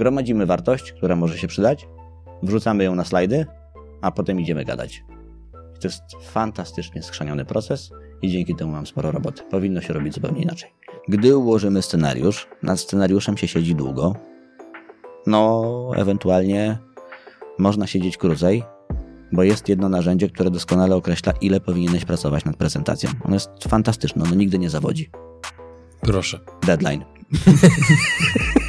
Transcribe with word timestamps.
gromadzimy 0.00 0.46
wartość, 0.46 0.92
która 0.92 1.16
może 1.16 1.38
się 1.38 1.46
przydać, 1.46 1.88
wrzucamy 2.42 2.84
ją 2.84 2.94
na 2.94 3.04
slajdy, 3.04 3.46
a 4.00 4.10
potem 4.10 4.40
idziemy 4.40 4.64
gadać. 4.64 5.04
To 5.52 5.88
jest 5.88 6.02
fantastycznie 6.22 7.02
skrzaniony 7.02 7.44
proces 7.44 7.90
i 8.22 8.30
dzięki 8.30 8.54
temu 8.54 8.72
mam 8.72 8.86
sporo 8.86 9.10
roboty. 9.10 9.42
Powinno 9.50 9.80
się 9.80 9.92
robić 9.92 10.14
zupełnie 10.14 10.42
inaczej. 10.42 10.70
Gdy 11.08 11.36
ułożymy 11.36 11.82
scenariusz, 11.82 12.48
nad 12.62 12.80
scenariuszem 12.80 13.36
się 13.36 13.48
siedzi 13.48 13.74
długo, 13.74 14.14
no 15.26 15.90
ewentualnie 15.96 16.78
można 17.58 17.86
siedzieć 17.86 18.16
krócej, 18.16 18.62
bo 19.32 19.42
jest 19.42 19.68
jedno 19.68 19.88
narzędzie, 19.88 20.28
które 20.28 20.50
doskonale 20.50 20.96
określa, 20.96 21.32
ile 21.40 21.60
powinieneś 21.60 22.04
pracować 22.04 22.44
nad 22.44 22.56
prezentacją. 22.56 23.10
Ono 23.24 23.34
jest 23.34 23.50
fantastyczne, 23.68 24.24
ono 24.24 24.34
nigdy 24.34 24.58
nie 24.58 24.70
zawodzi. 24.70 25.10
Proszę. 26.00 26.40
Deadline. 26.66 27.04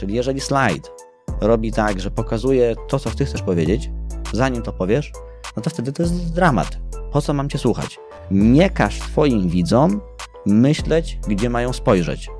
Czyli 0.00 0.14
jeżeli 0.14 0.40
slajd 0.40 0.92
robi 1.40 1.72
tak, 1.72 2.00
że 2.00 2.10
pokazuje 2.10 2.74
to, 2.88 2.98
co 2.98 3.10
ty 3.10 3.24
chcesz 3.24 3.42
powiedzieć, 3.42 3.90
zanim 4.32 4.62
to 4.62 4.72
powiesz, 4.72 5.12
no 5.56 5.62
to 5.62 5.70
wtedy 5.70 5.92
to 5.92 6.02
jest 6.02 6.34
dramat. 6.34 6.78
Po 7.12 7.22
co 7.22 7.34
mam 7.34 7.48
cię 7.48 7.58
słuchać? 7.58 7.98
Nie 8.30 8.70
każ 8.70 8.98
twoim 8.98 9.48
widzom 9.48 10.00
myśleć, 10.46 11.18
gdzie 11.28 11.50
mają 11.50 11.72
spojrzeć. 11.72 12.30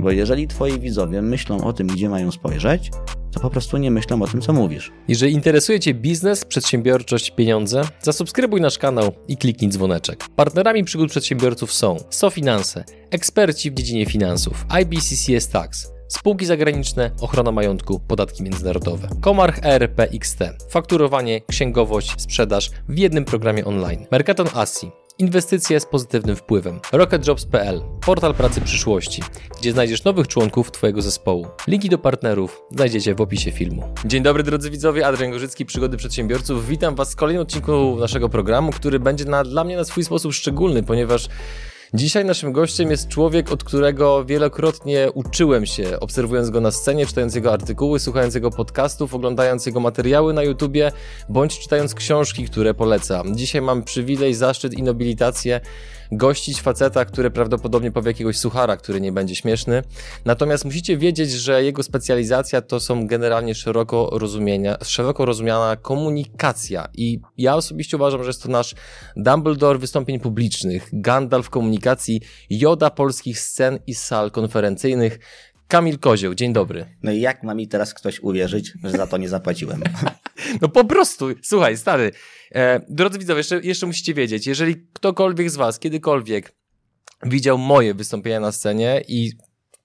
Bo 0.00 0.10
jeżeli 0.10 0.48
twoi 0.48 0.80
widzowie 0.80 1.22
myślą 1.22 1.64
o 1.64 1.72
tym, 1.72 1.86
gdzie 1.86 2.08
mają 2.08 2.30
spojrzeć, 2.30 2.90
to 3.32 3.40
po 3.40 3.50
prostu 3.50 3.76
nie 3.76 3.90
myślą 3.90 4.22
o 4.22 4.26
tym, 4.26 4.40
co 4.40 4.52
mówisz. 4.52 4.92
Jeżeli 5.08 5.32
interesuje 5.32 5.80
Cię 5.80 5.94
biznes, 5.94 6.44
przedsiębiorczość, 6.44 7.30
pieniądze, 7.30 7.82
zasubskrybuj 8.02 8.60
nasz 8.60 8.78
kanał 8.78 9.12
i 9.28 9.36
kliknij 9.36 9.70
dzwoneczek. 9.70 10.24
Partnerami 10.36 10.84
przygód 10.84 11.10
przedsiębiorców 11.10 11.72
są 11.72 11.96
SoFinanse, 12.10 12.84
eksperci 13.10 13.70
w 13.70 13.74
dziedzinie 13.74 14.06
finansów, 14.06 14.66
IBCCS 14.82 15.48
Tax, 15.48 15.93
spółki 16.14 16.46
zagraniczne, 16.46 17.10
ochrona 17.20 17.52
majątku, 17.52 18.00
podatki 18.00 18.42
międzynarodowe, 18.42 19.08
Komarch 19.20 19.58
ERP 19.62 20.00
XT, 20.00 20.38
fakturowanie, 20.70 21.40
księgowość, 21.40 22.14
sprzedaż 22.18 22.70
w 22.88 22.98
jednym 22.98 23.24
programie 23.24 23.64
online, 23.64 24.06
Mercaton 24.10 24.46
Asi, 24.54 24.90
Inwestycje 25.18 25.80
z 25.80 25.86
pozytywnym 25.86 26.36
wpływem. 26.36 26.80
RocketJobs.pl, 26.92 27.82
portal 28.06 28.34
pracy 28.34 28.60
przyszłości, 28.60 29.22
gdzie 29.60 29.72
znajdziesz 29.72 30.04
nowych 30.04 30.28
członków 30.28 30.70
Twojego 30.70 31.02
zespołu. 31.02 31.46
Linki 31.66 31.88
do 31.88 31.98
partnerów 31.98 32.62
znajdziecie 32.70 33.14
w 33.14 33.20
opisie 33.20 33.52
filmu. 33.52 33.94
Dzień 34.04 34.22
dobry 34.22 34.42
drodzy 34.42 34.70
widzowie, 34.70 35.06
Adrian 35.06 35.30
Gorzycki, 35.30 35.66
Przygody 35.66 35.96
Przedsiębiorców. 35.96 36.68
Witam 36.68 36.94
Was 36.94 37.12
w 37.12 37.16
kolejnym 37.16 37.42
odcinku 37.42 37.96
naszego 38.00 38.28
programu, 38.28 38.72
który 38.72 39.00
będzie 39.00 39.24
na, 39.24 39.44
dla 39.44 39.64
mnie 39.64 39.76
na 39.76 39.84
swój 39.84 40.04
sposób 40.04 40.32
szczególny, 40.32 40.82
ponieważ 40.82 41.28
Dzisiaj 41.94 42.24
naszym 42.24 42.52
gościem 42.52 42.90
jest 42.90 43.08
człowiek, 43.08 43.52
od 43.52 43.64
którego 43.64 44.24
wielokrotnie 44.24 45.08
uczyłem 45.12 45.66
się, 45.66 46.00
obserwując 46.00 46.50
go 46.50 46.60
na 46.60 46.70
scenie, 46.70 47.06
czytając 47.06 47.34
jego 47.34 47.52
artykuły, 47.52 48.00
słuchając 48.00 48.34
jego 48.34 48.50
podcastów, 48.50 49.14
oglądając 49.14 49.66
jego 49.66 49.80
materiały 49.80 50.32
na 50.32 50.42
YouTubie, 50.42 50.92
bądź 51.28 51.58
czytając 51.58 51.94
książki, 51.94 52.44
które 52.44 52.74
poleca. 52.74 53.22
Dzisiaj 53.32 53.62
mam 53.62 53.82
przywilej, 53.82 54.34
zaszczyt 54.34 54.74
i 54.74 54.82
nobilitację 54.82 55.60
gościć 56.16 56.60
faceta, 56.60 57.04
który 57.04 57.30
prawdopodobnie 57.30 57.90
powie 57.90 58.10
jakiegoś 58.10 58.38
suchara, 58.38 58.76
który 58.76 59.00
nie 59.00 59.12
będzie 59.12 59.34
śmieszny. 59.34 59.82
Natomiast 60.24 60.64
musicie 60.64 60.96
wiedzieć, 60.96 61.30
że 61.30 61.64
jego 61.64 61.82
specjalizacja 61.82 62.62
to 62.62 62.80
są 62.80 63.06
generalnie 63.06 63.54
szeroko, 63.54 64.10
rozumienia, 64.12 64.76
szeroko 64.82 65.24
rozumiana 65.24 65.76
komunikacja. 65.76 66.88
I 66.94 67.20
ja 67.38 67.56
osobiście 67.56 67.96
uważam, 67.96 68.22
że 68.22 68.28
jest 68.28 68.42
to 68.42 68.48
nasz 68.48 68.74
Dumbledore 69.16 69.78
wystąpień 69.78 70.20
publicznych, 70.20 70.88
Gandalf 70.92 71.50
komunikacji, 71.50 72.20
Joda 72.50 72.90
polskich 72.90 73.40
scen 73.40 73.78
i 73.86 73.94
sal 73.94 74.30
konferencyjnych. 74.30 75.18
Kamil 75.68 75.98
Kozioł, 75.98 76.34
dzień 76.34 76.52
dobry. 76.52 76.86
No 77.02 77.12
i 77.12 77.20
jak 77.20 77.42
ma 77.42 77.54
mi 77.54 77.68
teraz 77.68 77.94
ktoś 77.94 78.20
uwierzyć, 78.20 78.72
że 78.84 78.90
za 78.90 79.06
to 79.06 79.16
nie 79.16 79.28
zapłaciłem? 79.28 79.82
No 80.62 80.68
po 80.68 80.84
prostu, 80.84 81.26
słuchaj, 81.42 81.76
stary, 81.76 82.12
drodzy 82.88 83.18
widzowie, 83.18 83.38
jeszcze, 83.38 83.60
jeszcze 83.60 83.86
musicie 83.86 84.14
wiedzieć, 84.14 84.46
jeżeli 84.46 84.76
ktokolwiek 84.92 85.50
z 85.50 85.56
was 85.56 85.78
kiedykolwiek 85.78 86.54
widział 87.22 87.58
moje 87.58 87.94
wystąpienia 87.94 88.40
na 88.40 88.52
scenie 88.52 89.02
i 89.08 89.32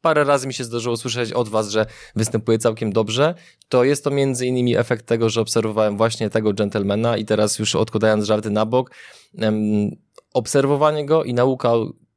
parę 0.02 0.24
razy 0.24 0.48
mi 0.48 0.54
się 0.54 0.64
zdarzyło 0.64 0.98
słyszeć 0.98 1.32
od 1.32 1.50
was, 1.50 1.70
że 1.70 1.86
występuję 2.16 2.58
całkiem 2.58 2.94
dobrze, 2.94 3.36
to 3.70 3.84
jest 3.84 4.04
to 4.04 4.12
między 4.12 4.48
innymi 4.48 4.78
efekt 4.78 5.06
tego, 5.06 5.30
że 5.30 5.42
obserwowałem 5.42 5.98
właśnie 5.98 6.30
tego 6.30 6.54
gentlemana 6.54 7.18
i 7.18 7.26
teraz 7.26 7.60
już 7.60 7.76
odkładając 7.76 8.26
żarty 8.26 8.50
na 8.50 8.66
bok, 8.66 8.92
em, 9.38 9.90
obserwowanie 10.34 11.06
go 11.06 11.24
i 11.24 11.34
nauka 11.34 11.74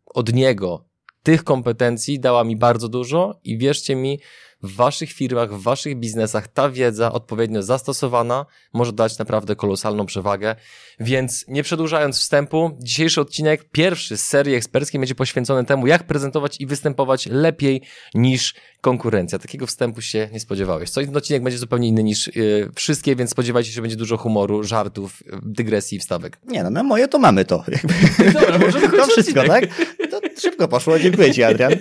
od 0.06 0.32
niego 0.32 0.84
tych 1.22 1.44
kompetencji 1.44 2.20
dała 2.20 2.44
mi 2.44 2.56
bardzo 2.56 2.88
dużo 2.88 3.40
i 3.44 3.58
wierzcie 3.58 3.96
mi, 3.96 4.20
w 4.62 4.74
waszych 4.76 5.12
firmach, 5.12 5.54
w 5.54 5.62
waszych 5.62 5.96
biznesach 5.96 6.48
ta 6.48 6.70
wiedza 6.70 7.12
odpowiednio 7.12 7.62
zastosowana 7.62 8.46
może 8.72 8.92
dać 8.92 9.18
naprawdę 9.18 9.56
kolosalną 9.56 10.06
przewagę. 10.06 10.56
Więc 11.00 11.44
nie 11.48 11.62
przedłużając 11.62 12.18
wstępu, 12.18 12.70
dzisiejszy 12.80 13.20
odcinek, 13.20 13.64
pierwszy 13.72 14.16
z 14.16 14.24
serii 14.24 14.54
eksperckiej 14.54 15.00
będzie 15.00 15.14
poświęcony 15.14 15.64
temu, 15.64 15.86
jak 15.86 16.06
prezentować 16.06 16.60
i 16.60 16.66
występować 16.66 17.26
lepiej 17.26 17.82
niż 18.14 18.54
konkurencja. 18.80 19.38
Takiego 19.38 19.66
wstępu 19.66 20.00
się 20.00 20.28
nie 20.32 20.40
spodziewałeś. 20.40 20.90
Co 20.90 21.00
ten 21.00 21.16
odcinek 21.16 21.42
będzie 21.42 21.58
zupełnie 21.58 21.88
inny 21.88 22.02
niż 22.02 22.36
yy, 22.36 22.70
wszystkie, 22.74 23.16
więc 23.16 23.30
spodziewajcie 23.30 23.70
się, 23.70 23.74
że 23.74 23.80
będzie 23.82 23.96
dużo 23.96 24.16
humoru, 24.16 24.64
żartów, 24.64 25.22
dygresji 25.42 25.96
i 25.96 26.00
wstawek. 26.00 26.38
Nie 26.44 26.62
no, 26.62 26.70
na 26.70 26.82
moje 26.82 27.08
to 27.08 27.18
mamy 27.18 27.44
to. 27.44 27.64
Dobra, 28.34 28.58
może 28.58 28.80
to 28.80 29.06
wszystko, 29.06 29.44
tak? 29.44 29.64
To 30.10 30.20
szybko 30.40 30.68
poszło. 30.68 30.98
Dziękuję 30.98 31.34
ci, 31.34 31.42
Adrian. 31.42 31.72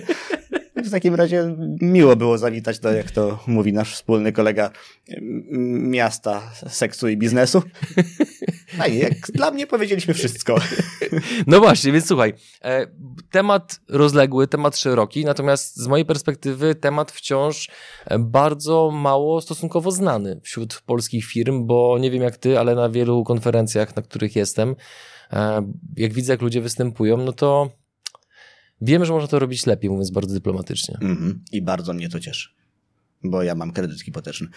W 0.84 0.90
takim 0.90 1.14
razie 1.14 1.56
miło 1.80 2.16
było 2.16 2.38
zawitać 2.38 2.78
do, 2.78 2.92
jak 2.92 3.10
to 3.10 3.38
mówi 3.46 3.72
nasz 3.72 3.94
wspólny 3.94 4.32
kolega, 4.32 4.70
miasta 5.80 6.42
seksu 6.68 7.08
i 7.08 7.16
biznesu. 7.16 7.62
A 8.78 8.86
jak 9.04 9.12
dla 9.34 9.50
mnie 9.50 9.66
powiedzieliśmy 9.66 10.14
wszystko. 10.14 10.56
No 11.46 11.60
właśnie, 11.60 11.92
więc 11.92 12.08
słuchaj, 12.08 12.34
e, 12.64 12.86
temat 13.30 13.80
rozległy, 13.88 14.48
temat 14.48 14.78
szeroki, 14.78 15.24
natomiast 15.24 15.76
z 15.76 15.86
mojej 15.86 16.06
perspektywy 16.06 16.74
temat 16.74 17.12
wciąż 17.12 17.68
bardzo 18.18 18.90
mało 18.90 19.40
stosunkowo 19.40 19.90
znany 19.90 20.40
wśród 20.44 20.82
polskich 20.86 21.24
firm, 21.24 21.66
bo 21.66 21.98
nie 21.98 22.10
wiem 22.10 22.22
jak 22.22 22.36
ty, 22.36 22.58
ale 22.58 22.74
na 22.74 22.88
wielu 22.88 23.24
konferencjach, 23.24 23.96
na 23.96 24.02
których 24.02 24.36
jestem, 24.36 24.76
e, 25.32 25.62
jak 25.96 26.12
widzę, 26.12 26.32
jak 26.32 26.42
ludzie 26.42 26.60
występują, 26.60 27.16
no 27.16 27.32
to 27.32 27.70
Wiemy, 28.82 29.06
że 29.06 29.12
można 29.12 29.28
to 29.28 29.38
robić 29.38 29.66
lepiej, 29.66 29.90
mówiąc 29.90 30.10
bardzo 30.10 30.34
dyplomatycznie. 30.34 30.98
Mm 31.00 31.16
-hmm. 31.16 31.34
I 31.52 31.62
bardzo 31.62 31.92
mnie 31.92 32.08
to 32.08 32.20
cieszy, 32.20 32.48
bo 33.24 33.42
ja 33.42 33.54
mam 33.54 33.72
kredyt 33.72 34.00
hipoteczny. 34.00 34.48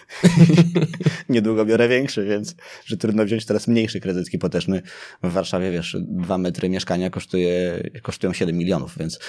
Niedługo 1.30 1.66
biorę 1.66 1.88
większy, 1.88 2.26
więc 2.26 2.56
że 2.86 2.98
trudno 2.98 3.26
wziąć 3.26 3.46
teraz 3.46 3.68
mniejszy 3.68 4.00
kredyt 4.00 4.30
hipoteczny. 4.30 4.82
W 5.24 5.32
Warszawie, 5.32 5.72
wiesz, 5.72 5.98
dwa 6.00 6.38
metry 6.38 6.70
mieszkania 6.70 7.10
kosztuje, 7.10 7.84
kosztują 8.02 8.34
7 8.34 8.58
milionów, 8.58 8.98
więc 9.00 9.20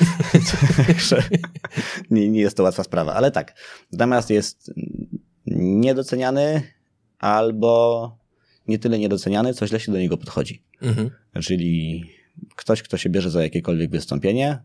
nie, 2.11 2.31
nie 2.31 2.41
jest 2.41 2.57
to 2.57 2.63
łatwa 2.63 2.85
sprawa. 2.85 3.15
Ale 3.15 3.31
tak, 3.31 3.55
natomiast 3.93 4.31
jest 4.31 4.71
niedoceniany 5.57 6.63
albo 7.19 8.19
nie 8.69 8.79
tyle 8.79 8.99
niedoceniany, 8.99 9.55
co 9.55 9.67
źle 9.67 9.81
się 9.81 9.93
do 9.93 9.99
niego 9.99 10.17
podchodzi. 10.17 10.63
Mhm. 10.83 11.11
Czyli 11.43 12.05
ktoś, 12.57 12.83
kto 12.83 12.97
się 12.97 13.11
bierze 13.11 13.31
za 13.31 13.43
jakiekolwiek 13.43 13.91
wystąpienie, 13.91 14.59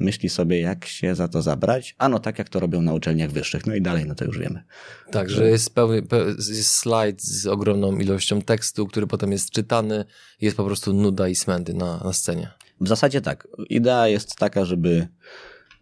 myśli 0.00 0.28
sobie, 0.28 0.60
jak 0.60 0.84
się 0.84 1.14
za 1.14 1.28
to 1.28 1.42
zabrać. 1.42 1.94
A 1.98 2.08
no 2.08 2.18
tak, 2.18 2.38
jak 2.38 2.48
to 2.48 2.60
robią 2.60 2.82
na 2.82 2.92
uczelniach 2.92 3.30
wyższych. 3.30 3.66
No 3.66 3.74
i 3.74 3.82
dalej, 3.82 4.04
no 4.06 4.14
to 4.14 4.24
już 4.24 4.38
wiemy. 4.38 4.62
Tak, 5.10 5.30
że 5.30 5.50
jest, 5.50 5.74
pełny, 5.74 6.02
jest 6.36 6.70
slajd 6.70 7.22
z 7.22 7.46
ogromną 7.46 7.98
ilością 7.98 8.42
tekstu, 8.42 8.86
który 8.86 9.06
potem 9.06 9.32
jest 9.32 9.50
czytany. 9.50 10.04
Jest 10.40 10.56
po 10.56 10.64
prostu 10.64 10.92
nuda 10.92 11.28
i 11.28 11.34
smędy 11.34 11.74
na, 11.74 11.98
na 12.04 12.12
scenie. 12.12 12.50
W 12.80 12.88
zasadzie 12.88 13.20
tak. 13.20 13.48
Idea 13.68 14.08
jest 14.08 14.36
taka, 14.36 14.64
żeby 14.64 15.08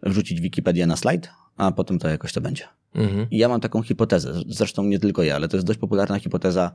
wrzucić 0.03 0.41
Wikipedię 0.41 0.87
na 0.87 0.95
slajd, 0.95 1.29
a 1.57 1.71
potem 1.71 1.99
to 1.99 2.07
jakoś 2.07 2.33
to 2.33 2.41
będzie. 2.41 2.63
Mhm. 2.95 3.27
I 3.31 3.37
ja 3.37 3.49
mam 3.49 3.61
taką 3.61 3.83
hipotezę, 3.83 4.33
zresztą 4.47 4.83
nie 4.83 4.99
tylko 4.99 5.23
ja, 5.23 5.35
ale 5.35 5.47
to 5.47 5.57
jest 5.57 5.67
dość 5.67 5.79
popularna 5.79 6.19
hipoteza 6.19 6.71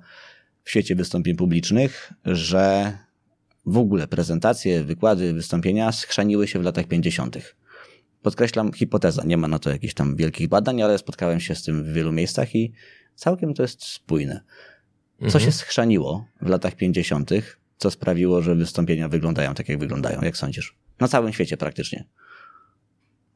w 0.65 0.71
świecie 0.71 0.95
wystąpień 0.95 1.37
publicznych, 1.37 2.13
że 2.25 2.93
w 3.67 3.79
ogóle 3.79 4.09
prezentacje, 4.09 4.85
wykłady, 4.85 5.33
wystąpienia 5.33 5.93
schrzaniły 5.93 6.49
się 6.49 6.59
w 6.59 6.63
latach 6.63 6.87
50. 6.87 7.55
Podkreślam 8.23 8.73
hipoteza, 8.73 9.23
nie 9.25 9.37
ma 9.37 9.49
na 9.49 9.59
to 9.59 9.71
jakichś 9.71 9.95
tam 9.95 10.17
wielkich 10.17 10.49
badań, 10.49 10.83
ale 10.83 10.99
spotkałem 10.99 11.41
się 11.41 11.55
z 11.55 11.63
tym 11.63 11.85
w 11.85 11.93
wielu 11.93 12.13
miejscach 12.13 12.55
i 12.55 12.73
całkiem 13.15 13.55
to 13.55 13.63
jest 13.63 13.85
spójne. 13.85 14.41
Co 15.19 15.25
mhm. 15.25 15.45
się 15.45 15.53
schrzaniło 15.53 16.27
w 16.41 16.49
latach 16.49 16.75
50., 16.75 17.31
co 17.79 17.91
sprawiło, 17.91 18.43
że 18.43 18.55
wystąpienia 18.55 19.09
wyglądają 19.09 19.55
tak, 19.55 19.69
jak 19.69 19.79
wyglądają, 19.79 20.23
jak 20.23 20.37
sądzisz? 20.37 20.77
Na 21.01 21.09
całym 21.09 21.33
świecie 21.33 21.57
praktycznie. 21.57 22.05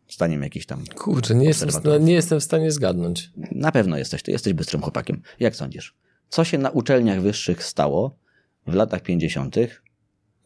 Zdaniem 0.09 0.43
jakiś 0.43 0.67
tam. 0.67 0.85
Kurczę, 0.95 1.35
nie 1.35 1.47
jestem, 1.47 1.71
nie 2.01 2.13
jestem 2.13 2.41
w 2.41 2.45
stanie 2.45 2.73
zgadnąć. 2.73 3.31
Na 3.53 3.73
pewno 3.73 3.99
jesteś, 3.99 4.23
ty 4.23 4.31
jesteś 4.31 4.53
bystrym 4.53 4.83
chłopakiem. 4.83 5.23
Jak 5.41 5.57
sądzisz? 5.57 5.97
Co 6.29 6.45
się 6.45 6.59
na 6.59 6.71
uczelniach 6.71 7.23
wyższych 7.23 7.65
stało 7.65 8.19
w 8.67 8.75
latach 8.75 9.03
50., 9.03 9.57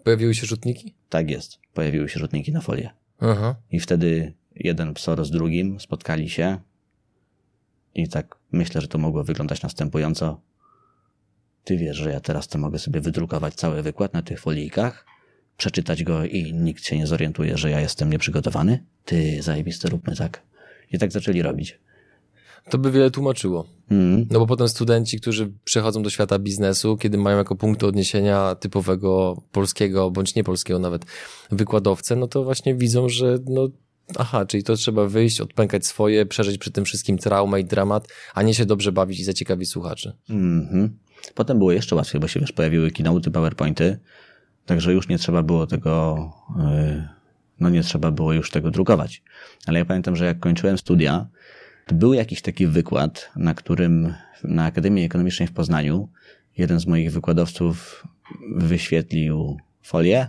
Pojawiły 0.04 0.34
się 0.34 0.46
rzutniki? 0.46 0.94
Tak 1.08 1.31
jest. 1.31 1.58
Pojawiły 1.75 2.08
się 2.08 2.20
rzutniki 2.20 2.52
na 2.52 2.60
folię. 2.60 2.90
Aha. 3.20 3.56
I 3.70 3.81
wtedy 3.81 4.32
jeden 4.54 4.94
psor 4.94 5.25
z 5.25 5.31
drugim 5.31 5.81
spotkali 5.81 6.31
się 6.31 6.58
I 7.94 8.08
tak 8.08 8.37
myślę, 8.52 8.81
że 8.81 8.88
to 8.88 8.99
mogło 8.99 9.25
wyglądać 9.25 9.62
następująco. 9.62 10.40
Ty 11.64 11.76
wiesz, 11.76 11.96
że 11.96 12.10
ja 12.12 12.20
teraz 12.20 12.49
to 12.49 12.58
mogę 12.58 12.78
sobie 12.78 13.00
wydrukować 13.00 13.54
cały 13.54 13.82
wykład 13.82 14.14
na 14.14 14.22
tych 14.22 14.40
folijkach, 14.40 15.06
przeczytać 15.56 16.04
go 16.04 16.25
i 16.25 16.52
nikt 16.52 16.84
się 16.84 16.99
nie 16.99 17.06
zorientuje, 17.06 17.58
że 17.58 17.70
ja 17.70 17.81
jestem 17.81 18.10
nieprzygotowany? 18.10 18.84
Ty, 19.04 19.43
zajebiste, 19.43 19.88
róbmy 19.88 20.16
tak. 20.16 20.43
I 20.93 20.99
tak 20.99 21.12
zaczęli 21.12 21.43
robić. 21.43 21.81
To 22.70 22.79
by 22.79 22.91
wiele 22.91 23.11
tłumaczyło. 23.11 23.67
Mm. 23.91 24.26
No 24.31 24.38
bo 24.38 24.47
potem 24.47 24.69
studenci, 24.69 25.20
którzy 25.20 25.53
przechodzą 25.64 26.03
do 26.03 26.11
świata 26.11 26.38
biznesu, 26.38 26.97
kiedy 26.97 27.19
mają 27.19 27.38
jako 27.38 27.56
punkt 27.56 27.85
odniesienia 27.85 28.55
typowego 28.55 29.43
polskiego, 29.53 30.11
bądź 30.11 30.35
niepolskiego 30.35 30.79
nawet 30.79 31.05
wykładowcę, 31.50 32.17
no 32.17 32.26
to 32.26 32.44
właśnie 32.44 32.75
widzą, 32.75 33.09
że 33.09 33.38
no 33.47 33.69
aha, 34.19 34.47
czyli 34.47 34.62
to 34.62 34.76
trzeba 34.76 35.06
wyjść, 35.06 35.41
odpękać 35.41 35.87
swoje, 35.87 36.26
przeżyć 36.26 36.59
przy 36.59 36.70
tym 36.70 36.85
wszystkim 36.85 37.19
traumę 37.19 37.61
i 37.61 37.64
dramat, 37.64 38.09
a 38.35 38.43
nie 38.43 38.55
się 38.55 38.67
dobrze 38.67 38.93
bawić 38.93 39.20
i 39.20 39.25
zaciekawić 39.25 39.70
słuchaczy. 39.70 40.12
Mm 40.31 40.69
-hmm. 40.73 40.88
Potem 41.35 41.59
było 41.59 41.73
jeszcze 41.73 41.97
łatwiej, 41.97 42.20
bo 42.20 42.29
się 42.29 42.41
wiesz, 42.41 42.53
pojawiły 42.53 42.91
keynote, 42.91 43.31
powerpointy, 43.31 43.99
także 44.67 44.93
już 44.93 45.09
nie 45.09 45.19
trzeba 45.19 45.43
było 45.43 45.67
tego, 45.67 46.17
yy, 46.56 47.09
no 47.61 47.70
nie 47.70 47.82
trzeba 47.82 48.11
było 48.11 48.32
już 48.32 48.50
tego 48.50 48.70
drukować. 48.70 49.23
Ale 49.67 49.79
ja 49.79 49.85
pamiętam, 49.85 50.17
że 50.17 50.25
jak 50.25 50.41
kończyłem 50.41 50.79
studia, 50.79 51.26
był 51.88 52.14
jakiś 52.14 52.43
taki 52.43 52.67
wykład, 52.67 53.31
na 53.37 53.55
którym 53.55 54.14
na 54.44 54.64
Akademii 54.64 55.05
Ekonomicznej 55.05 55.49
w 55.49 55.52
Poznaniu 55.52 56.08
jeden 56.58 56.81
z 56.81 56.87
moich 56.87 57.12
wykładowców 57.12 58.06
wyświetlił 58.56 59.56
folię 59.82 60.29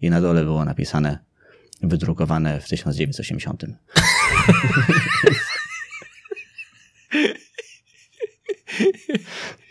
i 0.00 0.10
na 0.10 0.20
dole 0.20 0.44
było 0.44 0.64
napisane 0.64 1.18
wydrukowane 1.82 2.60
w 2.60 2.68
1980. 2.68 3.64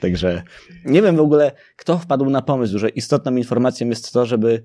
Także 0.02 0.44
nie 0.86 1.02
wiem 1.02 1.16
w 1.16 1.20
ogóle, 1.20 1.52
kto 1.76 1.98
wpadł 1.98 2.30
na 2.30 2.42
pomysł, 2.42 2.80
że 2.80 2.90
istotną 2.90 3.36
informacją 3.36 3.90
jest 3.90 4.14
to, 4.14 4.26
żeby 4.26 4.64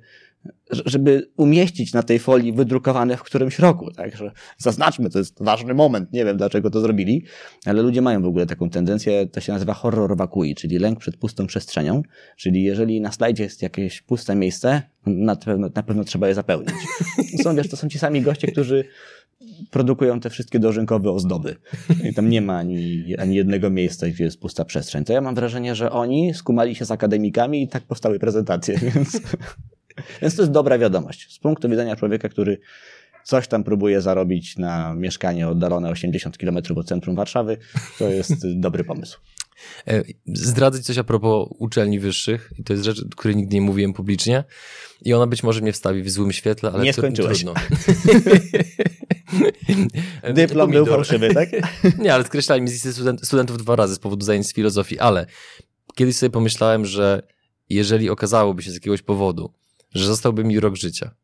żeby 0.70 1.31
umieścić 1.37 1.93
na 1.93 2.02
tej 2.02 2.19
folii 2.19 2.52
wydrukowane 2.52 3.17
w 3.17 3.23
którymś 3.23 3.58
roku. 3.58 3.90
Także 3.90 4.32
zaznaczmy, 4.58 5.11
to 5.11 5.19
jest 5.19 5.43
ważny 5.43 5.75
moment. 5.75 6.12
Nie 6.12 6.25
wiem, 6.25 6.37
dlaczego 6.37 6.70
to 6.70 6.81
zrobili, 6.81 7.25
ale 7.67 7.82
ludzie 7.82 8.02
mają 8.02 8.23
w 8.23 8.26
ogóle 8.26 8.46
taką 8.46 8.70
tendencję, 8.70 9.26
to 9.26 9.40
się 9.40 9.52
nazywa 9.52 9.75
horror 9.75 10.17
wakui, 10.17 10.55
czyli 10.55 10.79
lęk 10.79 10.99
przed 10.99 11.17
pustą 11.17 11.46
przestrzenią. 11.46 12.02
Czyli 12.37 12.62
jeżeli 12.62 13.00
na 13.00 13.12
slajdzie 13.12 13.43
jest 13.43 13.62
jakieś 13.62 14.02
puste 14.02 14.35
miejsce, 14.35 14.82
na 15.06 15.37
pewno, 15.37 15.69
na 15.75 15.82
pewno 15.82 16.05
trzeba 16.05 16.29
je 16.29 16.35
zapełnić. 16.35 16.75
Są, 17.43 17.56
wiesz, 17.56 17.69
to 17.69 17.76
są 17.76 17.88
ci 17.88 17.99
sami 17.99 18.23
goście, 18.23 18.52
którzy 18.52 18.85
produkują 19.70 20.20
te 20.20 20.31
wszystkie 20.31 20.58
dożynkowe 20.58 21.11
ozdoby. 21.11 21.56
I 22.11 22.14
tam 22.14 22.31
nie 22.31 22.43
ma 22.43 22.56
ani, 22.56 23.05
ani 23.19 23.37
jednego 23.37 23.70
miejsca, 23.70 24.08
gdzie 24.08 24.25
jest 24.25 24.40
pusta 24.40 24.64
przestrzeń. 24.64 25.05
To 25.05 25.12
ja 25.12 25.20
mam 25.20 25.35
wrażenie, 25.35 25.75
że 25.75 25.93
oni 25.93 26.35
skumali 26.35 26.75
się 26.75 26.85
z 26.85 26.90
akademikami 26.90 27.62
i 27.62 27.69
tak 27.69 27.82
powstały 27.82 28.19
prezentacje, 28.19 28.79
więc... 28.94 29.20
Więc 30.23 30.37
to 30.37 30.43
jest 30.43 30.52
dobra 30.52 30.79
wiadomość. 30.79 31.35
Z 31.35 31.38
punktu 31.38 31.69
widzenia 31.69 31.96
człowieka, 31.96 32.29
który 32.29 32.58
coś 33.25 33.49
tam 33.49 33.64
próbuje 33.64 34.00
zarobić 34.00 34.56
na 34.56 34.94
mieszkanie 34.94 35.49
oddalone 35.49 35.90
80 35.90 36.38
km 36.38 36.58
od 36.76 36.87
centrum 36.87 37.17
Warszawy, 37.17 37.56
to 37.99 38.08
jest 38.08 38.46
dobry 38.55 38.85
pomysł. 38.85 39.19
E, 39.88 40.02
zdradzać 40.26 40.82
coś 40.82 40.99
a 40.99 41.05
propos 41.05 41.49
uczelni 41.58 42.00
wyższych, 42.00 42.52
i 42.58 42.64
to 42.64 42.73
jest 42.73 42.85
rzecz, 42.85 43.05
której 43.17 43.37
nigdy 43.37 43.55
nie 43.55 43.62
mówiłem 43.62 43.93
publicznie, 43.93 44.44
i 45.02 45.14
ona 45.14 45.26
być 45.26 45.43
może 45.43 45.61
mnie 45.61 45.73
wstawi 45.73 46.02
w 46.02 46.11
złym 46.11 46.32
świetle, 46.32 46.70
ale 46.70 46.85
nie 46.85 46.93
skończyłeś. 46.93 47.44
trudno. 47.44 47.55
Dyplom 50.34 50.70
był 50.70 50.86
fałszywy, 50.86 51.34
tak? 51.34 51.48
nie, 52.02 52.14
ale 52.14 52.25
skreślali 52.25 52.62
mi 52.62 52.69
z 52.69 52.72
listy 52.72 52.92
studentów 53.22 53.58
dwa 53.58 53.76
razy 53.76 53.94
z 53.94 53.98
powodu 53.98 54.26
zajęć 54.26 54.46
z 54.46 54.54
filozofii, 54.54 54.98
ale 54.98 55.26
kiedyś 55.94 56.16
sobie 56.16 56.30
pomyślałem, 56.30 56.86
że 56.86 57.22
jeżeli 57.69 58.10
okazałoby 58.10 58.62
się 58.62 58.70
z 58.70 58.75
jakiegoś 58.75 59.02
powodu, 59.02 59.52
że 59.94 60.06
zostałby 60.06 60.44
mi 60.44 60.60
rok 60.60 60.76
życia 60.76 61.14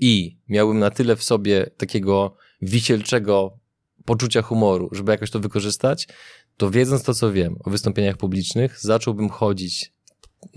i 0.00 0.36
miałbym 0.48 0.78
na 0.78 0.90
tyle 0.90 1.16
w 1.16 1.22
sobie 1.24 1.70
takiego 1.76 2.36
wisielczego 2.62 3.58
poczucia 4.04 4.42
humoru, 4.42 4.88
żeby 4.92 5.12
jakoś 5.12 5.30
to 5.30 5.40
wykorzystać, 5.40 6.08
to 6.56 6.70
wiedząc 6.70 7.02
to, 7.02 7.14
co 7.14 7.32
wiem 7.32 7.56
o 7.64 7.70
wystąpieniach 7.70 8.16
publicznych, 8.16 8.80
zacząłbym 8.80 9.28
chodzić 9.28 9.92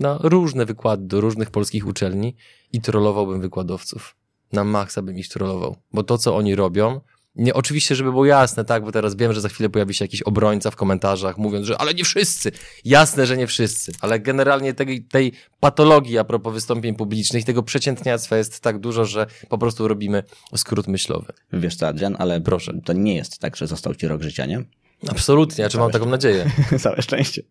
na 0.00 0.18
różne 0.22 0.66
wykłady 0.66 1.06
do 1.06 1.20
różnych 1.20 1.50
polskich 1.50 1.86
uczelni 1.86 2.36
i 2.72 2.80
trollowałbym 2.80 3.40
wykładowców. 3.40 4.15
Na 4.52 4.64
maksa 4.64 5.02
bym 5.02 5.18
ich 5.18 5.28
trollował, 5.28 5.76
bo 5.92 6.02
to, 6.02 6.18
co 6.18 6.36
oni 6.36 6.54
robią, 6.54 7.00
nie, 7.36 7.54
oczywiście, 7.54 7.94
żeby 7.94 8.10
było 8.10 8.26
jasne, 8.26 8.64
tak, 8.64 8.84
bo 8.84 8.92
teraz 8.92 9.16
wiem, 9.16 9.32
że 9.32 9.40
za 9.40 9.48
chwilę 9.48 9.68
pojawi 9.68 9.94
się 9.94 10.04
jakiś 10.04 10.22
obrońca 10.22 10.70
w 10.70 10.76
komentarzach, 10.76 11.38
mówiąc, 11.38 11.66
że 11.66 11.78
ale 11.78 11.94
nie 11.94 12.04
wszyscy. 12.04 12.52
Jasne, 12.84 13.26
że 13.26 13.36
nie 13.36 13.46
wszyscy, 13.46 13.92
ale 14.00 14.20
generalnie 14.20 14.74
tej, 14.74 15.04
tej 15.04 15.32
patologii 15.60 16.18
a 16.18 16.24
propos 16.24 16.54
wystąpień 16.54 16.94
publicznych, 16.94 17.44
tego 17.44 17.62
przeciętniactwa 17.62 18.36
jest 18.36 18.60
tak 18.60 18.78
dużo, 18.78 19.04
że 19.04 19.26
po 19.48 19.58
prostu 19.58 19.88
robimy 19.88 20.22
skrót 20.56 20.88
myślowy. 20.88 21.32
Wiesz 21.52 21.76
co, 21.76 21.88
Adrian, 21.88 22.16
ale 22.18 22.40
proszę, 22.40 22.72
to 22.84 22.92
nie 22.92 23.16
jest 23.16 23.38
tak, 23.38 23.56
że 23.56 23.66
został 23.66 23.94
ci 23.94 24.08
rok 24.08 24.22
życia, 24.22 24.46
nie? 24.46 24.64
Absolutnie, 25.08 25.62
ja 25.62 25.68
czy 25.68 25.78
mam 25.78 25.90
taką 25.90 26.06
nadzieję. 26.06 26.50
Całe 26.78 27.02
szczęście. 27.02 27.42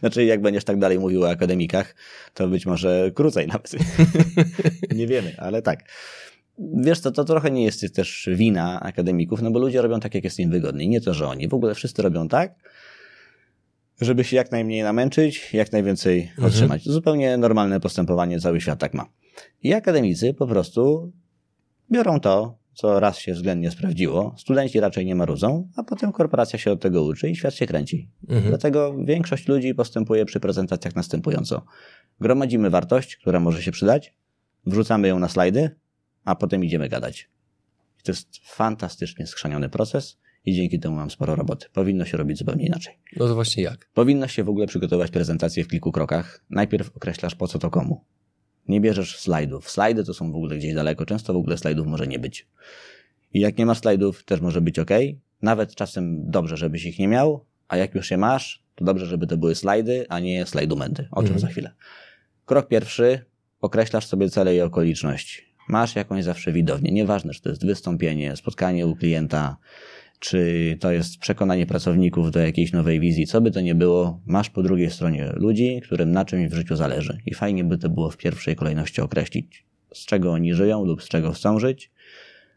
Znaczy, 0.00 0.24
jak 0.24 0.42
będziesz 0.42 0.64
tak 0.64 0.78
dalej 0.78 0.98
mówił 0.98 1.22
o 1.22 1.30
akademikach, 1.30 1.94
to 2.34 2.48
być 2.48 2.66
może 2.66 3.10
krócej 3.14 3.46
nawet. 3.46 3.72
nie 4.98 5.06
wiemy, 5.06 5.34
ale 5.38 5.62
tak 5.62 5.84
wiesz 6.58 7.00
co, 7.00 7.10
to 7.10 7.24
trochę 7.24 7.50
nie 7.50 7.64
jest 7.64 7.94
też 7.94 8.28
wina 8.32 8.80
akademików, 8.80 9.42
no 9.42 9.50
bo 9.50 9.58
ludzie 9.58 9.82
robią 9.82 10.00
tak, 10.00 10.14
jak 10.14 10.24
jest 10.24 10.38
im 10.38 10.50
wygodniej. 10.50 10.88
Nie 10.88 11.00
to, 11.00 11.14
że 11.14 11.28
oni. 11.28 11.48
W 11.48 11.54
ogóle 11.54 11.74
wszyscy 11.74 12.02
robią 12.02 12.28
tak, 12.28 12.54
żeby 14.00 14.24
się 14.24 14.36
jak 14.36 14.52
najmniej 14.52 14.82
namęczyć, 14.82 15.52
jak 15.52 15.72
najwięcej 15.72 16.20
mhm. 16.20 16.48
otrzymać. 16.48 16.84
Zupełnie 16.84 17.36
normalne 17.36 17.80
postępowanie, 17.80 18.40
cały 18.40 18.60
świat 18.60 18.78
tak 18.78 18.94
ma. 18.94 19.06
I 19.62 19.74
akademicy 19.74 20.34
po 20.34 20.46
prostu 20.46 21.12
biorą 21.92 22.20
to, 22.20 22.58
co 22.74 23.00
raz 23.00 23.18
się 23.18 23.32
względnie 23.32 23.70
sprawdziło. 23.70 24.34
Studenci 24.38 24.80
raczej 24.80 25.06
nie 25.06 25.14
marudzą, 25.14 25.68
a 25.76 25.82
potem 25.82 26.12
korporacja 26.12 26.58
się 26.58 26.72
od 26.72 26.80
tego 26.80 27.04
uczy 27.04 27.30
i 27.30 27.36
świat 27.36 27.54
się 27.54 27.66
kręci. 27.66 28.08
Mhm. 28.28 28.48
Dlatego 28.48 28.96
większość 29.04 29.48
ludzi 29.48 29.74
postępuje 29.74 30.24
przy 30.24 30.40
prezentacjach 30.40 30.96
następująco. 30.96 31.64
Gromadzimy 32.20 32.70
wartość, 32.70 33.16
która 33.16 33.40
może 33.40 33.62
się 33.62 33.72
przydać, 33.72 34.14
wrzucamy 34.66 35.08
ją 35.08 35.18
na 35.18 35.28
slajdy, 35.28 35.70
a 36.26 36.34
potem 36.34 36.64
idziemy 36.64 36.88
gadać. 36.88 37.28
I 38.00 38.02
to 38.02 38.12
jest 38.12 38.28
fantastycznie 38.42 39.26
skrzaniony 39.26 39.68
proces 39.68 40.18
i 40.44 40.54
dzięki 40.54 40.80
temu 40.80 40.96
mam 40.96 41.10
sporo 41.10 41.36
roboty. 41.36 41.66
Powinno 41.72 42.04
się 42.04 42.16
robić 42.16 42.38
zupełnie 42.38 42.66
inaczej. 42.66 42.94
No 43.16 43.26
to 43.26 43.34
właśnie 43.34 43.62
jak? 43.62 43.90
Powinno 43.94 44.28
się 44.28 44.44
w 44.44 44.48
ogóle 44.48 44.66
przygotować 44.66 45.10
prezentację 45.10 45.64
w 45.64 45.68
kilku 45.68 45.92
krokach. 45.92 46.44
Najpierw 46.50 46.96
określasz 46.96 47.34
po 47.34 47.48
co 47.48 47.58
to 47.58 47.70
komu. 47.70 48.04
Nie 48.68 48.80
bierzesz 48.80 49.18
slajdów. 49.18 49.70
Slajdy 49.70 50.04
to 50.04 50.14
są 50.14 50.32
w 50.32 50.36
ogóle 50.36 50.56
gdzieś 50.56 50.74
daleko. 50.74 51.06
Często 51.06 51.32
w 51.32 51.36
ogóle 51.36 51.58
slajdów 51.58 51.86
może 51.86 52.06
nie 52.06 52.18
być. 52.18 52.48
I 53.32 53.40
jak 53.40 53.58
nie 53.58 53.66
masz 53.66 53.78
slajdów, 53.78 54.24
też 54.24 54.40
może 54.40 54.60
być 54.60 54.78
ok. 54.78 54.90
Nawet 55.42 55.74
czasem 55.74 56.30
dobrze, 56.30 56.56
żebyś 56.56 56.84
ich 56.84 56.98
nie 56.98 57.08
miał, 57.08 57.44
a 57.68 57.76
jak 57.76 57.94
już 57.94 58.10
je 58.10 58.16
masz, 58.16 58.62
to 58.74 58.84
dobrze, 58.84 59.06
żeby 59.06 59.26
to 59.26 59.36
były 59.36 59.54
slajdy, 59.54 60.06
a 60.08 60.20
nie 60.20 60.46
slajdumenty. 60.46 61.08
O 61.10 61.22
czym 61.22 61.32
mhm. 61.32 61.40
za 61.40 61.46
chwilę. 61.46 61.74
Krok 62.44 62.68
pierwszy. 62.68 63.24
Określasz 63.60 64.06
sobie 64.06 64.30
cele 64.30 64.56
i 64.56 64.60
okoliczności 64.60 65.45
masz 65.68 65.96
jakąś 65.96 66.24
zawsze 66.24 66.52
widownię. 66.52 66.92
Nieważne, 66.92 67.32
czy 67.32 67.42
to 67.42 67.48
jest 67.48 67.66
wystąpienie, 67.66 68.36
spotkanie 68.36 68.86
u 68.86 68.96
klienta, 68.96 69.56
czy 70.18 70.76
to 70.80 70.92
jest 70.92 71.18
przekonanie 71.18 71.66
pracowników 71.66 72.30
do 72.30 72.40
jakiejś 72.40 72.72
nowej 72.72 73.00
wizji, 73.00 73.26
co 73.26 73.40
by 73.40 73.50
to 73.50 73.60
nie 73.60 73.74
było, 73.74 74.20
masz 74.26 74.50
po 74.50 74.62
drugiej 74.62 74.90
stronie 74.90 75.32
ludzi, 75.34 75.80
którym 75.84 76.12
na 76.12 76.24
czymś 76.24 76.50
w 76.50 76.54
życiu 76.54 76.76
zależy. 76.76 77.18
I 77.26 77.34
fajnie 77.34 77.64
by 77.64 77.78
to 77.78 77.88
było 77.88 78.10
w 78.10 78.16
pierwszej 78.16 78.56
kolejności 78.56 79.00
określić, 79.00 79.66
z 79.94 80.06
czego 80.06 80.32
oni 80.32 80.54
żyją 80.54 80.84
lub 80.84 81.02
z 81.02 81.08
czego 81.08 81.32
chcą 81.32 81.58
żyć, 81.58 81.90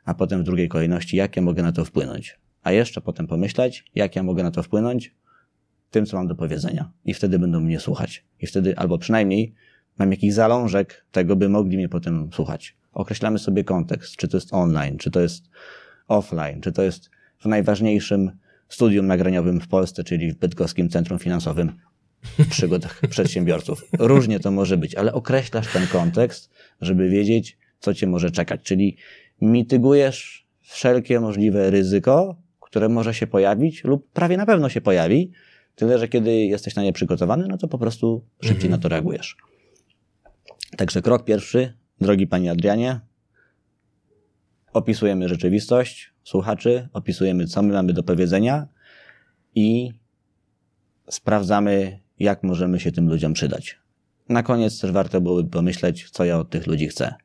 a 0.05 0.13
potem 0.13 0.41
w 0.41 0.43
drugiej 0.43 0.69
kolejności, 0.69 1.17
jak 1.17 1.35
ja 1.35 1.41
mogę 1.41 1.63
na 1.63 1.71
to 1.71 1.85
wpłynąć. 1.85 2.39
A 2.63 2.71
jeszcze 2.71 3.01
potem 3.01 3.27
pomyśleć, 3.27 3.85
jak 3.95 4.15
ja 4.15 4.23
mogę 4.23 4.43
na 4.43 4.51
to 4.51 4.63
wpłynąć 4.63 5.15
tym, 5.91 6.05
co 6.05 6.17
mam 6.17 6.27
do 6.27 6.35
powiedzenia. 6.35 6.91
I 7.05 7.13
wtedy 7.13 7.39
będą 7.39 7.59
mnie 7.59 7.79
słuchać. 7.79 8.25
I 8.41 8.47
wtedy, 8.47 8.77
albo 8.77 8.97
przynajmniej 8.97 9.53
mam 9.99 10.11
jakiś 10.11 10.33
zalążek 10.33 11.05
tego, 11.11 11.35
by 11.35 11.49
mogli 11.49 11.77
mnie 11.77 11.89
potem 11.89 12.29
słuchać 12.33 12.78
określamy 12.93 13.39
sobie 13.39 13.63
kontekst, 13.63 14.15
czy 14.15 14.27
to 14.27 14.37
jest 14.37 14.53
online, 14.53 14.97
czy 14.97 15.11
to 15.11 15.19
jest 15.19 15.43
offline, 16.07 16.61
czy 16.61 16.71
to 16.71 16.83
jest 16.83 17.09
w 17.39 17.45
najważniejszym 17.45 18.31
studium 18.69 19.07
nagraniowym 19.07 19.61
w 19.61 19.67
Polsce, 19.67 20.03
czyli 20.03 20.31
w 20.31 20.35
Bydgoskim 20.35 20.89
Centrum 20.89 21.19
Finansowym 21.19 21.71
przygodach 22.49 23.01
przedsiębiorców. 23.09 23.83
Różnie 23.99 24.39
to 24.39 24.51
może 24.51 24.77
być, 24.77 24.95
ale 24.95 25.13
określasz 25.13 25.73
ten 25.73 25.87
kontekst, 25.87 26.51
żeby 26.81 27.09
wiedzieć, 27.09 27.57
co 27.79 27.93
cię 27.93 28.07
może 28.07 28.31
czekać. 28.31 28.61
Czyli 28.63 28.97
mitygujesz 29.41 30.47
wszelkie 30.61 31.19
możliwe 31.19 31.69
ryzyko, 31.69 32.35
które 32.59 32.89
może 32.89 33.13
się 33.13 33.27
pojawić 33.27 33.83
lub 33.83 34.11
prawie 34.11 34.37
na 34.37 34.45
pewno 34.45 34.69
się 34.69 34.81
pojawi, 34.81 35.31
tyle, 35.75 35.99
że 35.99 36.07
kiedy 36.07 36.31
jesteś 36.31 36.75
na 36.75 36.83
nie 36.83 36.93
przygotowany, 36.93 37.47
no 37.47 37.57
to 37.57 37.67
po 37.67 37.77
prostu 37.77 38.25
szybciej 38.41 38.55
mhm. 38.65 38.71
na 38.71 38.77
to 38.77 38.89
reagujesz. 38.89 39.37
Także 40.77 41.01
krok 41.01 41.25
pierwszy, 41.25 41.73
Drogi 42.01 42.27
Panie 42.27 42.51
Adrianie, 42.51 42.99
opisujemy 44.73 45.29
rzeczywistość 45.29 46.13
słuchaczy, 46.23 46.89
opisujemy, 46.93 47.47
co 47.47 47.61
my 47.61 47.73
mamy 47.73 47.93
do 47.93 48.03
powiedzenia 48.03 48.67
i 49.55 49.91
sprawdzamy, 51.09 51.99
jak 52.19 52.43
możemy 52.43 52.79
się 52.79 52.91
tym 52.91 53.09
ludziom 53.09 53.33
przydać. 53.33 53.79
Na 54.29 54.43
koniec 54.43 54.79
też 54.79 54.91
warto 54.91 55.21
byłoby 55.21 55.49
pomyśleć, 55.49 56.09
co 56.09 56.25
ja 56.25 56.39
od 56.39 56.49
tych 56.49 56.67
ludzi 56.67 56.87
chcę. 56.87 57.15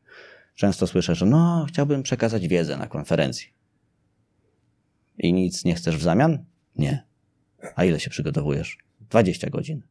Często 0.55 0.87
słyszę, 0.87 1.15
że 1.15 1.27
no, 1.27 1.65
chciałbym 1.69 2.03
przekazać 2.03 2.49
wiedzę 2.49 2.77
na 2.77 2.87
konferencji. 2.87 3.49
I 5.19 5.33
nic 5.33 5.65
nie 5.65 5.75
chcesz 5.75 5.97
w 5.97 6.03
zamian? 6.03 6.45
Nie. 6.77 7.07
A 7.77 7.85
ile 7.85 8.01
się 8.01 8.11
przygotowujesz? 8.11 8.79
20 9.01 9.51
godzin. 9.51 9.83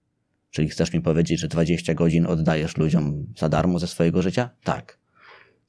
Czyli 0.54 0.70
chcesz 0.70 0.94
mi 0.94 1.02
powiedzieć, 1.02 1.40
że 1.40 1.48
20 1.48 1.94
godzin 1.94 2.26
oddajesz 2.26 2.78
ludziom 2.78 3.26
za 3.38 3.50
darmo 3.50 3.80
ze 3.80 3.88
swojego 3.88 4.22
życia? 4.22 4.50
Tak. 4.64 4.98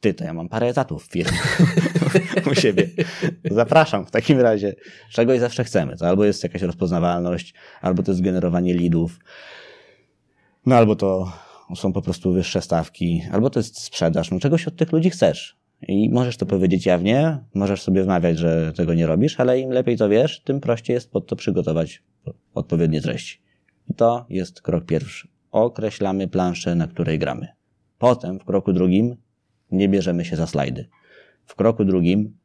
Ty, 0.01 0.15
to 0.15 0.25
ja 0.25 0.35
mam 0.35 0.49
parę 0.49 0.67
etatów 0.67 1.07
w 1.07 1.13
firmie 1.13 1.39
u 2.53 2.55
siebie. 2.55 2.89
Zapraszam 3.51 4.07
w 4.07 4.11
takim 4.11 4.41
razie. 4.41 4.75
Czegoś 5.11 5.41
zawsze 5.41 5.65
chcemy. 5.65 5.97
To 5.97 6.09
albo 6.09 6.25
jest 6.25 6.43
jakaś 6.43 6.63
rozpoznawalność, 6.63 7.55
albo 7.81 8.03
to 8.03 8.13
jest 8.13 8.23
generowanie 8.23 8.75
leadów, 8.75 9.19
no 10.67 10.77
albo 10.77 10.97
to 10.97 11.33
są 11.77 11.93
po 11.93 12.03
prostu 12.03 12.33
wyższe 12.33 12.63
stawki, 12.63 13.23
albo 13.33 13.51
to 13.51 13.61
jest 13.61 13.81
sprzedaż. 13.81 14.31
No 14.31 14.41
czegoś 14.41 14.69
od 14.69 14.77
tych 14.77 14.93
ludzi 14.93 15.11
chcesz. 15.11 15.57
I 15.89 16.11
możesz 16.11 16.37
to 16.37 16.47
powiedzieć 16.47 16.87
jawnie, 16.87 17.39
możesz 17.55 17.83
sobie 17.83 18.03
wmawiać, 18.03 18.39
że 18.39 18.73
tego 18.73 18.95
nie 18.95 19.07
robisz, 19.07 19.41
ale 19.41 19.61
im 19.61 19.71
lepiej 19.71 19.97
to 19.97 20.09
wiesz, 20.09 20.43
tym 20.43 20.61
prościej 20.61 20.95
jest 20.95 21.11
pod 21.11 21.27
to 21.27 21.37
przygotować 21.37 22.03
odpowiednie 22.55 23.01
treści. 23.01 23.44
To 23.97 24.27
jest 24.29 24.63
krok 24.63 24.85
pierwszy. 24.85 25.29
Określamy 25.51 26.29
planszę, 26.29 26.75
na 26.75 26.87
której 26.87 27.19
gramy. 27.19 27.49
Potem 27.99 28.41
w 28.41 28.45
kroku 28.45 28.73
drugim 28.73 29.17
nie 29.71 29.89
bierzemy 29.89 30.25
się 30.25 30.37
za 30.37 30.47
slajdy. 30.47 30.89
W 31.45 31.55
kroku 31.55 31.85
drugim 31.85 32.37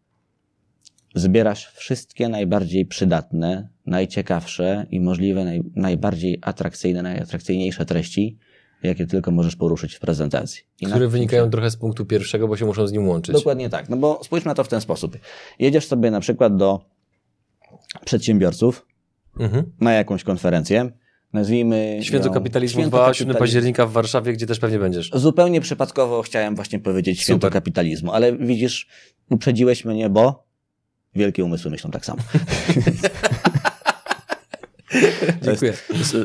zbierasz 1.15 1.67
wszystkie 1.67 2.29
najbardziej 2.29 2.85
przydatne, 2.85 3.69
najciekawsze 3.85 4.85
i 4.91 4.99
możliwe 4.99 5.45
naj, 5.45 5.61
najbardziej 5.75 6.39
atrakcyjne, 6.41 7.01
najatrakcyjniejsze 7.01 7.85
treści, 7.85 8.37
jakie 8.83 9.07
tylko 9.07 9.31
możesz 9.31 9.55
poruszyć 9.55 9.95
w 9.95 9.99
prezentacji. 9.99 10.63
I 10.81 10.85
Które 10.85 11.07
wynikają 11.07 11.49
trochę 11.49 11.71
z 11.71 11.77
punktu 11.77 12.05
pierwszego, 12.05 12.47
bo 12.47 12.57
się 12.57 12.65
muszą 12.65 12.87
z 12.87 12.91
nim 12.91 13.07
łączyć. 13.07 13.35
Dokładnie 13.35 13.69
tak. 13.69 13.89
No 13.89 13.97
bo 13.97 14.23
spójrzmy 14.23 14.49
na 14.49 14.55
to 14.55 14.63
w 14.63 14.67
ten 14.67 14.81
sposób. 14.81 15.17
Jedziesz 15.59 15.87
sobie 15.87 16.11
na 16.11 16.19
przykład 16.19 16.57
do 16.57 16.85
przedsiębiorców 18.05 18.85
mhm. 19.39 19.71
na 19.79 19.93
jakąś 19.93 20.23
konferencję, 20.23 20.91
nazwijmy. 21.33 21.99
Święto 22.01 22.29
kapitalizmu 22.29 22.81
Święto 22.81 22.97
2, 22.97 23.13
7 23.13 23.35
października 23.35 23.85
w 23.85 23.91
Warszawie, 23.91 24.33
gdzie 24.33 24.47
też 24.47 24.59
pewnie 24.59 24.79
będziesz. 24.79 25.11
Zupełnie 25.13 25.61
przypadkowo 25.61 26.21
chciałem 26.21 26.55
właśnie 26.55 26.79
powiedzieć 26.79 27.21
Święto 27.21 27.47
Super. 27.47 27.53
kapitalizmu, 27.53 28.11
ale 28.11 28.37
widzisz, 28.37 28.87
uprzedziłeś 29.29 29.85
mnie, 29.85 30.09
bo 30.09 30.47
wielkie 31.15 31.43
umysły 31.43 31.71
myślą 31.71 31.91
tak 31.91 32.05
samo. 32.05 32.21
Dziękuję. 35.43 35.73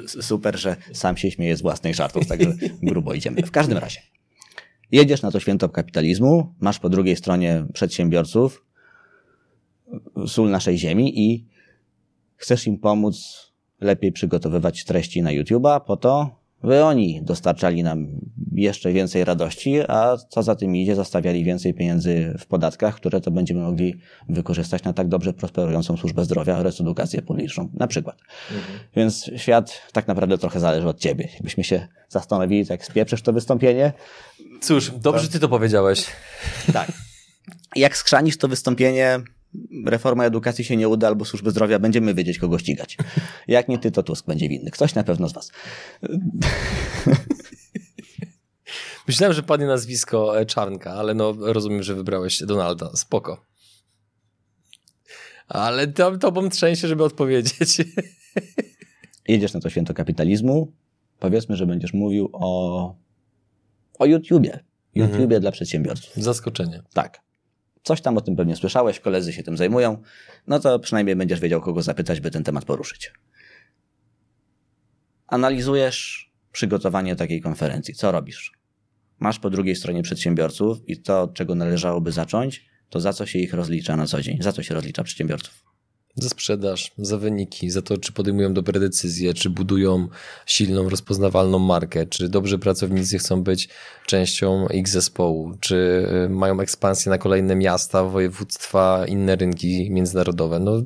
super, 0.07 0.59
że 0.59 0.77
sam 0.93 1.17
się 1.17 1.31
śmieję 1.31 1.57
z 1.57 1.63
własnych 1.63 1.95
żartów, 1.95 2.27
tak 2.27 2.41
grubo 2.83 3.15
idziemy. 3.15 3.43
W 3.43 3.51
każdym 3.51 3.79
razie, 3.79 4.01
jedziesz 4.93 5.23
na 5.23 5.31
to 5.31 5.41
święto 5.41 5.69
kapitalizmu, 5.69 6.55
masz 6.61 6.79
po 6.79 6.89
drugiej 6.89 7.17
stronie 7.17 7.67
przedsiębiorców, 7.73 8.65
sól 10.27 10.51
naszej 10.51 10.79
ziemi 10.79 11.21
i 11.21 11.47
chcesz 12.37 12.67
im 12.67 12.79
pomóc 12.79 13.54
lepiej 13.85 14.13
przygotowywać 14.13 14.85
treści 14.85 15.23
na 15.23 15.31
YouTube'a 15.31 15.81
po 15.81 15.97
to, 15.97 16.45
by 16.65 16.85
oni 16.85 17.23
dostarczali 17.23 17.83
nam 17.83 18.07
jeszcze 18.53 18.93
więcej 18.93 19.25
radości, 19.25 19.81
a 19.89 20.17
co 20.29 20.43
za 20.43 20.55
tym 20.55 20.77
idzie, 20.77 20.95
zostawiali 20.95 21.45
więcej 21.45 21.75
pieniędzy 21.75 22.35
w 22.39 22.47
podatkach, 22.47 22.95
które 22.95 23.21
to 23.21 23.31
będziemy 23.31 23.61
mogli 23.61 23.95
wykorzystać 24.29 24.85
na 24.85 24.93
tak 24.93 25.09
dobrze 25.09 25.33
prosperującą 25.33 25.97
służbę 25.97 26.25
zdrowia 26.25 26.59
oraz 26.59 26.81
edukację 26.81 27.23
publiczną, 27.23 27.69
na 27.75 27.87
przykład. 27.87 28.17
Mhm. 28.55 28.79
Więc 28.97 29.31
świat 29.37 29.83
tak 29.93 30.09
naprawdę 30.09 30.39
trochę 30.39 30.61
zależy 30.61 30.89
od 30.89 30.99
ciebie. 30.99 31.29
Jakbyśmy 31.35 31.65
się 31.65 31.89
zastanowili, 32.09 32.67
jak 32.71 32.85
spieprzysz 32.85 33.23
to 33.23 33.33
wystąpienie. 33.33 33.93
Cóż, 34.61 34.91
dobrze 34.91 35.29
ty 35.29 35.41
to 35.41 35.49
powiedziałeś. 35.49 36.07
Tak. 36.73 36.93
Jak 37.77 37.97
skrzanisz 37.97 38.37
to 38.37 38.49
wystąpienie, 38.49 39.21
reforma 39.87 40.25
edukacji 40.25 40.65
się 40.65 40.77
nie 40.77 40.89
uda 40.89 41.09
albo 41.09 41.25
służby 41.25 41.51
zdrowia, 41.51 41.79
będziemy 41.79 42.15
wiedzieć, 42.15 42.39
kogo 42.39 42.59
ścigać. 42.59 42.97
Jak 43.49 43.69
nie 43.69 43.79
ty, 43.79 43.91
to 43.91 44.03
Tusk 44.03 44.27
będzie 44.27 44.49
winny. 44.49 44.71
Ktoś 44.71 44.95
na 44.95 45.05
pewno 45.05 45.29
z 45.29 45.33
was. 45.33 45.53
Myślałem, 49.09 49.35
że 49.35 49.43
padnie 49.43 49.67
nazwisko 49.67 50.41
e, 50.41 50.47
Czarnka, 50.47 50.93
ale 50.93 51.15
no 51.15 51.35
rozumiem, 51.39 51.83
że 51.83 51.95
wybrałeś 51.95 52.43
Donalda. 52.43 52.91
Spoko. 52.97 53.45
Ale 55.49 55.87
to, 55.87 56.19
tobą 56.19 56.49
trzęsie, 56.49 56.89
żeby 56.89 57.05
odpowiedzieć. 57.05 57.55
Jedziesz 59.29 59.53
na 59.53 59.61
to 59.61 59.71
święto 59.71 59.95
kapitalizmu. 59.95 60.73
Powiedzmy, 61.19 61.57
że 61.57 61.67
będziesz 61.67 61.93
mówił 61.93 62.31
o, 62.33 62.97
o 63.99 64.07
YouTubie. 64.07 64.65
YouTubie 64.95 65.23
mhm. 65.23 65.41
dla 65.41 65.53
przedsiębiorców. 65.53 66.15
Zaskoczenie. 66.17 66.83
Tak 66.93 67.24
coś 67.85 68.01
tam 68.01 68.17
o 68.17 68.21
tym 68.21 68.37
pewnie 68.37 68.57
słyszałeś, 68.57 69.01
koledzy 69.01 69.33
się 69.33 69.43
tym 69.43 69.57
zajmują, 69.57 70.03
no 70.47 70.61
to 70.61 70.79
przynajmniej 70.79 71.17
będziesz 71.17 71.41
wiedział, 71.41 71.61
kogo 71.61 71.83
zapytać, 71.83 72.21
by 72.21 72.31
ten 72.31 72.45
temat 72.45 72.65
poruszyć. 72.65 73.13
Analizujesz 75.27 76.31
przygotowanie 76.53 77.17
takiej 77.17 77.41
konferencji. 77.41 77.95
Co 77.95 78.13
robisz? 78.13 78.53
Masz 79.19 79.39
po 79.39 79.51
drugiej 79.51 79.77
stronie 79.77 80.03
przedsiębiorców 80.03 80.89
i 80.89 81.03
to, 81.03 81.23
od 81.23 81.35
czego 81.35 81.55
należałoby 81.55 82.13
zacząć, 82.13 82.67
to 82.91 83.01
za 83.01 83.13
co 83.13 83.27
się 83.27 83.39
ich 83.39 83.55
rozlicza 83.55 83.97
na 83.97 84.07
co 84.07 84.23
dzień? 84.23 84.43
Za 84.43 84.53
co 84.53 84.63
się 84.63 84.75
rozlicza 84.75 85.05
przedsiębiorców? 85.05 85.74
Za 86.17 86.29
sprzedaż, 86.29 86.93
za 86.99 87.19
wyniki, 87.19 87.71
za 87.71 87.83
to, 87.83 87.99
czy 87.99 88.13
podejmują 88.13 88.55
dobre 88.55 88.81
decyzje, 88.81 89.35
czy 89.35 89.51
budują 89.51 90.09
silną, 90.47 90.89
rozpoznawalną 90.89 91.59
markę, 91.59 92.07
czy 92.07 92.29
dobrzy 92.29 92.59
pracownicy 92.59 93.19
chcą 93.19 93.43
być 93.43 93.69
częścią 94.07 94.67
ich 94.67 94.89
zespołu, 94.89 95.53
czy 95.61 96.09
y, 96.27 96.29
mają 96.29 96.61
ekspansję 96.61 97.11
na 97.11 97.19
kolejne 97.19 97.57
miasta, 97.57 98.05
województwa, 98.05 99.07
inne 99.07 99.37
rynki 99.37 99.91
międzynarodowe. 99.91 100.61
No, 100.61 100.83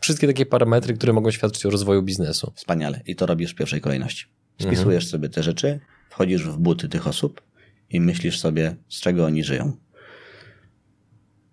wszystkie 0.00 0.26
takie 0.26 0.46
parametry, 0.46 0.94
które 0.94 1.12
mogą 1.12 1.30
świadczyć 1.30 1.66
o 1.66 1.70
rozwoju 1.70 2.02
biznesu. 2.02 2.52
Wspaniale. 2.54 3.00
I 3.06 3.16
to 3.16 3.26
robisz 3.26 3.52
w 3.52 3.54
pierwszej 3.54 3.80
kolejności. 3.80 4.26
Spisujesz 4.60 5.04
mhm. 5.04 5.10
sobie 5.10 5.28
te 5.28 5.42
rzeczy, 5.42 5.80
wchodzisz 6.10 6.42
w 6.42 6.58
buty 6.58 6.88
tych 6.88 7.06
osób 7.06 7.42
i 7.90 8.00
myślisz 8.00 8.40
sobie, 8.40 8.76
z 8.88 9.00
czego 9.00 9.24
oni 9.24 9.44
żyją. 9.44 9.72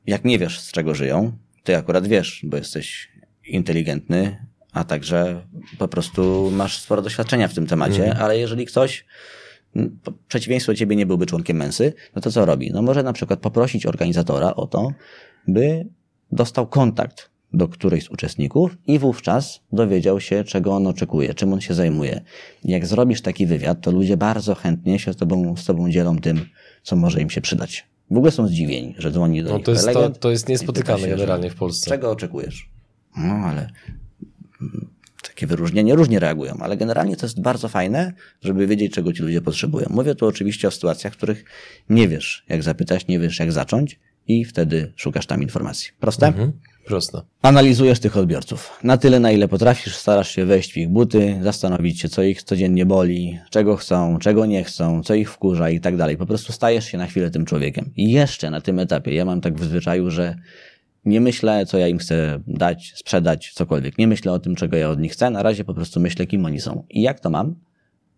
Jak 0.07 0.25
nie 0.25 0.39
wiesz, 0.39 0.59
z 0.59 0.71
czego 0.71 0.95
żyją, 0.95 1.37
ty 1.63 1.77
akurat 1.77 2.07
wiesz, 2.07 2.41
bo 2.43 2.57
jesteś 2.57 3.12
inteligentny, 3.45 4.45
a 4.73 4.83
także 4.83 5.41
po 5.77 5.87
prostu 5.87 6.51
masz 6.51 6.77
sporo 6.77 7.01
doświadczenia 7.01 7.47
w 7.47 7.53
tym 7.53 7.67
temacie, 7.67 8.05
mm. 8.05 8.17
ale 8.17 8.37
jeżeli 8.37 8.65
ktoś 8.65 9.05
przeciwieństwo 10.27 10.75
ciebie 10.75 10.95
nie 10.95 11.05
byłby 11.05 11.25
członkiem 11.25 11.57
mensy, 11.57 11.93
no 12.15 12.21
to 12.21 12.31
co 12.31 12.45
robi? 12.45 12.71
No 12.71 12.81
może 12.81 13.03
na 13.03 13.13
przykład 13.13 13.39
poprosić 13.39 13.85
organizatora 13.85 14.55
o 14.55 14.67
to, 14.67 14.91
by 15.47 15.87
dostał 16.31 16.67
kontakt 16.67 17.29
do 17.53 17.67
którejś 17.67 18.03
z 18.03 18.09
uczestników 18.09 18.77
i 18.87 18.99
wówczas 18.99 19.59
dowiedział 19.71 20.19
się, 20.19 20.43
czego 20.43 20.75
on 20.75 20.87
oczekuje, 20.87 21.33
czym 21.33 21.53
on 21.53 21.61
się 21.61 21.73
zajmuje. 21.73 22.21
Jak 22.63 22.85
zrobisz 22.85 23.21
taki 23.21 23.45
wywiad, 23.45 23.81
to 23.81 23.91
ludzie 23.91 24.17
bardzo 24.17 24.55
chętnie 24.55 24.99
się 24.99 25.13
z 25.13 25.15
tobą, 25.15 25.57
z 25.57 25.65
tobą 25.65 25.91
dzielą 25.91 26.19
tym, 26.19 26.45
co 26.83 26.95
może 26.95 27.21
im 27.21 27.29
się 27.29 27.41
przydać. 27.41 27.87
W 28.11 28.17
ogóle 28.17 28.31
są 28.31 28.47
zdziwieni, 28.47 28.95
że 28.97 29.11
dzwoni 29.11 29.43
do 29.43 29.49
no, 29.49 29.57
nich 29.57 29.65
to 29.65 29.71
jest, 29.71 29.93
to, 29.93 30.09
to 30.09 30.31
jest 30.31 30.49
niespotykane 30.49 31.07
generalnie 31.07 31.49
w 31.49 31.55
Polsce. 31.55 31.89
Czego 31.89 32.11
oczekujesz? 32.11 32.72
No, 33.17 33.33
ale 33.33 33.69
takie 35.23 35.47
wyróżnienia 35.47 35.95
różnie 35.95 36.19
reagują, 36.19 36.57
ale 36.59 36.77
generalnie 36.77 37.17
to 37.17 37.25
jest 37.25 37.41
bardzo 37.41 37.67
fajne, 37.67 38.13
żeby 38.41 38.67
wiedzieć, 38.67 38.93
czego 38.93 39.13
ci 39.13 39.23
ludzie 39.23 39.41
potrzebują. 39.41 39.87
Mówię 39.89 40.15
tu 40.15 40.27
oczywiście 40.27 40.67
o 40.67 40.71
sytuacjach, 40.71 41.13
w 41.13 41.17
których 41.17 41.45
nie 41.89 42.07
wiesz, 42.07 42.45
jak 42.49 42.63
zapytać, 42.63 43.07
nie 43.07 43.19
wiesz, 43.19 43.39
jak 43.39 43.51
zacząć 43.51 43.99
i 44.27 44.45
wtedy 44.45 44.93
szukasz 44.95 45.25
tam 45.25 45.41
informacji. 45.41 45.91
Proste? 45.99 46.27
Mhm. 46.27 46.51
Proste. 46.85 47.21
Analizujesz 47.41 47.99
tych 47.99 48.17
odbiorców. 48.17 48.79
Na 48.83 48.97
tyle, 48.97 49.19
na 49.19 49.31
ile 49.31 49.47
potrafisz, 49.47 49.95
starasz 49.95 50.31
się 50.31 50.45
wejść 50.45 50.73
w 50.73 50.77
ich 50.77 50.89
buty, 50.89 51.39
zastanowić 51.43 52.01
się, 52.01 52.09
co 52.09 52.23
ich 52.23 52.43
codziennie 52.43 52.85
boli, 52.85 53.39
czego 53.49 53.75
chcą, 53.75 54.19
czego 54.19 54.45
nie 54.45 54.63
chcą, 54.63 55.03
co 55.03 55.13
ich 55.13 55.31
wkurza 55.31 55.69
i 55.69 55.79
tak 55.79 55.97
dalej. 55.97 56.17
Po 56.17 56.25
prostu 56.25 56.53
stajesz 56.53 56.85
się 56.85 56.97
na 56.97 57.07
chwilę 57.07 57.31
tym 57.31 57.45
człowiekiem. 57.45 57.89
I 57.95 58.11
jeszcze 58.11 58.51
na 58.51 58.61
tym 58.61 58.79
etapie, 58.79 59.13
ja 59.13 59.25
mam 59.25 59.41
tak 59.41 59.55
w 59.55 59.63
zwyczaju, 59.63 60.11
że 60.11 60.35
nie 61.05 61.21
myślę, 61.21 61.65
co 61.65 61.77
ja 61.77 61.87
im 61.87 61.97
chcę 61.97 62.39
dać, 62.47 62.93
sprzedać, 62.95 63.51
cokolwiek. 63.53 63.97
Nie 63.97 64.07
myślę 64.07 64.31
o 64.31 64.39
tym, 64.39 64.55
czego 64.55 64.77
ja 64.77 64.89
od 64.89 64.99
nich 64.99 65.11
chcę. 65.11 65.29
Na 65.29 65.43
razie 65.43 65.63
po 65.63 65.73
prostu 65.73 65.99
myślę, 65.99 66.25
kim 66.25 66.45
oni 66.45 66.59
są. 66.59 66.83
I 66.89 67.01
jak 67.01 67.19
to 67.19 67.29
mam? 67.29 67.55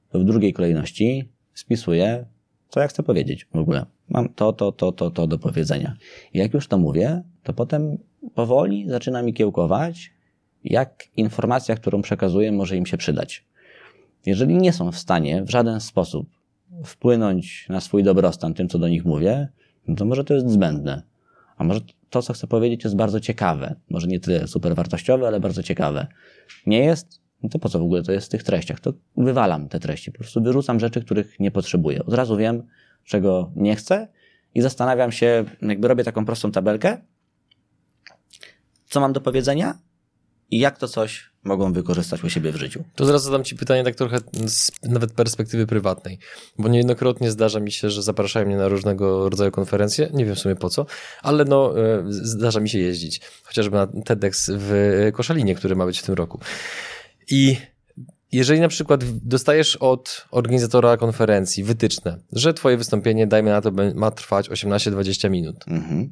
To 0.09 0.19
w 0.19 0.23
drugiej 0.23 0.53
kolejności 0.53 1.29
spisuję, 1.53 2.25
co 2.69 2.79
ja 2.79 2.87
chcę 2.87 3.03
powiedzieć 3.03 3.47
w 3.53 3.57
ogóle. 3.57 3.85
Mam 4.09 4.29
to, 4.29 4.53
to, 4.53 4.71
to, 4.71 4.91
to, 4.91 5.11
to 5.11 5.27
do 5.27 5.39
powiedzenia. 5.39 5.95
I 6.33 6.37
jak 6.37 6.53
już 6.53 6.67
to 6.67 6.77
mówię, 6.77 7.23
to 7.43 7.53
potem 7.53 7.97
powoli 8.35 8.89
zaczyna 8.89 9.21
mi 9.21 9.33
kiełkować, 9.33 10.11
jak 10.63 11.03
informacja, 11.17 11.75
którą 11.75 12.01
przekazuję, 12.01 12.51
może 12.51 12.77
im 12.77 12.85
się 12.85 12.97
przydać. 12.97 13.45
Jeżeli 14.25 14.55
nie 14.55 14.73
są 14.73 14.91
w 14.91 14.97
stanie 14.97 15.43
w 15.43 15.49
żaden 15.49 15.79
sposób 15.79 16.27
wpłynąć 16.83 17.65
na 17.69 17.81
swój 17.81 18.03
dobrostan 18.03 18.53
tym, 18.53 18.69
co 18.69 18.79
do 18.79 18.87
nich 18.87 19.05
mówię, 19.05 19.47
no 19.87 19.95
to 19.95 20.05
może 20.05 20.23
to 20.23 20.33
jest 20.33 20.49
zbędne 20.49 21.01
A 21.57 21.63
może 21.63 21.81
to, 22.09 22.21
co 22.21 22.33
chcę 22.33 22.47
powiedzieć, 22.47 22.83
jest 22.83 22.95
bardzo 22.95 23.19
ciekawe. 23.19 23.75
Może 23.89 24.07
nie 24.07 24.19
tyle 24.19 24.47
super 24.47 24.75
wartościowe, 24.75 25.27
ale 25.27 25.39
bardzo 25.39 25.63
ciekawe. 25.63 26.07
Nie 26.65 26.79
jest? 26.79 27.21
No 27.43 27.49
to 27.49 27.59
po 27.59 27.69
co 27.69 27.79
w 27.79 27.83
ogóle 27.83 28.03
to 28.03 28.11
jest 28.11 28.27
w 28.27 28.29
tych 28.29 28.43
treściach? 28.43 28.79
To 28.79 28.93
wywalam 29.17 29.69
te 29.69 29.79
treści. 29.79 30.11
Po 30.11 30.17
prostu 30.17 30.43
wyrzucam 30.43 30.79
rzeczy, 30.79 31.01
których 31.01 31.39
nie 31.39 31.51
potrzebuję. 31.51 32.05
Od 32.05 32.13
razu 32.13 32.37
wiem, 32.37 32.63
czego 33.03 33.51
nie 33.55 33.75
chcę 33.75 34.07
i 34.55 34.61
zastanawiam 34.61 35.11
się, 35.11 35.45
jakby 35.61 35.87
robię 35.87 36.03
taką 36.03 36.25
prostą 36.25 36.51
tabelkę, 36.51 37.01
co 38.85 38.99
mam 38.99 39.13
do 39.13 39.21
powiedzenia 39.21 39.77
i 40.51 40.59
jak 40.59 40.77
to 40.77 40.87
coś 40.87 41.34
mogą 41.45 41.73
wykorzystać 41.73 42.23
u 42.23 42.29
siebie 42.29 42.51
w 42.51 42.55
życiu. 42.55 42.83
To 42.95 43.05
zaraz 43.05 43.23
zadam 43.23 43.43
Ci 43.43 43.55
pytanie 43.55 43.83
tak 43.83 43.95
trochę 43.95 44.17
z 44.45 44.71
nawet 44.83 45.13
perspektywy 45.13 45.67
prywatnej, 45.67 46.19
bo 46.57 46.67
niejednokrotnie 46.69 47.31
zdarza 47.31 47.59
mi 47.59 47.71
się, 47.71 47.89
że 47.89 48.03
zapraszają 48.03 48.45
mnie 48.45 48.57
na 48.57 48.67
różnego 48.67 49.29
rodzaju 49.29 49.51
konferencje, 49.51 50.09
nie 50.13 50.25
wiem 50.25 50.35
w 50.35 50.39
sumie 50.39 50.55
po 50.55 50.69
co, 50.69 50.85
ale 51.21 51.45
no 51.45 51.79
e, 51.79 52.03
zdarza 52.07 52.59
mi 52.59 52.69
się 52.69 52.79
jeździć, 52.79 53.21
chociażby 53.43 53.75
na 53.75 53.87
TEDx 53.87 54.51
w 54.53 55.09
Koszalinie, 55.13 55.55
który 55.55 55.75
ma 55.75 55.85
być 55.85 55.99
w 55.99 56.03
tym 56.03 56.15
roku. 56.15 56.39
I 57.29 57.57
jeżeli 58.31 58.59
na 58.59 58.67
przykład 58.67 59.03
dostajesz 59.03 59.75
od 59.75 60.25
organizatora 60.31 60.97
konferencji 60.97 61.63
wytyczne, 61.63 62.19
że 62.31 62.53
twoje 62.53 62.77
wystąpienie, 62.77 63.27
dajmy 63.27 63.51
na 63.51 63.61
to, 63.61 63.71
ma 63.95 64.11
trwać 64.11 64.49
18-20 64.49 65.29
minut, 65.29 65.65
mhm 65.67 66.11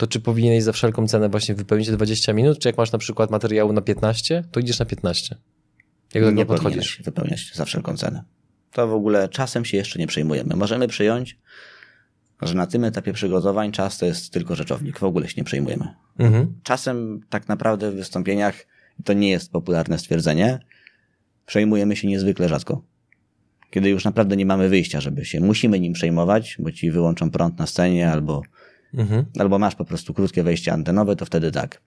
to 0.00 0.06
czy 0.06 0.20
powinieneś 0.20 0.62
za 0.62 0.72
wszelką 0.72 1.08
cenę 1.08 1.28
właśnie 1.28 1.54
wypełnić 1.54 1.88
te 1.88 1.96
20 1.96 2.32
minut, 2.32 2.58
czy 2.58 2.68
jak 2.68 2.78
masz 2.78 2.92
na 2.92 2.98
przykład 2.98 3.30
materiału 3.30 3.72
na 3.72 3.80
15, 3.80 4.44
to 4.50 4.60
idziesz 4.60 4.78
na 4.78 4.86
15? 4.86 5.36
Jak 6.14 6.24
do 6.24 6.30
tego 6.30 6.46
podchodzisz? 6.46 7.02
wypełniać 7.04 7.50
za 7.54 7.64
wszelką 7.64 7.96
cenę. 7.96 8.24
To 8.72 8.88
w 8.88 8.92
ogóle 8.92 9.28
czasem 9.28 9.64
się 9.64 9.76
jeszcze 9.76 9.98
nie 9.98 10.06
przejmujemy. 10.06 10.56
Możemy 10.56 10.88
przyjąć, 10.88 11.38
że 12.42 12.54
na 12.54 12.66
tym 12.66 12.84
etapie 12.84 13.12
przygotowań 13.12 13.72
czas 13.72 13.98
to 13.98 14.06
jest 14.06 14.32
tylko 14.32 14.54
rzeczownik. 14.54 14.98
W 14.98 15.04
ogóle 15.04 15.28
się 15.28 15.34
nie 15.36 15.44
przejmujemy. 15.44 15.94
Mhm. 16.18 16.54
Czasem 16.62 17.20
tak 17.30 17.48
naprawdę 17.48 17.90
w 17.90 17.94
wystąpieniach, 17.94 18.66
to 19.04 19.12
nie 19.12 19.30
jest 19.30 19.52
popularne 19.52 19.98
stwierdzenie, 19.98 20.58
przejmujemy 21.46 21.96
się 21.96 22.08
niezwykle 22.08 22.48
rzadko. 22.48 22.82
Kiedy 23.70 23.88
już 23.88 24.04
naprawdę 24.04 24.36
nie 24.36 24.46
mamy 24.46 24.68
wyjścia, 24.68 25.00
żeby 25.00 25.24
się 25.24 25.40
musimy 25.40 25.80
nim 25.80 25.92
przejmować, 25.92 26.56
bo 26.58 26.72
ci 26.72 26.90
wyłączą 26.90 27.30
prąd 27.30 27.58
na 27.58 27.66
scenie 27.66 28.10
albo 28.10 28.42
mhm. 28.94 29.24
albo 29.38 29.58
masz 29.58 29.74
po 29.74 29.84
prostu 29.84 30.14
krótkie 30.14 30.42
wejście 30.42 30.72
antenowe, 30.72 31.16
to 31.16 31.24
wtedy 31.24 31.52
tak. 31.52 31.82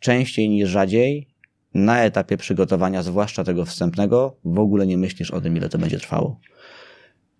Częściej 0.00 0.48
niż 0.48 0.70
rzadziej 0.70 1.28
na 1.74 2.02
etapie 2.02 2.36
przygotowania, 2.36 3.02
zwłaszcza 3.02 3.44
tego 3.44 3.64
wstępnego, 3.64 4.36
w 4.44 4.58
ogóle 4.58 4.86
nie 4.86 4.98
myślisz 4.98 5.30
o 5.30 5.40
tym, 5.40 5.56
ile 5.56 5.68
to 5.68 5.78
będzie 5.78 5.98
trwało. 5.98 6.40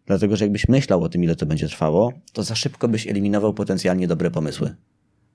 Dlatego, 0.07 0.37
że 0.37 0.45
jakbyś 0.45 0.69
myślał 0.69 1.03
o 1.03 1.09
tym, 1.09 1.25
ile 1.25 1.37
to 1.37 1.47
będzie 1.47 1.69
trwało, 1.69 2.13
to 2.33 2.43
za 2.43 2.55
szybko 2.55 2.89
byś 2.89 3.07
eliminował 3.07 3.55
potencjalnie 3.55 4.09
dobre 4.09 4.31
pomysły. 4.31 4.75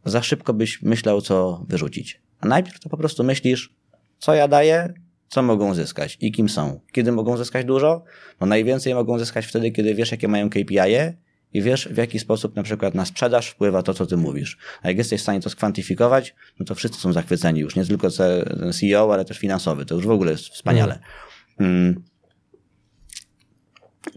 Za 0.06 0.24
szybko 0.24 0.54
byś 0.54 0.82
myślał, 0.82 1.22
co 1.22 1.66
wyrzucić. 1.68 2.22
A 2.40 2.48
najpierw 2.48 2.80
to 2.80 2.90
po 2.90 2.98
prostu 2.98 3.24
myślisz, 3.24 3.76
co 4.20 4.34
ja 4.34 4.48
daję, 4.48 4.94
co 5.28 5.42
mogą 5.44 5.74
zyskać 5.74 6.18
i 6.22 6.32
kim 6.32 6.50
są. 6.50 6.80
Kiedy 6.92 7.12
mogą 7.12 7.38
zyskać 7.38 7.66
dużo? 7.66 8.04
No 8.42 8.48
najwięcej 8.48 8.94
mogą 8.94 9.20
zyskać 9.20 9.46
wtedy, 9.46 9.72
kiedy 9.72 9.96
wiesz, 9.96 10.12
jakie 10.12 10.28
mają 10.28 10.50
KPI 10.50 11.16
i 11.54 11.62
wiesz, 11.62 11.88
w 11.92 11.98
jaki 11.98 12.20
sposób 12.20 12.56
na 12.56 12.64
przykład 12.64 12.96
na 12.96 13.06
sprzedaż 13.06 13.48
wpływa 13.48 13.84
to, 13.84 13.94
co 13.94 14.06
ty 14.06 14.18
mówisz. 14.18 14.58
A 14.82 14.88
jak 14.88 14.98
jesteś 14.98 15.20
w 15.20 15.24
stanie 15.24 15.40
to 15.40 15.50
skwantyfikować, 15.50 16.36
no 16.60 16.66
to 16.66 16.76
wszyscy 16.76 17.00
są 17.00 17.14
zachwyceni 17.14 17.60
już, 17.60 17.76
nie 17.76 17.86
tylko 17.86 18.08
CEO, 18.74 19.14
ale 19.14 19.26
też 19.26 19.40
finansowy. 19.40 19.86
To 19.86 19.96
już 19.96 20.06
w 20.06 20.12
ogóle 20.12 20.32
jest 20.32 20.48
wspaniale. 20.48 21.00
Mm. 21.60 22.04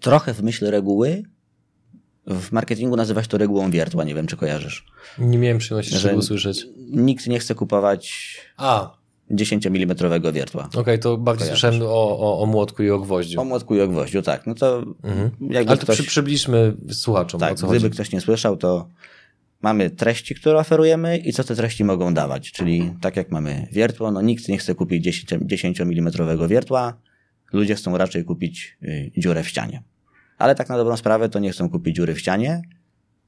Trochę 0.00 0.34
w 0.34 0.42
myśl 0.42 0.70
reguły 0.70 1.22
w 2.26 2.52
marketingu 2.52 2.96
nazywać 2.96 3.28
to 3.28 3.38
regułą 3.38 3.70
wiertła, 3.70 4.04
nie 4.04 4.14
wiem, 4.14 4.26
czy 4.26 4.36
kojarzysz. 4.36 4.86
Nie 5.18 5.38
miałem 5.38 5.58
przyjemności 5.58 6.02
tego 6.02 6.16
usłyszeć. 6.16 6.66
Nikt 6.90 7.26
nie 7.26 7.38
chce 7.38 7.54
kupować 7.54 8.36
A. 8.56 8.96
10 9.30 9.66
mm 9.66 9.96
wiertła. 10.32 10.64
Okej, 10.66 10.80
okay, 10.80 10.98
to 10.98 11.16
bardziej 11.16 11.48
słyszałem 11.48 11.82
o, 11.82 12.18
o, 12.18 12.42
o 12.42 12.46
młotku 12.46 12.82
i 12.82 12.90
o 12.90 12.98
gwoździu. 12.98 13.40
O 13.40 13.44
młotku 13.44 13.76
i 13.76 13.80
o 13.80 13.88
gwoździu, 13.88 14.22
tak. 14.22 14.46
No 14.46 14.54
to 14.54 14.82
mhm. 15.02 15.30
jakby 15.40 15.70
Ale 15.70 15.78
to 15.78 15.84
ktoś... 15.84 15.96
przy, 15.96 16.06
przybliżmy 16.06 16.76
słuchaczom, 16.90 17.40
tak, 17.40 17.52
o 17.52 17.54
co 17.54 17.66
gdyby 17.66 17.80
chodzi. 17.80 17.94
ktoś 17.94 18.12
nie 18.12 18.20
słyszał, 18.20 18.56
to 18.56 18.88
mamy 19.62 19.90
treści, 19.90 20.34
które 20.34 20.58
oferujemy 20.58 21.18
i 21.18 21.32
co 21.32 21.44
te 21.44 21.56
treści 21.56 21.84
mogą 21.84 22.14
dawać. 22.14 22.52
Czyli 22.52 22.92
tak 23.00 23.16
jak 23.16 23.30
mamy 23.30 23.68
wiertło, 23.72 24.10
no 24.10 24.22
nikt 24.22 24.48
nie 24.48 24.58
chce 24.58 24.74
kupić 24.74 25.04
10, 25.04 25.30
10 25.42 25.80
mm 25.80 26.12
wiertła, 26.48 26.98
ludzie 27.52 27.74
chcą 27.74 27.98
raczej 27.98 28.24
kupić 28.24 28.78
y, 28.82 29.10
dziurę 29.16 29.42
w 29.42 29.48
ścianie. 29.48 29.82
Ale 30.38 30.54
tak 30.54 30.68
na 30.68 30.76
dobrą 30.76 30.96
sprawę 30.96 31.28
to 31.28 31.38
nie 31.38 31.50
chcą 31.50 31.70
kupić 31.70 31.96
dziury 31.96 32.14
w 32.14 32.20
ścianie, 32.20 32.62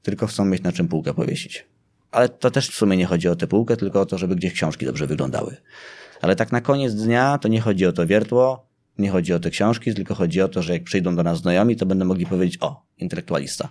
tylko 0.01 0.27
chcą 0.27 0.45
mieć 0.45 0.63
na 0.63 0.71
czym 0.71 0.87
półkę 0.87 1.13
powiesić. 1.13 1.65
Ale 2.11 2.29
to 2.29 2.51
też 2.51 2.69
w 2.69 2.75
sumie 2.75 2.97
nie 2.97 3.05
chodzi 3.05 3.27
o 3.27 3.35
tę 3.35 3.47
półkę, 3.47 3.77
tylko 3.77 4.01
o 4.01 4.05
to, 4.05 4.17
żeby 4.17 4.35
gdzieś 4.35 4.53
książki 4.53 4.85
dobrze 4.85 5.07
wyglądały. 5.07 5.57
Ale 6.21 6.35
tak 6.35 6.51
na 6.51 6.61
koniec 6.61 6.93
dnia 6.93 7.37
to 7.37 7.47
nie 7.47 7.61
chodzi 7.61 7.85
o 7.85 7.91
to 7.91 8.07
wiertło, 8.07 8.69
nie 8.97 9.09
chodzi 9.09 9.33
o 9.33 9.39
te 9.39 9.49
książki, 9.49 9.93
tylko 9.93 10.15
chodzi 10.15 10.41
o 10.41 10.47
to, 10.47 10.61
że 10.61 10.73
jak 10.73 10.83
przyjdą 10.83 11.15
do 11.15 11.23
nas 11.23 11.37
znajomi, 11.37 11.75
to 11.75 11.85
będą 11.85 12.05
mogli 12.05 12.25
powiedzieć, 12.25 12.57
o, 12.61 12.83
intelektualista. 12.97 13.69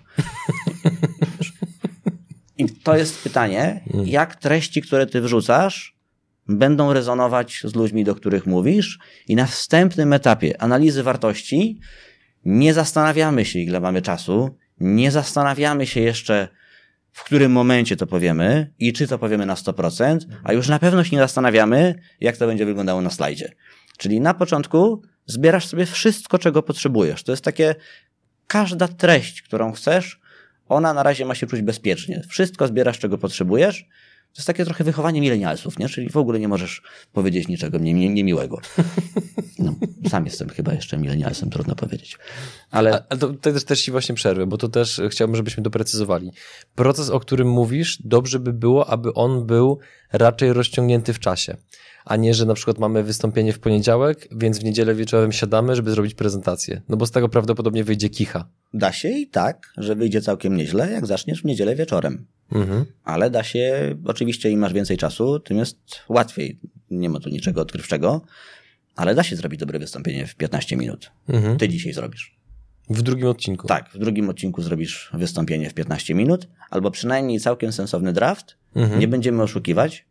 I 2.57 2.69
to 2.69 2.95
jest 2.95 3.23
pytanie, 3.23 3.81
jak 4.05 4.35
treści, 4.35 4.81
które 4.81 5.07
ty 5.07 5.21
wrzucasz, 5.21 5.99
będą 6.47 6.93
rezonować 6.93 7.61
z 7.63 7.75
ludźmi, 7.75 8.03
do 8.03 8.15
których 8.15 8.45
mówisz 8.45 8.99
i 9.27 9.35
na 9.35 9.45
wstępnym 9.45 10.13
etapie 10.13 10.61
analizy 10.61 11.03
wartości 11.03 11.79
nie 12.45 12.73
zastanawiamy 12.73 13.45
się, 13.45 13.59
ile 13.59 13.79
mamy 13.79 14.01
czasu, 14.01 14.55
nie 14.79 15.11
zastanawiamy 15.11 15.87
się 15.87 15.99
jeszcze, 15.99 16.47
w 17.19 17.23
którym 17.23 17.51
momencie 17.51 17.95
to 17.95 18.07
powiemy 18.07 18.73
i 18.79 18.93
czy 18.93 19.07
to 19.07 19.19
powiemy 19.19 19.45
na 19.45 19.55
100%, 19.55 20.19
a 20.43 20.53
już 20.53 20.67
na 20.67 20.79
pewno 20.79 21.03
się 21.03 21.15
nie 21.15 21.21
zastanawiamy, 21.21 21.95
jak 22.21 22.37
to 22.37 22.47
będzie 22.47 22.65
wyglądało 22.65 23.01
na 23.01 23.09
slajdzie. 23.09 23.51
Czyli 23.97 24.21
na 24.21 24.33
początku 24.33 25.01
zbierasz 25.25 25.67
sobie 25.67 25.85
wszystko, 25.85 26.39
czego 26.39 26.63
potrzebujesz. 26.63 27.23
To 27.23 27.31
jest 27.31 27.43
takie, 27.43 27.75
każda 28.47 28.87
treść, 28.87 29.41
którą 29.41 29.71
chcesz, 29.71 30.19
ona 30.69 30.93
na 30.93 31.03
razie 31.03 31.25
ma 31.25 31.35
się 31.35 31.47
czuć 31.47 31.61
bezpiecznie. 31.61 32.21
Wszystko 32.29 32.67
zbierasz, 32.67 32.99
czego 32.99 33.17
potrzebujesz, 33.17 33.85
to 34.33 34.39
jest 34.39 34.47
takie 34.47 34.65
trochę 34.65 34.83
wychowanie 34.83 35.21
milenialsów, 35.21 35.79
nie? 35.79 35.89
Czyli 35.89 36.09
w 36.09 36.17
ogóle 36.17 36.39
nie 36.39 36.47
możesz 36.47 36.81
powiedzieć 37.13 37.47
niczego 37.47 37.77
niemiłego. 37.77 38.57
No, 39.59 39.75
sam 40.09 40.25
jestem 40.25 40.49
chyba 40.49 40.73
jeszcze 40.73 40.97
milenialsem, 40.97 41.49
trudno 41.49 41.75
powiedzieć. 41.75 42.17
Ale, 42.71 43.03
Ale 43.09 43.19
to, 43.19 43.27
to 43.27 43.51
też, 43.51 43.63
też 43.63 43.81
ci 43.81 43.91
właśnie 43.91 44.15
przerwę, 44.15 44.47
bo 44.47 44.57
to 44.57 44.69
też 44.69 45.01
chciałbym, 45.09 45.35
żebyśmy 45.35 45.63
doprecyzowali. 45.63 46.31
Proces, 46.75 47.09
o 47.09 47.19
którym 47.19 47.49
mówisz, 47.49 48.01
dobrze 48.03 48.39
by 48.39 48.53
było, 48.53 48.89
aby 48.89 49.13
on 49.13 49.45
był 49.45 49.79
raczej 50.11 50.53
rozciągnięty 50.53 51.13
w 51.13 51.19
czasie 51.19 51.57
a 52.05 52.15
nie, 52.15 52.33
że 52.33 52.45
na 52.45 52.53
przykład 52.53 52.79
mamy 52.79 53.03
wystąpienie 53.03 53.53
w 53.53 53.59
poniedziałek, 53.59 54.27
więc 54.31 54.59
w 54.59 54.63
niedzielę 54.63 54.95
wieczorem 54.95 55.31
siadamy, 55.31 55.75
żeby 55.75 55.91
zrobić 55.91 56.13
prezentację. 56.13 56.81
No 56.89 56.97
bo 56.97 57.05
z 57.05 57.11
tego 57.11 57.29
prawdopodobnie 57.29 57.83
wyjdzie 57.83 58.09
kicha. 58.09 58.49
Da 58.73 58.91
się 58.91 59.09
i 59.09 59.27
tak, 59.27 59.73
że 59.77 59.95
wyjdzie 59.95 60.21
całkiem 60.21 60.57
nieźle, 60.57 60.91
jak 60.91 61.05
zaczniesz 61.05 61.41
w 61.41 61.45
niedzielę 61.45 61.75
wieczorem. 61.75 62.25
Mhm. 62.51 62.85
Ale 63.03 63.29
da 63.29 63.43
się, 63.43 63.95
oczywiście 64.05 64.51
im 64.51 64.59
masz 64.59 64.73
więcej 64.73 64.97
czasu, 64.97 65.39
tym 65.39 65.57
jest 65.57 65.77
łatwiej. 66.09 66.59
Nie 66.91 67.09
ma 67.09 67.19
tu 67.19 67.29
niczego 67.29 67.61
odkrywczego, 67.61 68.21
ale 68.95 69.15
da 69.15 69.23
się 69.23 69.35
zrobić 69.35 69.59
dobre 69.59 69.79
wystąpienie 69.79 70.27
w 70.27 70.35
15 70.35 70.77
minut. 70.77 71.11
Mhm. 71.29 71.57
Ty 71.57 71.69
dzisiaj 71.69 71.93
zrobisz. 71.93 72.39
W 72.89 73.01
drugim 73.01 73.27
odcinku. 73.27 73.67
Tak, 73.67 73.89
w 73.93 73.97
drugim 73.97 74.29
odcinku 74.29 74.61
zrobisz 74.61 75.09
wystąpienie 75.13 75.69
w 75.69 75.73
15 75.73 76.15
minut, 76.15 76.47
albo 76.69 76.91
przynajmniej 76.91 77.39
całkiem 77.39 77.71
sensowny 77.71 78.13
draft. 78.13 78.57
Mhm. 78.75 78.99
Nie 78.99 79.07
będziemy 79.07 79.43
oszukiwać, 79.43 80.05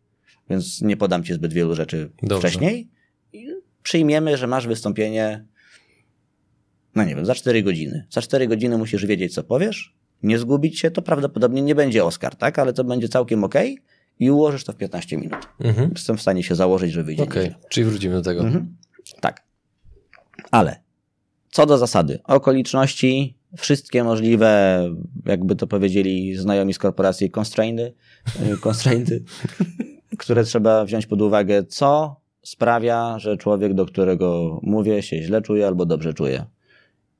więc 0.49 0.81
nie 0.81 0.97
podam 0.97 1.23
ci 1.23 1.33
zbyt 1.33 1.53
wielu 1.53 1.75
rzeczy 1.75 2.11
Dobrze. 2.23 2.49
wcześniej. 2.49 2.89
I 3.33 3.47
przyjmiemy, 3.83 4.37
że 4.37 4.47
masz 4.47 4.67
wystąpienie, 4.67 5.45
no 6.95 7.03
nie 7.03 7.15
wiem, 7.15 7.25
za 7.25 7.35
4 7.35 7.63
godziny. 7.63 8.05
Za 8.09 8.21
4 8.21 8.47
godziny 8.47 8.77
musisz 8.77 9.05
wiedzieć, 9.05 9.33
co 9.33 9.43
powiesz, 9.43 9.95
nie 10.23 10.39
zgubić 10.39 10.79
się, 10.79 10.91
to 10.91 11.01
prawdopodobnie 11.01 11.61
nie 11.61 11.75
będzie 11.75 12.05
Oscar, 12.05 12.35
tak? 12.35 12.59
Ale 12.59 12.73
to 12.73 12.83
będzie 12.83 13.09
całkiem 13.09 13.43
ok 13.43 13.55
i 14.19 14.31
ułożysz 14.31 14.63
to 14.63 14.73
w 14.73 14.75
15 14.75 15.17
minut. 15.17 15.47
Mhm. 15.59 15.91
Jestem 15.95 16.17
w 16.17 16.21
stanie 16.21 16.43
się 16.43 16.55
założyć, 16.55 16.91
że 16.91 17.03
wyjdzie. 17.03 17.23
Okej, 17.23 17.47
okay. 17.49 17.69
czyli 17.69 17.85
wrócimy 17.85 18.15
do 18.15 18.21
tego. 18.21 18.41
Mhm. 18.41 18.77
Tak. 19.21 19.43
Ale 20.51 20.81
co 21.51 21.65
do 21.65 21.77
zasady, 21.77 22.19
okoliczności, 22.23 23.37
wszystkie 23.57 24.03
możliwe, 24.03 24.83
jakby 25.25 25.55
to 25.55 25.67
powiedzieli 25.67 26.35
znajomi 26.37 26.73
z 26.73 26.77
korporacji, 26.77 27.31
constrainty, 27.31 27.93
constrainty 28.61 29.23
które 30.17 30.43
trzeba 30.43 30.85
wziąć 30.85 31.05
pod 31.05 31.21
uwagę, 31.21 31.63
co 31.63 32.21
sprawia, 32.41 33.19
że 33.19 33.37
człowiek, 33.37 33.73
do 33.73 33.85
którego 33.85 34.59
mówię, 34.63 35.03
się 35.03 35.21
źle 35.21 35.41
czuje 35.41 35.67
albo 35.67 35.85
dobrze 35.85 36.13
czuje. 36.13 36.45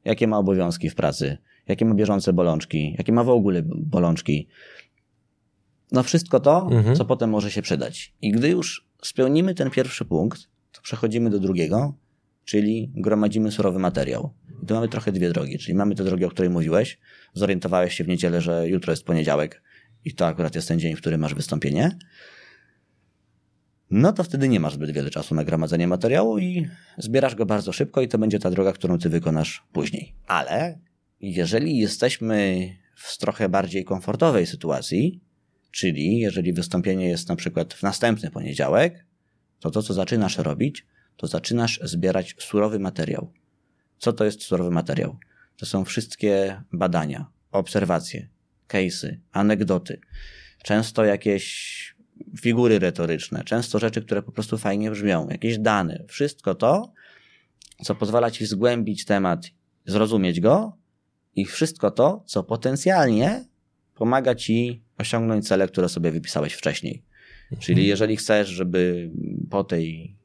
Jakie 0.06 0.28
ma 0.28 0.38
obowiązki 0.38 0.90
w 0.90 0.96
pracy, 0.96 1.38
jakie 1.68 1.86
ma 1.86 1.96
bieżące 1.96 2.34
bolączki, 2.34 2.96
jakie 2.98 3.12
ma 3.12 3.24
w 3.24 3.30
ogóle 3.30 3.62
bolączki. 3.66 4.48
No 5.92 6.04
wszystko 6.04 6.40
to, 6.40 6.68
mhm. 6.72 6.96
co 6.96 7.06
potem 7.06 7.30
może 7.30 7.52
się 7.52 7.62
przydać. 7.62 8.14
I 8.22 8.32
gdy 8.32 8.50
już 8.50 8.88
spełnimy 9.04 9.56
ten 9.56 9.70
pierwszy 9.70 10.06
punkt, 10.06 10.40
to 10.72 10.82
przechodzimy 10.82 11.30
do 11.30 11.40
drugiego, 11.40 11.94
czyli 12.46 12.92
gromadzimy 12.96 13.52
surowy 13.52 13.80
materiał. 13.80 14.34
I 14.64 14.66
tu 14.66 14.74
mamy 14.74 14.88
trochę 14.88 15.12
dwie 15.12 15.30
drogi, 15.30 15.58
czyli 15.58 15.76
mamy 15.76 15.96
tę 15.96 16.04
drogę, 16.04 16.28
o 16.28 16.30
której 16.30 16.50
mówiłeś, 16.50 17.00
zorientowałeś 17.34 17.94
się 17.94 18.04
w 18.04 18.08
niedzielę, 18.08 18.42
że 18.42 18.70
jutro 18.70 18.94
jest 18.94 19.04
poniedziałek 19.04 19.62
i 20.06 20.14
to 20.14 20.28
akurat 20.28 20.56
jest 20.56 20.68
ten 20.68 20.80
dzień, 20.80 20.96
w 20.96 21.02
którym 21.02 21.22
masz 21.22 21.36
wystąpienie, 21.36 21.98
no 23.92 24.14
to 24.14 24.24
wtedy 24.24 24.50
nie 24.50 24.60
masz 24.60 24.74
zbyt 24.74 24.92
wiele 24.92 25.10
czasu 25.10 25.36
na 25.36 25.44
gromadzenie 25.44 25.88
materiału 25.88 26.40
i 26.40 26.68
zbierasz 26.98 27.36
go 27.36 27.46
bardzo 27.46 27.72
szybko 27.72 28.02
i 28.02 28.08
to 28.08 28.18
będzie 28.18 28.40
ta 28.40 28.52
droga, 28.52 28.74
którą 28.74 28.98
ty 28.98 29.10
wykonasz 29.10 29.64
później. 29.74 30.16
Ale 30.28 30.80
jeżeli 31.20 31.78
jesteśmy 31.78 32.70
w 32.96 33.18
trochę 33.18 33.50
bardziej 33.50 33.86
komfortowej 33.86 34.46
sytuacji, 34.46 35.22
czyli 35.72 36.20
jeżeli 36.20 36.54
wystąpienie 36.54 37.10
jest 37.10 37.30
na 37.30 37.36
przykład 37.36 37.74
w 37.74 37.84
następny 37.84 38.32
poniedziałek, 38.32 39.06
to 39.60 39.72
to, 39.72 39.84
co 39.84 39.94
zaczynasz 39.94 40.38
robić, 40.38 40.88
to 41.18 41.28
zaczynasz 41.28 41.80
zbierać 41.84 42.36
surowy 42.40 42.80
materiał. 42.80 43.34
Co 43.98 44.14
to 44.14 44.26
jest 44.26 44.44
surowy 44.44 44.72
materiał? 44.72 45.18
To 45.58 45.66
są 45.66 45.86
wszystkie 45.86 46.62
badania, 46.74 47.26
obserwacje, 47.52 48.28
case'y, 48.68 49.18
anegdoty, 49.32 50.02
często 50.64 51.06
jakieś 51.06 51.89
figury 52.42 52.80
retoryczne, 52.80 53.44
często 53.44 53.80
rzeczy, 53.80 54.02
które 54.02 54.24
po 54.24 54.32
prostu 54.32 54.58
fajnie 54.58 54.92
brzmią, 54.92 55.28
jakieś 55.30 55.58
dane, 55.58 56.04
wszystko 56.08 56.56
to, 56.56 56.94
co 57.84 57.96
pozwala 57.96 58.32
ci 58.32 58.46
zgłębić 58.46 59.06
temat, 59.06 59.46
zrozumieć 59.86 60.40
go 60.40 60.78
i 61.36 61.46
wszystko 61.46 61.92
to, 61.92 62.24
co 62.26 62.44
potencjalnie 62.44 63.46
pomaga 63.96 64.36
ci 64.36 64.82
osiągnąć 64.98 65.48
cele, 65.48 65.68
które 65.68 65.90
sobie 65.90 66.12
wypisałeś 66.12 66.54
wcześniej. 66.54 67.04
Mhm. 67.44 67.62
Czyli 67.62 67.88
jeżeli 67.88 68.18
chcesz, 68.18 68.48
żeby 68.48 69.12
po 69.50 69.64
tej 69.64 70.16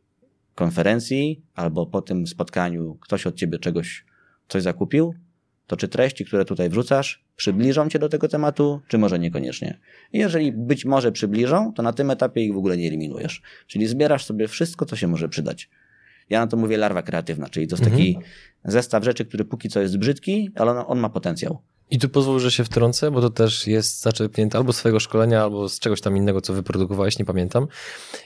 konferencji 0.55 1.43
albo 1.55 1.87
po 1.87 2.03
tym 2.03 2.27
spotkaniu 2.27 2.95
ktoś 3.01 3.27
od 3.27 3.35
ciebie 3.35 3.59
czegoś, 3.59 4.05
coś 4.49 4.63
zakupił, 4.63 5.15
to 5.67 5.77
czy 5.77 5.89
treści, 5.89 6.25
które 6.25 6.45
tutaj 6.45 6.71
wrzucasz, 6.71 7.25
przybliżą 7.37 7.89
cię 7.89 7.99
do 7.99 8.09
tego 8.09 8.29
tematu, 8.29 8.81
czy 8.89 8.99
może 8.99 9.19
niekoniecznie. 9.19 9.79
I 10.13 10.19
jeżeli 10.19 10.53
być 10.53 10.85
może 10.85 11.13
przybliżą, 11.13 11.73
to 11.73 11.83
na 11.83 11.93
tym 11.93 12.11
etapie 12.11 12.41
ich 12.41 12.55
w 12.55 12.57
ogóle 12.57 12.77
nie 12.77 12.87
eliminujesz. 12.87 13.43
Czyli 13.67 13.87
zbierasz 13.87 14.25
sobie 14.25 14.49
wszystko, 14.49 14.87
co 14.87 14.97
się 14.97 15.07
może 15.07 15.29
przydać. 15.29 15.71
Ja 16.31 16.41
na 16.41 16.47
to 16.47 16.57
mówię 16.57 16.77
larwa 16.77 17.03
kreatywna, 17.03 17.49
czyli 17.49 17.69
to 17.69 17.77
jest 17.77 17.85
taki 17.91 18.09
mhm. 18.09 18.27
zestaw 18.65 19.05
rzeczy, 19.05 19.25
który 19.25 19.45
póki 19.45 19.69
co 19.69 19.81
jest 19.81 19.99
brzydki, 19.99 20.51
ale 20.55 20.71
on, 20.71 20.85
on 20.87 20.99
ma 20.99 21.09
potencjał. 21.09 21.59
I 21.91 21.99
tu 21.99 22.09
pozwól, 22.09 22.41
że 22.41 22.51
się 22.51 22.65
wtrącę, 22.65 23.11
bo 23.11 23.21
to 23.21 23.31
też 23.31 23.67
jest 23.67 24.01
zaczerpnięte 24.01 24.59
albo 24.59 24.73
z 24.73 24.77
swojego 24.77 25.01
szkolenia, 25.01 25.43
albo 25.43 25.69
z 25.69 25.79
czegoś 25.79 26.01
tam 26.01 26.17
innego, 26.17 26.41
co 26.41 26.53
wyprodukowałeś, 26.53 27.19
nie 27.19 27.25
pamiętam. 27.25 27.67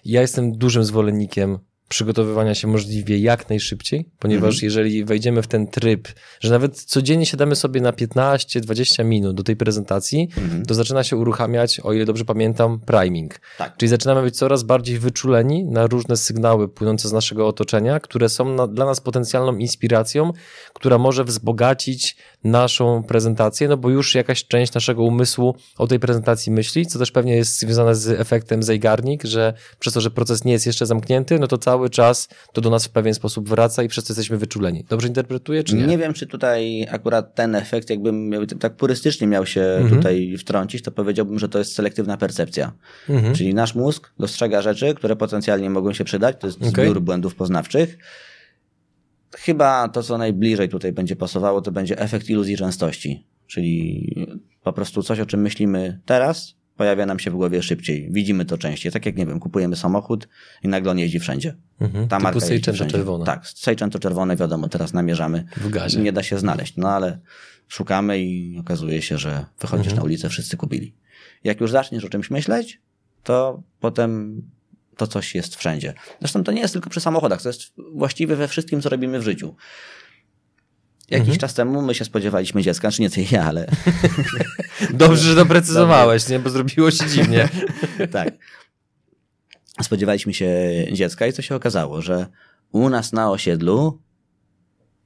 Ja 0.05 0.20
jestem 0.20 0.53
dużym 0.53 0.85
zwolennikiem 0.85 1.59
przygotowywania 1.88 2.55
się 2.55 2.68
możliwie 2.68 3.18
jak 3.18 3.48
najszybciej, 3.48 4.09
ponieważ 4.18 4.55
mhm. 4.55 4.64
jeżeli 4.64 5.05
wejdziemy 5.05 5.42
w 5.42 5.46
ten 5.46 5.66
tryb, 5.66 6.09
że 6.40 6.51
nawet 6.51 6.83
codziennie 6.83 7.27
siadamy 7.27 7.57
sobie 7.57 7.81
na 7.81 7.92
15-20 7.92 9.05
minut 9.05 9.37
do 9.37 9.42
tej 9.42 9.57
prezentacji, 9.57 10.29
mhm. 10.37 10.66
to 10.66 10.74
zaczyna 10.74 11.05
się 11.05 11.16
uruchamiać, 11.16 11.81
o 11.81 11.92
ile 11.92 12.05
dobrze 12.05 12.24
pamiętam, 12.24 12.81
priming. 12.81 13.40
Tak. 13.59 13.77
Czyli 13.77 13.88
zaczynamy 13.88 14.22
być 14.22 14.37
coraz 14.37 14.62
bardziej 14.62 14.98
wyczuleni 14.98 15.64
na 15.64 15.87
różne 15.87 16.16
sygnały 16.16 16.68
płynące 16.68 17.09
z 17.09 17.12
naszego 17.12 17.48
otoczenia, 17.48 18.01
które 18.01 18.29
są 18.29 18.55
na, 18.55 18.66
dla 18.66 18.87
nas 18.87 19.01
potencjalną 19.01 19.57
inspiracją, 19.57 20.33
która 20.74 20.98
może 20.98 21.24
wzbogacić 21.24 22.16
naszą 22.44 23.03
prezentację, 23.03 23.68
no 23.68 23.77
bo 23.77 23.90
już 23.90 24.14
jakaś 24.14 24.44
część 24.44 24.74
naszego 24.74 25.03
umysłu 25.03 25.55
o 25.79 25.87
tej 25.87 25.98
prezentacji 25.98 26.53
myśli, 26.53 26.87
co 26.87 26.98
też 26.98 27.11
pewnie 27.11 27.37
jest 27.37 27.59
związane 27.59 27.94
z 27.94 28.09
efektem 28.20 28.62
zajgarnik, 28.62 29.24
że 29.24 29.55
przez 29.79 29.94
to, 29.94 30.01
że 30.01 30.11
proces 30.11 30.44
nie 30.44 30.53
jest 30.53 30.66
jeszcze 30.66 30.87
zamknięty, 30.87 31.38
no 31.38 31.46
to 31.46 31.59
cały 31.59 31.90
czas 31.90 32.29
to 32.53 32.61
do 32.61 32.70
nas 32.70 32.87
w 32.87 32.90
pewien 32.90 33.14
sposób 33.14 33.48
wraca 33.48 33.83
i 33.83 33.88
przez 33.88 34.05
to 34.05 34.12
jesteśmy 34.12 34.37
wyczuleni. 34.37 34.85
Dobrze 34.88 35.09
interpretuję, 35.09 35.64
czy 35.64 35.77
nie? 35.77 35.87
Nie 35.87 35.98
wiem, 35.98 36.12
czy 36.14 36.27
tutaj 36.27 36.87
akurat 36.90 37.35
ten 37.35 37.55
efekt, 37.55 37.90
jakbym 37.90 38.46
tak 38.61 38.77
purystycznie 38.77 39.27
miał 39.27 39.46
się 39.46 39.61
mhm. 39.61 39.96
tutaj 39.96 40.37
wtrącić, 40.38 40.83
to 40.83 40.90
powiedziałbym, 40.90 41.38
że 41.38 41.48
to 41.48 41.59
jest 41.59 41.74
selektywna 41.74 42.16
percepcja. 42.16 42.72
Mhm. 43.09 43.35
Czyli 43.35 43.55
nasz 43.55 43.74
mózg 43.74 44.11
dostrzega 44.18 44.62
rzeczy, 44.62 44.94
które 44.94 45.16
potencjalnie 45.16 45.70
mogą 45.70 45.92
się 45.92 46.05
przydać, 46.05 46.37
to 46.40 46.46
jest 46.46 46.62
okay. 46.62 46.85
zbiór 46.85 47.01
błędów 47.01 47.35
poznawczych, 47.35 47.98
Chyba 49.37 49.88
to, 49.88 50.03
co 50.03 50.19
najbliżej 50.19 50.69
tutaj 50.69 50.93
będzie 50.93 51.17
pasowało, 51.17 51.62
to 51.62 51.73
będzie 51.73 51.99
efekt 51.99 52.31
iluzji 52.31 52.57
częstości. 52.57 53.27
Czyli 53.47 54.27
po 54.62 54.73
prostu 54.73 55.03
coś, 55.03 55.21
o 55.21 55.27
czym 55.27 55.41
myślimy 55.41 56.01
teraz, 56.07 56.55
pojawia 56.77 57.07
nam 57.07 57.19
się 57.19 57.31
w 57.31 57.35
głowie 57.35 57.62
szybciej. 57.62 58.09
Widzimy 58.11 58.45
to 58.45 58.59
częściej. 58.59 58.93
Tak 58.93 59.07
jak, 59.07 59.17
nie 59.17 59.27
wiem, 59.27 59.41
kupujemy 59.41 59.77
samochód 59.77 60.29
i 60.62 60.69
nagle 60.69 60.91
on 60.91 60.99
jeździ 60.99 61.19
wszędzie. 61.19 61.57
Mhm, 61.81 62.09
Ta 62.09 62.19
marka 62.19 62.47
jeździ 62.47 62.73
wszędzie. 62.73 62.93
czerwone. 62.93 63.25
Tak, 63.25 63.47
Seicento 63.47 63.99
czerwone, 63.99 64.37
wiadomo, 64.37 64.69
teraz 64.69 64.93
namierzamy. 64.93 65.45
W 65.57 65.71
gazie. 65.71 66.01
Nie 66.01 66.12
da 66.12 66.23
się 66.23 66.38
znaleźć. 66.38 66.77
No 66.77 66.88
ale 66.88 67.19
szukamy 67.69 68.21
i 68.21 68.59
okazuje 68.59 69.03
się, 69.03 69.19
że 69.19 69.47
wychodzisz 69.61 69.87
mhm. 69.87 69.97
na 69.97 70.03
ulicę, 70.03 70.29
wszyscy 70.29 70.57
kupili. 70.57 70.95
Jak 71.45 71.61
już 71.61 71.71
zaczniesz 71.71 72.05
o 72.05 72.09
czymś 72.09 72.31
myśleć, 72.31 72.81
to 73.23 73.62
potem 73.81 74.43
to 74.99 75.07
coś 75.07 75.35
jest 75.35 75.57
wszędzie. 75.57 75.95
Zresztą 76.21 76.45
to 76.45 76.53
nie 76.53 76.61
jest 76.61 76.73
tylko 76.73 76.91
przy 76.91 77.01
samochodach, 77.01 77.43
to 77.43 77.49
jest 77.49 77.63
właściwie 77.93 78.37
we 78.37 78.49
wszystkim, 78.49 78.83
co 78.83 78.89
robimy 78.89 79.21
w 79.21 79.23
życiu. 79.23 79.55
Jakiś 81.11 81.29
mhm. 81.29 81.39
czas 81.39 81.55
temu 81.55 81.83
my 81.83 81.95
się 81.95 82.05
spodziewaliśmy 82.05 82.63
dziecka, 82.63 82.91
czy 82.91 83.03
nie 83.03 83.11
ty, 83.11 83.25
ja, 83.31 83.45
ale... 83.45 83.67
Dobrze, 84.91 85.23
że 85.23 85.35
doprecyzowałeś, 85.35 86.29
nie? 86.29 86.39
bo 86.39 86.51
zrobiło 86.51 86.91
się 86.91 87.07
dziwnie. 87.07 87.49
tak. 88.13 88.35
Spodziewaliśmy 89.83 90.35
się 90.35 90.51
dziecka 90.93 91.27
i 91.27 91.33
co 91.33 91.43
się 91.43 91.55
okazało, 91.55 92.03
że 92.03 92.27
u 92.73 92.89
nas 92.89 93.13
na 93.13 93.31
osiedlu 93.31 94.03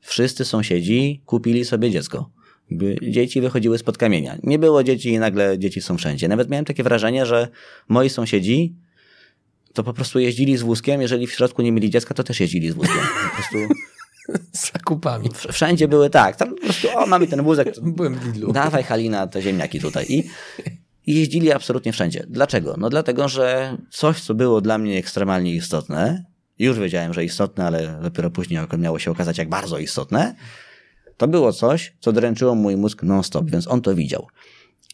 wszyscy 0.01 0.45
sąsiedzi 0.45 1.23
kupili 1.27 1.65
sobie 1.65 1.91
dziecko. 1.91 2.31
Dzieci 3.03 3.41
wychodziły 3.41 3.79
spod 3.79 3.99
kamienia. 3.99 4.39
Nie 4.43 4.59
było 4.59 4.85
dzieci 4.85 5.13
i 5.13 5.19
nagle 5.19 5.59
dzieci 5.59 5.83
są 5.83 5.97
wszędzie. 5.97 6.29
Nawet 6.29 6.51
miałem 6.51 6.65
takie 6.65 6.83
wrażenie, 6.83 7.27
że 7.27 7.49
moi 7.89 8.11
sąsiedzi 8.11 8.77
to 9.73 9.85
po 9.85 9.93
prostu 9.93 10.19
jeździli 10.19 10.57
z 10.57 10.63
wózkiem. 10.63 11.01
Jeżeli 11.01 11.27
w 11.27 11.33
środku 11.33 11.63
nie 11.63 11.73
mieli 11.73 11.91
dziecka, 11.91 12.15
to 12.15 12.25
też 12.25 12.41
jeździli 12.41 12.71
z 12.71 12.75
wózkiem. 12.75 13.01
Po 13.31 13.35
prostu 13.37 13.57
z 14.53 14.73
zakupami. 14.73 15.29
Wszędzie 15.53 15.89
były 15.89 16.11
tak. 16.11 16.37
Tam 16.37 16.55
po 16.55 16.61
prostu, 16.61 16.89
o, 16.95 17.07
mamy 17.07 17.27
ten 17.27 17.43
wózek. 17.43 17.75
Byłem 17.83 18.15
w 18.15 18.27
Lidlu. 18.27 18.53
Dawaj 18.53 18.83
Halina 18.83 19.27
te 19.27 19.43
ziemniaki 19.43 19.81
tutaj. 19.81 20.07
I, 20.09 20.31
I 21.07 21.15
jeździli 21.15 21.53
absolutnie 21.53 21.93
wszędzie. 21.93 22.27
Dlaczego? 22.29 22.75
No 22.79 22.91
dlatego, 22.91 23.29
że 23.29 23.77
coś, 23.91 24.21
co 24.21 24.35
było 24.35 24.61
dla 24.61 24.79
mnie 24.79 24.99
ekstremalnie 24.99 25.55
istotne, 25.55 26.25
już 26.59 26.79
wiedziałem, 26.79 27.15
że 27.15 27.25
istotne, 27.25 27.67
ale 27.67 27.99
dopiero 28.03 28.31
później 28.31 28.61
miało 28.79 28.99
się 28.99 29.11
okazać, 29.11 29.39
jak 29.39 29.49
bardzo 29.49 29.79
istotne, 29.79 30.35
to 31.17 31.29
było 31.29 31.53
coś, 31.53 31.97
co 32.01 32.13
dręczyło 32.13 32.55
mój 32.55 32.77
mózg 32.77 33.03
non-stop, 33.03 33.51
więc 33.51 33.69
on 33.69 33.81
to 33.81 33.95
widział. 33.95 34.27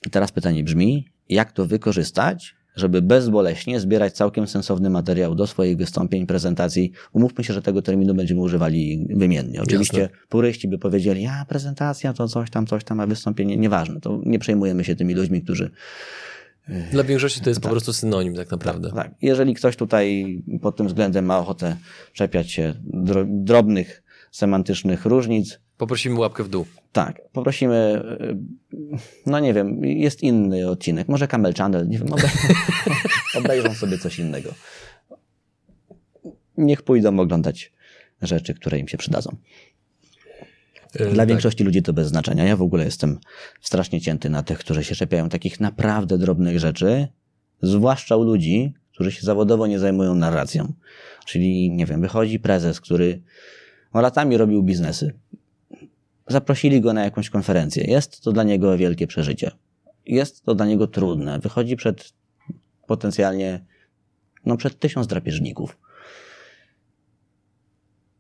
I 0.06 0.10
teraz 0.10 0.32
pytanie 0.32 0.64
brzmi, 0.64 1.08
jak 1.28 1.52
to 1.52 1.66
wykorzystać, 1.66 2.57
żeby 2.78 3.02
bezboleśnie 3.02 3.80
zbierać 3.80 4.12
całkiem 4.12 4.46
sensowny 4.46 4.90
materiał 4.90 5.34
do 5.34 5.46
swoich 5.46 5.76
wystąpień, 5.76 6.26
prezentacji. 6.26 6.92
Umówmy 7.12 7.44
się, 7.44 7.54
że 7.54 7.62
tego 7.62 7.82
terminu 7.82 8.14
będziemy 8.14 8.40
używali 8.40 9.06
wymiennie. 9.10 9.62
Oczywiście 9.62 10.00
Jasne. 10.00 10.16
puryści 10.28 10.68
by 10.68 10.78
powiedzieli, 10.78 11.26
a 11.26 11.44
prezentacja 11.48 12.12
to 12.12 12.28
coś 12.28 12.50
tam, 12.50 12.66
coś 12.66 12.84
tam, 12.84 13.00
a 13.00 13.06
wystąpienie 13.06 13.56
nieważne. 13.56 14.00
To 14.00 14.20
nie 14.26 14.38
przejmujemy 14.38 14.84
się 14.84 14.96
tymi 14.96 15.14
ludźmi, 15.14 15.42
którzy 15.42 15.70
e, 16.68 16.90
dla 16.90 17.04
większości 17.04 17.40
to 17.40 17.50
jest 17.50 17.60
tak. 17.60 17.68
po 17.68 17.70
prostu 17.70 17.92
synonim 17.92 18.34
tak 18.34 18.50
naprawdę. 18.50 18.88
Tak, 18.88 18.96
tak. 18.96 19.14
Jeżeli 19.22 19.54
ktoś 19.54 19.76
tutaj 19.76 20.38
pod 20.62 20.76
tym 20.76 20.86
względem 20.86 21.24
ma 21.24 21.38
ochotę 21.38 21.76
czepiać 22.12 22.50
się 22.50 22.74
drobnych 23.26 24.02
semantycznych 24.30 25.04
różnic, 25.04 25.58
Poprosimy 25.78 26.18
łapkę 26.18 26.44
w 26.44 26.48
dół. 26.48 26.66
Tak, 26.92 27.20
poprosimy, 27.32 28.02
no 29.26 29.40
nie 29.40 29.54
wiem, 29.54 29.84
jest 29.84 30.22
inny 30.22 30.70
odcinek, 30.70 31.08
może 31.08 31.28
Camel 31.28 31.54
Channel, 31.54 31.88
nie 31.88 31.98
wiem, 31.98 32.08
obejrzą 33.38 33.74
sobie 33.74 33.98
coś 33.98 34.18
innego. 34.18 34.54
Niech 36.56 36.82
pójdą 36.82 37.20
oglądać 37.20 37.72
rzeczy, 38.22 38.54
które 38.54 38.78
im 38.78 38.88
się 38.88 38.98
przydadzą. 38.98 39.36
E, 40.94 41.06
Dla 41.06 41.22
tak. 41.22 41.28
większości 41.28 41.64
ludzi 41.64 41.82
to 41.82 41.92
bez 41.92 42.08
znaczenia. 42.08 42.44
Ja 42.44 42.56
w 42.56 42.62
ogóle 42.62 42.84
jestem 42.84 43.18
strasznie 43.60 44.00
cięty 44.00 44.30
na 44.30 44.42
tych, 44.42 44.58
którzy 44.58 44.84
się 44.84 44.94
czepiają 44.94 45.28
takich 45.28 45.60
naprawdę 45.60 46.18
drobnych 46.18 46.58
rzeczy, 46.58 47.08
zwłaszcza 47.62 48.16
u 48.16 48.22
ludzi, 48.22 48.74
którzy 48.92 49.12
się 49.12 49.22
zawodowo 49.22 49.66
nie 49.66 49.78
zajmują 49.78 50.14
narracją. 50.14 50.72
Czyli, 51.26 51.70
nie 51.70 51.86
wiem, 51.86 52.00
wychodzi 52.00 52.40
prezes, 52.40 52.80
który 52.80 53.22
latami 53.94 54.36
robił 54.36 54.62
biznesy, 54.62 55.14
zaprosili 56.28 56.80
go 56.80 56.92
na 56.92 57.04
jakąś 57.04 57.30
konferencję. 57.30 57.84
Jest 57.84 58.22
to 58.22 58.32
dla 58.32 58.42
niego 58.42 58.78
wielkie 58.78 59.06
przeżycie. 59.06 59.50
Jest 60.06 60.44
to 60.44 60.54
dla 60.54 60.66
niego 60.66 60.86
trudne. 60.86 61.38
Wychodzi 61.38 61.76
przed 61.76 62.12
potencjalnie, 62.86 63.64
no 64.46 64.56
przed 64.56 64.78
tysiąc 64.78 65.06
drapieżników. 65.06 65.78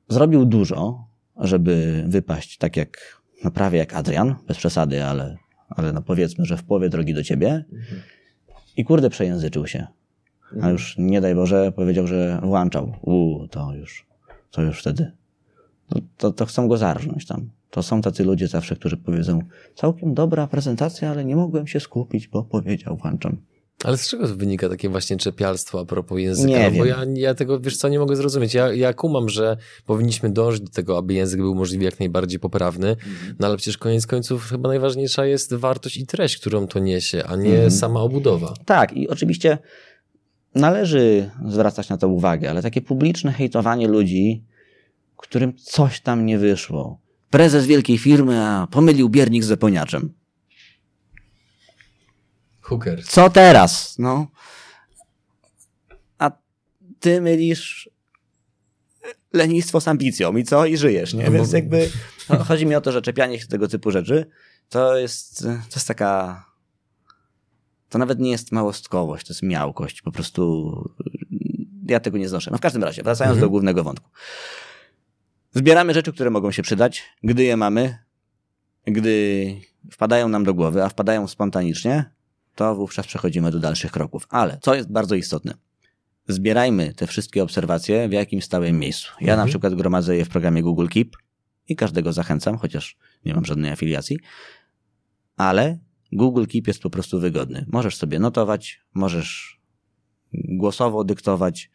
Zrobił 0.08 0.44
dużo, 0.44 1.08
żeby 1.36 2.04
wypaść 2.08 2.58
tak 2.58 2.76
jak, 2.76 3.22
no 3.44 3.50
prawie 3.50 3.78
jak 3.78 3.94
Adrian, 3.94 4.34
bez 4.46 4.56
przesady, 4.56 5.04
ale, 5.04 5.36
ale 5.68 5.92
no 5.92 6.02
powiedzmy, 6.02 6.44
że 6.44 6.56
w 6.56 6.64
połowie 6.64 6.88
drogi 6.88 7.14
do 7.14 7.22
ciebie. 7.22 7.64
I 8.76 8.84
kurde 8.84 9.10
przejęzyczył 9.10 9.66
się. 9.66 9.86
A 10.62 10.70
już 10.70 10.94
nie 10.98 11.20
daj 11.20 11.34
Boże 11.34 11.72
powiedział, 11.72 12.06
że 12.06 12.40
włączał. 12.42 12.94
Uuu, 13.02 13.48
to 13.48 13.74
już, 13.74 14.06
to 14.50 14.62
już 14.62 14.80
wtedy. 14.80 15.12
No, 15.90 16.00
to, 16.16 16.32
to 16.32 16.46
chcą 16.46 16.68
go 16.68 16.76
zarżnąć 16.76 17.26
tam 17.26 17.50
to 17.70 17.82
są 17.82 18.02
tacy 18.02 18.24
ludzie 18.24 18.48
zawsze, 18.48 18.76
którzy 18.76 18.96
powiedzą, 18.96 19.40
całkiem 19.74 20.14
dobra 20.14 20.46
prezentacja, 20.46 21.10
ale 21.10 21.24
nie 21.24 21.36
mogłem 21.36 21.66
się 21.66 21.80
skupić, 21.80 22.28
bo 22.28 22.42
powiedział 22.42 22.96
włączam. 22.96 23.36
Ale 23.84 23.96
z 23.98 24.08
czego 24.08 24.26
wynika 24.28 24.68
takie 24.68 24.88
właśnie 24.88 25.16
czepialstwo 25.16 25.80
a 25.80 25.84
propos 25.84 26.18
języka? 26.18 26.48
Nie 26.70 26.78
Bo 26.78 26.84
wiem. 26.84 26.86
ja, 26.86 27.04
ja 27.28 27.34
tego, 27.34 27.60
wiesz 27.60 27.76
co, 27.76 27.88
nie 27.88 27.98
mogę 27.98 28.16
zrozumieć. 28.16 28.54
Ja, 28.54 28.72
ja 28.72 28.92
kumam, 28.92 29.28
że 29.28 29.56
powinniśmy 29.86 30.30
dążyć 30.30 30.60
do 30.62 30.70
tego, 30.70 30.98
aby 30.98 31.14
język 31.14 31.40
był 31.40 31.54
możliwie 31.54 31.84
jak 31.84 32.00
najbardziej 32.00 32.40
poprawny, 32.40 32.96
no 33.38 33.46
ale 33.46 33.56
przecież 33.56 33.78
koniec 33.78 34.06
końców 34.06 34.44
chyba 34.44 34.68
najważniejsza 34.68 35.26
jest 35.26 35.54
wartość 35.54 35.96
i 35.96 36.06
treść, 36.06 36.36
którą 36.38 36.66
to 36.66 36.78
niesie, 36.78 37.24
a 37.24 37.36
nie 37.36 37.50
Mhm. 37.52 37.70
sama 37.70 38.00
obudowa. 38.00 38.54
Tak, 38.64 38.92
i 38.96 39.08
oczywiście 39.08 39.58
należy 40.54 41.30
zwracać 41.48 41.88
na 41.88 41.96
to 41.96 42.08
uwagę, 42.08 42.50
ale 42.50 42.62
takie 42.62 42.80
publiczne 42.82 43.32
hejtowanie 43.32 43.88
ludzi, 43.88 44.44
którym 45.16 45.54
coś 45.56 46.00
tam 46.00 46.26
nie 46.26 46.38
wyszło. 46.38 47.00
Prezes 47.30 47.66
wielkiej 47.66 47.98
firmy, 47.98 48.46
a 48.46 48.66
pomylił 48.70 49.08
biernik 49.08 49.44
z 49.44 49.46
zapomniaczem. 49.46 50.12
Hookers. 52.60 53.08
Co 53.10 53.30
teraz? 53.30 53.98
No. 53.98 54.26
A 56.18 56.30
ty 57.00 57.20
mylisz 57.20 57.90
lenistwo 59.32 59.80
z 59.80 59.88
ambicją 59.88 60.36
i 60.36 60.44
co? 60.44 60.66
I 60.66 60.76
żyjesz, 60.76 61.14
nie? 61.14 61.24
No 61.24 61.30
Więc 61.30 61.52
jakby 61.52 61.90
no, 62.28 62.44
chodzi 62.44 62.66
mi 62.66 62.74
o 62.74 62.80
to, 62.80 62.92
że 62.92 63.02
czepianie 63.02 63.40
się 63.40 63.46
tego 63.46 63.68
typu 63.68 63.90
rzeczy 63.90 64.26
to 64.68 64.96
jest, 64.96 65.42
to 65.42 65.74
jest 65.74 65.88
taka 65.88 66.44
to 67.88 67.98
nawet 67.98 68.18
nie 68.18 68.30
jest 68.30 68.52
małostkowość, 68.52 69.26
to 69.26 69.32
jest 69.32 69.42
miałkość. 69.42 70.02
Po 70.02 70.12
prostu 70.12 70.72
ja 71.88 72.00
tego 72.00 72.18
nie 72.18 72.28
znoszę. 72.28 72.50
No 72.50 72.58
w 72.58 72.60
każdym 72.60 72.84
razie, 72.84 73.02
wracając 73.02 73.34
Mhm. 73.36 73.40
do 73.40 73.50
głównego 73.50 73.84
wątku. 73.84 74.10
Zbieramy 75.50 75.94
rzeczy, 75.94 76.12
które 76.12 76.30
mogą 76.30 76.50
się 76.50 76.62
przydać, 76.62 77.02
gdy 77.22 77.44
je 77.44 77.56
mamy, 77.56 77.98
gdy 78.86 79.54
wpadają 79.92 80.28
nam 80.28 80.44
do 80.44 80.54
głowy, 80.54 80.84
a 80.84 80.88
wpadają 80.88 81.28
spontanicznie, 81.28 82.10
to 82.54 82.74
wówczas 82.74 83.06
przechodzimy 83.06 83.50
do 83.50 83.58
dalszych 83.58 83.92
kroków. 83.92 84.26
Ale 84.30 84.58
co 84.62 84.74
jest 84.74 84.92
bardzo 84.92 85.14
istotne, 85.14 85.54
zbierajmy 86.28 86.94
te 86.94 87.06
wszystkie 87.06 87.42
obserwacje 87.42 88.08
w 88.08 88.12
jakimś 88.12 88.44
stałym 88.44 88.78
miejscu. 88.78 89.08
Ja 89.20 89.32
Mhm. 89.32 89.38
na 89.38 89.46
przykład 89.46 89.74
gromadzę 89.74 90.16
je 90.16 90.24
w 90.24 90.28
programie 90.28 90.62
Google 90.62 90.86
Keep 90.86 91.16
i 91.68 91.76
każdego 91.76 92.12
zachęcam, 92.12 92.58
chociaż 92.58 92.96
nie 93.24 93.34
mam 93.34 93.44
żadnej 93.44 93.70
afiliacji, 93.70 94.18
ale 95.36 95.78
Google 96.12 96.44
Keep 96.52 96.66
jest 96.66 96.82
po 96.82 96.90
prostu 96.90 97.20
wygodny. 97.20 97.66
Możesz 97.72 97.96
sobie 97.96 98.18
notować, 98.18 98.80
możesz 98.94 99.60
głosowo 100.32 101.04
dyktować. 101.04 101.70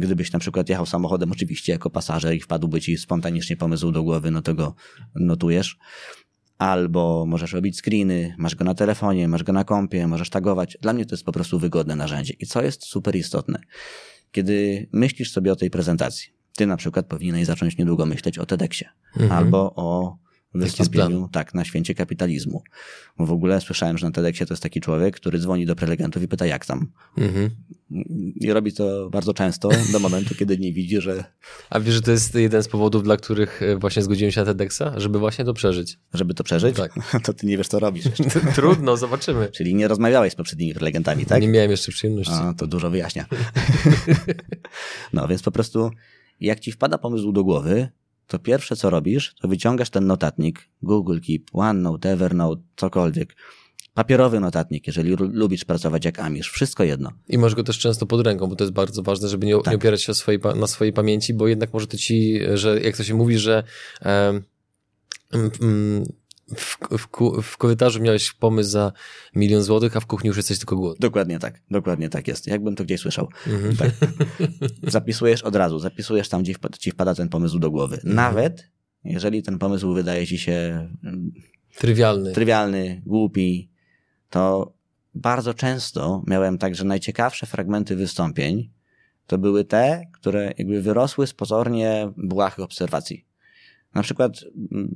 Gdybyś 0.00 0.32
na 0.32 0.38
przykład 0.38 0.68
jechał 0.68 0.86
samochodem, 0.86 1.32
oczywiście 1.32 1.72
jako 1.72 1.90
pasażer 1.90 2.34
i 2.34 2.40
wpadłby 2.40 2.80
ci 2.80 2.98
spontanicznie 2.98 3.56
pomysł 3.56 3.92
do 3.92 4.02
głowy, 4.02 4.30
no 4.30 4.42
to 4.42 4.54
go 4.54 4.74
notujesz. 5.14 5.78
Albo 6.58 7.26
możesz 7.26 7.52
robić 7.52 7.76
screeny, 7.78 8.34
masz 8.38 8.54
go 8.54 8.64
na 8.64 8.74
telefonie, 8.74 9.28
masz 9.28 9.42
go 9.42 9.52
na 9.52 9.64
kompie, 9.64 10.06
możesz 10.06 10.30
tagować. 10.30 10.78
Dla 10.82 10.92
mnie 10.92 11.06
to 11.06 11.14
jest 11.14 11.24
po 11.24 11.32
prostu 11.32 11.58
wygodne 11.58 11.96
narzędzie. 11.96 12.34
I 12.38 12.46
co 12.46 12.62
jest 12.62 12.84
super 12.84 13.16
istotne, 13.16 13.60
kiedy 14.32 14.88
myślisz 14.92 15.32
sobie 15.32 15.52
o 15.52 15.56
tej 15.56 15.70
prezentacji, 15.70 16.28
ty 16.56 16.66
na 16.66 16.76
przykład 16.76 17.06
powinieneś 17.06 17.46
zacząć 17.46 17.76
niedługo 17.78 18.06
myśleć 18.06 18.38
o 18.38 18.46
TEDxie 18.46 18.88
Mhm. 19.16 19.32
albo 19.32 19.72
o 19.76 20.16
wystąpieniu 20.54 21.28
tak, 21.32 21.54
na 21.54 21.64
święcie 21.64 21.94
kapitalizmu. 21.94 22.62
Bo 23.18 23.26
w 23.26 23.32
ogóle 23.32 23.60
słyszałem, 23.60 23.98
że 23.98 24.06
na 24.06 24.12
TEDxie 24.12 24.46
to 24.46 24.54
jest 24.54 24.62
taki 24.62 24.80
człowiek, 24.80 25.16
który 25.16 25.38
dzwoni 25.38 25.66
do 25.66 25.76
prelegentów 25.76 26.22
i 26.22 26.28
pyta 26.28 26.46
jak 26.46 26.66
tam. 26.66 26.86
Mhm. 27.18 27.50
I 28.40 28.52
robi 28.52 28.72
to 28.72 29.10
bardzo 29.10 29.34
często 29.34 29.68
do 29.92 29.98
momentu, 29.98 30.34
kiedy 30.34 30.58
nie 30.58 30.72
widzi, 30.72 31.00
że 31.00 31.24
A 31.70 31.80
wiesz, 31.80 31.94
że 31.94 32.02
to 32.02 32.10
jest 32.10 32.34
jeden 32.34 32.62
z 32.62 32.68
powodów, 32.68 33.02
dla 33.02 33.16
których 33.16 33.62
e, 33.62 33.76
właśnie 33.76 34.02
zgodziłem 34.02 34.32
się 34.32 34.40
na 34.40 34.46
TEDxa? 34.46 34.82
Żeby 34.96 35.18
właśnie 35.18 35.44
to 35.44 35.54
przeżyć. 35.54 35.98
żeby 36.14 36.34
to 36.34 36.44
przeżyć, 36.44 36.76
Tak. 36.76 36.92
to 37.24 37.32
ty 37.32 37.46
nie 37.46 37.56
wiesz, 37.56 37.68
co 37.68 37.78
robisz. 37.78 38.04
jeszcze. 38.04 38.40
Trudno, 38.54 38.96
zobaczymy. 38.96 39.48
Czyli 39.48 39.74
nie 39.74 39.88
rozmawiałeś 39.88 40.32
z 40.32 40.36
poprzednimi 40.36 40.74
prelegentami, 40.74 41.26
tak? 41.26 41.42
Nie 41.42 41.48
miałem 41.48 41.70
jeszcze 41.70 41.92
przyjemności. 41.92 42.34
A, 42.34 42.54
to 42.54 42.66
dużo 42.66 42.90
wyjaśnia. 42.90 43.26
no, 45.12 45.28
więc 45.28 45.42
po 45.42 45.50
prostu 45.50 45.90
jak 46.40 46.60
ci 46.60 46.72
wpada 46.72 46.98
pomysł 46.98 47.32
do 47.32 47.44
głowy, 47.44 47.88
to 48.30 48.38
pierwsze 48.38 48.76
co 48.76 48.90
robisz, 48.90 49.34
to 49.40 49.48
wyciągasz 49.48 49.90
ten 49.90 50.06
notatnik, 50.06 50.68
Google 50.82 51.18
Keep, 51.26 51.42
OneNote, 51.52 52.10
Evernote, 52.10 52.62
cokolwiek. 52.76 53.36
Papierowy 53.94 54.40
notatnik, 54.40 54.86
jeżeli 54.86 55.10
lu- 55.16 55.30
lubisz 55.32 55.64
pracować 55.64 56.04
jak 56.04 56.18
Amisz, 56.18 56.50
wszystko 56.50 56.84
jedno. 56.84 57.10
I 57.28 57.38
masz 57.38 57.54
go 57.54 57.64
też 57.64 57.78
często 57.78 58.06
pod 58.06 58.26
ręką, 58.26 58.46
bo 58.46 58.56
to 58.56 58.64
jest 58.64 58.74
bardzo 58.74 59.02
ważne, 59.02 59.28
żeby 59.28 59.46
nie, 59.46 59.56
Tak. 59.56 59.66
nie 59.66 59.76
opierać 59.76 60.02
się 60.02 60.14
swojej, 60.14 60.40
na 60.56 60.66
swojej 60.66 60.92
pamięci, 60.92 61.34
bo 61.34 61.48
jednak 61.48 61.72
może 61.72 61.86
to 61.86 61.96
ci, 61.96 62.40
że 62.54 62.80
jak 62.80 62.96
to 62.96 63.04
się 63.04 63.14
mówi, 63.14 63.38
że 63.38 63.62
mm, 64.00 64.42
mm, 65.62 66.04
w, 66.56 66.78
w, 66.98 67.08
w 67.42 67.56
korytarzu 67.56 68.02
miałeś 68.02 68.32
pomysł 68.32 68.70
za 68.70 68.92
milion 69.34 69.62
złotych, 69.62 69.96
a 69.96 70.00
w 70.00 70.06
kuchni 70.06 70.28
już 70.28 70.36
jesteś 70.36 70.58
tylko 70.58 70.76
głodny. 70.76 71.00
Dokładnie 71.00 71.38
tak, 71.38 71.62
dokładnie 71.70 72.08
tak 72.08 72.28
jest. 72.28 72.46
Jakbym 72.46 72.76
to 72.76 72.84
gdzieś 72.84 73.00
słyszał. 73.00 73.28
Mhm. 73.46 73.76
Tak. 73.76 73.90
Zapisujesz 74.82 75.42
od 75.42 75.56
razu, 75.56 75.78
zapisujesz 75.78 76.28
tam, 76.28 76.42
gdzie 76.42 76.54
ci 76.78 76.90
wpada 76.90 77.14
ten 77.14 77.28
pomysł 77.28 77.58
do 77.58 77.70
głowy. 77.70 77.96
Mhm. 77.96 78.14
Nawet 78.14 78.70
jeżeli 79.04 79.42
ten 79.42 79.58
pomysł 79.58 79.92
wydaje 79.94 80.26
ci 80.26 80.38
się 80.38 80.88
mm, 81.04 81.32
Trywialny. 81.78 82.32
trywialny, 82.32 83.02
głupi, 83.06 83.70
to 84.30 84.72
bardzo 85.14 85.54
często 85.54 86.22
miałem 86.26 86.58
tak, 86.58 86.74
że 86.74 86.84
najciekawsze 86.84 87.46
fragmenty 87.46 87.96
wystąpień 87.96 88.70
to 89.26 89.38
były 89.38 89.64
te, 89.64 90.02
które 90.12 90.52
jakby 90.58 90.82
wyrosły 90.82 91.26
z 91.26 91.34
pozornie 91.34 92.12
błahych 92.16 92.60
obserwacji. 92.60 93.26
Na 93.94 94.02
przykład 94.02 94.32
mm, 94.72 94.94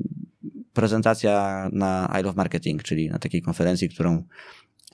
prezentacja 0.74 1.68
na 1.72 2.14
I 2.20 2.22
Love 2.22 2.36
Marketing, 2.36 2.82
czyli 2.82 3.10
na 3.10 3.18
takiej 3.18 3.42
konferencji, 3.42 3.88
którą 3.88 4.24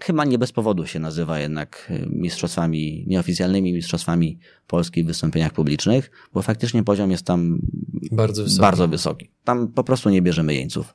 chyba 0.01 0.25
nie 0.25 0.39
bez 0.39 0.53
powodu 0.53 0.87
się 0.87 0.99
nazywa 0.99 1.39
jednak 1.41 1.89
y, 1.91 2.07
mistrzostwami, 2.11 3.05
nieoficjalnymi 3.07 3.73
mistrzostwami 3.73 4.39
Polski 4.67 5.03
w 5.05 5.07
wystąpieniach 5.07 5.53
publicznych, 5.53 6.11
bo 6.33 6.43
faktycznie 6.43 6.83
poziom 6.85 7.11
jest 7.11 7.25
tam 7.27 7.59
Bardzo 8.13 8.43
wysoki. 8.43 8.61
bardzo 8.61 8.89
wysoki. 8.89 9.31
Tam 9.45 9.69
po 9.69 9.85
prostu 9.85 10.11
nie 10.11 10.23
bierzemy 10.23 10.55
jeńców. 10.55 10.95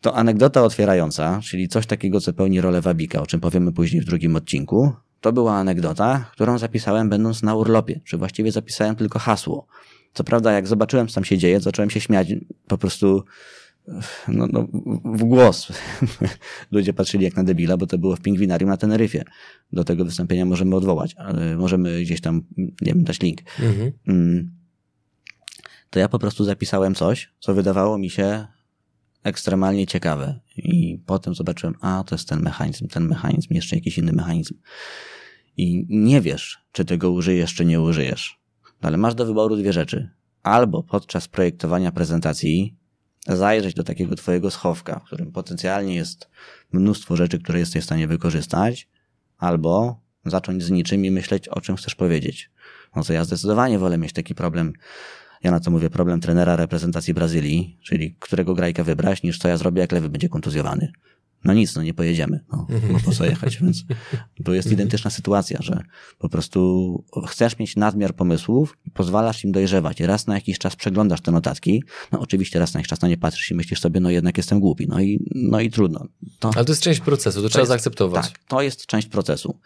To 0.00 0.16
anegdota 0.16 0.62
otwierająca, 0.62 1.40
czyli 1.44 1.68
coś 1.68 1.86
takiego, 1.86 2.20
co 2.20 2.32
pełni 2.32 2.60
rolę 2.60 2.80
wabika, 2.80 3.22
o 3.22 3.26
czym 3.26 3.40
powiemy 3.40 3.72
później 3.72 4.02
w 4.02 4.04
drugim 4.04 4.36
odcinku, 4.36 4.92
to 5.20 5.32
była 5.32 5.54
anegdota, 5.56 6.30
którą 6.32 6.58
zapisałem 6.58 7.08
będąc 7.08 7.42
na 7.42 7.54
urlopie, 7.54 8.00
czy 8.04 8.16
właściwie 8.18 8.52
zapisałem 8.52 8.96
tylko 8.96 9.18
hasło. 9.18 9.66
Co 10.14 10.24
prawda, 10.24 10.52
jak 10.52 10.66
zobaczyłem, 10.66 11.08
co 11.08 11.14
tam 11.14 11.24
się 11.24 11.38
dzieje, 11.38 11.60
zacząłem 11.60 11.90
się 11.90 12.00
śmiać 12.00 12.28
po 12.68 12.78
prostu 12.78 13.24
no, 14.28 14.46
no, 14.46 14.68
w 15.04 15.24
głos. 15.24 15.68
Ludzie 16.72 16.92
patrzyli 16.92 17.24
jak 17.24 17.36
na 17.36 17.44
debila, 17.44 17.76
bo 17.76 17.86
to 17.86 17.98
było 17.98 18.16
w 18.16 18.20
pingwinarium 18.20 18.70
na 18.70 18.76
Teneryfie. 18.76 19.24
Do 19.72 19.84
tego 19.84 20.04
wystąpienia 20.04 20.44
możemy 20.44 20.76
odwołać, 20.76 21.14
ale 21.14 21.56
możemy 21.56 22.00
gdzieś 22.00 22.20
tam, 22.20 22.42
nie 22.56 22.92
wiem, 22.92 23.04
dać 23.04 23.20
link. 23.20 23.40
Mhm. 23.60 23.92
Mm, 24.08 24.50
to 25.90 25.98
ja 25.98 26.08
po 26.08 26.18
prostu 26.18 26.44
zapisałem 26.44 26.94
coś, 26.94 27.32
co 27.40 27.54
wydawało 27.54 27.98
mi 27.98 28.10
się 28.10 28.46
ekstremalnie 29.22 29.86
ciekawe. 29.86 30.40
I 30.56 30.98
potem 31.06 31.34
zobaczyłem, 31.34 31.74
a 31.80 32.04
to 32.06 32.14
jest 32.14 32.28
ten 32.28 32.42
mechanizm, 32.42 32.88
ten 32.88 33.08
mechanizm, 33.08 33.54
jeszcze 33.54 33.76
jakiś 33.76 33.98
inny 33.98 34.12
mechanizm. 34.12 34.54
I 35.56 35.86
nie 35.88 36.20
wiesz, 36.20 36.58
czy 36.72 36.84
tego 36.84 37.10
użyjesz, 37.10 37.54
czy 37.54 37.64
nie 37.64 37.80
użyjesz. 37.80 38.40
No 38.82 38.88
ale 38.88 38.96
masz 38.96 39.14
do 39.14 39.26
wyboru 39.26 39.56
dwie 39.56 39.72
rzeczy. 39.72 40.10
Albo 40.42 40.82
podczas 40.82 41.28
projektowania 41.28 41.92
prezentacji 41.92 42.76
zajrzeć 43.26 43.74
do 43.74 43.84
takiego 43.84 44.16
twojego 44.16 44.50
schowka, 44.50 44.98
w 44.98 45.04
którym 45.04 45.32
potencjalnie 45.32 45.94
jest 45.94 46.28
mnóstwo 46.72 47.16
rzeczy, 47.16 47.38
które 47.38 47.58
jesteś 47.58 47.82
w 47.82 47.86
stanie 47.86 48.08
wykorzystać, 48.08 48.88
albo 49.38 50.00
zacząć 50.24 50.62
z 50.62 50.70
niczym 50.70 51.04
i 51.04 51.10
myśleć, 51.10 51.48
o 51.48 51.60
czym 51.60 51.76
chcesz 51.76 51.94
powiedzieć. 51.94 52.50
No 52.96 53.04
to 53.04 53.12
ja 53.12 53.24
zdecydowanie 53.24 53.78
wolę 53.78 53.98
mieć 53.98 54.12
taki 54.12 54.34
problem, 54.34 54.72
ja 55.42 55.50
na 55.50 55.60
to 55.60 55.70
mówię 55.70 55.90
problem 55.90 56.20
trenera 56.20 56.56
reprezentacji 56.56 57.14
Brazylii, 57.14 57.78
czyli 57.82 58.16
którego 58.18 58.54
grajka 58.54 58.84
wybrać, 58.84 59.22
niż 59.22 59.38
co 59.38 59.48
ja 59.48 59.56
zrobię, 59.56 59.80
jak 59.80 59.92
lewy 59.92 60.08
będzie 60.08 60.28
kontuzjowany. 60.28 60.92
No 61.44 61.54
nic, 61.54 61.74
no 61.76 61.82
nie 61.82 61.94
pojedziemy, 61.94 62.44
no, 62.52 62.66
bo 62.92 63.00
po 63.00 63.12
co 63.12 63.24
jechać, 63.24 63.56
więc 63.56 63.84
tu 64.44 64.54
jest 64.54 64.72
identyczna 64.72 65.10
sytuacja, 65.10 65.58
że 65.62 65.82
po 66.18 66.28
prostu 66.28 67.04
chcesz 67.28 67.58
mieć 67.58 67.76
nadmiar 67.76 68.14
pomysłów 68.14 68.78
i 68.86 68.90
pozwalasz 68.90 69.44
im 69.44 69.52
dojrzewać. 69.52 70.00
Raz 70.00 70.26
na 70.26 70.34
jakiś 70.34 70.58
czas 70.58 70.76
przeglądasz 70.76 71.20
te 71.20 71.32
notatki, 71.32 71.82
no 72.12 72.20
oczywiście 72.20 72.58
raz 72.58 72.74
na 72.74 72.78
jakiś 72.80 72.88
czas 72.88 73.00
na 73.00 73.08
nie 73.08 73.16
patrzysz 73.16 73.50
i 73.50 73.54
myślisz 73.54 73.80
sobie, 73.80 74.00
no 74.00 74.10
jednak 74.10 74.36
jestem 74.36 74.60
głupi, 74.60 74.86
no 74.88 75.00
i, 75.00 75.24
no 75.34 75.60
i 75.60 75.70
trudno. 75.70 76.06
To, 76.38 76.50
Ale 76.54 76.64
to 76.64 76.72
jest 76.72 76.82
część 76.82 77.00
procesu, 77.00 77.42
to, 77.42 77.48
trzeba 77.48 77.60
jest- 77.60 77.68
zaakceptować. 77.68 78.28
tak, 78.28 78.38
to 78.48 78.62
jest 78.62 78.86
część 78.86 79.08
procesu. 79.08 79.58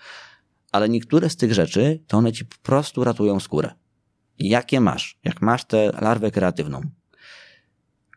Ale 0.72 0.88
niektóre 0.88 1.30
z 1.30 1.36
tych 1.36 1.54
rzeczy, 1.54 2.02
to 2.06 2.18
one 2.18 2.32
ci 2.32 2.44
po 2.44 2.56
prostu 2.62 3.04
ratują 3.04 3.40
skórę. 3.40 3.70
Jakie 4.38 4.80
masz? 4.80 5.18
Jak 5.24 5.42
masz 5.42 5.64
tę 5.64 5.92
larwę 6.00 6.30
kreatywną, 6.30 6.80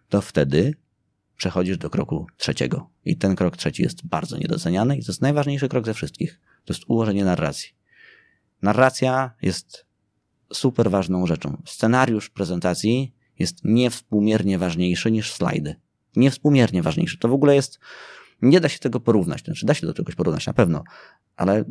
to 0.10 0.22
wtedy 0.22 0.74
przechodzisz 1.42 1.78
do 1.78 1.90
kroku 1.90 2.28
trzeciego. 2.38 2.90
I 3.06 3.18
ten 3.18 3.36
krok 3.36 3.58
trzeci 3.58 3.84
jest 3.84 4.08
bardzo 4.08 4.38
niedoceniany 4.38 4.98
i 4.98 5.06
to 5.06 5.12
jest 5.12 5.22
najważniejszy 5.22 5.70
krok 5.70 5.86
ze 5.86 5.94
wszystkich. 5.94 6.40
To 6.66 6.74
jest 6.74 6.84
ułożenie 6.88 7.26
narracji. 7.26 7.70
Narracja 8.62 9.32
jest 9.42 9.86
super 10.54 10.92
ważną 10.92 11.28
rzeczą. 11.28 11.62
Scenariusz 11.66 12.30
prezentacji 12.30 13.14
jest 13.40 13.64
niewspółmiernie 13.64 14.58
ważniejszy 14.58 15.12
niż 15.12 15.34
slajdy. 15.34 15.76
Niewspółmiernie 16.16 16.82
ważniejszy. 16.82 17.18
To 17.18 17.28
w 17.28 17.34
ogóle 17.34 17.56
jest, 17.56 17.80
nie 18.42 18.60
da 18.60 18.70
się 18.70 18.80
tego 18.80 19.00
porównać. 19.00 19.44
Znaczy, 19.44 19.66
da 19.66 19.74
się 19.74 19.88
do 19.88 19.94
czegoś 19.94 20.16
porównać 20.16 20.48
na 20.48 20.54
pewno, 20.54 20.84
ale 21.36 21.64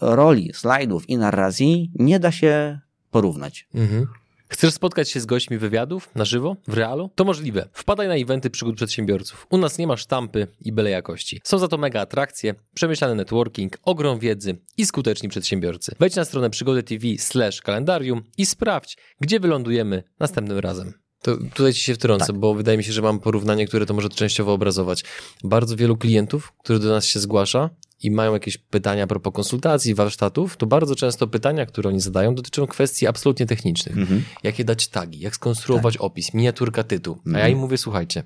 roli 0.00 0.52
slajdów 0.54 1.08
i 1.08 1.16
narracji 1.16 1.90
nie 1.94 2.20
da 2.20 2.32
się 2.32 2.80
porównać. 3.10 3.68
Mhm. 3.74 4.06
Chcesz 4.48 4.74
spotkać 4.74 5.10
się 5.10 5.20
z 5.20 5.26
gośćmi 5.26 5.58
wywiadów 5.58 6.10
na 6.14 6.24
żywo, 6.24 6.56
w 6.68 6.74
realu? 6.74 7.10
To 7.14 7.24
możliwe. 7.24 7.68
Wpadaj 7.72 8.08
na 8.08 8.14
eventy 8.14 8.50
przygód 8.50 8.76
przedsiębiorców. 8.76 9.46
U 9.50 9.58
nas 9.58 9.78
nie 9.78 9.86
ma 9.86 9.96
sztampy 9.96 10.46
i 10.60 10.72
byle 10.72 10.90
jakości. 10.90 11.40
Są 11.44 11.58
za 11.58 11.68
to 11.68 11.78
mega 11.78 12.00
atrakcje, 12.00 12.54
przemyślany 12.74 13.14
networking, 13.14 13.78
ogrom 13.82 14.18
wiedzy 14.18 14.58
i 14.76 14.86
skuteczni 14.86 15.28
przedsiębiorcy. 15.28 15.94
Wejdź 15.98 16.16
na 16.16 16.24
stronę 16.24 16.50
przygody 16.50 16.82
TV 16.82 17.06
slash 17.18 17.60
kalendarium 17.60 18.22
i 18.38 18.46
sprawdź, 18.46 18.96
gdzie 19.20 19.40
wylądujemy 19.40 20.02
następnym 20.20 20.58
razem. 20.58 20.92
To 21.22 21.36
tutaj 21.36 21.72
ci 21.72 21.80
się 21.80 21.94
wtrącę, 21.94 22.26
tak. 22.26 22.36
bo 22.36 22.54
wydaje 22.54 22.78
mi 22.78 22.84
się, 22.84 22.92
że 22.92 23.02
mam 23.02 23.20
porównanie, 23.20 23.66
które 23.66 23.86
to 23.86 23.94
może 23.94 24.08
częściowo 24.08 24.52
obrazować. 24.52 25.04
Bardzo 25.44 25.76
wielu 25.76 25.96
klientów, 25.96 26.52
którzy 26.64 26.80
do 26.80 26.88
nas 26.88 27.04
się 27.04 27.20
zgłasza, 27.20 27.70
i 28.02 28.10
mają 28.10 28.32
jakieś 28.32 28.58
pytania 28.58 29.04
a 29.04 29.06
propos 29.06 29.34
konsultacji, 29.34 29.94
warsztatów, 29.94 30.56
to 30.56 30.66
bardzo 30.66 30.96
często 30.96 31.26
pytania, 31.26 31.66
które 31.66 31.88
oni 31.88 32.00
zadają, 32.00 32.34
dotyczą 32.34 32.66
kwestii 32.66 33.06
absolutnie 33.06 33.46
technicznych. 33.46 33.98
Mhm. 33.98 34.24
Jakie 34.42 34.64
dać 34.64 34.88
tagi, 34.88 35.20
jak 35.20 35.34
skonstruować 35.34 35.94
tak. 35.94 36.02
opis, 36.02 36.34
miniaturka 36.34 36.84
tytuł. 36.84 37.14
Mhm. 37.16 37.36
A 37.36 37.38
ja 37.38 37.48
im 37.48 37.58
mówię, 37.58 37.78
słuchajcie, 37.78 38.22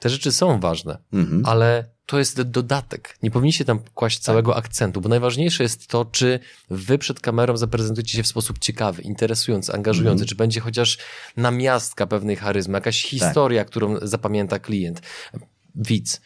te 0.00 0.10
rzeczy 0.10 0.32
są 0.32 0.60
ważne, 0.60 0.98
mhm. 1.12 1.42
ale 1.46 1.94
to 2.06 2.18
jest 2.18 2.42
dodatek. 2.42 3.18
Nie 3.22 3.30
powinniście 3.30 3.64
tam 3.64 3.80
kłaść 3.94 4.18
tak. 4.18 4.24
całego 4.24 4.56
akcentu, 4.56 5.00
bo 5.00 5.08
najważniejsze 5.08 5.62
jest 5.62 5.86
to, 5.86 6.04
czy 6.04 6.40
wy 6.70 6.98
przed 6.98 7.20
kamerą 7.20 7.56
zaprezentujecie 7.56 8.16
się 8.16 8.22
w 8.22 8.26
sposób 8.26 8.58
ciekawy, 8.58 9.02
interesujący, 9.02 9.72
angażujący, 9.72 10.22
mhm. 10.22 10.28
czy 10.28 10.34
będzie 10.34 10.60
chociaż 10.60 10.98
namiastka 11.36 12.06
pewnej 12.06 12.36
charyzmy, 12.36 12.74
jakaś 12.74 13.02
tak. 13.02 13.10
historia, 13.10 13.60
tak. 13.60 13.70
którą 13.70 13.96
zapamięta 14.02 14.58
klient, 14.58 15.02
widz. 15.74 16.20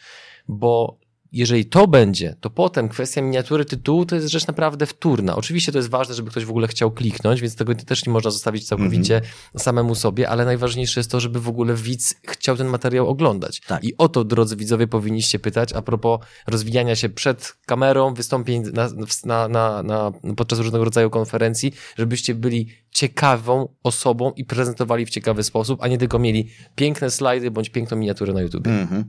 Bo 0.47 0.99
jeżeli 1.31 1.65
to 1.65 1.87
będzie, 1.87 2.35
to 2.39 2.49
potem 2.49 2.89
kwestia 2.89 3.21
miniatury 3.21 3.65
tytułu 3.65 4.05
to 4.05 4.15
jest 4.15 4.27
rzecz 4.27 4.47
naprawdę 4.47 4.85
wtórna. 4.85 5.35
Oczywiście 5.35 5.71
to 5.71 5.77
jest 5.77 5.89
ważne, 5.89 6.15
żeby 6.15 6.31
ktoś 6.31 6.45
w 6.45 6.49
ogóle 6.49 6.67
chciał 6.67 6.91
kliknąć, 6.91 7.41
więc 7.41 7.55
tego 7.55 7.75
też 7.75 8.05
nie 8.05 8.13
można 8.13 8.31
zostawić 8.31 8.67
całkowicie 8.67 9.17
mm 9.17 9.29
-hmm. 9.29 9.59
samemu 9.59 9.95
sobie, 9.95 10.29
ale 10.29 10.45
najważniejsze 10.45 10.99
jest 10.99 11.11
to, 11.11 11.19
żeby 11.19 11.41
w 11.41 11.49
ogóle 11.49 11.73
widz 11.73 12.15
chciał 12.27 12.57
ten 12.57 12.67
materiał 12.67 13.07
oglądać. 13.07 13.61
Tak. 13.67 13.83
I 13.83 13.97
o 13.97 14.09
to, 14.09 14.23
drodzy 14.23 14.55
widzowie, 14.55 14.87
powinniście 14.87 15.39
pytać 15.39 15.73
a 15.73 15.81
propos 15.81 16.19
rozwijania 16.47 16.95
się 16.95 17.09
przed 17.09 17.53
kamerą, 17.65 18.13
wystąpień 18.13 18.63
na, 18.73 18.89
na, 19.25 19.47
na, 19.47 19.83
na 19.83 20.11
podczas 20.35 20.59
różnego 20.59 20.85
rodzaju 20.85 21.09
konferencji, 21.09 21.73
żebyście 21.97 22.35
byli 22.35 22.67
ciekawą 22.91 23.75
osobą 23.83 24.31
i 24.31 24.45
prezentowali 24.45 25.05
w 25.05 25.09
ciekawy 25.09 25.43
sposób, 25.43 25.83
a 25.83 25.87
nie 25.87 25.97
tylko 25.97 26.19
mieli 26.19 26.49
piękne 26.75 27.11
slajdy 27.11 27.51
bądź 27.51 27.69
piękną 27.69 27.97
miniaturę 27.97 28.33
na 28.33 28.41
YouTube. 28.41 28.67
Mm 28.67 28.87
-hmm. 28.87 29.03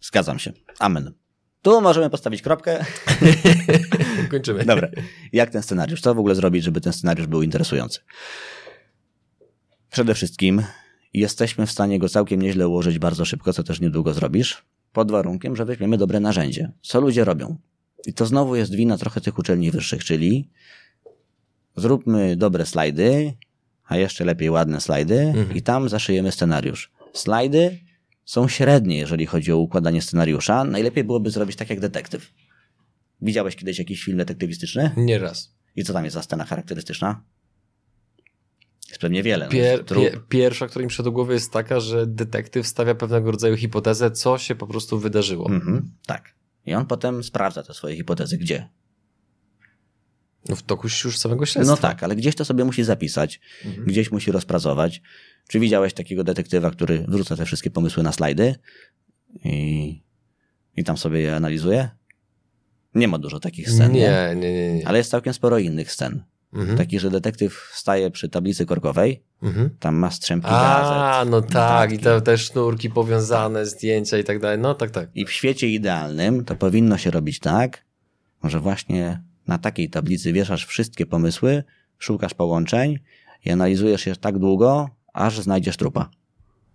Zgadzam 0.00 0.38
się. 0.38 0.52
Amen. 0.78 1.21
Tu 1.62 1.80
możemy 1.80 2.10
postawić 2.10 2.42
kropkę. 2.42 2.84
Kończymy. 4.30 4.64
Dobra. 4.64 4.88
Jak 5.32 5.50
ten 5.50 5.62
scenariusz? 5.62 6.00
Co 6.00 6.14
w 6.14 6.18
ogóle 6.18 6.34
zrobić, 6.34 6.64
żeby 6.64 6.80
ten 6.80 6.92
scenariusz 6.92 7.26
był 7.26 7.42
interesujący? 7.42 8.00
Przede 9.90 10.14
wszystkim 10.14 10.62
jesteśmy 11.14 11.66
w 11.66 11.70
stanie 11.70 11.98
go 11.98 12.08
całkiem 12.08 12.42
nieźle 12.42 12.68
ułożyć 12.68 12.98
bardzo 12.98 13.24
szybko, 13.24 13.52
co 13.52 13.62
też 13.62 13.80
niedługo 13.80 14.14
zrobisz, 14.14 14.64
pod 14.92 15.10
warunkiem, 15.10 15.56
że 15.56 15.64
weźmiemy 15.64 15.98
dobre 15.98 16.20
narzędzie. 16.20 16.72
Co 16.82 17.00
ludzie 17.00 17.24
robią? 17.24 17.56
I 18.06 18.14
to 18.14 18.26
znowu 18.26 18.56
jest 18.56 18.74
wina 18.74 18.98
trochę 18.98 19.20
tych 19.20 19.38
uczelni 19.38 19.70
wyższych, 19.70 20.04
czyli 20.04 20.50
zróbmy 21.76 22.36
dobre 22.36 22.66
slajdy, 22.66 23.34
a 23.86 23.96
jeszcze 23.96 24.24
lepiej 24.24 24.50
ładne 24.50 24.80
slajdy 24.80 25.20
mhm. 25.20 25.56
i 25.56 25.62
tam 25.62 25.88
zaszyjemy 25.88 26.32
scenariusz. 26.32 26.92
Slajdy 27.12 27.78
są 28.24 28.48
średnie, 28.48 28.98
jeżeli 28.98 29.26
chodzi 29.26 29.52
o 29.52 29.56
układanie 29.56 30.02
scenariusza. 30.02 30.64
Najlepiej 30.64 31.04
byłoby 31.04 31.30
zrobić 31.30 31.56
tak 31.56 31.70
jak 31.70 31.80
detektyw. 31.80 32.30
Widziałeś 33.22 33.56
kiedyś 33.56 33.78
jakiś 33.78 34.04
film 34.04 34.18
detektywistyczny? 34.18 34.90
Nie 34.96 35.18
raz. 35.18 35.54
I 35.76 35.84
co 35.84 35.92
tam 35.92 36.04
jest 36.04 36.14
za 36.14 36.22
scena 36.22 36.44
charakterystyczna? 36.44 37.22
Jest 38.88 39.00
pewnie 39.00 39.22
wiele. 39.22 39.44
No, 39.44 39.50
pier, 39.50 39.84
pier, 39.84 40.20
pierwsza, 40.28 40.66
która 40.66 40.82
mi 40.82 40.88
przyszła 40.88 41.04
do 41.04 41.12
głowy 41.12 41.34
jest 41.34 41.52
taka, 41.52 41.80
że 41.80 42.06
detektyw 42.06 42.66
stawia 42.66 42.94
pewnego 42.94 43.30
rodzaju 43.30 43.56
hipotezę, 43.56 44.10
co 44.10 44.38
się 44.38 44.54
po 44.54 44.66
prostu 44.66 44.98
wydarzyło. 44.98 45.50
Mhm, 45.50 45.92
tak. 46.06 46.34
I 46.66 46.74
on 46.74 46.86
potem 46.86 47.24
sprawdza 47.24 47.62
te 47.62 47.74
swoje 47.74 47.96
hipotezy. 47.96 48.38
Gdzie? 48.38 48.68
No 50.48 50.56
w 50.56 50.62
toku 50.62 50.86
już 51.04 51.18
samego 51.18 51.46
śledztwa. 51.46 51.74
No 51.74 51.80
tak, 51.80 52.02
ale 52.02 52.16
gdzieś 52.16 52.34
to 52.34 52.44
sobie 52.44 52.64
musi 52.64 52.84
zapisać, 52.84 53.40
mhm. 53.64 53.86
gdzieś 53.86 54.12
musi 54.12 54.32
rozpracować. 54.32 55.02
Czy 55.48 55.60
widziałeś 55.60 55.94
takiego 55.94 56.24
detektywa, 56.24 56.70
który 56.70 57.04
wrzuca 57.08 57.36
te 57.36 57.44
wszystkie 57.44 57.70
pomysły 57.70 58.02
na 58.02 58.12
slajdy 58.12 58.54
i, 59.44 60.02
i 60.76 60.84
tam 60.84 60.96
sobie 60.96 61.20
je 61.20 61.36
analizuje? 61.36 61.88
Nie 62.94 63.08
ma 63.08 63.18
dużo 63.18 63.40
takich 63.40 63.70
scen. 63.70 63.92
Nie, 63.92 64.34
nie, 64.36 64.52
nie. 64.52 64.74
nie. 64.74 64.88
Ale 64.88 64.98
jest 64.98 65.10
całkiem 65.10 65.34
sporo 65.34 65.58
innych 65.58 65.92
scen. 65.92 66.24
Mhm. 66.52 66.78
Taki, 66.78 66.98
że 67.00 67.10
detektyw 67.10 67.70
staje 67.74 68.10
przy 68.10 68.28
tablicy 68.28 68.66
korkowej, 68.66 69.22
mhm. 69.42 69.70
tam 69.80 69.94
ma 69.94 70.10
strzępki 70.10 70.50
A, 70.52 71.24
no 71.30 71.42
tak, 71.42 71.92
i 71.92 71.98
te, 71.98 72.20
te 72.20 72.38
sznurki 72.38 72.90
powiązane, 72.90 73.66
zdjęcia 73.66 74.18
i 74.18 74.24
tak 74.24 74.38
dalej. 74.38 74.58
No 74.58 74.74
tak, 74.74 74.90
tak. 74.90 75.10
I 75.14 75.26
w 75.26 75.32
świecie 75.32 75.68
idealnym 75.68 76.44
to 76.44 76.56
powinno 76.56 76.98
się 76.98 77.10
robić 77.10 77.38
tak, 77.40 77.84
że 78.44 78.60
właśnie 78.60 79.22
na 79.46 79.58
takiej 79.58 79.90
tablicy 79.90 80.32
wieszasz 80.32 80.66
wszystkie 80.66 81.06
pomysły, 81.06 81.64
szukasz 81.98 82.34
połączeń 82.34 82.98
i 83.44 83.50
analizujesz 83.50 84.06
je 84.06 84.16
tak 84.16 84.38
długo, 84.38 84.88
aż 85.12 85.40
znajdziesz 85.40 85.76
trupa. 85.76 86.10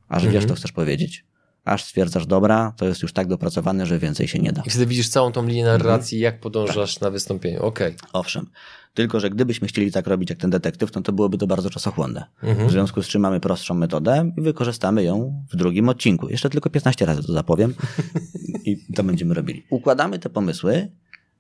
Aż 0.10 0.24
mhm. 0.24 0.34
wiesz, 0.34 0.46
co 0.46 0.56
chcesz 0.56 0.72
powiedzieć. 0.72 1.26
Aż 1.66 1.84
stwierdzasz, 1.84 2.26
dobra, 2.26 2.74
to 2.78 2.88
jest 2.88 3.02
już 3.02 3.14
tak 3.14 3.28
dopracowane, 3.28 3.86
że 3.86 4.00
więcej 4.00 4.28
się 4.28 4.40
nie 4.40 4.52
da. 4.52 4.64
I 4.66 4.70
wtedy 4.70 4.86
widzisz 4.86 5.10
całą 5.10 5.32
tą 5.32 5.46
linię 5.46 5.66
narracji, 5.66 6.18
mhm. 6.18 6.34
jak 6.34 6.42
podążasz 6.42 6.94
tak. 6.94 7.02
na 7.02 7.10
wystąpieniu. 7.10 7.64
Okej. 7.64 7.96
Okay. 7.96 8.10
Owszem. 8.14 8.50
Tylko, 8.94 9.20
że 9.20 9.30
gdybyśmy 9.30 9.68
chcieli 9.68 9.92
tak 9.92 10.08
robić 10.08 10.30
jak 10.30 10.40
ten 10.40 10.50
detektyw, 10.50 10.96
no 10.96 11.02
to 11.02 11.14
byłoby 11.14 11.38
to 11.38 11.48
bardzo 11.48 11.70
czasochłonne. 11.70 12.26
Mhm. 12.44 12.68
W 12.68 12.72
związku 12.72 13.04
z 13.04 13.08
czym 13.08 13.22
mamy 13.22 13.40
prostszą 13.40 13.74
metodę 13.74 14.32
i 14.38 14.42
wykorzystamy 14.42 15.04
ją 15.04 15.44
w 15.52 15.56
drugim 15.56 15.90
odcinku. 15.90 16.30
Jeszcze 16.30 16.50
tylko 16.50 16.70
15 16.70 17.06
razy 17.06 17.24
to 17.24 17.34
zapowiem 17.34 17.74
i 18.66 18.94
to 18.96 19.04
będziemy 19.04 19.34
robili. 19.34 19.64
Układamy 19.70 20.20
te 20.20 20.30
pomysły 20.30 20.92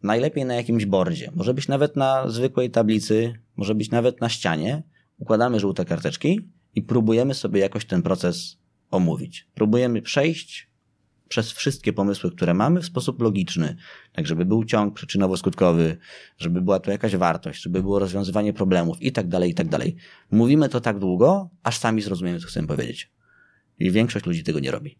najlepiej 0.03 0.45
na 0.45 0.55
jakimś 0.55 0.85
bordzie. 0.85 1.31
Może 1.35 1.53
być 1.53 1.67
nawet 1.67 1.95
na 1.95 2.29
zwykłej 2.29 2.71
tablicy, 2.71 3.33
może 3.55 3.75
być 3.75 3.91
nawet 3.91 4.21
na 4.21 4.29
ścianie. 4.29 4.83
Układamy 5.17 5.59
żółte 5.59 5.85
karteczki 5.85 6.49
i 6.75 6.81
próbujemy 6.81 7.33
sobie 7.33 7.61
jakoś 7.61 7.85
ten 7.85 8.01
proces 8.01 8.57
omówić. 8.91 9.47
Próbujemy 9.53 10.01
przejść 10.01 10.69
przez 11.27 11.51
wszystkie 11.51 11.93
pomysły, 11.93 12.31
które 12.31 12.53
mamy 12.53 12.81
w 12.81 12.85
sposób 12.85 13.21
logiczny, 13.21 13.75
tak 14.13 14.27
żeby 14.27 14.45
był 14.45 14.63
ciąg 14.63 14.99
przyczynowo-skutkowy, 14.99 15.95
żeby 16.37 16.61
była 16.61 16.79
tu 16.79 16.91
jakaś 16.91 17.15
wartość, 17.15 17.61
żeby 17.61 17.81
było 17.81 17.99
rozwiązywanie 17.99 18.53
problemów 18.53 19.01
i 19.01 19.11
tak 19.11 19.27
dalej, 19.27 19.51
i 19.51 19.53
tak 19.53 19.67
dalej. 19.67 19.95
Mówimy 20.31 20.69
to 20.69 20.81
tak 20.81 20.99
długo, 20.99 21.49
aż 21.63 21.77
sami 21.77 22.01
zrozumiemy, 22.01 22.39
co 22.39 22.47
chcemy 22.47 22.67
powiedzieć. 22.67 23.11
I 23.79 23.91
większość 23.91 24.25
ludzi 24.25 24.43
tego 24.43 24.59
nie 24.59 24.71
robi. 24.71 24.97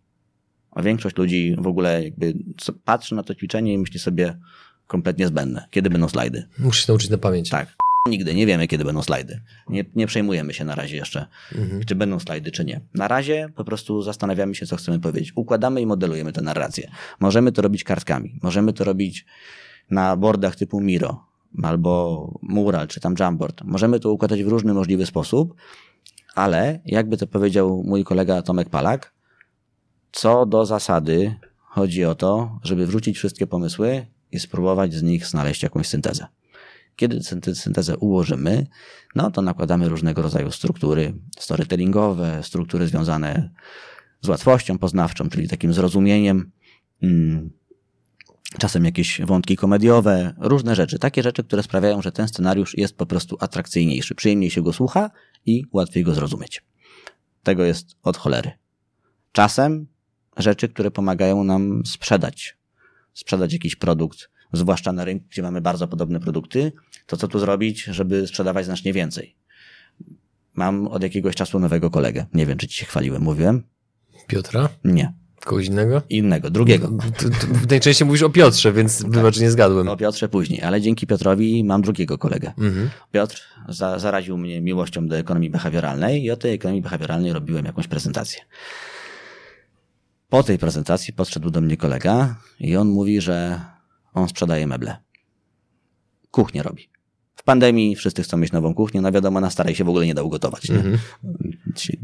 A 0.71 0.81
większość 0.81 1.17
ludzi 1.17 1.55
w 1.59 1.67
ogóle 1.67 2.03
jakby 2.03 2.33
patrzy 2.83 3.15
na 3.15 3.23
to 3.23 3.35
ćwiczenie 3.35 3.73
i 3.73 3.77
myśli 3.77 3.99
sobie 3.99 4.39
kompletnie 4.87 5.27
zbędne. 5.27 5.67
Kiedy 5.71 5.89
będą 5.89 6.09
slajdy? 6.09 6.47
Muszę 6.59 6.81
się 6.81 6.91
nauczyć 6.91 7.09
na 7.09 7.17
pamięć. 7.17 7.49
Tak. 7.49 7.75
Nigdy 8.09 8.35
nie 8.35 8.45
wiemy, 8.45 8.67
kiedy 8.67 8.85
będą 8.85 9.01
slajdy. 9.01 9.41
Nie, 9.69 9.85
nie 9.95 10.07
przejmujemy 10.07 10.53
się 10.53 10.65
na 10.65 10.75
razie 10.75 10.95
jeszcze, 10.95 11.27
mhm. 11.55 11.85
czy 11.85 11.95
będą 11.95 12.19
slajdy, 12.19 12.51
czy 12.51 12.65
nie. 12.65 12.81
Na 12.93 13.07
razie 13.07 13.49
po 13.55 13.63
prostu 13.63 14.01
zastanawiamy 14.01 14.55
się, 14.55 14.65
co 14.65 14.75
chcemy 14.75 14.99
powiedzieć. 14.99 15.33
Układamy 15.35 15.81
i 15.81 15.85
modelujemy 15.85 16.33
tę 16.33 16.41
narrację. 16.41 16.91
Możemy 17.19 17.51
to 17.51 17.61
robić 17.61 17.83
kartkami. 17.83 18.39
Możemy 18.43 18.73
to 18.73 18.83
robić 18.83 19.25
na 19.89 20.17
boardach 20.17 20.55
typu 20.55 20.81
Miro 20.81 21.27
albo 21.63 22.39
Mural, 22.41 22.87
czy 22.87 22.99
tam 22.99 23.15
Jamboard. 23.19 23.63
Możemy 23.63 23.99
to 23.99 24.11
układać 24.11 24.43
w 24.43 24.47
różny 24.47 24.73
możliwy 24.73 25.05
sposób, 25.05 25.55
ale 26.35 26.79
jakby 26.85 27.17
to 27.17 27.27
powiedział 27.27 27.83
mój 27.85 28.03
kolega 28.03 28.41
Tomek 28.41 28.69
Palak, 28.69 29.13
co 30.11 30.45
do 30.45 30.65
zasady 30.65 31.35
chodzi 31.61 32.05
o 32.05 32.15
to, 32.15 32.59
żeby 32.63 32.85
wrzucić 32.85 33.17
wszystkie 33.17 33.47
pomysły 33.47 34.05
i 34.31 34.39
spróbować 34.39 34.93
z 34.93 35.03
nich 35.03 35.25
znaleźć 35.25 35.63
jakąś 35.63 35.87
syntezę. 35.87 36.27
Kiedy 36.95 37.23
syntezę 37.55 37.97
ułożymy, 37.97 38.67
no 39.15 39.31
to 39.31 39.41
nakładamy 39.41 39.89
różnego 39.89 40.21
rodzaju 40.21 40.51
struktury 40.51 41.13
storytellingowe, 41.39 42.43
struktury 42.43 42.87
związane 42.87 43.49
z 44.21 44.29
łatwością 44.29 44.77
poznawczą, 44.77 45.29
czyli 45.29 45.47
takim 45.47 45.73
zrozumieniem, 45.73 46.51
mm, 47.01 47.49
czasem 48.59 48.85
jakieś 48.85 49.21
wątki 49.21 49.55
komediowe, 49.55 50.33
różne 50.37 50.75
rzeczy, 50.75 50.99
takie 50.99 51.23
rzeczy, 51.23 51.43
które 51.43 51.63
sprawiają, 51.63 52.01
że 52.01 52.11
ten 52.11 52.27
scenariusz 52.27 52.77
jest 52.77 52.97
po 52.97 53.05
prostu 53.05 53.37
atrakcyjniejszy, 53.39 54.15
przyjemniej 54.15 54.51
się 54.51 54.61
go 54.61 54.73
słucha 54.73 55.11
i 55.45 55.63
łatwiej 55.73 56.03
go 56.03 56.13
zrozumieć. 56.13 56.63
Tego 57.43 57.63
jest 57.63 57.95
od 58.03 58.17
cholery. 58.17 58.51
Czasem 59.31 59.87
rzeczy, 60.37 60.69
które 60.69 60.91
pomagają 60.91 61.43
nam 61.43 61.85
sprzedać, 61.85 62.57
sprzedać 63.19 63.53
jakiś 63.53 63.75
produkt, 63.75 64.29
zwłaszcza 64.53 64.91
na 64.93 65.05
rynku, 65.05 65.25
gdzie 65.31 65.41
mamy 65.41 65.61
bardzo 65.61 65.87
podobne 65.87 66.19
produkty, 66.19 66.71
to 67.05 67.17
co 67.17 67.27
tu 67.27 67.39
zrobić, 67.39 67.83
żeby 67.83 68.27
sprzedawać 68.27 68.65
znacznie 68.65 68.93
więcej? 68.93 69.35
mam 70.57 70.87
od 70.87 71.03
jakiegoś 71.03 71.35
czasu 71.35 71.59
nowego 71.59 71.89
kolegę. 71.89 72.25
Nie 72.33 72.45
wiem, 72.45 72.57
czy 72.57 72.67
ci 72.67 72.77
się 72.77 72.85
chwaliłem, 72.85 73.21
mówiłem? 73.21 73.63
Piotra? 74.27 74.69
Nie. 74.83 75.13
Kogoś 75.45 75.65
innego? 75.65 76.01
Innego, 76.09 76.49
drugiego. 76.49 76.87
W 77.63 77.69
najczęściej 77.69 78.05
mówisz 78.05 78.23
o 78.23 78.29
Piotrze, 78.29 78.73
więc 78.73 79.01
tak. 79.01 79.11
wybacz, 79.11 79.39
nie 79.39 79.51
zgadłem. 79.51 79.87
O 79.87 79.97
Piotrze 79.97 80.29
później, 80.29 80.61
ale 80.61 80.81
dzięki 80.81 81.07
Piotrowi 81.07 81.63
mam 81.63 81.81
drugiego 81.81 82.17
kolegę. 82.17 82.53
Mhm. 82.57 82.89
Piotr 83.11 83.41
za, 83.69 83.99
zaraził 83.99 84.37
mnie 84.37 84.61
miłością 84.61 85.07
do 85.07 85.17
ekonomii 85.17 85.49
behawioralnej 85.49 86.23
i 86.23 86.31
o 86.31 86.37
tej 86.37 86.53
ekonomii 86.53 86.81
behawioralnej 86.81 87.33
robiłem 87.33 87.65
jakąś 87.65 87.87
prezentację. 87.87 88.41
Po 90.29 90.43
tej 90.43 90.57
prezentacji 90.57 91.13
podszedł 91.13 91.49
do 91.49 91.61
mnie 91.61 91.77
kolega 91.77 92.35
i 92.59 92.75
on 92.75 92.89
mówi, 92.89 93.21
że 93.21 93.61
on 94.13 94.29
sprzedaje 94.29 94.67
meble. 94.67 94.97
Kuchnię 96.31 96.63
robi. 96.63 96.89
W 97.35 97.43
pandemii 97.43 97.95
wszyscy 97.95 98.23
chcą 98.23 98.37
mieć 98.37 98.51
nową 98.51 98.73
kuchnię, 98.73 99.01
no 99.01 99.11
wiadomo, 99.11 99.41
na 99.41 99.49
starej 99.49 99.75
się 99.75 99.83
w 99.83 99.89
ogóle 99.89 100.05
nie 100.05 100.13
da 100.13 100.23
ugotować. 100.23 100.69
Nie? 100.69 100.75
Mm-hmm. 100.75 100.97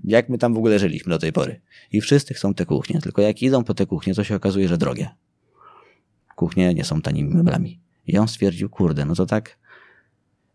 Jak 0.03 0.29
my 0.29 0.37
tam 0.37 0.53
w 0.53 0.57
ogóle 0.57 0.79
żyliśmy 0.79 1.09
do 1.09 1.19
tej 1.19 1.33
pory? 1.33 1.61
I 1.91 2.01
wszyscy 2.01 2.33
chcą 2.33 2.53
te 2.53 2.65
kuchnie, 2.65 3.01
tylko 3.01 3.21
jak 3.21 3.41
idą 3.41 3.63
po 3.63 3.73
te 3.73 3.85
kuchnie, 3.85 4.13
to 4.13 4.23
się 4.23 4.35
okazuje, 4.35 4.67
że 4.67 4.77
drogie. 4.77 5.09
Kuchnie 6.35 6.73
nie 6.73 6.83
są 6.83 7.01
tanimi 7.01 7.35
meblami. 7.35 7.79
I 8.07 8.17
on 8.17 8.27
stwierdził, 8.27 8.69
kurde, 8.69 9.05
no 9.05 9.15
to 9.15 9.25
tak 9.25 9.57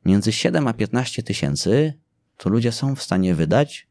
między 0.05 0.33
7 0.33 0.69
a 0.69 0.73
15 0.73 1.23
tysięcy 1.23 1.95
to 2.37 2.51
ludzie 2.51 2.73
są 2.73 2.95
w 2.95 3.03
stanie 3.03 3.35
wydać 3.35 3.88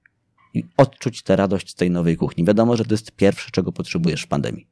i 0.57 0.65
odczuć 0.77 1.23
tę 1.23 1.35
radość 1.35 1.69
z 1.69 1.75
tej 1.75 1.91
nowej 1.91 2.17
kuchni. 2.17 2.45
Wiadomo, 2.45 2.77
że 2.77 2.85
to 2.85 2.93
jest 2.93 3.11
pierwsze, 3.11 3.51
czego 3.51 3.71
potrzebujesz 3.71 4.21
w 4.23 4.27
pandemii. 4.27 4.67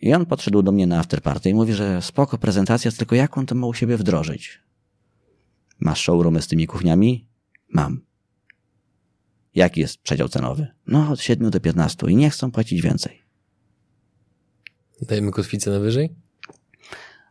I 0.00 0.14
on 0.14 0.26
podszedł 0.26 0.62
do 0.62 0.72
mnie 0.72 0.86
na 0.86 0.98
afterparty 0.98 1.50
i 1.50 1.54
mówi, 1.54 1.72
że 1.72 2.02
spoko 2.02 2.38
prezentacja, 2.38 2.92
tylko 2.92 3.14
jak 3.14 3.38
on 3.38 3.46
to 3.46 3.54
ma 3.54 3.66
u 3.66 3.74
siebie 3.74 3.96
wdrożyć? 3.96 4.60
Masz 5.80 6.00
showroomy 6.00 6.42
z 6.42 6.46
tymi 6.46 6.66
kuchniami? 6.66 7.28
Mam. 7.68 8.00
Jaki 9.54 9.80
jest 9.80 9.98
przedział 9.98 10.28
cenowy? 10.28 10.66
No, 10.86 11.10
od 11.10 11.20
7 11.20 11.50
do 11.50 11.60
15 11.60 12.06
i 12.10 12.16
nie 12.16 12.30
chcą 12.30 12.50
płacić 12.50 12.82
więcej. 12.82 13.22
Dajemy 15.02 15.30
kotwicę 15.30 15.70
na 15.70 15.78
wyżej? 15.78 16.14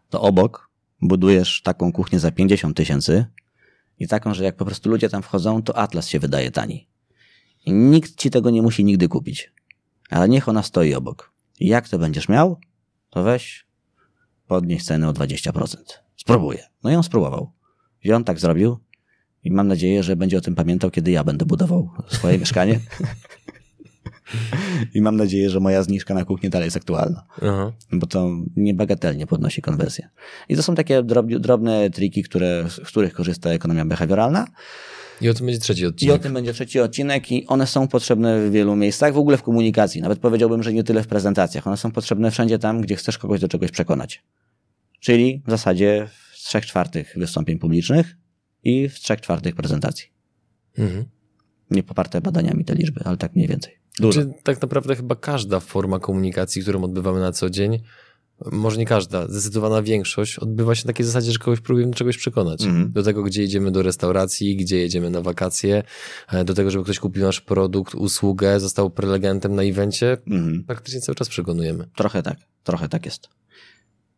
To 0.10 0.22
obok 0.22 0.70
budujesz 1.02 1.62
taką 1.62 1.92
kuchnię 1.92 2.20
za 2.20 2.32
50 2.32 2.78
tysięcy 2.78 3.26
i 4.00 4.08
taką, 4.08 4.34
że 4.34 4.44
jak 4.44 4.56
po 4.56 4.66
prostu 4.66 4.90
ludzie 4.90 5.10
tam 5.10 5.22
wchodzą, 5.22 5.64
to 5.64 5.78
Atlas 5.78 6.08
się 6.08 6.20
wydaje 6.20 6.52
tani. 6.52 6.88
I 7.66 7.74
nikt 7.74 8.16
ci 8.16 8.30
tego 8.30 8.50
nie 8.50 8.62
musi 8.62 8.84
nigdy 8.84 9.08
kupić. 9.08 9.54
Ale 10.10 10.30
niech 10.30 10.50
ona 10.50 10.64
stoi 10.64 10.94
obok. 10.94 11.32
I 11.60 11.68
jak 11.68 11.90
to 11.90 12.00
będziesz 12.00 12.30
miał, 12.30 12.58
to 13.10 13.24
weź, 13.24 13.68
podnieś 14.48 14.84
cenę 14.84 15.10
o 15.10 15.14
20%. 15.14 15.78
Spróbuję. 16.18 16.64
No 16.84 16.92
i 16.92 16.96
on 16.96 17.04
spróbował. 17.04 17.52
I 18.04 18.14
on 18.14 18.24
tak 18.24 18.40
zrobił. 18.40 18.78
I 19.44 19.52
mam 19.52 19.68
nadzieję, 19.68 20.04
że 20.04 20.16
będzie 20.16 20.38
o 20.38 20.42
tym 20.42 20.56
pamiętał, 20.56 20.92
kiedy 20.92 21.12
ja 21.12 21.24
będę 21.24 21.46
budował 21.46 21.90
swoje 22.08 22.38
mieszkanie. 22.38 22.80
I 24.94 25.02
mam 25.02 25.16
nadzieję, 25.16 25.50
że 25.50 25.60
moja 25.60 25.84
zniżka 25.84 26.14
na 26.14 26.26
kuchnię 26.26 26.50
dalej 26.50 26.66
jest 26.66 26.78
aktualna. 26.78 27.26
Aha. 27.38 27.72
Bo 27.92 28.08
to 28.08 28.30
niebagatelnie 28.56 29.28
podnosi 29.28 29.62
konwersję. 29.62 30.10
I 30.50 30.56
to 30.56 30.64
są 30.64 30.76
takie 30.76 31.04
drobne 31.40 31.90
triki, 31.90 32.24
które, 32.24 32.66
z 32.70 32.80
których 32.80 33.14
korzysta 33.14 33.50
ekonomia 33.50 33.86
behawioralna. 33.86 34.48
I 35.22 35.30
o 35.30 35.34
tym 35.34 35.46
będzie 35.46 35.60
trzeci 35.60 35.86
odcinek. 35.86 36.16
I 36.16 36.20
o 36.20 36.24
tym 36.24 36.34
będzie 36.34 36.54
trzeci 36.54 36.80
odcinek 36.80 37.32
i 37.32 37.48
one 37.48 37.68
są 37.68 37.88
potrzebne 37.88 38.50
w 38.50 38.52
wielu 38.52 38.76
miejscach, 38.76 39.14
w 39.14 39.18
ogóle 39.18 39.38
w 39.38 39.44
komunikacji. 39.44 40.02
Nawet 40.02 40.20
powiedziałbym, 40.20 40.64
że 40.64 40.74
nie 40.74 40.84
tyle 40.84 41.04
w 41.04 41.08
prezentacjach. 41.08 41.68
One 41.68 41.78
są 41.78 41.92
potrzebne 41.92 42.32
wszędzie 42.32 42.60
tam, 42.60 42.82
gdzie 42.82 42.96
chcesz 42.96 43.18
kogoś 43.18 43.40
do 43.40 43.48
czegoś 43.48 43.72
przekonać. 43.72 44.24
Czyli 45.00 45.44
w 45.48 45.50
zasadzie 45.50 46.08
w 46.32 46.36
trzech 46.38 46.66
czwartych 46.66 47.14
wystąpień 47.18 47.60
publicznych 47.60 48.18
i 48.64 48.90
w 48.90 49.00
trzech 49.00 49.22
czwartych 49.22 49.56
prezentacji. 49.56 50.08
Mhm. 50.78 51.06
Nie 51.72 51.84
poparte 51.84 52.22
badaniami 52.22 52.66
te 52.66 52.76
liczby, 52.76 53.02
ale 53.06 53.18
tak 53.18 53.36
mniej 53.36 53.48
więcej. 53.48 53.74
Dużo. 54.00 54.22
Czy 54.22 54.34
tak 54.44 54.62
naprawdę 54.62 54.96
chyba 54.96 55.16
każda 55.16 55.60
forma 55.60 56.00
komunikacji, 56.00 56.62
którą 56.62 56.84
odbywamy 56.84 57.20
na 57.20 57.32
co 57.32 57.50
dzień, 57.50 57.80
może 58.52 58.78
nie 58.78 58.86
każda, 58.86 59.28
zdecydowana 59.28 59.82
większość 59.82 60.40
odbywa 60.40 60.76
się 60.76 60.84
na 60.86 60.94
takiej 60.94 61.06
zasadzie, 61.06 61.32
że 61.32 61.40
kogoś 61.40 61.62
próbujemy 61.62 61.94
czegoś 61.94 62.18
przekonać. 62.18 62.64
Mm. 62.64 62.92
Do 62.92 63.04
tego, 63.04 63.24
gdzie 63.24 63.42
jedziemy 63.42 63.72
do 63.72 63.82
restauracji, 63.82 64.56
gdzie 64.56 64.78
jedziemy 64.78 65.10
na 65.10 65.22
wakacje, 65.22 65.84
e, 66.32 66.46
do 66.46 66.54
tego, 66.54 66.72
żeby 66.72 66.84
ktoś 66.84 67.00
kupił 67.00 67.24
nasz 67.24 67.42
produkt, 67.42 67.96
usługę, 67.96 68.60
został 68.60 68.90
prelegentem 68.90 69.56
na 69.56 69.64
evencie. 69.64 70.18
Mm. 70.28 70.64
Praktycznie 70.64 71.02
cały 71.02 71.16
czas 71.16 71.30
przekonujemy. 71.30 71.88
Trochę 71.96 72.24
tak, 72.24 72.38
trochę 72.64 72.90
tak 72.90 73.06
jest. 73.06 73.30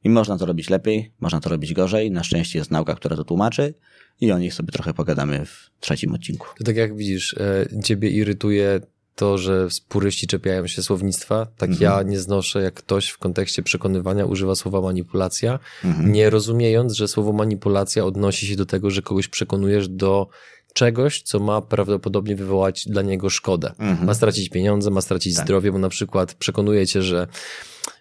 I 0.04 0.10
można 0.10 0.38
to 0.38 0.46
robić 0.46 0.70
lepiej, 0.70 1.12
można 1.20 1.40
to 1.40 1.50
robić 1.50 1.74
gorzej. 1.74 2.12
Na 2.12 2.24
szczęście 2.24 2.60
jest 2.60 2.72
nauka, 2.72 2.96
która 2.96 3.16
to 3.16 3.24
tłumaczy 3.24 3.74
i 4.22 4.32
o 4.32 4.40
nich 4.40 4.54
sobie 4.54 4.72
trochę 4.72 4.94
pogadamy 4.94 5.46
w 5.46 5.70
trzecim 5.80 6.14
odcinku. 6.14 6.48
To 6.58 6.64
tak 6.64 6.76
jak 6.76 6.98
widzisz, 6.98 7.34
e, 7.34 7.66
ciebie 7.84 8.10
irytuje 8.10 8.82
to, 9.18 9.38
że 9.38 9.68
puryści 9.90 10.28
czepiają 10.28 10.68
się 10.68 10.84
słownictwa, 10.84 11.48
tak 11.58 11.70
mhm. 11.70 11.92
ja 11.92 12.04
nie 12.04 12.20
znoszę, 12.20 12.62
jak 12.62 12.74
ktoś 12.74 13.10
w 13.10 13.18
kontekście 13.18 13.64
przekonywania 13.64 14.26
używa 14.26 14.56
słowa 14.56 14.82
manipulacja, 14.82 15.60
mhm. 15.84 16.12
nie 16.12 16.30
rozumiejąc, 16.30 16.94
że 16.94 17.08
słowo 17.08 17.34
manipulacja 17.34 18.06
odnosi 18.06 18.48
się 18.48 18.56
do 18.56 18.66
tego, 18.66 18.92
że 18.92 19.02
kogoś 19.02 19.28
przekonujesz 19.28 19.88
do 19.88 20.28
czegoś, 20.74 21.22
co 21.22 21.40
ma 21.40 21.62
prawdopodobnie 21.62 22.36
wywołać 22.36 22.88
dla 22.88 23.02
niego 23.02 23.30
szkodę. 23.30 23.72
Mhm. 23.80 24.08
Ma 24.08 24.14
stracić 24.14 24.50
pieniądze, 24.50 24.90
ma 24.90 25.02
stracić 25.02 25.36
tak. 25.36 25.46
zdrowie, 25.46 25.72
bo 25.72 25.78
na 25.78 25.90
przykład 25.90 26.34
przekonuje 26.34 26.88
cię, 26.88 27.02
że 27.02 27.28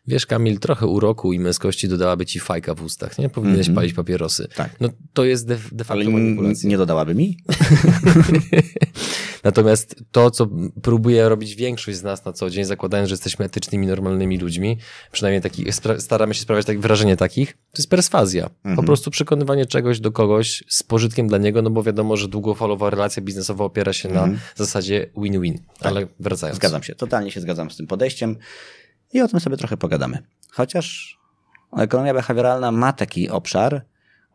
wiesz, 0.07 0.27
Kamil, 0.27 0.59
trochę 0.59 0.87
uroku 0.87 1.33
i 1.33 1.39
męskości 1.39 1.89
dodałaby 1.89 2.27
ci 2.27 2.41
fajka 2.41 2.75
w 2.75 2.83
ustach, 2.83 3.19
nie? 3.19 3.29
Powinieneś 3.29 3.67
mm 3.67 3.75
-hmm. 3.75 3.79
palić 3.81 3.95
papierosy. 3.95 4.49
Tak. 4.55 4.81
No 4.81 4.89
to 5.12 5.25
jest 5.25 5.47
de, 5.47 5.59
de 5.73 5.85
facto 5.85 6.01
Ale 6.01 6.11
manipulacja. 6.11 6.71
nie 6.71 6.77
dodałaby 6.79 7.14
mi? 7.14 7.37
Natomiast 9.45 9.97
to, 10.12 10.30
co 10.30 10.49
próbuje 10.82 11.28
robić 11.28 11.55
większość 11.55 11.99
z 11.99 12.03
nas 12.03 12.24
na 12.24 12.32
co 12.32 12.51
dzień, 12.51 12.64
zakładając, 12.64 13.09
że 13.09 13.12
jesteśmy 13.12 13.45
etycznymi, 13.45 13.87
normalnymi 13.87 14.39
ludźmi, 14.39 14.78
przynajmniej 15.12 15.43
taki, 15.43 15.64
staramy 15.99 16.34
się 16.34 16.41
sprawiać 16.41 16.66
tak, 16.66 16.80
wrażenie 16.80 17.16
takich, 17.16 17.53
to 17.53 17.78
jest 17.78 17.91
perswazja. 17.91 18.47
-hmm. 18.47 18.62
Po 18.62 18.68
mhm. 18.68 18.87
prostu 18.87 19.11
przekonywanie 19.11 19.66
czegoś 19.66 20.01
do 20.01 20.12
kogoś 20.12 20.64
z 20.68 20.82
pożytkiem 20.82 21.28
dla 21.28 21.39
niego, 21.39 21.62
no 21.62 21.70
bo 21.70 21.82
wiadomo, 21.82 22.16
że 22.16 22.28
długofalowa 22.28 22.91
relacja 22.91 23.22
biznesowa 23.22 23.64
opiera 23.64 23.93
się 23.93 24.09
-hmm. 24.09 24.14
na 24.14 24.22
mhm. 24.22 24.41
zasadzie 24.55 25.11
win-win. 25.16 25.59
Tak. 25.59 25.93
Ale 25.93 26.07
wracając. 26.20 26.57
Zgadzam 26.57 26.82
się, 26.82 26.95
totalnie 26.95 27.30
się 27.30 27.41
zgadzam 27.41 27.70
z 27.70 27.76
tym 27.76 27.87
podejściem 27.87 28.37
i 29.12 29.20
o 29.20 29.28
tym 29.28 29.41
sobie 29.41 29.57
trochę 29.57 29.76
pogadamy. 29.76 30.18
Chociaż 30.51 31.18
ekonomia 31.78 32.14
behawioralna 32.14 32.72
ma 32.72 32.93
taki 32.93 33.30
obszar, 33.30 33.84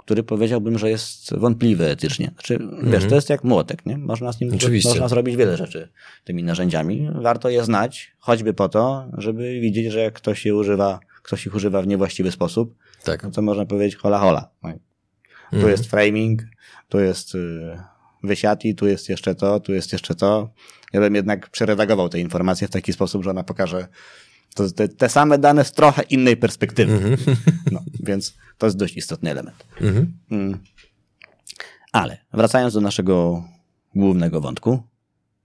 który 0.06 0.24
powiedziałbym, 0.24 0.78
że 0.78 0.89
jest 0.89 1.36
wątpliwy 1.36 1.89
etycznie. 1.89 2.32
Znaczy, 2.34 2.58
-hmm. 2.58 2.84
wiesz, 2.84 2.99
to 2.99 3.04
mhm. 3.04 3.14
jest 3.14 3.30
jak 3.30 3.43
młotek, 3.43 3.86
nie? 3.86 3.97
Można 3.97 4.34
z 4.34 4.41
nim 4.41 4.52
można 4.86 5.08
zrobić 5.08 5.36
wiele 5.36 5.58
rzeczy 5.58 5.89
tymi 6.24 6.43
narzędziami. 6.43 7.10
Warto 7.22 7.49
je 7.49 7.64
znać, 7.64 8.12
choćby 8.20 8.54
po 8.54 8.70
to, 8.70 9.08
żeby 9.18 9.60
widzieć, 9.60 9.91
że 9.91 9.99
jak 9.99 10.14
ktoś 10.14 10.45
je 10.45 10.56
używa, 10.56 10.99
ktoś 11.24 11.45
ich 11.45 11.56
używa 11.56 11.82
w 11.82 11.88
niewłaściwy 11.88 12.32
sposób, 12.32 12.76
tak. 13.04 13.24
no 13.24 13.32
to 13.32 13.41
można 13.41 13.66
powiedzieć 13.66 13.95
hola 13.95 14.20
hola. 14.20 14.49
Tu 14.62 14.68
mm 15.58 15.68
-hmm. 15.68 15.70
jest 15.70 15.86
framing, 15.86 16.41
tu 16.89 16.99
jest 16.99 17.36
y, 17.36 17.78
wysiati, 18.24 18.76
tu 18.76 18.88
jest 18.88 19.10
jeszcze 19.10 19.36
to, 19.36 19.60
tu 19.60 19.74
jest 19.74 19.93
jeszcze 19.93 20.16
to. 20.16 20.49
Ja 20.93 20.99
bym 20.99 21.16
jednak 21.16 21.49
przeredagował 21.49 22.10
te 22.10 22.20
informacje 22.20 22.68
w 22.68 22.72
taki 22.72 22.93
sposób, 22.93 23.24
że 23.24 23.30
ona 23.30 23.43
pokaże 23.43 23.88
to 24.56 24.72
te, 24.72 24.88
te 24.88 25.10
same 25.10 25.38
dane 25.38 25.66
z 25.66 25.72
trochę 25.72 26.02
innej 26.02 26.38
perspektywy. 26.38 26.93
Mm 26.93 27.16
-hmm. 27.16 27.36
No, 27.72 27.84
więc 27.99 28.34
to 28.58 28.68
jest 28.68 28.78
dość 28.78 28.97
istotny 28.97 29.32
element. 29.32 29.66
Mm 29.82 29.95
-hmm. 29.95 30.06
mm. 30.32 30.60
Ale 31.91 32.18
wracając 32.34 32.74
do 32.74 32.82
naszego 32.82 33.43
głównego 33.95 34.41
wątku, 34.41 34.84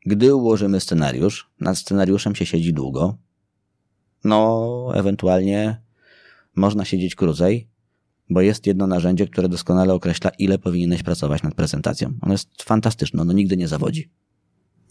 gdy 0.07 0.34
ułożymy 0.34 0.80
scenariusz, 0.80 1.50
nad 1.61 1.78
scenariuszem 1.78 2.34
się 2.34 2.46
siedzi 2.46 2.72
długo, 2.72 3.16
no 4.24 4.92
ewentualnie 4.94 5.80
można 6.57 6.84
siedzieć 6.84 7.14
krócej, 7.14 7.68
bo 8.30 8.40
jest 8.40 8.66
jedno 8.66 8.86
narzędzie, 8.86 9.26
które 9.26 9.48
doskonale 9.48 9.94
określa, 9.94 10.30
ile 10.38 10.59
powinieneś 10.59 11.02
pracować 11.02 11.42
nad 11.42 11.54
prezentacją. 11.54 12.12
Ono 12.20 12.34
jest 12.34 12.62
fantastyczne, 12.62 13.22
ono 13.22 13.32
nigdy 13.32 13.57
nie 13.57 13.68
zawodzi. 13.68 14.11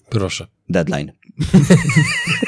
Proszę. 0.09 0.47
Deadline. 0.69 1.11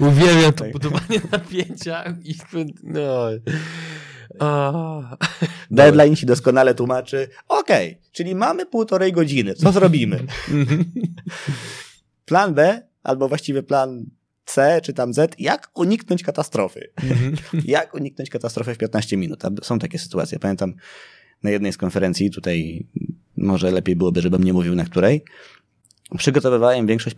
Uwielbiam 0.00 0.52
to 0.52 0.64
budowanie 0.64 1.20
napięcia 1.32 2.04
i 2.24 2.34
no. 2.82 3.30
Deadline 5.70 6.16
ci 6.16 6.26
doskonale 6.26 6.74
tłumaczy. 6.74 7.28
Okej, 7.48 7.90
okay, 7.90 8.10
czyli 8.12 8.34
mamy 8.34 8.66
półtorej 8.66 9.12
godziny. 9.12 9.54
Co 9.54 9.72
zrobimy? 9.72 10.26
plan 12.24 12.54
B, 12.54 12.82
albo 13.02 13.28
właściwie 13.28 13.62
plan 13.62 14.04
C, 14.44 14.80
czy 14.82 14.92
tam 14.92 15.14
Z, 15.14 15.40
jak 15.40 15.70
uniknąć 15.74 16.22
katastrofy. 16.22 16.90
jak 17.64 17.94
uniknąć 17.94 18.30
katastrofy 18.30 18.74
w 18.74 18.78
15 18.78 19.16
minut. 19.16 19.42
Są 19.62 19.78
takie 19.78 19.98
sytuacje. 19.98 20.38
Pamiętam 20.38 20.74
na 21.42 21.50
jednej 21.50 21.72
z 21.72 21.76
konferencji, 21.76 22.30
tutaj 22.30 22.86
może 23.36 23.70
lepiej 23.70 23.96
byłoby, 23.96 24.20
żebym 24.20 24.44
nie 24.44 24.52
mówił 24.52 24.74
na 24.74 24.84
której, 24.84 25.24
przygotowywałem 26.18 26.86
większość 26.86 27.16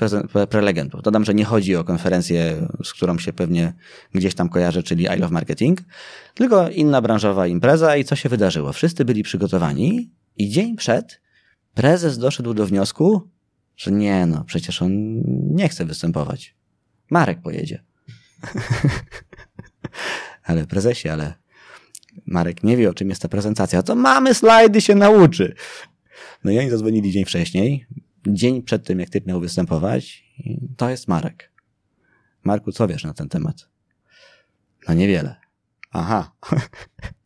prelegentów. 0.51 1.03
Dodam, 1.03 1.25
że 1.25 1.35
nie 1.35 1.45
chodzi 1.45 1.77
o 1.77 1.85
konferencję, 1.85 2.69
z 2.85 2.93
którą 2.93 3.19
się 3.19 3.33
pewnie 3.33 3.73
gdzieś 4.15 4.35
tam 4.35 4.49
kojarzę, 4.49 4.83
czyli 4.83 5.05
I 5.05 5.19
Love 5.19 5.31
Marketing, 5.31 5.81
tylko 6.35 6.69
inna 6.69 7.03
branżowa 7.03 7.47
impreza 7.47 7.97
i 7.97 8.05
co 8.05 8.17
się 8.17 8.29
wydarzyło. 8.29 8.73
Wszyscy 8.73 9.05
byli 9.05 9.23
przygotowani 9.23 10.11
i 10.37 10.49
dzień 10.49 10.77
przed 10.77 11.21
prezes 11.75 12.19
doszedł 12.19 12.55
do 12.55 12.67
wniosku, 12.67 13.29
że 13.77 13.93
nie, 13.93 14.27
no 14.27 14.45
przecież 14.45 14.83
on 14.83 14.93
nie 15.55 15.69
chce 15.69 15.85
występować. 15.85 16.55
Marek 17.11 17.43
pojedzie. 17.43 17.85
ale 20.45 20.67
prezesie, 20.67 21.09
ale 21.09 21.35
Marek 22.27 22.63
nie 22.63 22.77
wie, 22.77 22.91
o 22.91 22.95
czym 22.95 23.09
jest 23.09 23.23
ta 23.23 23.29
prezentacja. 23.29 23.83
To 23.83 23.95
mamy 23.95 24.35
slajdy, 24.35 24.81
się 24.81 24.95
nauczy. 24.95 25.55
No 26.45 26.51
i 26.51 26.59
oni 26.59 26.71
zadzwonili 26.71 27.13
dzień 27.13 27.25
wcześniej, 27.25 27.87
dzień 28.29 28.63
przed 28.63 28.87
tym, 28.87 29.01
jak 29.01 29.11
typ 29.11 29.27
miał 29.27 29.41
występować. 29.41 30.25
to 30.77 30.91
jest 30.91 31.09
Marek. 31.09 31.53
Marku, 32.45 32.73
co 32.73 32.89
wiesz 32.89 33.05
na 33.05 33.15
ten 33.15 33.29
temat? 33.29 33.69
No 34.89 34.95
niewiele. 34.95 35.37
Aha. 35.93 36.33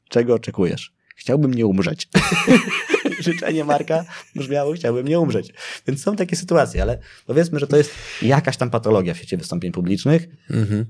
Czego 0.09 0.35
oczekujesz? 0.35 0.95
Chciałbym 1.17 1.55
nie 1.55 1.67
umrzeć. 1.67 2.09
Życzenie 3.21 3.65
Marka 3.65 4.05
brzmiało, 4.37 4.73
chciałbym 4.73 5.09
nie 5.09 5.21
umrzeć. 5.21 5.53
Więc 5.87 6.03
są 6.03 6.17
takie 6.17 6.37
sytuacje, 6.37 6.83
ale 6.83 6.99
powiedzmy, 7.27 7.59
że 7.59 7.67
to 7.67 7.77
jest 7.77 7.95
jakaś 8.23 8.57
tam 8.57 8.71
patologia 8.71 9.15
w 9.15 9.17
świecie 9.17 9.37
wystąpień 9.37 9.73
publicznych. 9.73 10.29
Mhm. 10.51 10.87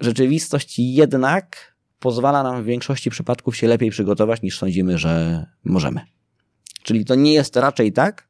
Rzeczywistość 0.00 0.78
jednak 0.78 1.76
pozwala 1.98 2.42
nam 2.42 2.62
w 2.62 2.66
większości 2.66 3.10
przypadków 3.10 3.56
się 3.56 3.68
lepiej 3.68 3.90
przygotować, 3.90 4.42
niż 4.42 4.58
sądzimy, 4.58 4.98
że 4.98 5.46
możemy. 5.64 6.00
Czyli 6.82 7.04
to 7.04 7.14
nie 7.14 7.32
jest 7.32 7.56
raczej 7.56 7.92
tak, 7.92 8.28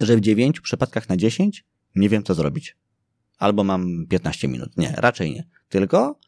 że 0.00 0.16
w 0.16 0.20
dziewięciu 0.20 0.62
przypadkach 0.62 1.08
na 1.08 1.16
dziesięć 1.16 1.64
nie 1.96 2.08
wiem, 2.08 2.22
co 2.22 2.34
zrobić. 2.34 2.76
Albo 3.38 3.64
mam 3.64 4.06
15 4.06 4.48
minut. 4.48 4.76
Nie, 4.76 4.94
raczej 4.96 5.34
nie. 5.34 5.44
Tylko 5.68 6.18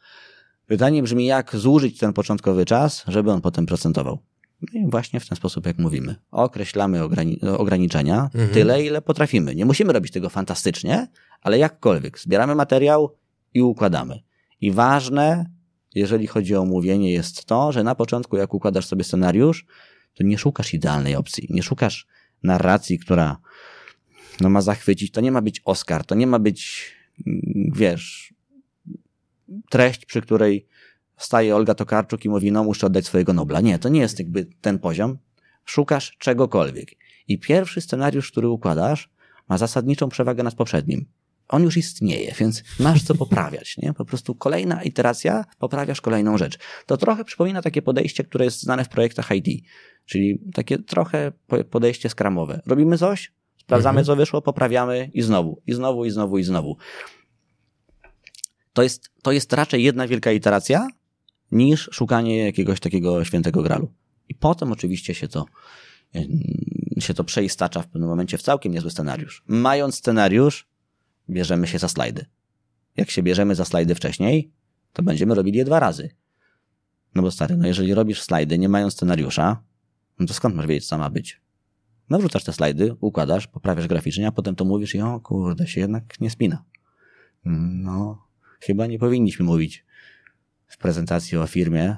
pytanie 0.65 1.03
brzmi, 1.03 1.25
jak 1.25 1.55
zużyć 1.55 1.99
ten 1.99 2.13
początkowy 2.13 2.65
czas, 2.65 3.03
żeby 3.07 3.31
on 3.31 3.41
potem 3.41 3.65
procentował. 3.65 4.19
No 4.61 4.79
i 4.79 4.89
właśnie 4.89 5.19
w 5.19 5.29
ten 5.29 5.35
sposób, 5.35 5.65
jak 5.65 5.77
mówimy. 5.77 6.15
Określamy 6.31 7.03
ograni 7.03 7.41
ograniczenia 7.41 8.23
mhm. 8.23 8.49
tyle, 8.49 8.83
ile 8.83 9.01
potrafimy. 9.01 9.55
Nie 9.55 9.65
musimy 9.65 9.93
robić 9.93 10.11
tego 10.11 10.29
fantastycznie, 10.29 11.07
ale 11.41 11.57
jakkolwiek. 11.57 12.19
Zbieramy 12.19 12.55
materiał 12.55 13.15
i 13.53 13.61
układamy. 13.61 14.19
I 14.61 14.71
ważne, 14.71 15.45
jeżeli 15.95 16.27
chodzi 16.27 16.55
o 16.55 16.65
mówienie, 16.65 17.11
jest 17.11 17.45
to, 17.45 17.71
że 17.71 17.83
na 17.83 17.95
początku, 17.95 18.37
jak 18.37 18.53
układasz 18.53 18.85
sobie 18.85 19.03
scenariusz, 19.03 19.65
to 20.13 20.23
nie 20.23 20.37
szukasz 20.37 20.73
idealnej 20.73 21.15
opcji. 21.15 21.47
Nie 21.49 21.63
szukasz 21.63 22.07
narracji, 22.43 22.99
która 22.99 23.37
no, 24.41 24.49
ma 24.49 24.61
zachwycić. 24.61 25.11
To 25.11 25.21
nie 25.21 25.31
ma 25.31 25.41
być 25.41 25.61
Oscar, 25.65 26.05
to 26.05 26.15
nie 26.15 26.27
ma 26.27 26.39
być, 26.39 26.91
mm, 27.27 27.71
wiesz, 27.75 28.33
treść, 29.69 30.05
przy 30.05 30.21
której 30.21 30.67
staje 31.17 31.55
Olga 31.55 31.75
Tokarczuk 31.75 32.25
i 32.25 32.29
mówi, 32.29 32.51
no 32.51 32.63
muszę 32.63 32.87
oddać 32.87 33.05
swojego 33.05 33.33
Nobla. 33.33 33.61
Nie, 33.61 33.79
to 33.79 33.89
nie 33.89 33.99
jest 33.99 34.19
jakby 34.19 34.47
ten 34.61 34.79
poziom. 34.79 35.17
Szukasz 35.65 36.17
czegokolwiek. 36.17 36.91
I 37.27 37.39
pierwszy 37.39 37.81
scenariusz, 37.81 38.31
który 38.31 38.47
układasz, 38.47 39.09
ma 39.49 39.57
zasadniczą 39.57 40.09
przewagę 40.09 40.43
nad 40.43 40.55
poprzednim. 40.55 41.05
On 41.47 41.63
już 41.63 41.77
istnieje, 41.77 42.33
więc 42.39 42.63
masz 42.79 43.03
co 43.03 43.15
poprawiać, 43.15 43.77
nie? 43.77 43.93
Po 43.93 44.05
prostu 44.05 44.35
kolejna 44.35 44.83
iteracja, 44.83 45.45
poprawiasz 45.59 46.01
kolejną 46.01 46.37
rzecz. 46.37 46.59
To 46.85 46.97
trochę 46.97 47.25
przypomina 47.25 47.61
takie 47.61 47.81
podejście, 47.81 48.23
które 48.23 48.45
jest 48.45 48.61
znane 48.61 48.85
w 48.85 48.89
projektach 48.89 49.31
IT, 49.31 49.63
czyli 50.05 50.39
takie 50.53 50.77
trochę 50.77 51.31
podejście 51.69 52.09
skramowe. 52.09 52.61
Robimy 52.65 52.97
coś, 52.97 53.31
sprawdzamy, 53.67 53.99
mhm. 53.99 54.05
co 54.05 54.15
wyszło, 54.15 54.41
poprawiamy 54.41 55.09
i 55.13 55.21
znowu, 55.21 55.61
i 55.67 55.73
znowu, 55.73 56.05
i 56.05 56.09
znowu, 56.09 56.37
i 56.37 56.43
znowu. 56.43 56.77
To 58.73 58.83
jest, 58.83 59.09
to 59.21 59.31
jest 59.31 59.53
raczej 59.53 59.83
jedna 59.83 60.07
wielka 60.07 60.31
iteracja, 60.31 60.87
niż 61.51 61.89
szukanie 61.91 62.37
jakiegoś 62.37 62.79
takiego 62.79 63.25
świętego 63.25 63.63
gralu. 63.63 63.93
I 64.29 64.35
potem 64.35 64.71
oczywiście 64.71 65.13
się 65.13 65.27
to, 65.27 65.45
się 66.99 67.13
to 67.13 67.23
przeistacza 67.23 67.81
w 67.81 67.87
pewnym 67.87 68.09
momencie 68.09 68.37
w 68.37 68.41
całkiem 68.41 68.73
niezły 68.73 68.91
scenariusz. 68.91 69.43
Mając 69.47 69.95
scenariusz, 69.95 70.67
bierzemy 71.29 71.67
się 71.67 71.79
za 71.79 71.87
slajdy. 71.87 72.25
Jak 72.97 73.11
się 73.11 73.23
bierzemy 73.23 73.55
za 73.55 73.65
slajdy 73.65 73.95
wcześniej, 73.95 74.51
to 74.93 75.03
będziemy 75.03 75.35
robili 75.35 75.57
je 75.57 75.65
dwa 75.65 75.79
razy. 75.79 76.09
No 77.15 77.21
bo 77.21 77.31
stary, 77.31 77.57
no 77.57 77.67
jeżeli 77.67 77.93
robisz 77.93 78.21
slajdy 78.21 78.57
nie 78.57 78.69
mając 78.69 78.93
scenariusza, 78.93 79.63
no 80.19 80.25
to 80.25 80.33
skąd 80.33 80.55
masz 80.55 80.67
wiedzieć, 80.67 80.87
co 80.87 80.97
ma 80.97 81.09
być? 81.09 81.41
No 82.09 82.19
wrzucasz 82.19 82.43
te 82.43 82.53
slajdy, 82.53 82.95
układasz, 82.99 83.47
poprawiasz 83.47 83.87
graficznie, 83.87 84.27
a 84.27 84.31
potem 84.31 84.55
to 84.55 84.65
mówisz 84.65 84.95
i 84.95 85.01
o 85.01 85.19
kurde, 85.19 85.67
się 85.67 85.81
jednak 85.81 86.21
nie 86.21 86.29
spina. 86.29 86.63
No, 87.45 88.27
chyba 88.59 88.87
nie 88.87 88.99
powinniśmy 88.99 89.45
mówić 89.45 89.85
w 90.67 90.77
prezentacji 90.77 91.37
o 91.37 91.47
firmie, 91.47 91.95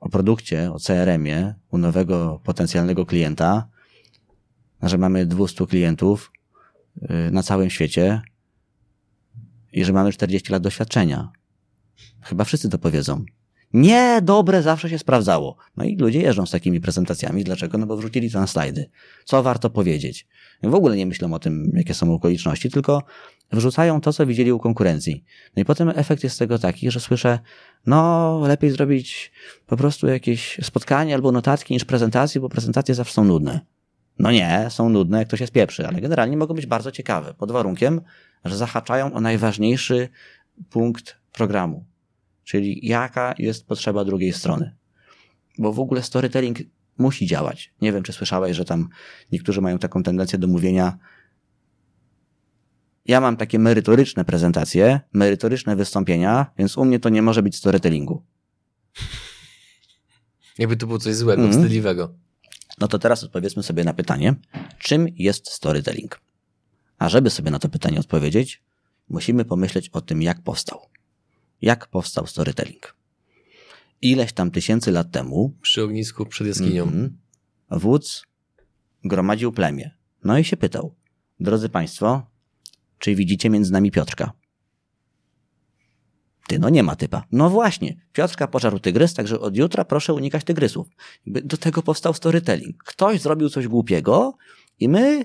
o 0.00 0.08
produkcie, 0.08 0.72
o 0.72 0.78
CRM-ie 0.78 1.54
u 1.70 1.78
nowego 1.78 2.40
potencjalnego 2.44 3.06
klienta, 3.06 3.68
że 4.82 4.98
mamy 4.98 5.26
200 5.26 5.66
klientów 5.66 6.32
y, 6.96 7.30
na 7.30 7.42
całym 7.42 7.70
świecie 7.70 8.22
i 9.72 9.84
że 9.84 9.92
mamy 9.92 10.12
40 10.12 10.52
lat 10.52 10.62
doświadczenia. 10.62 11.32
Chyba 12.22 12.44
wszyscy 12.44 12.68
to 12.68 12.78
powiedzą. 12.78 13.24
Nie, 13.72 14.20
dobre 14.22 14.62
zawsze 14.62 14.90
się 14.90 14.98
sprawdzało. 14.98 15.56
No 15.76 15.84
i 15.84 15.96
ludzie 15.96 16.20
jeżdżą 16.20 16.46
z 16.46 16.50
takimi 16.50 16.80
prezentacjami. 16.80 17.44
Dlaczego? 17.44 17.78
No 17.78 17.86
bo 17.86 17.96
wrzucili 17.96 18.30
na 18.34 18.46
slajdy. 18.46 18.90
Co 19.24 19.42
warto 19.42 19.70
powiedzieć? 19.70 20.26
W 20.62 20.74
ogóle 20.74 20.96
nie 20.96 21.06
myślą 21.06 21.34
o 21.34 21.38
tym, 21.38 21.72
jakie 21.74 21.94
są 21.94 22.14
okoliczności, 22.14 22.70
tylko 22.70 23.02
wrzucają 23.52 24.00
to, 24.00 24.12
co 24.12 24.26
widzieli 24.26 24.52
u 24.52 24.58
konkurencji. 24.58 25.24
No 25.56 25.62
i 25.62 25.64
potem 25.64 25.92
efekt 25.94 26.24
jest 26.24 26.38
tego 26.38 26.58
taki, 26.58 26.90
że 26.90 27.00
słyszę, 27.00 27.38
no 27.86 28.40
lepiej 28.46 28.70
zrobić 28.70 29.32
po 29.66 29.76
prostu 29.76 30.06
jakieś 30.06 30.58
spotkanie 30.62 31.14
albo 31.14 31.32
notatki 31.32 31.74
niż 31.74 31.84
prezentacje, 31.84 32.40
bo 32.40 32.48
prezentacje 32.48 32.94
zawsze 32.94 33.14
są 33.14 33.24
nudne. 33.24 33.60
No 34.18 34.30
nie, 34.30 34.66
są 34.70 34.88
nudne, 34.88 35.18
jak 35.18 35.28
to 35.28 35.36
się 35.36 35.46
spieprzy, 35.46 35.86
ale 35.86 36.00
generalnie 36.00 36.36
mogą 36.36 36.54
być 36.54 36.66
bardzo 36.66 36.90
ciekawe, 36.90 37.34
pod 37.34 37.52
warunkiem, 37.52 38.00
że 38.44 38.56
zahaczają 38.56 39.12
o 39.12 39.20
najważniejszy 39.20 40.08
punkt 40.70 41.16
programu, 41.32 41.84
czyli 42.44 42.86
jaka 42.86 43.34
jest 43.38 43.66
potrzeba 43.66 44.04
drugiej 44.04 44.32
strony. 44.32 44.76
Bo 45.58 45.72
w 45.72 45.80
ogóle 45.80 46.02
storytelling 46.02 46.58
musi 46.98 47.26
działać. 47.26 47.72
Nie 47.80 47.92
wiem, 47.92 48.02
czy 48.02 48.12
słyszałeś, 48.12 48.56
że 48.56 48.64
tam 48.64 48.88
niektórzy 49.32 49.60
mają 49.60 49.78
taką 49.78 50.02
tendencję 50.02 50.38
do 50.38 50.46
mówienia, 50.46 50.98
ja 53.06 53.20
mam 53.20 53.36
takie 53.36 53.58
merytoryczne 53.58 54.24
prezentacje, 54.24 55.00
merytoryczne 55.12 55.76
wystąpienia, 55.76 56.46
więc 56.58 56.78
u 56.78 56.84
mnie 56.84 57.00
to 57.00 57.08
nie 57.08 57.22
może 57.22 57.42
być 57.42 57.56
storytellingu. 57.56 58.22
Jakby 60.58 60.76
to 60.76 60.86
było 60.86 60.98
coś 60.98 61.14
złego, 61.14 61.42
mm. 61.42 61.54
wstydliwego. 61.54 62.14
No 62.80 62.88
to 62.88 62.98
teraz 62.98 63.24
odpowiedzmy 63.24 63.62
sobie 63.62 63.84
na 63.84 63.94
pytanie, 63.94 64.34
czym 64.78 65.06
jest 65.16 65.50
storytelling? 65.50 66.20
A 66.98 67.08
żeby 67.08 67.30
sobie 67.30 67.50
na 67.50 67.58
to 67.58 67.68
pytanie 67.68 68.00
odpowiedzieć, 68.00 68.62
musimy 69.08 69.44
pomyśleć 69.44 69.88
o 69.88 70.00
tym, 70.00 70.22
jak 70.22 70.42
powstał. 70.42 70.80
Jak 71.62 71.86
powstał 71.86 72.26
storytelling? 72.26 72.96
Ileś 74.02 74.32
tam 74.32 74.50
tysięcy 74.50 74.90
lat 74.90 75.10
temu. 75.10 75.56
Przy 75.62 75.82
ognisku 75.82 76.26
przed 76.26 76.46
jaskinią. 76.46 76.82
Mm, 76.82 77.18
wódz 77.70 78.22
gromadził 79.04 79.52
plemię. 79.52 79.90
No 80.24 80.38
i 80.38 80.44
się 80.44 80.56
pytał: 80.56 80.94
Drodzy 81.40 81.68
Państwo, 81.68 82.26
czy 82.98 83.14
widzicie 83.14 83.50
między 83.50 83.72
nami 83.72 83.90
Piotrka? 83.90 84.32
Ty, 86.48 86.58
no 86.58 86.68
nie 86.68 86.82
ma 86.82 86.96
typa. 86.96 87.24
No 87.32 87.50
właśnie, 87.50 87.96
Piotrka 88.12 88.48
pożarł 88.48 88.78
tygrys, 88.78 89.14
także 89.14 89.40
od 89.40 89.56
jutra 89.56 89.84
proszę 89.84 90.14
unikać 90.14 90.44
tygrysów. 90.44 90.88
Do 91.26 91.56
tego 91.56 91.82
powstał 91.82 92.14
storytelling. 92.14 92.84
Ktoś 92.84 93.20
zrobił 93.20 93.48
coś 93.48 93.68
głupiego 93.68 94.36
i 94.80 94.88
my 94.88 95.24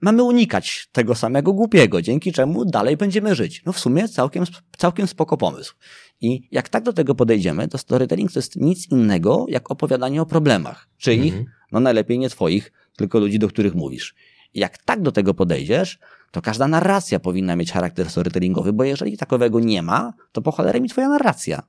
mamy 0.00 0.22
unikać 0.22 0.88
tego 0.92 1.14
samego 1.14 1.52
głupiego, 1.52 2.02
dzięki 2.02 2.32
czemu 2.32 2.64
dalej 2.64 2.96
będziemy 2.96 3.34
żyć. 3.34 3.62
No 3.66 3.72
w 3.72 3.78
sumie 3.78 4.08
całkiem, 4.08 4.44
całkiem 4.76 5.06
spoko 5.06 5.36
pomysł. 5.36 5.74
I 6.20 6.48
jak 6.50 6.68
tak 6.68 6.82
do 6.82 6.92
tego 6.92 7.14
podejdziemy, 7.14 7.68
to 7.68 7.78
storytelling 7.78 8.32
to 8.32 8.38
jest 8.38 8.56
nic 8.56 8.90
innego 8.90 9.46
jak 9.48 9.70
opowiadanie 9.70 10.22
o 10.22 10.26
problemach. 10.26 10.88
Czyich? 10.98 11.32
Mhm. 11.32 11.46
No 11.72 11.80
najlepiej 11.80 12.18
nie 12.18 12.28
twoich, 12.28 12.72
tylko 12.96 13.18
ludzi, 13.18 13.38
do 13.38 13.48
których 13.48 13.74
mówisz. 13.74 14.14
I 14.54 14.60
jak 14.60 14.78
tak 14.78 15.02
do 15.02 15.12
tego 15.12 15.34
podejdziesz, 15.34 15.98
to 16.30 16.42
każda 16.42 16.68
narracja 16.68 17.20
powinna 17.20 17.56
mieć 17.56 17.72
charakter 17.72 18.10
storytellingowy, 18.10 18.72
bo 18.72 18.84
jeżeli 18.84 19.16
takowego 19.16 19.60
nie 19.60 19.82
ma, 19.82 20.12
to 20.32 20.42
po 20.42 20.52
cholerę 20.52 20.80
mi 20.80 20.88
twoja 20.88 21.08
narracja. 21.08 21.62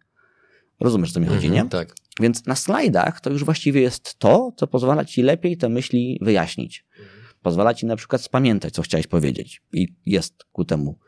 Rozumiesz, 0.79 1.11
co 1.11 1.19
mi 1.19 1.25
chodzi, 1.25 1.47
mhm, 1.47 1.53
nie? 1.53 1.69
Tak. 1.69 1.95
Więc 2.19 2.45
na 2.45 2.55
slajdach 2.55 3.21
to 3.21 3.29
już 3.29 3.43
właściwie 3.43 3.81
jest 3.81 4.19
to, 4.19 4.51
co 4.55 4.67
pozwala 4.67 5.05
ci 5.05 5.21
lepiej 5.21 5.57
te 5.57 5.69
myśli 5.69 6.19
wyjaśnić. 6.21 6.85
Pozwala 7.41 7.73
ci 7.73 7.85
na 7.85 7.95
przykład 7.95 8.21
spamiętać, 8.21 8.73
co 8.73 8.81
chciałeś 8.81 9.07
powiedzieć. 9.07 9.61
I 9.73 9.87
jest 10.05 10.43
ku 10.51 10.65
temu 10.65 10.99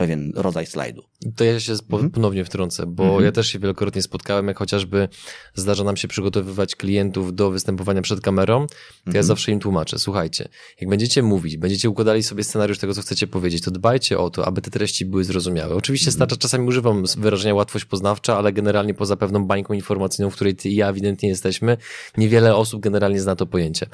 pewien 0.00 0.32
rodzaj 0.34 0.66
slajdu. 0.66 1.02
To 1.36 1.44
ja 1.44 1.60
się 1.60 1.72
mhm. 1.72 2.10
ponownie 2.10 2.44
wtrącę, 2.44 2.86
bo 2.86 3.04
mhm. 3.04 3.24
ja 3.24 3.32
też 3.32 3.46
się 3.48 3.58
wielokrotnie 3.58 4.02
spotkałem, 4.02 4.48
jak 4.48 4.58
chociażby 4.58 5.08
zdarza 5.54 5.84
nam 5.84 5.96
się 5.96 6.08
przygotowywać 6.08 6.76
klientów 6.76 7.34
do 7.34 7.50
występowania 7.50 8.02
przed 8.02 8.20
kamerą, 8.20 8.66
to 8.66 8.74
mhm. 9.06 9.16
ja 9.16 9.22
zawsze 9.22 9.52
im 9.52 9.60
tłumaczę, 9.60 9.98
słuchajcie, 9.98 10.48
jak 10.80 10.90
będziecie 10.90 11.22
mówić, 11.22 11.56
będziecie 11.56 11.90
układali 11.90 12.22
sobie 12.22 12.44
scenariusz 12.44 12.78
tego, 12.78 12.94
co 12.94 13.02
chcecie 13.02 13.26
powiedzieć, 13.26 13.62
to 13.64 13.70
dbajcie 13.70 14.18
o 14.18 14.30
to, 14.30 14.46
aby 14.46 14.62
te 14.62 14.70
treści 14.70 15.06
były 15.06 15.24
zrozumiałe. 15.24 15.74
Oczywiście 15.74 16.10
mhm. 16.10 16.38
czasami 16.38 16.68
używam 16.68 17.04
wyrażenia 17.18 17.54
łatwość 17.54 17.84
poznawcza, 17.84 18.38
ale 18.38 18.52
generalnie 18.52 18.94
poza 18.94 19.16
pewną 19.16 19.46
bańką 19.46 19.74
informacyjną, 19.74 20.30
w 20.30 20.34
której 20.34 20.56
ty 20.56 20.68
i 20.68 20.74
ja 20.74 20.88
ewidentnie 20.88 21.28
jesteśmy, 21.28 21.76
niewiele 22.16 22.56
osób 22.56 22.82
generalnie 22.82 23.20
zna 23.20 23.36
to 23.36 23.46
pojęcie. 23.46 23.86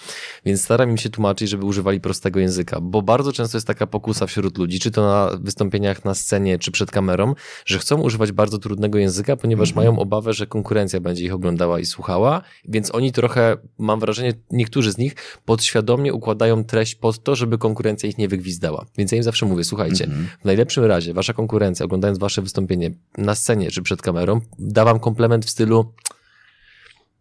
Więc 0.45 0.65
staram 0.65 0.91
im 0.91 0.97
się 0.97 1.11
tłumaczyć, 1.11 1.51
żeby 1.51 1.65
używali 1.65 2.01
prostego 2.01 2.41
języka, 2.41 2.81
bo 2.81 3.03
bardzo 3.03 3.33
często 3.33 3.57
jest 3.57 3.67
taka 3.67 3.87
pokusa 3.87 4.27
wśród 4.27 4.59
ludzi, 4.59 4.81
czy 4.81 4.91
to 4.91 5.03
na 5.03 5.39
wystąpieniach 5.41 5.96
na 6.05 6.15
scenie, 6.15 6.59
czy 6.59 6.71
przed 6.71 6.91
kamerą, 6.91 7.35
że 7.67 7.79
chcą 7.79 8.01
używać 8.01 8.33
bardzo 8.33 8.59
trudnego 8.59 8.99
języka, 8.99 9.37
ponieważ 9.37 9.69
mhm. 9.69 9.87
mają 9.87 9.99
obawę, 9.99 10.33
że 10.33 10.47
konkurencja 10.47 11.01
będzie 11.01 11.25
ich 11.25 11.35
oglądała 11.35 11.81
i 11.81 11.85
słuchała, 11.85 12.43
więc 12.69 12.95
oni 12.95 13.13
trochę, 13.13 13.57
mam 13.79 14.01
wrażenie, 14.01 14.35
niektórzy 14.51 14.93
z 14.93 14.99
nich 14.99 15.15
podświadomie 15.45 16.13
układają 16.13 16.65
treść 16.65 16.95
pod 16.95 17.23
to, 17.23 17.35
żeby 17.35 17.59
konkurencja 17.59 18.09
ich 18.09 18.19
nie 18.19 18.29
wygwizdała. 18.29 18.87
Więc 18.99 19.13
ja 19.13 19.19
im 19.19 19.25
zawsze 19.25 19.47
mówię, 19.47 19.65
słuchajcie, 19.65 20.05
mhm. 20.05 20.29
w 20.41 20.45
najlepszym 20.45 20.85
razie 20.85 21.15
wasza 21.15 21.33
konkurencja, 21.33 21.85
oglądając 21.85 22.19
wasze 22.19 22.43
wystąpienie 22.43 22.91
na 23.19 23.35
scenie 23.35 23.71
czy 23.71 23.83
przed 23.83 24.03
kamerą, 24.03 24.41
da 24.59 24.85
wam 24.85 25.01
komplement 25.01 25.47
w 25.47 25.51
stylu 25.51 25.93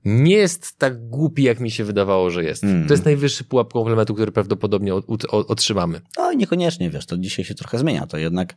nie 0.05 0.35
jest 0.35 0.77
tak 0.77 1.09
głupi, 1.09 1.43
jak 1.43 1.59
mi 1.59 1.71
się 1.71 1.83
wydawało, 1.83 2.29
że 2.29 2.43
jest. 2.43 2.63
Mm. 2.63 2.87
To 2.87 2.93
jest 2.93 3.05
najwyższy 3.05 3.43
pułap 3.43 3.73
komplementu, 3.73 4.13
który 4.13 4.31
prawdopodobnie 4.31 4.93
otrzymamy. 5.31 6.01
No 6.17 6.33
niekoniecznie, 6.33 6.89
wiesz, 6.89 7.05
to 7.05 7.17
dzisiaj 7.17 7.45
się 7.45 7.55
trochę 7.55 7.79
zmienia. 7.79 8.07
To 8.07 8.17
jednak 8.17 8.55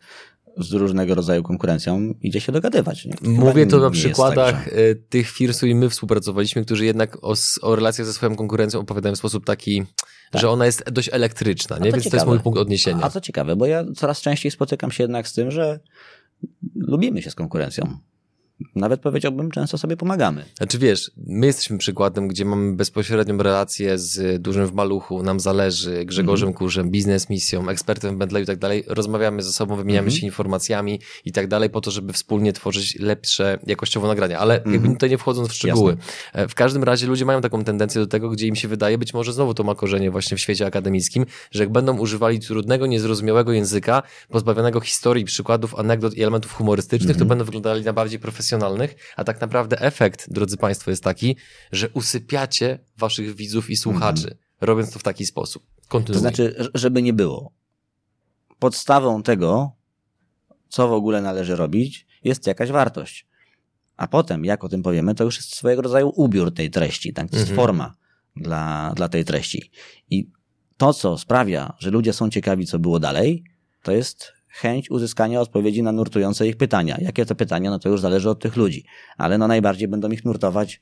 z 0.57 0.73
różnego 0.73 1.15
rodzaju 1.15 1.43
konkurencją 1.43 2.15
idzie 2.23 2.41
się 2.41 2.53
dogadywać. 2.53 3.05
Nie? 3.05 3.15
Mówię 3.23 3.67
to 3.67 3.79
na 3.79 3.91
przykładach 3.91 4.65
tak, 4.65 4.75
że... 4.75 4.81
E, 4.91 4.95
tych 4.95 5.31
firm, 5.31 5.53
z 5.53 5.57
którymi 5.57 5.81
my 5.81 5.91
współpracowaliśmy, 5.91 6.65
którzy 6.65 6.85
jednak 6.85 7.25
o, 7.25 7.35
o 7.63 7.77
relacjach 7.77 8.07
ze 8.07 8.13
swoją 8.13 8.37
konkurencją 8.37 8.81
opowiadają 8.81 9.15
w 9.15 9.19
sposób 9.19 9.45
taki, 9.45 9.83
tak. 10.31 10.43
że 10.43 10.51
ona 10.51 10.67
jest 10.67 10.91
dość 10.91 11.11
elektryczna, 11.13 11.79
nie? 11.79 11.93
Więc 11.93 12.05
ciekawe. 12.05 12.11
to 12.11 12.17
jest 12.17 12.27
mój 12.27 12.41
punkt 12.41 12.59
odniesienia. 12.59 13.03
A 13.03 13.11
to 13.11 13.21
ciekawe, 13.21 13.57
bo 13.57 13.67
ja 13.67 13.85
coraz 13.97 14.21
częściej 14.21 14.53
spotykam 14.53 14.91
się 14.91 15.05
jednak 15.05 15.29
z 15.29 15.33
tym, 15.33 15.51
że 15.51 15.81
lubimy 16.75 17.23
się 17.23 17.31
z 17.31 17.35
konkurencją 17.35 17.99
nawet 18.75 19.01
powiedziałbym, 19.01 19.51
często 19.51 19.79
sobie 19.79 19.97
pomagamy. 19.97 20.45
Znaczy 20.57 20.79
wiesz, 20.79 21.11
my 21.27 21.47
jesteśmy 21.47 21.79
przykładem, 21.79 22.29
gdzie 22.29 22.45
mamy 22.45 22.77
bezpośrednią 22.77 23.39
relację 23.39 23.99
z 23.99 24.43
dużym 24.43 24.67
w 24.67 24.73
maluchu, 24.73 25.23
nam 25.23 25.41
zależy, 25.41 26.05
Grzegorzem 26.05 26.51
-hmm. 26.51 26.55
Kurzem, 26.55 26.91
biznes 26.91 27.31
misją, 27.31 27.69
ekspertem 27.69 28.15
w 28.15 28.19
Bentley 28.19 28.43
i 28.43 28.47
tak 28.47 28.59
dalej. 28.59 28.85
Rozmawiamy 28.87 29.43
ze 29.43 29.53
sobą, 29.53 29.77
wymieniamy 29.77 30.09
-hmm. 30.09 30.21
się 30.21 30.27
informacjami 30.27 31.01
i 31.25 31.33
tak 31.33 31.49
dalej 31.49 31.71
po 31.71 31.81
to, 31.81 31.91
żeby 31.91 32.13
wspólnie 32.13 32.53
tworzyć 32.53 32.99
lepsze 32.99 33.59
jakościowo 33.67 34.07
nagrania. 34.07 34.39
Ale 34.39 34.63
jakby 34.73 34.89
tutaj 34.89 35.11
nie 35.11 35.19
wchodząc 35.19 35.49
w 35.49 35.53
szczegóły. 35.53 35.97
Jasne. 35.97 36.43
E, 36.43 36.49
w 36.49 36.55
każdym 36.55 36.85
razie 36.85 37.07
ludzie 37.07 37.25
mają 37.25 37.41
taką 37.41 37.65
tendencję 37.65 38.01
do 38.01 38.07
tego, 38.07 38.31
gdzie 38.31 38.47
im 38.47 38.57
się 38.57 38.69
wydaje, 38.69 38.99
być 38.99 39.15
może 39.15 39.33
znowu 39.33 39.55
to 39.55 39.65
ma 39.65 39.75
korzenie 39.75 40.11
właśnie 40.11 40.37
w 40.37 40.41
świecie 40.41 40.67
akademickim, 40.67 41.27
że 41.51 41.63
jak 41.63 41.73
będą 41.73 41.99
używali 41.99 42.41
trudnego, 42.41 42.87
niezrozumiałego 42.87 43.53
języka, 43.53 44.03
pozbawionego 44.29 44.81
historii, 44.81 45.25
przykładów, 45.25 45.75
anegdot 45.75 46.15
i 46.15 46.23
elementów 46.23 46.53
humorystycznych, 46.53 47.17
to 47.17 47.23
mhm. 47.23 47.29
będą 47.29 47.45
wyglądali 47.45 47.85
na 47.85 47.93
bardziej 47.93 48.19
profesjonalnie 48.19 48.48
profesjonalnych, 48.49 48.97
a 49.17 49.25
tak 49.25 49.41
naprawdę 49.41 49.81
efekt, 49.81 50.33
drodzy 50.33 50.57
Państwo, 50.57 50.91
jest 50.91 51.05
taki, 51.05 51.37
że 51.73 51.89
usypiacie 51.89 52.79
Waszych 52.97 53.35
widzów 53.35 53.71
i 53.71 53.77
słuchaczy, 53.77 54.27
mm. 54.27 54.39
robiąc 54.61 54.93
to 54.93 54.99
w 54.99 55.03
taki 55.03 55.27
sposób. 55.27 55.63
Kontynuuj. 55.89 56.15
To 56.15 56.21
znaczy, 56.21 56.71
żeby 56.75 57.03
nie 57.03 57.13
było. 57.13 57.53
Podstawą 58.59 59.23
tego, 59.23 59.73
co 60.69 60.89
w 60.89 60.93
ogóle 60.93 61.23
należy 61.23 61.57
robić, 61.57 62.07
jest 62.25 62.47
jakaś 62.47 62.71
wartość. 62.71 63.27
A 63.97 64.09
potem, 64.09 64.45
jak 64.45 64.65
o 64.65 64.69
tym 64.69 64.83
powiemy, 64.83 65.15
to 65.15 65.25
już 65.25 65.37
jest 65.37 65.57
swojego 65.57 65.83
rodzaju 65.83 66.13
ubiór 66.17 66.55
tej 66.55 66.71
treści, 66.71 67.13
tak? 67.13 67.31
To 67.31 67.37
jest 67.37 67.49
mm 67.49 67.59
-hmm. 67.59 67.63
forma 67.63 67.95
dla, 68.37 68.93
dla 68.97 69.09
tej 69.09 69.25
treści. 69.25 69.71
I 70.11 70.31
to, 70.77 70.95
co 70.95 71.19
sprawia, 71.19 71.75
że 71.79 71.91
ludzie 71.91 72.13
są 72.13 72.31
ciekawi, 72.31 72.67
co 72.67 72.79
było 72.79 73.01
dalej, 73.01 73.45
to 73.83 73.93
jest 73.93 74.33
chęć 74.49 74.91
uzyskania 74.91 75.41
odpowiedzi 75.41 75.83
na 75.83 75.93
nurtujące 75.93 76.49
ich 76.49 76.57
pytania. 76.57 76.97
Jakie 77.01 77.27
to 77.27 77.35
pytania, 77.35 77.71
no 77.71 77.79
to 77.79 77.89
już 77.89 78.01
zależy 78.01 78.31
od 78.31 78.41
tych 78.41 78.57
ludzi. 78.57 78.85
Ale 79.17 79.39
no 79.39 79.49
najbardziej 79.49 79.89
będą 79.89 80.11
ich 80.11 80.25
nurtować 80.25 80.81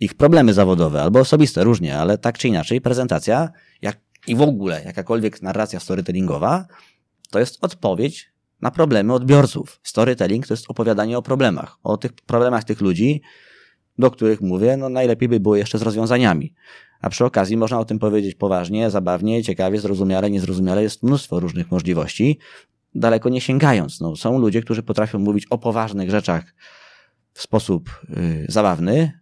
ich 0.00 0.14
problemy 0.14 0.54
zawodowe 0.54 1.02
albo 1.02 1.20
osobiste, 1.20 1.64
różnie, 1.64 1.98
ale 1.98 2.18
tak 2.18 2.38
czy 2.38 2.48
inaczej 2.48 2.80
prezentacja 2.80 3.50
jak, 3.82 4.00
i 4.26 4.36
w 4.36 4.42
ogóle 4.42 4.82
jakakolwiek 4.84 5.42
narracja 5.42 5.80
storytellingowa 5.80 6.66
to 7.30 7.38
jest 7.38 7.64
odpowiedź 7.64 8.32
na 8.60 8.70
problemy 8.70 9.12
odbiorców. 9.12 9.80
Storytelling 9.82 10.46
to 10.46 10.54
jest 10.54 10.70
opowiadanie 10.70 11.18
o 11.18 11.22
problemach, 11.22 11.78
o 11.82 11.96
tych 11.96 12.12
problemach 12.12 12.64
tych 12.64 12.80
ludzi, 12.80 13.22
do 13.98 14.10
których 14.10 14.40
mówię, 14.40 14.76
no 14.76 14.88
najlepiej 14.88 15.28
by 15.28 15.40
było 15.40 15.56
jeszcze 15.56 15.78
z 15.78 15.82
rozwiązaniami. 15.82 16.54
A 17.00 17.10
przy 17.10 17.24
okazji 17.24 17.56
można 17.56 17.80
o 17.80 17.84
tym 17.84 17.98
powiedzieć 17.98 18.34
poważnie, 18.34 18.90
zabawnie, 18.90 19.42
ciekawie, 19.42 19.80
zrozumiale, 19.80 20.30
niezrozumiale. 20.30 20.82
Jest 20.82 21.02
mnóstwo 21.02 21.40
różnych 21.40 21.70
możliwości 21.70 22.38
daleko 22.96 23.28
nie 23.28 23.40
sięgając. 23.40 24.00
No, 24.00 24.16
są 24.16 24.38
ludzie, 24.38 24.62
którzy 24.62 24.82
potrafią 24.82 25.18
mówić 25.18 25.46
o 25.46 25.58
poważnych 25.58 26.10
rzeczach 26.10 26.54
w 27.32 27.42
sposób 27.42 28.00
y, 28.16 28.46
zabawny. 28.48 29.20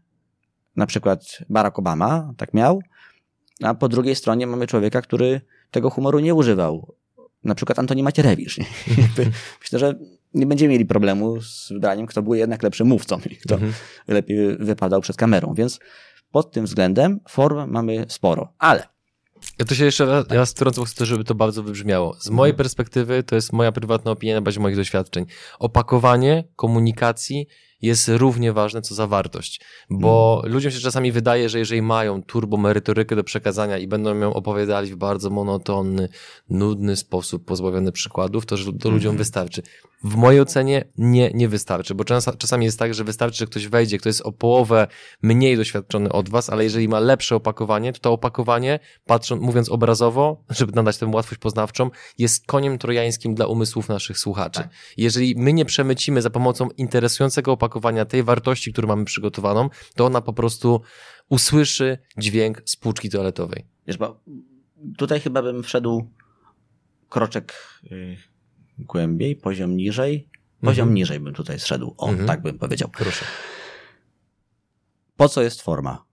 Na 0.76 0.86
przykład 0.86 1.38
Barack 1.48 1.78
Obama 1.78 2.32
tak 2.36 2.54
miał, 2.54 2.82
a 3.62 3.74
po 3.74 3.88
drugiej 3.88 4.14
stronie 4.14 4.46
mamy 4.46 4.66
człowieka, 4.66 5.02
który 5.02 5.40
tego 5.70 5.90
humoru 5.90 6.18
nie 6.18 6.34
używał. 6.34 6.94
Na 7.44 7.54
przykład 7.54 7.78
Antoni 7.78 8.02
Macierewicz. 8.02 8.58
Myślę, 9.62 9.78
że 9.78 9.94
nie 10.34 10.46
będziemy 10.46 10.72
mieli 10.72 10.86
problemu 10.86 11.40
z 11.42 11.72
wybraniem, 11.72 12.06
kto 12.06 12.22
był 12.22 12.34
jednak 12.34 12.62
lepszym 12.62 12.86
mówcą 12.86 13.20
i 13.30 13.36
kto 13.36 13.54
mhm. 13.54 13.72
lepiej 14.08 14.56
wypadał 14.56 15.00
przed 15.00 15.16
kamerą. 15.16 15.54
Więc 15.54 15.80
pod 16.30 16.50
tym 16.50 16.64
względem 16.64 17.20
form 17.28 17.70
mamy 17.70 18.04
sporo. 18.08 18.52
Ale 18.58 18.93
ja 19.58 19.64
to 19.64 19.74
się 19.74 19.84
jeszcze 19.84 20.06
raz, 20.06 20.28
raz 20.28 20.50
wtrącę, 20.50 20.80
bo 20.80 20.84
chcę, 20.84 21.06
żeby 21.06 21.24
to 21.24 21.34
bardzo 21.34 21.62
wybrzmiało. 21.62 22.16
Z 22.20 22.30
mojej 22.30 22.50
mhm. 22.50 22.56
perspektywy, 22.56 23.22
to 23.22 23.34
jest 23.34 23.52
moja 23.52 23.72
prywatna 23.72 24.10
opinia 24.10 24.34
na 24.34 24.40
bazie 24.40 24.60
moich 24.60 24.76
doświadczeń. 24.76 25.26
Opakowanie 25.58 26.44
komunikacji 26.56 27.46
jest 27.84 28.08
równie 28.08 28.52
ważne 28.52 28.82
co 28.82 28.94
zawartość, 28.94 29.60
bo 29.90 30.40
mm. 30.40 30.54
ludziom 30.54 30.72
się 30.72 30.80
czasami 30.80 31.12
wydaje, 31.12 31.48
że 31.48 31.58
jeżeli 31.58 31.82
mają 31.82 32.22
turbo 32.22 32.56
merytorykę 32.56 33.16
do 33.16 33.24
przekazania 33.24 33.78
i 33.78 33.86
będą 33.86 34.18
ją 34.18 34.34
opowiadali 34.34 34.90
w 34.90 34.96
bardzo 34.96 35.30
monotonny, 35.30 36.08
nudny 36.50 36.96
sposób, 36.96 37.44
pozbawiony 37.44 37.92
przykładów, 37.92 38.46
to, 38.46 38.56
że 38.56 38.72
to 38.72 38.90
ludziom 38.90 39.10
mhm. 39.10 39.18
wystarczy. 39.18 39.62
W 40.04 40.16
mojej 40.16 40.40
ocenie 40.40 40.84
nie, 40.98 41.30
nie 41.34 41.48
wystarczy, 41.48 41.94
bo 41.94 42.04
czas, 42.04 42.30
czasami 42.38 42.64
jest 42.64 42.78
tak, 42.78 42.94
że 42.94 43.04
wystarczy, 43.04 43.38
że 43.38 43.46
ktoś 43.46 43.68
wejdzie, 43.68 43.98
kto 43.98 44.08
jest 44.08 44.20
o 44.20 44.32
połowę 44.32 44.86
mniej 45.22 45.56
doświadczony 45.56 46.12
od 46.12 46.28
was, 46.28 46.50
ale 46.50 46.64
jeżeli 46.64 46.88
ma 46.88 47.00
lepsze 47.00 47.36
opakowanie, 47.36 47.92
to 47.92 48.00
to 48.00 48.12
opakowanie, 48.12 48.80
patrząc, 49.06 49.42
mówiąc 49.42 49.68
obrazowo, 49.68 50.44
żeby 50.58 50.72
nadać 50.72 50.98
temu 50.98 51.16
łatwość 51.16 51.40
poznawczą, 51.40 51.90
jest 52.18 52.46
koniem 52.46 52.78
trojańskim 52.78 53.34
dla 53.34 53.46
umysłów 53.46 53.88
naszych 53.88 54.18
słuchaczy. 54.18 54.60
Tak. 54.60 54.70
Jeżeli 54.96 55.34
my 55.36 55.52
nie 55.52 55.64
przemycimy 55.64 56.22
za 56.22 56.30
pomocą 56.30 56.68
interesującego 56.76 57.52
opakowania 57.52 57.73
tej 58.08 58.22
wartości, 58.22 58.72
którą 58.72 58.88
mamy 58.88 59.04
przygotowaną, 59.04 59.68
to 59.94 60.06
ona 60.06 60.20
po 60.20 60.32
prostu 60.32 60.80
usłyszy 61.28 61.98
dźwięk 62.18 62.62
z 62.64 62.76
płuczki 62.76 63.10
toaletowej. 63.10 63.66
Wiesz, 63.86 63.98
bo 63.98 64.20
tutaj 64.96 65.20
chyba 65.20 65.42
bym 65.42 65.62
wszedł 65.62 66.10
kroczek 67.08 67.54
y, 67.92 68.16
głębiej, 68.78 69.36
poziom 69.36 69.76
niżej. 69.76 70.28
Poziom 70.60 70.88
mhm. 70.88 70.94
niżej 70.94 71.20
bym 71.20 71.34
tutaj 71.34 71.58
zszedł. 71.58 71.94
O, 71.96 72.08
mhm. 72.08 72.26
tak 72.26 72.42
bym 72.42 72.58
powiedział. 72.58 72.88
Proszę. 72.88 73.24
Po 75.16 75.28
co 75.28 75.42
jest 75.42 75.62
forma? 75.62 76.04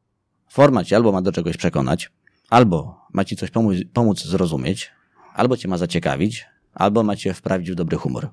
Forma 0.50 0.84
ci 0.84 0.96
albo 0.96 1.12
ma 1.12 1.22
do 1.22 1.32
czegoś 1.32 1.58
przekonać, 1.58 2.12
albo 2.50 3.02
ma 3.14 3.26
ci 3.26 3.36
coś 3.36 3.52
pomóc, 3.52 3.78
pomóc 3.94 4.24
zrozumieć, 4.24 4.92
albo 5.34 5.58
cię 5.58 5.68
ma 5.68 5.78
zaciekawić, 5.78 6.46
albo 6.74 7.04
ma 7.04 7.16
cię 7.16 7.34
wprawić 7.34 7.72
w 7.72 7.76
dobry 7.76 7.98
humor. 7.98 8.30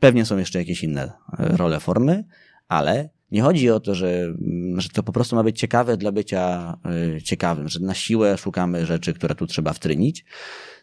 Pewnie 0.00 0.24
są 0.26 0.38
jeszcze 0.38 0.58
jakieś 0.58 0.82
inne 0.82 1.12
e, 1.38 1.56
role 1.56 1.80
formy, 1.80 2.24
ale 2.68 3.08
nie 3.30 3.42
chodzi 3.42 3.70
o 3.70 3.80
to, 3.80 3.94
że, 3.94 4.08
mm, 4.08 4.80
że 4.80 4.88
to 4.88 5.02
po 5.02 5.12
prostu 5.12 5.36
ma 5.36 5.42
być 5.42 5.60
ciekawe 5.60 5.96
dla 5.96 6.12
bycia 6.12 6.76
e, 7.16 7.22
ciekawym, 7.22 7.68
że 7.68 7.80
na 7.80 7.94
siłę 7.94 8.38
szukamy 8.38 8.86
rzeczy, 8.86 9.14
które 9.14 9.34
tu 9.34 9.46
trzeba 9.46 9.72
wtrynić, 9.72 10.24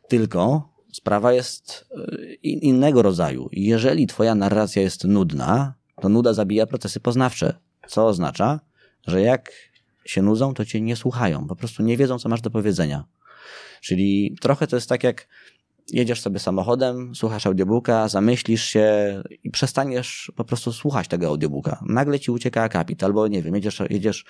tylko 0.08 0.70
sprawa 0.92 1.34
jest 1.34 1.86
e, 1.92 2.34
innego 2.44 3.02
rodzaju. 3.02 3.50
Jeżeli 3.52 4.08
twoja 4.08 4.36
narracja 4.36 4.82
jest 4.82 5.04
nudna, 5.04 5.74
to 6.02 6.10
nuda 6.10 6.34
zabija 6.34 6.68
procesy 6.68 7.00
poznawcze, 7.00 7.54
co 7.88 8.08
oznacza, 8.08 8.60
że 9.08 9.22
jak 9.22 9.52
się 10.06 10.22
nudzą, 10.22 10.54
to 10.54 10.66
cię 10.66 10.82
nie 10.82 10.96
słuchają, 10.96 11.48
po 11.48 11.56
prostu 11.56 11.84
nie 11.84 11.98
wiedzą, 11.98 12.20
co 12.20 12.30
masz 12.30 12.42
do 12.42 12.50
powiedzenia. 12.50 13.06
Czyli 13.82 14.36
trochę 14.42 14.68
to 14.68 14.76
jest 14.76 14.90
tak 14.90 15.04
jak 15.04 15.28
jedziesz 15.92 16.22
sobie 16.22 16.40
samochodem, 16.40 17.16
słuchasz 17.16 17.48
audiobooka, 17.48 18.08
zamyślisz 18.08 18.64
się 18.64 18.88
i 19.44 19.50
przestaniesz 19.52 20.32
po 20.36 20.44
prostu 20.44 20.74
słuchać 20.74 21.08
tego 21.08 21.28
audiobooka. 21.28 21.84
Nagle 21.90 22.20
ci 22.20 22.32
ucieka 22.32 22.64
akapit, 22.64 23.04
albo 23.04 23.28
nie 23.28 23.42
wiem, 23.42 23.56
jedziesz, 23.56 23.82
jedziesz 23.90 24.26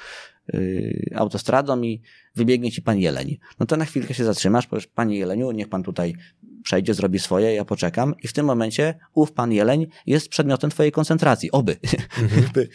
yy, 0.54 1.10
autostradą 1.16 1.82
i 1.82 2.02
wybiegnie 2.36 2.72
ci 2.72 2.82
pan 2.82 3.00
jeleń. 3.00 3.38
No 3.60 3.66
to 3.66 3.78
na 3.78 3.86
chwilkę 3.86 4.14
się 4.14 4.24
zatrzymasz, 4.24 4.68
powiesz, 4.68 4.88
panie 4.88 5.18
jeleniu, 5.18 5.52
niech 5.52 5.70
pan 5.70 5.84
tutaj 5.84 6.16
przejdzie, 6.64 6.94
zrobi 6.94 7.20
swoje, 7.20 7.54
ja 7.54 7.66
poczekam 7.66 8.14
i 8.24 8.28
w 8.28 8.34
tym 8.34 8.46
momencie 8.46 9.00
ów 9.14 9.32
pan 9.32 9.52
jeleń 9.52 9.88
jest 10.06 10.30
przedmiotem 10.30 10.70
twojej 10.70 10.92
koncentracji. 10.92 11.52
Oby. 11.52 11.78
Mhm. 12.22 12.68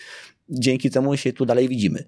Dzięki 0.49 0.91
temu 0.91 1.17
się 1.17 1.33
tu 1.33 1.47
dalej 1.47 1.69
widzimy. 1.69 2.05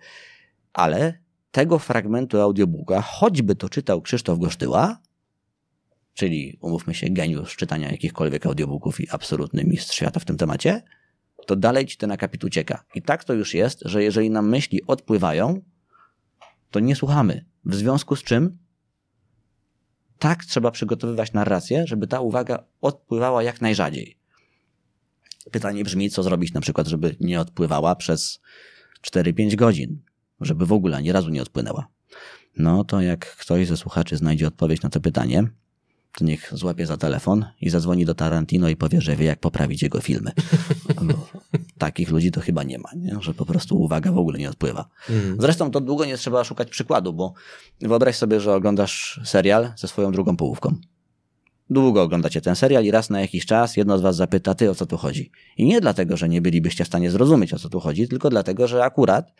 Ale 0.72 1.18
tego 1.50 1.78
fragmentu 1.78 2.40
audiobooka, 2.40 3.00
choćby 3.00 3.54
to 3.54 3.68
czytał 3.68 4.02
Krzysztof 4.02 4.38
Gosztyła, 4.38 4.98
czyli 6.14 6.58
umówmy 6.60 6.94
się, 6.94 7.06
geniusz 7.10 7.56
czytania 7.56 7.90
jakichkolwiek 7.90 8.46
audiobooków 8.46 9.00
i 9.00 9.10
absolutny 9.10 9.64
mistrz 9.64 9.96
świata 9.96 10.20
w 10.20 10.24
tym 10.24 10.36
temacie, 10.36 10.82
to 11.46 11.56
dalej 11.56 11.86
ci 11.86 11.96
ten 11.96 12.12
akapit 12.12 12.44
ucieka. 12.44 12.84
I 12.94 13.02
tak 13.02 13.24
to 13.24 13.32
już 13.32 13.54
jest, 13.54 13.82
że 13.84 14.02
jeżeli 14.02 14.30
nam 14.30 14.48
myśli 14.48 14.86
odpływają, 14.86 15.62
to 16.70 16.80
nie 16.80 16.96
słuchamy. 16.96 17.44
W 17.64 17.74
związku 17.74 18.16
z 18.16 18.22
czym 18.22 18.58
tak 20.18 20.44
trzeba 20.44 20.70
przygotowywać 20.70 21.32
narrację, 21.32 21.84
żeby 21.86 22.06
ta 22.06 22.20
uwaga 22.20 22.64
odpływała 22.80 23.42
jak 23.42 23.60
najrzadziej. 23.60 24.18
Pytanie 25.50 25.84
brzmi, 25.84 26.10
co 26.10 26.22
zrobić 26.22 26.52
na 26.52 26.60
przykład, 26.60 26.86
żeby 26.86 27.16
nie 27.20 27.40
odpływała 27.40 27.96
przez 27.96 28.40
4-5 29.06 29.54
godzin, 29.54 30.02
żeby 30.40 30.66
w 30.66 30.72
ogóle 30.72 30.96
ani 30.96 31.12
razu 31.12 31.30
nie 31.30 31.42
odpłynęła. 31.42 31.88
No 32.56 32.84
to 32.84 33.00
jak 33.00 33.36
ktoś 33.36 33.66
ze 33.66 33.76
słuchaczy 33.76 34.16
znajdzie 34.16 34.46
odpowiedź 34.46 34.82
na 34.82 34.90
to 34.90 35.00
pytanie, 35.00 35.44
to 36.18 36.24
niech 36.24 36.50
złapie 36.52 36.86
za 36.86 36.96
telefon 36.96 37.44
i 37.60 37.70
zadzwoni 37.70 38.04
do 38.04 38.14
Tarantino 38.14 38.68
i 38.68 38.76
powie, 38.76 39.00
że 39.00 39.16
wie, 39.16 39.26
jak 39.26 39.40
poprawić 39.40 39.82
jego 39.82 40.00
filmy. 40.00 40.32
No, 41.02 41.26
takich 41.78 42.10
ludzi 42.10 42.30
to 42.30 42.40
chyba 42.40 42.62
nie 42.62 42.78
ma, 42.78 42.88
nie? 42.96 43.16
że 43.20 43.34
po 43.34 43.46
prostu 43.46 43.82
uwaga 43.82 44.12
w 44.12 44.18
ogóle 44.18 44.38
nie 44.38 44.50
odpływa. 44.50 44.88
Mhm. 45.10 45.36
Zresztą 45.40 45.70
to 45.70 45.80
długo 45.80 46.04
nie 46.04 46.16
trzeba 46.16 46.44
szukać 46.44 46.70
przykładu, 46.70 47.12
bo 47.12 47.32
wyobraź 47.80 48.16
sobie, 48.16 48.40
że 48.40 48.54
oglądasz 48.54 49.20
serial 49.24 49.72
ze 49.76 49.88
swoją 49.88 50.12
drugą 50.12 50.36
połówką. 50.36 50.74
Długo 51.70 52.02
oglądacie 52.02 52.40
ten 52.40 52.56
serial 52.56 52.84
i 52.84 52.90
raz 52.90 53.10
na 53.10 53.20
jakiś 53.20 53.46
czas 53.46 53.76
jedno 53.76 53.98
z 53.98 54.00
was 54.00 54.16
zapyta, 54.16 54.54
ty 54.54 54.70
o 54.70 54.74
co 54.74 54.86
tu 54.86 54.96
chodzi. 54.96 55.30
I 55.56 55.64
nie 55.64 55.80
dlatego, 55.80 56.16
że 56.16 56.28
nie 56.28 56.42
bylibyście 56.42 56.84
w 56.84 56.86
stanie 56.86 57.10
zrozumieć 57.10 57.54
o 57.54 57.58
co 57.58 57.68
tu 57.68 57.80
chodzi, 57.80 58.08
tylko 58.08 58.30
dlatego, 58.30 58.68
że 58.68 58.84
akurat 58.84 59.32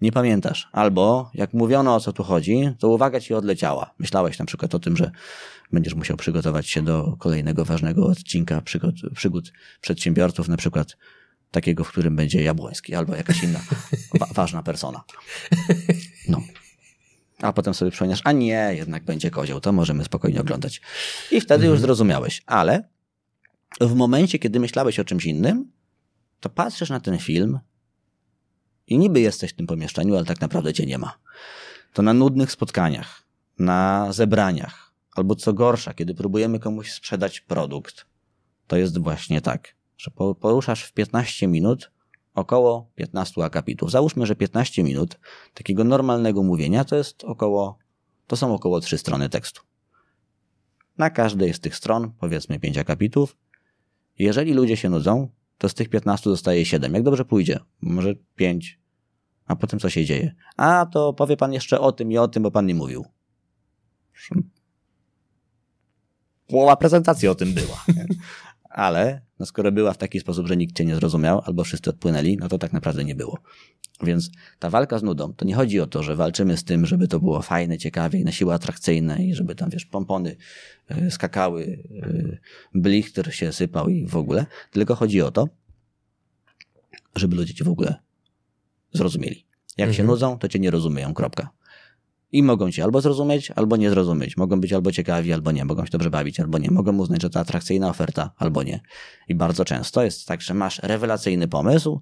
nie 0.00 0.12
pamiętasz. 0.12 0.68
Albo 0.72 1.30
jak 1.34 1.52
mówiono 1.52 1.94
o 1.94 2.00
co 2.00 2.12
tu 2.12 2.22
chodzi, 2.22 2.70
to 2.78 2.88
uwaga 2.88 3.20
ci 3.20 3.34
odleciała. 3.34 3.94
Myślałeś 3.98 4.38
na 4.38 4.44
przykład 4.44 4.74
o 4.74 4.78
tym, 4.78 4.96
że 4.96 5.10
będziesz 5.72 5.94
musiał 5.94 6.16
przygotować 6.16 6.68
się 6.68 6.82
do 6.82 7.16
kolejnego 7.18 7.64
ważnego 7.64 8.06
odcinka 8.06 8.60
przygód, 8.60 8.94
przygód 9.14 9.52
przedsiębiorców, 9.80 10.48
na 10.48 10.56
przykład 10.56 10.96
takiego, 11.50 11.84
w 11.84 11.88
którym 11.88 12.16
będzie 12.16 12.42
Jabłoński 12.42 12.94
albo 12.94 13.16
jakaś 13.16 13.42
inna 13.42 13.60
wa 14.20 14.26
ważna 14.26 14.62
persona. 14.62 15.04
No. 16.28 16.40
A 17.42 17.52
potem 17.52 17.74
sobie 17.74 17.90
przypomnisz, 17.90 18.20
a 18.24 18.32
nie, 18.32 18.72
jednak 18.76 19.04
będzie 19.04 19.30
kozioł, 19.30 19.60
to 19.60 19.72
możemy 19.72 20.04
spokojnie 20.04 20.40
oglądać. 20.40 20.80
I 21.30 21.40
wtedy 21.40 21.54
mhm. 21.54 21.70
już 21.70 21.80
zrozumiałeś. 21.80 22.42
Ale 22.46 22.88
w 23.80 23.94
momencie, 23.94 24.38
kiedy 24.38 24.60
myślałeś 24.60 25.00
o 25.00 25.04
czymś 25.04 25.24
innym, 25.24 25.72
to 26.40 26.48
patrzysz 26.48 26.90
na 26.90 27.00
ten 27.00 27.18
film 27.18 27.58
i 28.86 28.98
niby 28.98 29.20
jesteś 29.20 29.50
w 29.50 29.56
tym 29.56 29.66
pomieszczeniu, 29.66 30.16
ale 30.16 30.24
tak 30.24 30.40
naprawdę 30.40 30.72
cię 30.72 30.86
nie 30.86 30.98
ma. 30.98 31.18
To 31.92 32.02
na 32.02 32.12
nudnych 32.12 32.52
spotkaniach, 32.52 33.22
na 33.58 34.12
zebraniach, 34.12 34.92
albo 35.16 35.34
co 35.34 35.52
gorsza, 35.52 35.94
kiedy 35.94 36.14
próbujemy 36.14 36.58
komuś 36.58 36.92
sprzedać 36.92 37.40
produkt, 37.40 38.06
to 38.66 38.76
jest 38.76 38.98
właśnie 38.98 39.40
tak, 39.40 39.76
że 39.96 40.10
poruszasz 40.40 40.84
w 40.84 40.92
15 40.92 41.48
minut 41.48 41.90
około 42.34 42.90
15 42.94 43.44
akapitów. 43.44 43.90
Załóżmy, 43.90 44.26
że 44.26 44.36
15 44.36 44.82
minut 44.82 45.18
takiego 45.54 45.84
normalnego 45.84 46.42
mówienia 46.42 46.84
to 46.84 46.96
jest 46.96 47.24
około, 47.24 47.78
to 48.26 48.36
są 48.36 48.54
około 48.54 48.80
3 48.80 48.98
strony 48.98 49.28
tekstu. 49.28 49.62
Na 50.98 51.10
każdej 51.10 51.54
z 51.54 51.60
tych 51.60 51.76
stron 51.76 52.12
powiedzmy 52.20 52.60
5 52.60 52.78
akapitów. 52.78 53.36
Jeżeli 54.18 54.52
ludzie 54.52 54.76
się 54.76 54.90
nudzą, 54.90 55.28
to 55.58 55.68
z 55.68 55.74
tych 55.74 55.88
15 55.88 56.30
zostaje 56.30 56.64
7. 56.64 56.94
Jak 56.94 57.02
dobrze 57.02 57.24
pójdzie, 57.24 57.60
może 57.80 58.14
5. 58.36 58.80
A 59.46 59.56
potem 59.56 59.80
co 59.80 59.90
się 59.90 60.04
dzieje? 60.04 60.34
A 60.56 60.86
to 60.86 61.12
powie 61.12 61.36
pan 61.36 61.52
jeszcze 61.52 61.80
o 61.80 61.92
tym 61.92 62.12
i 62.12 62.18
o 62.18 62.28
tym, 62.28 62.42
bo 62.42 62.50
pan 62.50 62.66
nie 62.66 62.74
mówił. 62.74 63.04
Połowa 66.46 66.76
prezentacji 66.76 67.28
o 67.28 67.34
tym 67.34 67.54
była. 67.54 67.84
Ale 68.70 69.22
no 69.44 69.48
skoro 69.48 69.72
była 69.72 69.92
w 69.92 69.98
taki 69.98 70.20
sposób, 70.20 70.46
że 70.46 70.56
nikt 70.56 70.76
cię 70.76 70.84
nie 70.84 70.96
zrozumiał, 70.96 71.42
albo 71.44 71.64
wszyscy 71.64 71.90
odpłynęli, 71.90 72.36
no 72.36 72.48
to 72.48 72.58
tak 72.58 72.72
naprawdę 72.72 73.04
nie 73.04 73.14
było. 73.14 73.38
Więc 74.02 74.30
ta 74.58 74.70
walka 74.70 74.98
z 74.98 75.02
nudą, 75.02 75.32
to 75.32 75.44
nie 75.44 75.54
chodzi 75.54 75.80
o 75.80 75.86
to, 75.86 76.02
że 76.02 76.16
walczymy 76.16 76.56
z 76.56 76.64
tym, 76.64 76.86
żeby 76.86 77.08
to 77.08 77.20
było 77.20 77.42
fajne, 77.42 77.78
ciekawie 77.78 78.20
i 78.20 78.24
na 78.24 78.32
siłę 78.32 78.54
atrakcyjne 78.54 79.24
i 79.24 79.34
żeby 79.34 79.54
tam, 79.54 79.70
wiesz, 79.70 79.84
pompony 79.84 80.36
y, 80.90 81.10
skakały, 81.10 81.62
y, 81.62 82.38
blichter 82.74 83.34
się 83.34 83.52
sypał 83.52 83.88
i 83.88 84.06
w 84.06 84.16
ogóle, 84.16 84.46
tylko 84.70 84.94
chodzi 84.94 85.22
o 85.22 85.30
to, 85.30 85.48
żeby 87.16 87.36
ludzie 87.36 87.54
cię 87.54 87.64
w 87.64 87.68
ogóle 87.68 87.94
zrozumieli. 88.92 89.46
Jak 89.76 89.88
mhm. 89.88 89.94
się 89.94 90.04
nudzą, 90.04 90.38
to 90.38 90.48
cię 90.48 90.58
nie 90.58 90.70
rozumieją, 90.70 91.14
kropka. 91.14 91.48
I 92.34 92.42
mogą 92.42 92.70
cię 92.70 92.84
albo 92.84 93.00
zrozumieć, 93.00 93.50
albo 93.50 93.76
nie 93.76 93.90
zrozumieć. 93.90 94.36
Mogą 94.36 94.60
być 94.60 94.72
albo 94.72 94.92
ciekawi, 94.92 95.32
albo 95.32 95.52
nie. 95.52 95.64
Mogą 95.64 95.84
się 95.84 95.90
dobrze 95.90 96.10
bawić, 96.10 96.40
albo 96.40 96.58
nie. 96.58 96.70
Mogą 96.70 96.98
uznać, 96.98 97.22
że 97.22 97.30
to 97.30 97.40
atrakcyjna 97.40 97.88
oferta, 97.88 98.32
albo 98.36 98.62
nie. 98.62 98.80
I 99.28 99.34
bardzo 99.34 99.64
często 99.64 100.04
jest 100.04 100.26
tak, 100.26 100.40
że 100.40 100.54
masz 100.54 100.78
rewelacyjny 100.82 101.48
pomysł 101.48 102.00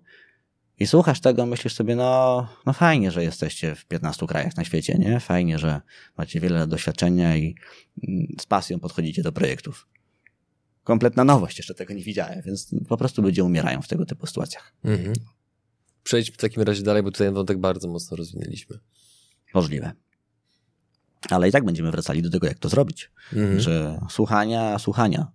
i 0.78 0.87
słuchasz 0.87 1.20
tego, 1.20 1.47
myślisz 1.47 1.74
sobie, 1.74 1.97
no, 1.97 2.49
no 2.66 2.72
fajnie, 2.72 3.11
że 3.11 3.24
jesteście 3.24 3.74
w 3.74 3.87
15 3.87 4.26
krajach 4.26 4.57
na 4.57 4.64
świecie, 4.64 4.95
nie? 4.99 5.20
Fajnie, 5.20 5.59
że 5.59 5.80
macie 6.16 6.41
wiele 6.41 6.66
doświadczenia 6.66 7.37
i 7.37 7.55
mm, 8.09 8.26
z 8.41 8.47
pasją 8.47 8.80
podchodzicie 8.80 9.22
do 9.22 9.33
projektów. 9.33 9.89
Kompletna 10.85 11.24
nowość, 11.24 11.59
jeszcze 11.59 11.74
tego 11.74 11.95
nie 11.95 12.03
widziałem, 12.03 12.43
więc 12.43 12.74
po 12.89 12.97
prostu 12.97 13.22
ludzie 13.22 13.45
umierają 13.45 13.83
w 13.83 13.89
tego 13.89 14.07
typu 14.07 14.26
sytuacjach. 14.26 14.74
Mhm. 14.85 15.12
Przejdźmy 16.03 16.35
w 16.35 16.41
takim 16.41 16.62
razie 16.62 16.83
dalej, 16.83 17.03
bo 17.03 17.11
tutaj 17.11 17.33
wątek 17.33 17.59
bardzo 17.59 17.89
mocno 17.89 18.16
rozwinęliśmy. 18.16 18.78
Możliwe. 19.55 19.93
Ale 21.31 21.49
i 21.49 21.53
tak 21.53 21.64
będziemy 21.64 21.91
wracali 21.91 22.23
do 22.23 22.31
tego, 22.31 22.47
jak 22.47 22.59
to 22.59 22.68
zrobić. 22.68 23.11
Mhm. 23.33 23.61
Że 23.61 24.01
słuchania, 24.11 24.79
słuchania. 24.79 25.27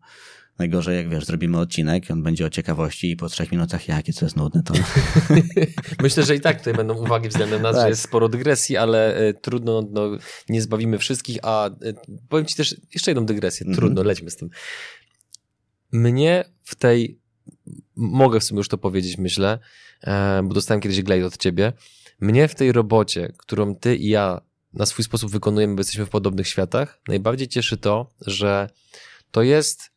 Najgorzej, 0.59 0.97
jak 0.97 1.09
wiesz, 1.09 1.25
zrobimy 1.25 1.59
odcinek, 1.59 2.11
on 2.11 2.23
będzie 2.23 2.45
o 2.45 2.49
ciekawości 2.49 3.11
i 3.11 3.15
po 3.15 3.29
trzech 3.29 3.51
minutach, 3.51 3.87
jakie 3.87 4.13
co 4.13 4.25
jest 4.25 4.37
nudne, 4.37 4.63
to... 4.63 4.73
Myślę, 6.03 6.23
że 6.23 6.35
i 6.35 6.41
tak 6.41 6.57
tutaj 6.57 6.73
będą 6.73 6.93
uwagi 6.93 7.29
względem 7.29 7.61
nas, 7.61 7.75
tak. 7.75 7.83
że 7.83 7.89
jest 7.89 8.01
sporo 8.01 8.29
dygresji, 8.29 8.77
ale 8.77 9.21
y, 9.29 9.33
trudno, 9.33 9.83
no, 9.91 10.01
nie 10.49 10.61
zbawimy 10.61 10.97
wszystkich, 10.97 11.37
a 11.43 11.69
y, 11.69 11.95
powiem 12.29 12.45
ci 12.45 12.55
też 12.55 12.75
jeszcze 12.93 13.11
jedną 13.11 13.25
dygresję, 13.25 13.65
mhm. 13.65 13.77
trudno, 13.77 14.03
lećmy 14.03 14.31
z 14.31 14.35
tym. 14.35 14.49
Mnie 15.91 16.45
w 16.63 16.75
tej, 16.75 17.19
mogę 17.95 18.39
w 18.39 18.43
sumie 18.43 18.57
już 18.57 18.67
to 18.67 18.77
powiedzieć, 18.77 19.17
myślę, 19.17 19.59
e, 20.03 20.41
bo 20.43 20.53
dostałem 20.53 20.81
kiedyś 20.81 21.01
glejt 21.01 21.25
od 21.25 21.37
ciebie, 21.37 21.73
mnie 22.19 22.47
w 22.47 22.55
tej 22.55 22.71
robocie, 22.71 23.33
którą 23.37 23.75
ty 23.75 23.95
i 23.95 24.07
ja 24.07 24.41
na 24.73 24.85
swój 24.85 25.05
sposób 25.05 25.31
wykonujemy, 25.31 25.75
bo 25.75 25.79
jesteśmy 25.79 26.05
w 26.05 26.09
podobnych 26.09 26.47
światach, 26.47 26.99
najbardziej 27.07 27.47
cieszy 27.47 27.77
to, 27.77 28.09
że 28.21 28.69
to 29.31 29.41
jest 29.43 29.91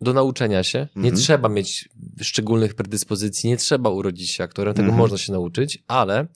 do 0.00 0.12
nauczenia 0.12 0.62
się. 0.62 0.78
Nie 0.78 1.08
mhm. 1.08 1.16
trzeba 1.16 1.48
mieć 1.48 1.88
szczególnych 2.20 2.74
predyspozycji, 2.74 3.50
nie 3.50 3.56
trzeba 3.56 3.90
urodzić 3.90 4.30
się 4.30 4.44
aktorem, 4.44 4.74
tego 4.74 4.88
mhm. 4.88 4.98
można 4.98 5.18
się 5.18 5.32
nauczyć, 5.32 5.84
ale 5.86 6.26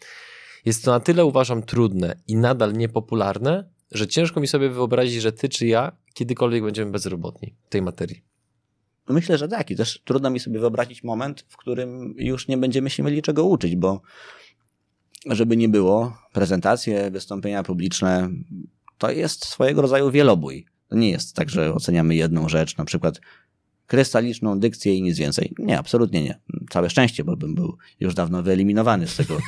jest 0.64 0.84
to 0.84 0.90
na 0.90 1.00
tyle 1.00 1.24
uważam 1.24 1.62
trudne 1.62 2.16
i 2.28 2.36
nadal 2.36 2.72
niepopularne, 2.72 3.64
że 3.90 4.06
ciężko 4.06 4.40
mi 4.40 4.48
sobie 4.48 4.70
wyobrazić, 4.70 5.22
że 5.22 5.32
ty 5.32 5.48
czy 5.48 5.66
ja 5.66 5.92
kiedykolwiek 6.14 6.64
będziemy 6.64 6.90
bezrobotni 6.90 7.54
w 7.66 7.68
tej 7.68 7.82
materii. 7.82 8.22
Myślę, 9.08 9.38
że 9.38 9.48
tak. 9.48 9.70
I 9.70 9.76
też 9.76 10.00
trudno 10.04 10.30
mi 10.30 10.40
sobie 10.40 10.60
wyobrazić 10.60 11.04
moment, 11.04 11.44
w 11.48 11.56
którym 11.56 12.14
już 12.18 12.48
nie 12.48 12.56
będziemy 12.56 12.90
się 12.90 13.02
mieli 13.02 13.22
czego 13.22 13.44
uczyć, 13.44 13.76
bo 13.76 14.02
żeby 15.26 15.56
nie 15.56 15.68
było, 15.68 16.16
prezentacje, 16.32 17.10
wystąpienia 17.10 17.62
publiczne 17.62 18.28
to 18.98 19.10
jest 19.10 19.44
swojego 19.46 19.82
rodzaju 19.82 20.10
wielobój. 20.10 20.66
To 20.88 20.96
nie 20.96 21.10
jest 21.10 21.36
tak, 21.36 21.50
że 21.50 21.74
oceniamy 21.74 22.14
jedną 22.14 22.48
rzecz, 22.48 22.76
na 22.76 22.84
przykład 22.84 23.20
krystaliczną 23.86 24.58
dykcję 24.58 24.94
i 24.94 25.02
nic 25.02 25.18
więcej. 25.18 25.54
Nie, 25.58 25.78
absolutnie 25.78 26.22
nie. 26.22 26.40
Całe 26.70 26.90
szczęście, 26.90 27.24
bo 27.24 27.36
bym 27.36 27.54
był 27.54 27.76
już 28.00 28.14
dawno 28.14 28.42
wyeliminowany 28.42 29.08
z 29.08 29.16
tego, 29.16 29.38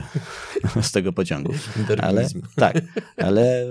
z 0.82 0.92
tego 0.92 1.12
pociągu. 1.12 1.52
Ale, 2.02 2.28
tak, 2.56 2.80
ale 3.16 3.66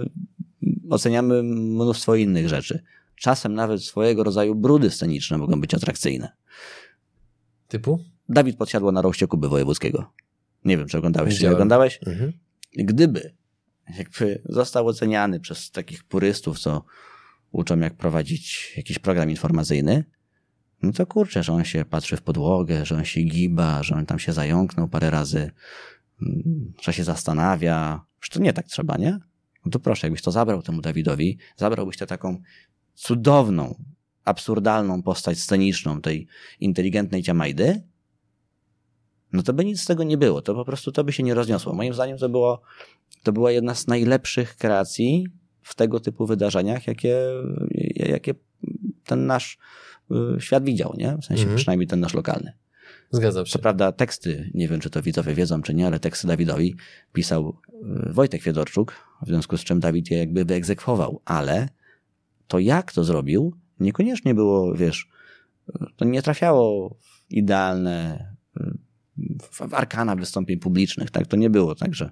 oceniamy 0.89 1.43
mnóstwo 1.43 2.15
innych 2.15 2.49
rzeczy. 2.49 2.83
Czasem 3.15 3.53
nawet 3.53 3.83
swojego 3.83 4.23
rodzaju 4.23 4.55
brudy 4.55 4.89
sceniczne 4.89 5.37
mogą 5.37 5.61
być 5.61 5.73
atrakcyjne. 5.73 6.31
Typu? 7.67 7.99
Dawid 8.29 8.57
podsiadło 8.57 8.91
na 8.91 9.01
roście 9.01 9.27
Kuby 9.27 9.49
Wojewódzkiego. 9.49 10.13
Nie 10.65 10.77
wiem, 10.77 10.87
czy 10.87 10.97
oglądałeś, 10.97 11.37
czy 11.37 11.43
nie 11.43 11.51
oglądałeś. 11.51 11.99
Mhm. 12.05 12.33
Gdyby 12.75 13.33
jakby 13.97 14.41
został 14.45 14.87
oceniany 14.87 15.39
przez 15.39 15.71
takich 15.71 16.03
purystów, 16.03 16.59
co 16.59 16.85
uczą 17.51 17.79
jak 17.79 17.93
prowadzić 17.93 18.73
jakiś 18.77 18.99
program 18.99 19.29
informacyjny, 19.29 20.03
no 20.81 20.91
to 20.91 21.05
kurczę, 21.05 21.43
że 21.43 21.53
on 21.53 21.63
się 21.63 21.85
patrzy 21.85 22.17
w 22.17 22.21
podłogę, 22.21 22.85
że 22.85 22.95
on 22.95 23.05
się 23.05 23.21
giba, 23.21 23.83
że 23.83 23.95
on 23.95 24.05
tam 24.05 24.19
się 24.19 24.33
zająknął 24.33 24.87
parę 24.87 25.09
razy, 25.09 25.51
mm, 26.21 26.73
że 26.81 26.93
się 26.93 27.03
zastanawia. 27.03 28.01
Że 28.21 28.29
to 28.29 28.39
nie 28.39 28.53
tak 28.53 28.67
trzeba, 28.67 28.97
nie? 28.97 29.19
No 29.65 29.71
to 29.71 29.79
proszę, 29.79 30.07
jakbyś 30.07 30.21
to 30.21 30.31
zabrał 30.31 30.61
temu 30.61 30.81
Dawidowi, 30.81 31.37
zabrałbyś 31.57 31.97
tę 31.97 32.07
taką 32.07 32.41
cudowną, 32.93 33.83
absurdalną 34.25 35.03
postać 35.03 35.39
sceniczną 35.39 36.01
tej 36.01 36.27
inteligentnej 36.59 37.23
Ciamajdy, 37.23 37.81
no 39.33 39.43
to 39.43 39.53
by 39.53 39.65
nic 39.65 39.81
z 39.81 39.85
tego 39.85 40.03
nie 40.03 40.17
było. 40.17 40.41
To 40.41 40.55
po 40.55 40.65
prostu 40.65 40.91
to 40.91 41.03
by 41.03 41.11
się 41.11 41.23
nie 41.23 41.33
rozniosło. 41.33 41.73
Moim 41.73 41.93
zdaniem 41.93 42.17
to 42.17 42.29
było, 42.29 42.61
to 43.23 43.31
była 43.31 43.51
jedna 43.51 43.75
z 43.75 43.87
najlepszych 43.87 44.55
kreacji 44.55 45.27
w 45.61 45.75
tego 45.75 45.99
typu 45.99 46.25
wydarzeniach, 46.25 46.87
jakie, 46.87 47.17
jakie 47.95 48.33
ten 49.05 49.25
nasz 49.25 49.57
y, 50.11 50.41
świat 50.41 50.63
widział, 50.63 50.93
nie? 50.97 51.17
W 51.21 51.25
sensie 51.25 51.43
mhm. 51.43 51.57
przynajmniej 51.57 51.87
ten 51.87 51.99
nasz 51.99 52.13
lokalny. 52.13 52.53
Zgadzam 53.11 53.45
się. 53.45 53.51
Co 53.51 53.59
prawda 53.59 53.91
teksty, 53.91 54.51
nie 54.53 54.67
wiem 54.67 54.79
czy 54.79 54.89
to 54.89 55.01
widzowie 55.01 55.33
wiedzą 55.33 55.61
czy 55.61 55.73
nie, 55.73 55.87
ale 55.87 55.99
teksty 55.99 56.27
Dawidowi 56.27 56.75
pisał 57.13 57.57
y, 58.09 58.13
Wojtek 58.13 58.41
Fiedorczuk, 58.41 58.93
w 59.21 59.27
związku 59.27 59.57
z 59.57 59.63
czym 59.63 59.79
Dawid 59.79 60.11
je 60.11 60.17
jakby 60.17 60.45
wyegzekwował, 60.45 61.21
ale 61.25 61.69
to 62.47 62.59
jak 62.59 62.91
to 62.91 63.03
zrobił, 63.03 63.53
niekoniecznie 63.79 64.35
było, 64.35 64.73
wiesz, 64.73 65.09
to 65.95 66.05
nie 66.05 66.21
trafiało 66.21 66.89
w 66.89 67.31
idealne, 67.31 68.27
w 69.51 69.73
arkana 69.73 70.15
wystąpień 70.15 70.59
publicznych, 70.59 71.11
tak? 71.11 71.27
To 71.27 71.37
nie 71.37 71.49
było 71.49 71.75
tak, 71.75 71.95
że 71.95 72.11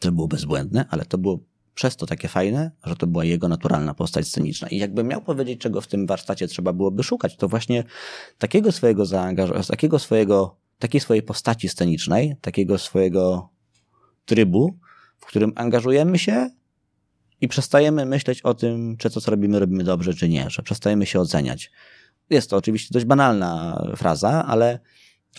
to 0.00 0.12
było 0.12 0.28
bezbłędne, 0.28 0.84
ale 0.90 1.04
to 1.04 1.18
było 1.18 1.38
przez 1.74 1.96
to 1.96 2.06
takie 2.06 2.28
fajne, 2.28 2.70
że 2.84 2.96
to 2.96 3.06
była 3.06 3.24
jego 3.24 3.48
naturalna 3.48 3.94
postać 3.94 4.28
sceniczna. 4.28 4.68
I 4.68 4.78
jakbym 4.78 5.06
miał 5.06 5.22
powiedzieć, 5.22 5.60
czego 5.60 5.80
w 5.80 5.86
tym 5.86 6.06
warsztacie 6.06 6.48
trzeba 6.48 6.72
byłoby 6.72 7.02
szukać, 7.02 7.36
to 7.36 7.48
właśnie 7.48 7.84
takiego 8.38 8.72
swojego 8.72 9.06
zaangażowania, 9.06 9.64
takiego 9.64 9.98
swojego, 9.98 10.56
takiej 10.78 11.00
swojej 11.00 11.22
postaci 11.22 11.68
scenicznej, 11.68 12.36
takiego 12.40 12.78
swojego 12.78 13.48
trybu, 14.24 14.78
w 15.18 15.26
którym 15.26 15.52
angażujemy 15.56 16.18
się 16.18 16.50
i 17.40 17.48
przestajemy 17.48 18.06
myśleć 18.06 18.42
o 18.42 18.54
tym, 18.54 18.96
czy 18.96 19.10
to, 19.10 19.20
co 19.20 19.30
robimy, 19.30 19.58
robimy 19.58 19.84
dobrze, 19.84 20.14
czy 20.14 20.28
nie, 20.28 20.50
że 20.50 20.62
przestajemy 20.62 21.06
się 21.06 21.20
oceniać. 21.20 21.70
Jest 22.30 22.50
to 22.50 22.56
oczywiście 22.56 22.88
dość 22.92 23.06
banalna 23.06 23.82
fraza, 23.96 24.44
ale. 24.46 24.78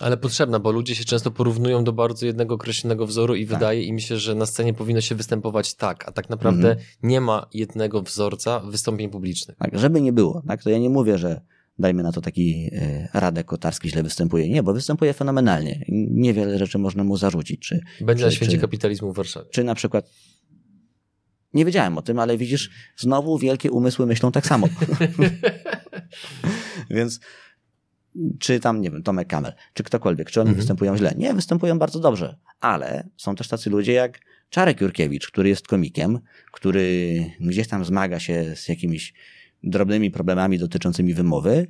Ale 0.00 0.16
potrzebna, 0.16 0.58
bo 0.58 0.72
ludzie 0.72 0.94
się 0.94 1.04
często 1.04 1.30
porównują 1.30 1.84
do 1.84 1.92
bardzo 1.92 2.26
jednego 2.26 2.54
określonego 2.54 3.06
wzoru 3.06 3.34
i 3.34 3.46
tak. 3.46 3.58
wydaje 3.58 3.82
im 3.82 3.98
się, 3.98 4.18
że 4.18 4.34
na 4.34 4.46
scenie 4.46 4.74
powinno 4.74 5.00
się 5.00 5.14
występować 5.14 5.74
tak, 5.74 6.08
a 6.08 6.12
tak 6.12 6.30
naprawdę 6.30 6.70
mhm. 6.70 6.86
nie 7.02 7.20
ma 7.20 7.46
jednego 7.54 8.02
wzorca 8.02 8.60
wystąpień 8.60 9.10
publicznych. 9.10 9.56
Tak, 9.56 9.78
żeby 9.78 10.00
nie 10.00 10.12
było. 10.12 10.42
Tak, 10.48 10.62
to 10.62 10.70
ja 10.70 10.78
nie 10.78 10.90
mówię, 10.90 11.18
że 11.18 11.40
dajmy 11.78 12.02
na 12.02 12.12
to 12.12 12.20
taki 12.20 12.70
e, 12.72 13.08
Radek 13.14 13.46
Kotarski 13.46 13.90
źle 13.90 14.02
występuje. 14.02 14.48
Nie, 14.48 14.62
bo 14.62 14.72
występuje 14.72 15.12
fenomenalnie. 15.12 15.84
Niewiele 15.88 16.58
rzeczy 16.58 16.78
można 16.78 17.04
mu 17.04 17.16
zarzucić. 17.16 17.60
Czy, 17.60 17.80
Będzie 18.00 18.20
czy, 18.20 18.26
na 18.26 18.30
święcie 18.30 18.56
czy, 18.56 18.60
kapitalizmu 18.60 19.12
w 19.12 19.16
Warszawie. 19.16 19.48
Czy 19.50 19.64
na 19.64 19.74
przykład 19.74 20.10
nie 21.54 21.64
wiedziałem 21.64 21.98
o 21.98 22.02
tym, 22.02 22.18
ale 22.18 22.36
widzisz, 22.36 22.70
znowu 22.96 23.38
wielkie 23.38 23.70
umysły 23.70 24.06
myślą 24.06 24.32
tak 24.32 24.46
samo. 24.46 24.68
Więc 26.90 27.20
czy 28.38 28.60
tam, 28.60 28.80
nie 28.80 28.90
wiem, 28.90 29.02
Tomek 29.02 29.28
Kamel, 29.28 29.52
czy 29.74 29.82
ktokolwiek, 29.82 30.30
czy 30.30 30.40
oni 30.40 30.48
mhm. 30.48 30.56
występują 30.56 30.96
źle? 30.96 31.14
Nie, 31.16 31.34
występują 31.34 31.78
bardzo 31.78 32.00
dobrze, 32.00 32.36
ale 32.60 33.08
są 33.16 33.34
też 33.34 33.48
tacy 33.48 33.70
ludzie 33.70 33.92
jak 33.92 34.20
Czarek 34.50 34.80
Jurkiewicz, 34.80 35.28
który 35.28 35.48
jest 35.48 35.68
komikiem, 35.68 36.18
który 36.52 37.16
gdzieś 37.40 37.68
tam 37.68 37.84
zmaga 37.84 38.20
się 38.20 38.56
z 38.56 38.68
jakimiś 38.68 39.14
drobnymi 39.64 40.10
problemami 40.10 40.58
dotyczącymi 40.58 41.14
wymowy, 41.14 41.66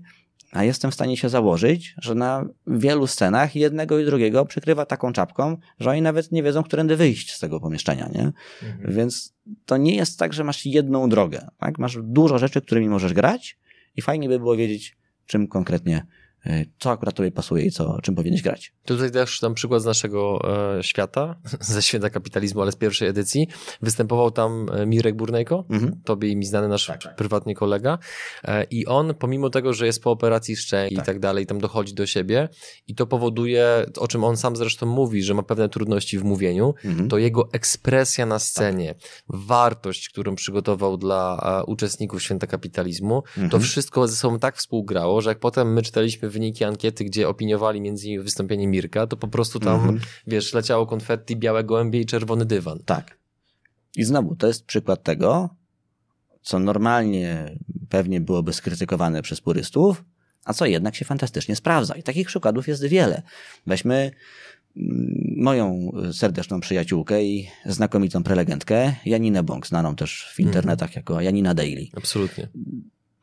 a 0.52 0.64
jestem 0.64 0.90
w 0.90 0.94
stanie 0.94 1.16
się 1.16 1.28
założyć, 1.28 1.94
że 1.98 2.14
na 2.14 2.48
wielu 2.66 3.06
scenach 3.06 3.56
jednego 3.56 3.98
i 3.98 4.04
drugiego 4.04 4.44
przykrywa 4.44 4.86
taką 4.86 5.12
czapką, 5.12 5.56
że 5.80 5.90
oni 5.90 6.02
nawet 6.02 6.32
nie 6.32 6.42
wiedzą, 6.42 6.62
którędy 6.62 6.96
wyjść 6.96 7.32
z 7.32 7.38
tego 7.38 7.60
pomieszczenia, 7.60 8.08
nie? 8.14 8.32
Mhm. 8.62 8.94
Więc 8.96 9.34
to 9.66 9.76
nie 9.76 9.96
jest 9.96 10.18
tak, 10.18 10.32
że 10.32 10.44
masz 10.44 10.66
jedną 10.66 11.08
drogę, 11.08 11.48
tak? 11.58 11.78
Masz 11.78 11.98
dużo 12.02 12.38
rzeczy, 12.38 12.60
którymi 12.60 12.88
możesz 12.88 13.12
grać 13.12 13.58
i 13.96 14.02
fajnie 14.02 14.28
by 14.28 14.38
było 14.38 14.56
wiedzieć, 14.56 14.96
czym 15.26 15.48
konkretnie 15.48 16.06
co 16.78 16.90
akurat 16.90 17.14
tobie 17.14 17.30
pasuje 17.30 17.64
i 17.64 17.70
co, 17.70 17.98
czym 18.02 18.14
powinieneś 18.14 18.42
grać. 18.42 18.72
Tutaj 18.84 19.10
też 19.10 19.40
tam 19.40 19.54
przykład 19.54 19.82
z 19.82 19.84
naszego 19.84 20.40
e, 20.78 20.82
świata, 20.82 21.36
ze 21.60 21.82
świata 21.82 22.10
kapitalizmu, 22.10 22.62
ale 22.62 22.72
z 22.72 22.76
pierwszej 22.76 23.08
edycji. 23.08 23.48
Występował 23.82 24.30
tam 24.30 24.66
e, 24.72 24.86
Mirek 24.86 25.16
Burnejko, 25.16 25.64
mhm. 25.70 26.00
tobie 26.04 26.28
i 26.28 26.36
mi 26.36 26.46
znany 26.46 26.68
nasz 26.68 26.86
tak, 26.86 27.02
tak. 27.02 27.16
prywatny 27.16 27.54
kolega 27.54 27.98
e, 28.44 28.64
i 28.64 28.86
on 28.86 29.14
pomimo 29.14 29.50
tego, 29.50 29.72
że 29.72 29.86
jest 29.86 30.02
po 30.02 30.10
operacji 30.10 30.56
szczęki 30.56 30.96
tak. 30.96 31.04
i 31.04 31.06
tak 31.06 31.18
dalej, 31.18 31.46
tam 31.46 31.58
dochodzi 31.58 31.94
do 31.94 32.06
siebie 32.06 32.48
i 32.86 32.94
to 32.94 33.06
powoduje, 33.06 33.86
o 33.98 34.08
czym 34.08 34.24
on 34.24 34.36
sam 34.36 34.56
zresztą 34.56 34.86
mówi, 34.86 35.22
że 35.22 35.34
ma 35.34 35.42
pewne 35.42 35.68
trudności 35.68 36.18
w 36.18 36.24
mówieniu, 36.24 36.74
mhm. 36.84 37.08
to 37.08 37.18
jego 37.18 37.48
ekspresja 37.52 38.26
na 38.26 38.38
scenie, 38.38 38.94
tak. 38.94 39.04
wartość, 39.28 40.08
którą 40.08 40.34
przygotował 40.34 40.96
dla 40.96 41.38
e, 41.60 41.64
uczestników 41.64 42.22
święta 42.22 42.46
kapitalizmu, 42.46 43.16
mhm. 43.16 43.50
to 43.50 43.58
wszystko 43.58 44.08
ze 44.08 44.16
sobą 44.16 44.38
tak 44.38 44.56
współgrało, 44.56 45.20
że 45.20 45.30
jak 45.30 45.38
potem 45.38 45.72
my 45.72 45.82
czytaliśmy 45.82 46.31
wyniki 46.32 46.64
ankiety, 46.64 47.04
gdzie 47.04 47.28
opiniowali 47.28 47.80
między 47.80 48.06
innymi 48.06 48.24
wystąpienie 48.24 48.66
Mirka, 48.66 49.06
to 49.06 49.16
po 49.16 49.28
prostu 49.28 49.60
tam, 49.60 49.74
mhm. 49.74 50.00
wiesz, 50.26 50.52
leciało 50.52 50.86
konfetti, 50.86 51.36
białe 51.36 51.64
gołębie 51.64 52.00
i 52.00 52.06
czerwony 52.06 52.44
dywan. 52.44 52.78
Tak. 52.84 53.18
I 53.96 54.04
znowu, 54.04 54.36
to 54.36 54.46
jest 54.46 54.64
przykład 54.64 55.02
tego, 55.02 55.50
co 56.42 56.58
normalnie 56.58 57.58
pewnie 57.88 58.20
byłoby 58.20 58.52
skrytykowane 58.52 59.22
przez 59.22 59.40
purystów, 59.40 60.04
a 60.44 60.52
co 60.52 60.66
jednak 60.66 60.94
się 60.94 61.04
fantastycznie 61.04 61.56
sprawdza. 61.56 61.94
I 61.94 62.02
takich 62.02 62.26
przykładów 62.26 62.68
jest 62.68 62.84
wiele. 62.84 63.22
Weźmy 63.66 64.10
mm, 64.76 65.34
moją 65.36 65.92
serdeczną 66.12 66.60
przyjaciółkę 66.60 67.24
i 67.24 67.48
znakomitą 67.66 68.22
prelegentkę, 68.22 68.94
Janinę 69.06 69.42
Bąk, 69.42 69.66
znaną 69.66 69.96
też 69.96 70.32
w 70.34 70.40
internetach 70.40 70.88
mm. 70.88 70.96
jako 70.96 71.20
Janina 71.20 71.54
Daily. 71.54 71.86
Absolutnie 71.96 72.48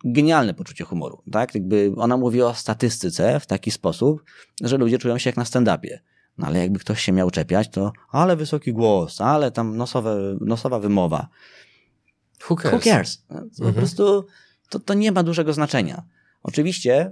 genialne 0.06 0.54
poczucie 0.54 0.84
humoru, 0.84 1.24
tak? 1.32 1.56
Jakby 1.56 1.92
ona 1.98 2.18
mówi 2.18 2.42
o 2.42 2.54
statystyce 2.54 3.40
w 3.40 3.46
taki 3.46 3.72
sposób, 3.72 4.24
że 4.62 4.78
ludzie 4.78 4.98
czują 4.98 5.18
się 5.18 5.30
jak 5.30 5.38
na 5.38 5.44
stand-upie. 5.44 5.98
No 6.38 6.48
ale 6.48 6.60
jakby 6.60 6.80
ktoś 6.80 7.02
się 7.02 7.12
miał 7.12 7.32
czepiać, 7.32 7.70
to 7.70 7.92
ale 8.12 8.36
wysoki 8.36 8.74
głos, 8.74 9.22
ale 9.22 9.52
tam 9.52 9.78
nosowe, 9.78 10.38
nosowa 10.42 10.80
wymowa. 10.80 11.28
Who 12.50 12.56
cares? 12.56 12.74
Who 12.74 12.80
cares? 12.80 13.26
Mhm. 13.30 13.50
Po 13.74 13.74
prostu 13.74 14.28
to, 14.70 14.80
to 14.80 14.94
nie 14.94 15.12
ma 15.12 15.24
dużego 15.24 15.54
znaczenia. 15.54 16.04
Oczywiście 16.44 17.12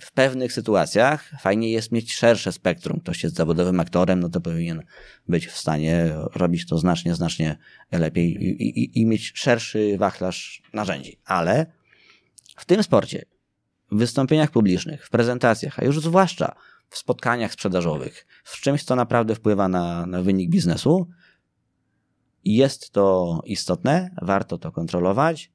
w 0.00 0.12
pewnych 0.12 0.52
sytuacjach 0.52 1.32
fajnie 1.40 1.70
jest 1.70 1.92
mieć 1.92 2.14
szersze 2.14 2.52
spektrum. 2.52 3.00
Ktoś 3.00 3.22
jest 3.22 3.36
zawodowym 3.36 3.80
aktorem, 3.80 4.20
no 4.20 4.28
to 4.28 4.40
powinien 4.40 4.82
być 5.28 5.46
w 5.46 5.56
stanie 5.56 6.14
robić 6.34 6.66
to 6.66 6.78
znacznie, 6.78 7.14
znacznie 7.14 7.56
lepiej 7.92 8.44
i, 8.44 8.62
i, 8.62 9.00
i 9.00 9.06
mieć 9.06 9.32
szerszy 9.34 9.96
wachlarz 9.98 10.62
narzędzi. 10.72 11.18
Ale 11.24 11.66
w 12.58 12.64
tym 12.64 12.82
sporcie, 12.82 13.24
w 13.92 13.98
wystąpieniach 13.98 14.50
publicznych, 14.50 15.06
w 15.06 15.10
prezentacjach, 15.10 15.78
a 15.78 15.84
już 15.84 16.00
zwłaszcza 16.00 16.54
w 16.88 16.98
spotkaniach 16.98 17.52
sprzedażowych, 17.52 18.26
w 18.44 18.60
czymś, 18.60 18.84
co 18.84 18.96
naprawdę 18.96 19.34
wpływa 19.34 19.68
na, 19.68 20.06
na 20.06 20.22
wynik 20.22 20.50
biznesu, 20.50 21.08
jest 22.44 22.90
to 22.90 23.40
istotne, 23.44 24.10
warto 24.22 24.58
to 24.58 24.72
kontrolować, 24.72 25.52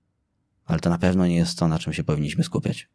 ale 0.65 0.79
to 0.79 0.89
na 0.89 0.97
pewno 0.97 1.27
nie 1.27 1.35
jest 1.35 1.59
to, 1.59 1.67
na 1.67 1.79
czym 1.79 1.93
się 1.93 2.03
powinniśmy 2.03 2.43
skupiać. 2.43 2.89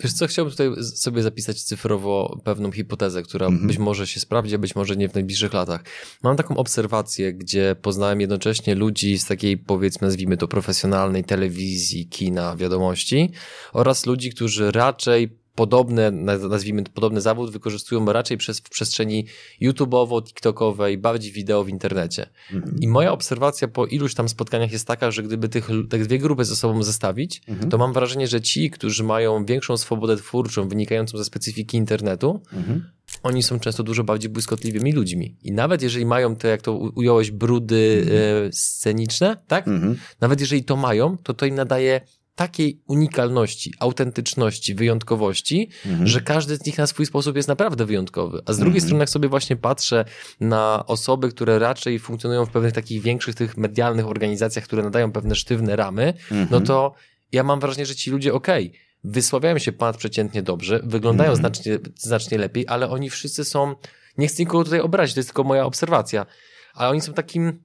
Wiesz 0.00 0.12
co, 0.12 0.26
chciałbym 0.26 0.50
tutaj 0.50 0.70
sobie 0.82 1.22
zapisać 1.22 1.62
cyfrowo 1.62 2.40
pewną 2.44 2.72
hipotezę, 2.72 3.22
która 3.22 3.46
mm 3.46 3.60
-hmm. 3.60 3.66
być 3.66 3.78
może 3.78 4.06
się 4.06 4.20
sprawdzi, 4.20 4.54
a 4.54 4.58
być 4.58 4.74
może 4.74 4.96
nie 4.96 5.08
w 5.08 5.14
najbliższych 5.14 5.52
latach. 5.52 5.84
Mam 6.22 6.36
taką 6.36 6.56
obserwację, 6.56 7.34
gdzie 7.34 7.76
poznałem 7.82 8.20
jednocześnie 8.20 8.74
ludzi 8.74 9.18
z 9.18 9.26
takiej, 9.26 9.58
powiedzmy, 9.58 10.06
nazwijmy 10.06 10.36
to 10.36 10.48
profesjonalnej 10.48 11.24
telewizji, 11.24 12.06
kina, 12.06 12.56
wiadomości 12.56 13.32
oraz 13.72 14.06
ludzi, 14.06 14.30
którzy 14.30 14.72
raczej 14.72 15.38
podobne, 15.58 16.10
nazwijmy 16.50 16.82
to 16.82 16.92
podobny 16.92 17.20
zawód, 17.20 17.50
wykorzystują 17.50 18.12
raczej 18.12 18.36
przez, 18.36 18.58
w 18.60 18.70
przestrzeni 18.70 19.26
YouTube'owo, 19.62 20.22
TikTokowej, 20.22 20.98
bardziej 20.98 21.32
wideo 21.32 21.64
w 21.64 21.68
internecie. 21.68 22.26
Mhm. 22.52 22.76
I 22.80 22.88
moja 22.88 23.12
obserwacja 23.12 23.68
po 23.68 23.86
iluś 23.86 24.14
tam 24.14 24.28
spotkaniach 24.28 24.72
jest 24.72 24.86
taka, 24.86 25.10
że 25.10 25.22
gdyby 25.22 25.48
tych, 25.48 25.68
te 25.90 25.98
dwie 25.98 26.18
grupy 26.18 26.44
ze 26.44 26.56
sobą 26.56 26.82
zestawić, 26.82 27.42
mhm. 27.48 27.70
to 27.70 27.78
mam 27.78 27.92
wrażenie, 27.92 28.26
że 28.28 28.40
ci, 28.40 28.70
którzy 28.70 29.04
mają 29.04 29.44
większą 29.44 29.76
swobodę 29.76 30.16
twórczą 30.16 30.68
wynikającą 30.68 31.18
ze 31.18 31.24
specyfiki 31.24 31.76
internetu, 31.76 32.40
mhm. 32.52 32.84
oni 33.22 33.42
są 33.42 33.60
często 33.60 33.82
dużo 33.82 34.04
bardziej 34.04 34.30
błyskotliwymi 34.30 34.92
ludźmi. 34.92 35.36
I 35.42 35.52
nawet 35.52 35.82
jeżeli 35.82 36.06
mają 36.06 36.36
te, 36.36 36.48
jak 36.48 36.62
to 36.62 36.72
ująłeś, 36.72 37.30
brudy 37.30 38.06
e, 38.46 38.52
sceniczne, 38.52 39.36
tak? 39.46 39.68
Mhm. 39.68 39.96
Nawet 40.20 40.40
jeżeli 40.40 40.64
to 40.64 40.76
mają, 40.76 41.16
to 41.22 41.34
to 41.34 41.46
im 41.46 41.54
nadaje 41.54 42.00
takiej 42.38 42.82
unikalności, 42.86 43.74
autentyczności, 43.78 44.74
wyjątkowości, 44.74 45.70
mhm. 45.86 46.06
że 46.06 46.20
każdy 46.20 46.56
z 46.56 46.66
nich 46.66 46.78
na 46.78 46.86
swój 46.86 47.06
sposób 47.06 47.36
jest 47.36 47.48
naprawdę 47.48 47.86
wyjątkowy. 47.86 48.42
A 48.46 48.52
z 48.52 48.56
drugiej 48.56 48.76
mhm. 48.76 48.86
strony, 48.86 49.02
jak 49.02 49.10
sobie 49.10 49.28
właśnie 49.28 49.56
patrzę 49.56 50.04
na 50.40 50.86
osoby, 50.86 51.28
które 51.28 51.58
raczej 51.58 51.98
funkcjonują 51.98 52.46
w 52.46 52.50
pewnych 52.50 52.72
takich 52.72 53.02
większych 53.02 53.34
tych 53.34 53.56
medialnych 53.56 54.06
organizacjach, 54.06 54.64
które 54.64 54.82
nadają 54.82 55.12
pewne 55.12 55.34
sztywne 55.34 55.76
ramy, 55.76 56.14
mhm. 56.30 56.48
no 56.50 56.60
to 56.60 56.94
ja 57.32 57.42
mam 57.42 57.60
wrażenie, 57.60 57.86
że 57.86 57.94
ci 57.94 58.10
ludzie, 58.10 58.34
okej, 58.34 58.66
okay, 58.68 58.80
wysławiają 59.04 59.58
się 59.58 59.72
ponadprzeciętnie 59.72 60.42
dobrze, 60.42 60.80
wyglądają 60.84 61.30
mhm. 61.30 61.54
znacznie, 61.54 61.78
znacznie 61.96 62.38
lepiej, 62.38 62.64
ale 62.68 62.90
oni 62.90 63.10
wszyscy 63.10 63.44
są, 63.44 63.74
nie 64.18 64.28
chcę 64.28 64.42
nikogo 64.42 64.64
tutaj 64.64 64.80
obrazić, 64.80 65.14
to 65.14 65.20
jest 65.20 65.28
tylko 65.28 65.44
moja 65.44 65.64
obserwacja, 65.64 66.26
ale 66.74 66.90
oni 66.90 67.00
są 67.00 67.12
takim 67.12 67.62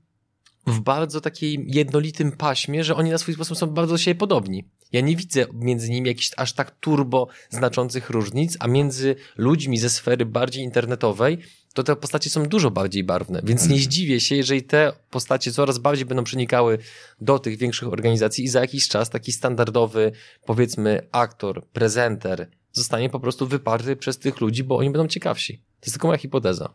w 0.68 0.80
bardzo 0.80 1.22
takim 1.22 1.66
jednolitym 1.68 2.32
paśmie, 2.32 2.84
że 2.84 2.96
oni 2.96 3.10
na 3.10 3.18
swój 3.18 3.34
sposób 3.34 3.58
są 3.58 3.68
bardzo 3.68 3.94
do 3.94 3.98
siebie 3.98 4.20
podobni. 4.20 4.64
Ja 4.92 5.02
nie 5.02 5.16
widzę 5.16 5.46
między 5.54 5.90
nimi 5.90 6.08
jakichś 6.08 6.32
aż 6.38 6.54
tak 6.54 6.72
turbo 6.72 7.28
znaczących 7.50 8.10
różnic, 8.10 8.58
a 8.60 8.68
między 8.68 9.16
ludźmi 9.38 9.78
ze 9.78 9.90
sfery 9.90 10.26
bardziej 10.26 10.64
internetowej 10.64 11.38
to 11.74 11.84
te 11.84 11.96
postacie 11.96 12.30
są 12.30 12.46
dużo 12.46 12.72
bardziej 12.72 13.04
barwne, 13.04 13.42
więc 13.44 13.62
nie 13.62 13.76
mhm. 13.76 13.82
zdziwię 13.82 14.20
się, 14.20 14.36
jeżeli 14.36 14.64
te 14.64 14.94
postacie 15.10 15.52
coraz 15.52 15.78
bardziej 15.78 16.06
będą 16.06 16.24
przenikały 16.24 16.78
do 17.22 17.40
tych 17.40 17.58
większych 17.58 17.88
organizacji 17.88 18.44
i 18.44 18.48
za 18.48 18.60
jakiś 18.60 18.88
czas 18.88 19.10
taki 19.10 19.32
standardowy, 19.32 20.12
powiedzmy, 20.46 21.08
aktor, 21.12 21.66
prezenter 21.68 22.50
zostanie 22.72 23.10
po 23.10 23.20
prostu 23.20 23.48
wyparty 23.48 23.96
przez 23.96 24.20
tych 24.20 24.42
ludzi, 24.42 24.64
bo 24.64 24.78
oni 24.78 24.90
będą 24.90 25.08
ciekawsi. 25.08 25.58
To 25.58 25.86
jest 25.86 25.94
tylko 25.94 26.08
moja 26.08 26.18
hipoteza. 26.18 26.74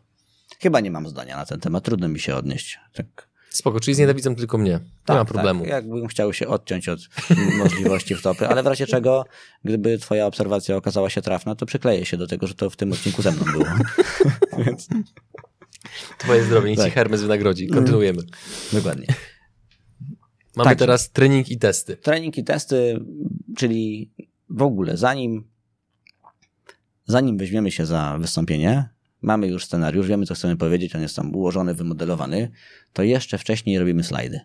Chyba 0.59 0.79
nie 0.79 0.91
mam 0.91 1.09
zdania 1.09 1.37
na 1.37 1.45
ten 1.45 1.59
temat, 1.59 1.83
trudno 1.83 2.07
mi 2.07 2.19
się 2.19 2.35
odnieść. 2.35 2.79
Tak. 2.93 3.28
Spoko, 3.49 3.79
czyli 3.79 3.95
znienawidzą 3.95 4.35
tylko 4.35 4.57
mnie. 4.57 4.71
Nie 4.71 4.79
tak, 5.05 5.17
ma 5.17 5.25
problemu. 5.25 5.59
Tak. 5.59 5.69
Jakbym 5.69 6.07
chciał 6.07 6.33
się 6.33 6.47
odciąć 6.47 6.89
od 6.89 6.99
możliwości 7.57 8.15
wtopy, 8.15 8.47
ale 8.47 8.63
w 8.63 8.67
razie 8.67 8.87
czego, 8.87 9.25
gdyby 9.63 9.97
twoja 9.97 10.25
obserwacja 10.25 10.75
okazała 10.75 11.09
się 11.09 11.21
trafna, 11.21 11.55
to 11.55 11.65
przykleję 11.65 12.05
się 12.05 12.17
do 12.17 12.27
tego, 12.27 12.47
że 12.47 12.53
to 12.53 12.69
w 12.69 12.75
tym 12.75 12.91
odcinku 12.91 13.21
ze 13.21 13.31
mną 13.31 13.43
było. 13.51 13.65
Więc... 14.65 14.87
Twoje 16.17 16.43
zdrowie, 16.43 16.69
niech 16.69 16.77
tak. 16.77 16.87
ci 16.87 16.91
Hermes 16.91 17.21
wynagrodzi. 17.21 17.67
Kontynuujemy. 17.67 18.21
Dokładnie. 18.73 19.07
Mamy 20.55 20.69
tak. 20.69 20.79
teraz 20.79 21.11
trening 21.11 21.49
i 21.49 21.57
testy. 21.57 21.97
Trening 21.97 22.37
i 22.37 22.43
testy, 22.43 22.99
czyli 23.57 24.11
w 24.49 24.61
ogóle 24.61 24.97
zanim 24.97 25.47
zanim 27.05 27.37
weźmiemy 27.37 27.71
się 27.71 27.85
za 27.85 28.17
wystąpienie, 28.19 28.89
mamy 29.21 29.47
już 29.47 29.65
scenariusz, 29.65 30.07
wiemy 30.07 30.25
co 30.25 30.33
chcemy 30.33 30.57
powiedzieć, 30.57 30.95
on 30.95 31.01
jest 31.01 31.15
tam 31.15 31.35
ułożony, 31.35 31.73
wymodelowany, 31.73 32.51
to 32.93 33.03
jeszcze 33.03 33.37
wcześniej 33.37 33.79
robimy 33.79 34.03
slajdy. 34.03 34.39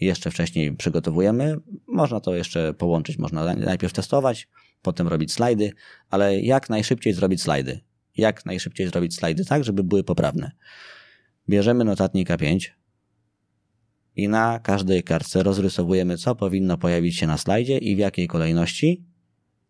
Jeszcze 0.00 0.30
wcześniej 0.30 0.76
przygotowujemy. 0.76 1.56
Można 1.86 2.20
to 2.20 2.34
jeszcze 2.34 2.74
połączyć, 2.74 3.18
można 3.18 3.54
najpierw 3.54 3.92
testować, 3.92 4.48
potem 4.82 5.08
robić 5.08 5.32
slajdy, 5.32 5.72
ale 6.10 6.40
jak 6.40 6.70
najszybciej 6.70 7.12
zrobić 7.12 7.42
slajdy? 7.42 7.80
Jak 8.16 8.46
najszybciej 8.46 8.88
zrobić 8.88 9.14
slajdy 9.14 9.44
tak, 9.44 9.64
żeby 9.64 9.84
były 9.84 10.04
poprawne? 10.04 10.50
Bierzemy 11.48 11.84
notatnik 11.84 12.28
A5 12.28 12.58
i 14.16 14.28
na 14.28 14.58
każdej 14.58 15.02
kartce 15.02 15.42
rozrysowujemy, 15.42 16.16
co 16.16 16.34
powinno 16.34 16.78
pojawić 16.78 17.16
się 17.16 17.26
na 17.26 17.38
slajdzie 17.38 17.78
i 17.78 17.96
w 17.96 17.98
jakiej 17.98 18.28
kolejności, 18.28 19.04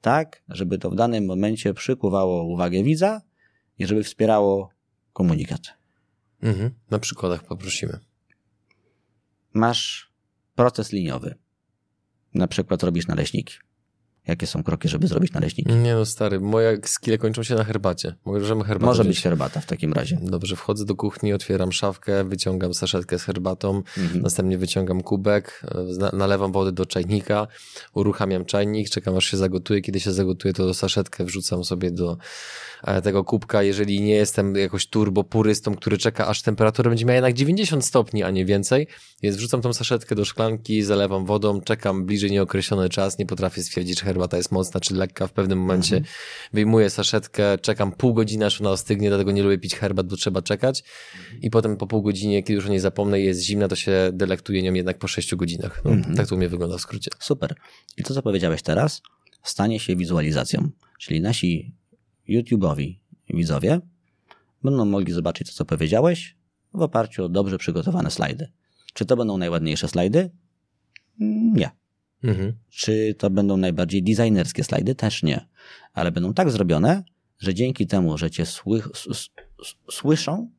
tak, 0.00 0.42
żeby 0.48 0.78
to 0.78 0.90
w 0.90 0.94
danym 0.94 1.26
momencie 1.26 1.74
przykuwało 1.74 2.44
uwagę 2.44 2.82
widza 2.82 3.20
i 3.78 3.86
żeby 3.86 4.04
wspierało 4.04 4.70
komunikat. 5.12 5.60
Mhm. 6.42 6.70
Na 6.90 6.98
przykładach 6.98 7.44
poprosimy. 7.44 7.98
Masz 9.52 10.12
proces 10.54 10.92
liniowy. 10.92 11.34
Na 12.34 12.48
przykład 12.48 12.82
robisz 12.82 13.06
naleśniki. 13.06 13.54
Jakie 14.28 14.46
są 14.46 14.62
kroki, 14.62 14.88
żeby 14.88 15.06
zrobić 15.06 15.32
naleśniki? 15.32 15.72
Nie 15.72 15.94
no 15.94 16.06
stary, 16.06 16.40
moje 16.40 16.78
skille 16.84 17.18
kończą 17.18 17.42
się 17.42 17.54
na 17.54 17.64
herbacie. 17.64 18.14
Możemy 18.24 18.64
herbatę 18.64 18.86
Może 18.86 19.04
być 19.04 19.22
herbata 19.22 19.60
w 19.60 19.66
takim 19.66 19.92
razie. 19.92 20.18
Dobrze, 20.22 20.56
wchodzę 20.56 20.84
do 20.84 20.94
kuchni, 20.94 21.32
otwieram 21.32 21.72
szafkę, 21.72 22.24
wyciągam 22.24 22.74
saszetkę 22.74 23.18
z 23.18 23.22
herbatą, 23.22 23.82
mhm. 23.98 24.22
następnie 24.22 24.58
wyciągam 24.58 25.00
kubek, 25.00 25.62
nalewam 26.12 26.52
wody 26.52 26.72
do 26.72 26.86
czajnika, 26.86 27.46
uruchamiam 27.94 28.44
czajnik, 28.44 28.90
czekam 28.90 29.16
aż 29.16 29.24
się 29.24 29.36
zagotuje. 29.36 29.80
Kiedy 29.80 30.00
się 30.00 30.12
zagotuje, 30.12 30.54
to 30.54 30.74
saszetkę 30.74 31.24
wrzucam 31.24 31.64
sobie 31.64 31.90
do 31.90 32.16
e, 32.84 33.02
tego 33.02 33.24
kubka. 33.24 33.62
Jeżeli 33.62 34.00
nie 34.00 34.14
jestem 34.14 34.56
jakoś 34.56 34.86
turbo 34.86 35.24
purystą, 35.24 35.74
który 35.74 35.98
czeka, 35.98 36.26
aż 36.26 36.42
temperatura 36.42 36.90
będzie 36.90 37.04
miała 37.04 37.14
jednak 37.14 37.34
90 37.34 37.84
stopni, 37.84 38.22
a 38.22 38.30
nie 38.30 38.44
więcej, 38.44 38.86
więc 39.22 39.36
wrzucam 39.36 39.62
tą 39.62 39.72
saszetkę 39.72 40.14
do 40.14 40.24
szklanki, 40.24 40.82
zalewam 40.82 41.26
wodą, 41.26 41.60
czekam 41.60 42.06
bliżej 42.06 42.30
nieokreślony 42.30 42.88
czas, 42.88 43.18
nie 43.18 43.26
potrafię 43.26 43.62
stwierdzić, 43.62 43.98
czy 43.98 44.04
herbata 44.18 44.36
jest 44.36 44.52
mocna 44.52 44.80
czy 44.80 44.94
lekka. 44.94 45.26
W 45.26 45.32
pewnym 45.32 45.58
momencie 45.58 45.96
mhm. 45.96 46.14
wyjmuję 46.52 46.90
saszetkę, 46.90 47.58
czekam 47.58 47.92
pół 47.92 48.14
godziny, 48.14 48.46
aż 48.46 48.60
ona 48.60 48.70
ostygnie, 48.70 49.08
dlatego 49.08 49.32
nie 49.32 49.42
lubię 49.42 49.58
pić 49.58 49.74
herbat, 49.74 50.06
bo 50.06 50.16
trzeba 50.16 50.42
czekać. 50.42 50.84
Mhm. 51.16 51.40
I 51.42 51.50
potem 51.50 51.76
po 51.76 51.86
pół 51.86 52.02
godzinie, 52.02 52.42
kiedy 52.42 52.54
już 52.54 52.66
o 52.66 52.68
niej 52.68 52.80
zapomnę 52.80 53.20
i 53.20 53.24
jest 53.24 53.40
zimna, 53.40 53.68
to 53.68 53.76
się 53.76 54.10
delektuję 54.12 54.62
nią 54.62 54.74
jednak 54.74 54.98
po 54.98 55.08
sześciu 55.08 55.36
godzinach. 55.36 55.82
No, 55.84 55.90
mhm. 55.90 56.16
Tak 56.16 56.26
to 56.26 56.34
u 56.34 56.38
mnie 56.38 56.48
wygląda 56.48 56.78
w 56.78 56.80
skrócie. 56.80 57.10
Super. 57.18 57.54
I 57.96 58.02
to, 58.02 58.14
co 58.14 58.22
powiedziałeś 58.22 58.62
teraz, 58.62 59.02
stanie 59.42 59.80
się 59.80 59.96
wizualizacją. 59.96 60.70
Czyli 60.98 61.20
nasi 61.20 61.74
YouTube'owi 62.28 62.94
widzowie 63.30 63.80
będą 64.64 64.84
mogli 64.84 65.12
zobaczyć 65.12 65.48
to, 65.48 65.54
co 65.54 65.64
powiedziałeś 65.64 66.36
w 66.74 66.82
oparciu 66.82 67.24
o 67.24 67.28
dobrze 67.28 67.58
przygotowane 67.58 68.10
slajdy. 68.10 68.48
Czy 68.94 69.04
to 69.04 69.16
będą 69.16 69.38
najładniejsze 69.38 69.88
slajdy? 69.88 70.30
Nie. 71.54 71.70
Mhm. 72.24 72.52
Czy 72.68 73.14
to 73.18 73.30
będą 73.30 73.56
najbardziej 73.56 74.02
designerskie 74.02 74.64
slajdy? 74.64 74.94
Też 74.94 75.22
nie. 75.22 75.46
Ale 75.92 76.12
będą 76.12 76.34
tak 76.34 76.50
zrobione, 76.50 77.04
że 77.38 77.54
dzięki 77.54 77.86
temu, 77.86 78.18
że 78.18 78.30
cię 78.30 78.46
sły, 78.46 78.82
słyszą 79.90 80.50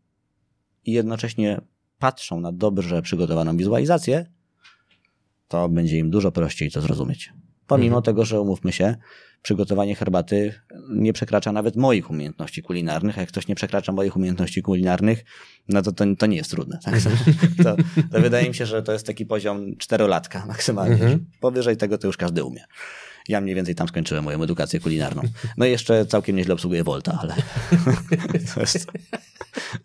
i 0.85 0.91
jednocześnie 0.91 1.61
patrzą 1.99 2.39
na 2.39 2.51
dobrze 2.51 3.01
przygotowaną 3.01 3.57
wizualizację, 3.57 4.25
to 5.47 5.69
będzie 5.69 5.97
im 5.97 6.09
dużo 6.09 6.31
prościej 6.31 6.71
to 6.71 6.81
zrozumieć. 6.81 7.33
Pomimo 7.69 7.97
mhm. 7.97 8.03
tego, 8.03 8.25
że 8.25 8.41
umówmy 8.41 8.71
się, 8.71 8.95
przygotowanie 9.41 9.95
herbaty 9.95 10.53
nie 10.89 11.13
przekracza 11.13 11.51
nawet 11.51 11.75
moich 11.75 12.09
umiejętności 12.09 12.61
kulinarnych, 12.61 13.17
a 13.17 13.21
jak 13.21 13.29
ktoś 13.29 13.47
nie 13.47 13.55
przekracza 13.55 13.91
moich 13.91 14.15
umiejętności 14.15 14.61
kulinarnych, 14.61 15.23
no 15.69 15.81
to 15.81 15.91
to, 15.91 16.05
to 16.17 16.25
nie 16.25 16.37
jest 16.37 16.51
trudne. 16.51 16.79
Tak? 16.83 16.95
To, 17.63 17.75
to, 18.11 18.21
wydaje 18.21 18.47
mi 18.49 18.55
się, 18.55 18.65
że 18.65 18.83
to 18.83 18.93
jest 18.93 19.05
taki 19.05 19.25
poziom 19.25 19.77
czterolatka 19.77 20.45
maksymalnie. 20.45 20.93
Mhm. 20.93 21.25
Powyżej 21.39 21.77
tego 21.77 21.97
to 21.97 22.07
już 22.07 22.17
każdy 22.17 22.43
umie. 22.43 22.63
Ja 23.27 23.41
mniej 23.41 23.55
więcej 23.55 23.75
tam 23.75 23.87
skończyłem 23.87 24.23
moją 24.23 24.43
edukację 24.43 24.79
kulinarną. 24.79 25.21
No 25.57 25.65
i 25.65 25.71
jeszcze 25.71 26.05
całkiem 26.05 26.35
nieźle 26.35 26.53
obsługuję 26.53 26.83
Volta, 26.83 27.19
ale 27.21 27.35
to 28.53 28.59
jest... 28.59 28.87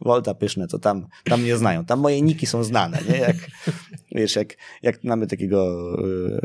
Volta 0.00 0.34
pyszne, 0.34 0.68
to 0.68 0.78
tam, 0.78 1.06
tam 1.24 1.42
mnie 1.42 1.56
znają. 1.56 1.84
Tam 1.84 2.00
moje 2.00 2.22
niki 2.22 2.46
są 2.46 2.64
znane, 2.64 2.98
nie? 3.08 3.18
Jak, 3.18 3.36
wiesz, 4.12 4.36
jak, 4.36 4.54
jak 4.82 5.04
mamy 5.04 5.26
takiego, 5.26 5.90
yy, 6.00 6.40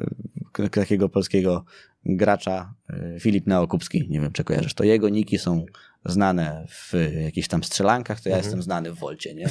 takiego 0.72 1.10
polskiego 1.10 1.66
gracza, 2.06 2.74
yy, 2.90 3.20
Filip 3.20 3.48
Neokupski, 3.48 4.08
nie 4.10 4.22
wiem, 4.22 4.32
czy 4.32 4.44
kojarzysz, 4.44 4.74
to 4.74 4.84
jego 4.84 5.10
niki 5.10 5.38
są 5.38 5.66
znane 6.06 6.66
w 6.70 6.94
jakichś 7.24 7.48
tam 7.48 7.64
strzelankach, 7.64 8.22
to 8.22 8.30
ja 8.30 8.36
mhm. 8.36 8.46
jestem 8.46 8.64
znany 8.64 8.92
w 8.92 9.00
Wolcie, 9.00 9.34
nie? 9.34 9.50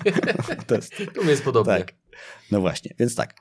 to 0.66 0.74
jest... 0.74 0.94
Tu 1.14 1.24
jest 1.24 1.44
podobnie. 1.44 1.78
Tak. 1.78 1.94
No 2.50 2.60
właśnie, 2.60 2.94
więc 2.98 3.14
tak 3.14 3.34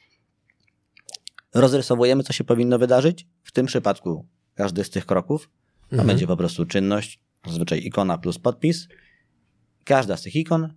rozrysowujemy, 1.55 2.23
co 2.23 2.33
się 2.33 2.43
powinno 2.43 2.79
wydarzyć. 2.79 3.27
W 3.43 3.51
tym 3.51 3.65
przypadku 3.65 4.25
każdy 4.55 4.83
z 4.83 4.89
tych 4.89 5.05
kroków 5.05 5.49
to 5.89 5.91
mhm. 5.91 6.07
będzie 6.07 6.27
po 6.27 6.37
prostu 6.37 6.65
czynność, 6.65 7.19
zazwyczaj 7.47 7.85
ikona 7.85 8.17
plus 8.17 8.39
podpis. 8.39 8.87
Każda 9.83 10.17
z 10.17 10.21
tych 10.21 10.35
ikon 10.35 10.73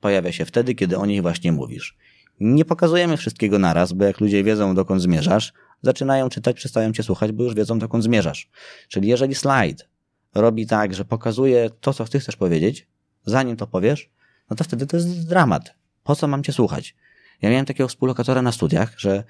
pojawia 0.00 0.32
się 0.32 0.44
wtedy, 0.44 0.74
kiedy 0.74 0.98
o 0.98 1.06
niej 1.06 1.22
właśnie 1.22 1.52
mówisz. 1.52 1.96
Nie 2.40 2.64
pokazujemy 2.64 3.16
wszystkiego 3.16 3.58
naraz, 3.58 3.92
bo 3.92 4.04
jak 4.04 4.20
ludzie 4.20 4.44
wiedzą, 4.44 4.74
dokąd 4.74 5.02
zmierzasz, 5.02 5.52
zaczynają 5.82 6.28
czytać, 6.28 6.56
przestają 6.56 6.92
cię 6.92 7.02
słuchać, 7.02 7.32
bo 7.32 7.44
już 7.44 7.54
wiedzą, 7.54 7.78
dokąd 7.78 8.04
zmierzasz. 8.04 8.50
Czyli 8.88 9.08
jeżeli 9.08 9.34
slajd 9.34 9.88
robi 10.34 10.66
tak, 10.66 10.94
że 10.94 11.04
pokazuje 11.04 11.70
to, 11.80 11.94
co 11.94 12.04
ty 12.04 12.20
chcesz 12.20 12.36
powiedzieć, 12.36 12.86
zanim 13.24 13.56
to 13.56 13.66
powiesz, 13.66 14.10
no 14.50 14.56
to 14.56 14.64
wtedy 14.64 14.86
to 14.86 14.96
jest 14.96 15.28
dramat. 15.28 15.74
Po 16.04 16.16
co 16.16 16.28
mam 16.28 16.42
cię 16.42 16.52
słuchać? 16.52 16.94
Ja 17.42 17.50
miałem 17.50 17.66
takiego 17.66 17.88
współlokatora 17.88 18.42
na 18.42 18.52
studiach, 18.52 18.98
że 18.98 19.24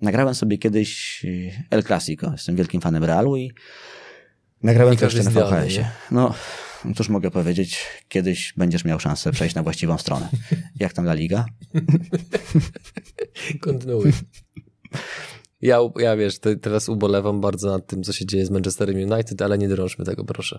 nagrałem 0.00 0.34
sobie 0.34 0.58
kiedyś 0.58 1.20
y, 1.24 1.52
El 1.70 1.84
Clasico. 1.84 2.32
Jestem 2.32 2.56
wielkim 2.56 2.80
fanem 2.80 3.04
Realu 3.04 3.36
i 3.36 3.52
nagrałem 4.62 4.96
to 4.96 5.04
jeszcze 5.04 5.22
na 5.22 5.30
VHS-ie. 5.30 5.90
No, 6.10 6.34
cóż 6.96 7.08
mogę 7.08 7.30
powiedzieć, 7.30 7.86
kiedyś 8.08 8.54
będziesz 8.56 8.84
miał 8.84 9.00
szansę 9.00 9.32
przejść 9.32 9.54
na 9.54 9.62
właściwą 9.62 9.98
stronę. 9.98 10.28
Jak 10.80 10.92
tam 10.92 11.04
La 11.04 11.14
Liga? 11.14 11.46
Kontynuuj. 13.60 14.12
Ja, 15.62 15.78
ja 15.98 16.16
wiesz, 16.16 16.38
teraz 16.62 16.88
ubolewam 16.88 17.40
bardzo 17.40 17.70
nad 17.70 17.86
tym, 17.86 18.02
co 18.02 18.12
się 18.12 18.26
dzieje 18.26 18.46
z 18.46 18.50
Manchesterem 18.50 19.12
United, 19.12 19.42
ale 19.42 19.58
nie 19.58 19.68
drążmy 19.68 20.04
tego, 20.04 20.24
proszę. 20.24 20.58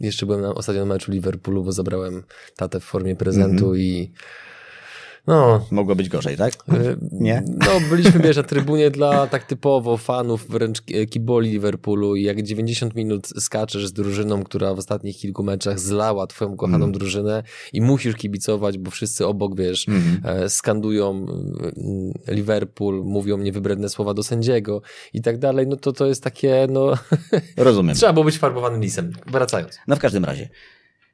Jeszcze 0.00 0.26
byłem 0.26 0.40
na 0.40 0.54
ostatnim 0.54 0.86
meczu 0.86 1.12
Liverpoolu, 1.12 1.64
bo 1.64 1.72
zabrałem 1.72 2.22
tatę 2.56 2.80
w 2.80 2.84
formie 2.84 3.16
prezentu 3.16 3.64
mm 3.64 3.76
-hmm. 3.76 3.80
i 3.80 4.12
no. 5.26 5.66
Mogło 5.70 5.94
być 5.94 6.08
gorzej, 6.08 6.36
tak? 6.36 6.52
E, 6.54 6.96
Nie? 7.12 7.42
No, 7.46 7.80
byliśmy, 7.90 8.20
wiesz, 8.20 8.36
na 8.36 8.42
trybunie 8.42 8.90
dla 8.90 9.26
tak 9.26 9.44
typowo 9.44 9.96
fanów 9.96 10.48
wręcz 10.48 10.82
kiboli 11.10 11.50
Liverpoolu 11.50 12.16
i 12.16 12.22
jak 12.22 12.42
90 12.42 12.94
minut 12.94 13.28
skaczesz 13.38 13.86
z 13.86 13.92
drużyną, 13.92 14.44
która 14.44 14.74
w 14.74 14.78
ostatnich 14.78 15.16
kilku 15.16 15.42
meczach 15.42 15.80
zlała 15.80 16.26
twoją 16.26 16.56
kochaną 16.56 16.84
mm. 16.84 16.92
drużynę 16.92 17.42
i 17.72 17.80
musisz 17.80 18.16
kibicować, 18.16 18.78
bo 18.78 18.90
wszyscy 18.90 19.26
obok, 19.26 19.56
wiesz, 19.56 19.88
mm. 19.88 20.20
skandują 20.50 21.26
e, 22.26 22.34
Liverpool, 22.34 23.04
mówią 23.04 23.38
niewybredne 23.38 23.88
słowa 23.88 24.14
do 24.14 24.22
sędziego 24.22 24.82
i 25.12 25.22
tak 25.22 25.38
dalej, 25.38 25.66
no 25.66 25.76
to 25.76 25.92
to 25.92 26.06
jest 26.06 26.22
takie, 26.22 26.66
no... 26.70 26.92
Rozumiem. 27.56 27.96
Trzeba 27.96 28.12
było 28.12 28.24
być 28.24 28.38
farbowanym 28.38 28.80
lisem. 28.80 29.12
Wracając. 29.26 29.78
No 29.88 29.96
w 29.96 29.98
każdym 29.98 30.24
razie. 30.24 30.48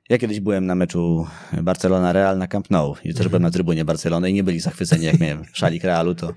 Ja 0.09 0.18
kiedyś 0.18 0.40
byłem 0.40 0.66
na 0.66 0.74
meczu 0.74 1.26
Barcelona-Real 1.62 2.38
na 2.38 2.48
Camp 2.48 2.70
Nou 2.70 2.94
i 3.05 3.14
też 3.14 3.28
byłem 3.28 3.42
na 3.42 3.50
trybunie 3.50 3.84
Barcelony 3.84 4.30
i 4.30 4.34
nie 4.34 4.44
byli 4.44 4.61
zachwyceni, 4.61 5.05
jak 5.05 5.20
miałem 5.20 5.44
szalik 5.55 5.84
Realu, 5.84 6.14
to... 6.14 6.28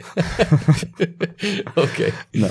Okej. 1.76 1.84
Okay. 1.84 2.12
No. 2.34 2.48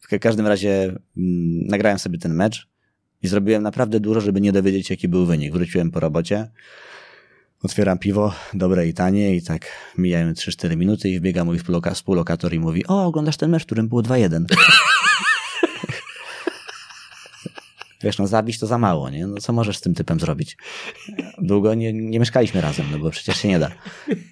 W 0.00 0.18
każdym 0.18 0.46
razie 0.46 0.84
mm, 0.84 1.66
nagrałem 1.66 1.98
sobie 1.98 2.18
ten 2.18 2.34
mecz 2.34 2.68
i 3.22 3.28
zrobiłem 3.28 3.62
naprawdę 3.62 4.00
dużo, 4.00 4.20
żeby 4.20 4.40
nie 4.40 4.52
dowiedzieć, 4.52 4.90
jaki 4.90 5.08
był 5.08 5.26
wynik. 5.26 5.52
Wróciłem 5.52 5.90
po 5.90 6.00
robocie, 6.00 6.50
otwieram 7.62 7.98
piwo, 7.98 8.34
dobre 8.54 8.88
i 8.88 8.94
tanie 8.94 9.36
i 9.36 9.42
tak 9.42 9.66
mijają 9.98 10.32
3-4 10.32 10.76
minuty 10.76 11.08
i 11.08 11.18
wbiega 11.18 11.44
mój 11.44 11.58
współlokator 11.94 12.54
i 12.54 12.58
mówi, 12.58 12.86
o, 12.86 13.04
oglądasz 13.06 13.36
ten 13.36 13.50
mecz, 13.50 13.62
w 13.62 13.66
którym 13.66 13.88
było 13.88 14.02
2-1. 14.02 14.44
Wiesz, 18.02 18.18
no 18.18 18.26
zabić 18.26 18.58
to 18.58 18.66
za 18.66 18.78
mało, 18.78 19.10
nie? 19.10 19.26
No 19.26 19.40
co 19.40 19.52
możesz 19.52 19.78
z 19.78 19.80
tym 19.80 19.94
typem 19.94 20.20
zrobić? 20.20 20.56
Długo 21.38 21.74
nie, 21.74 21.92
nie 21.92 22.18
mieszkaliśmy 22.18 22.60
razem, 22.60 22.86
no 22.90 22.98
bo 22.98 23.10
przecież 23.10 23.36
się 23.36 23.48
nie 23.48 23.58
da. 23.58 23.70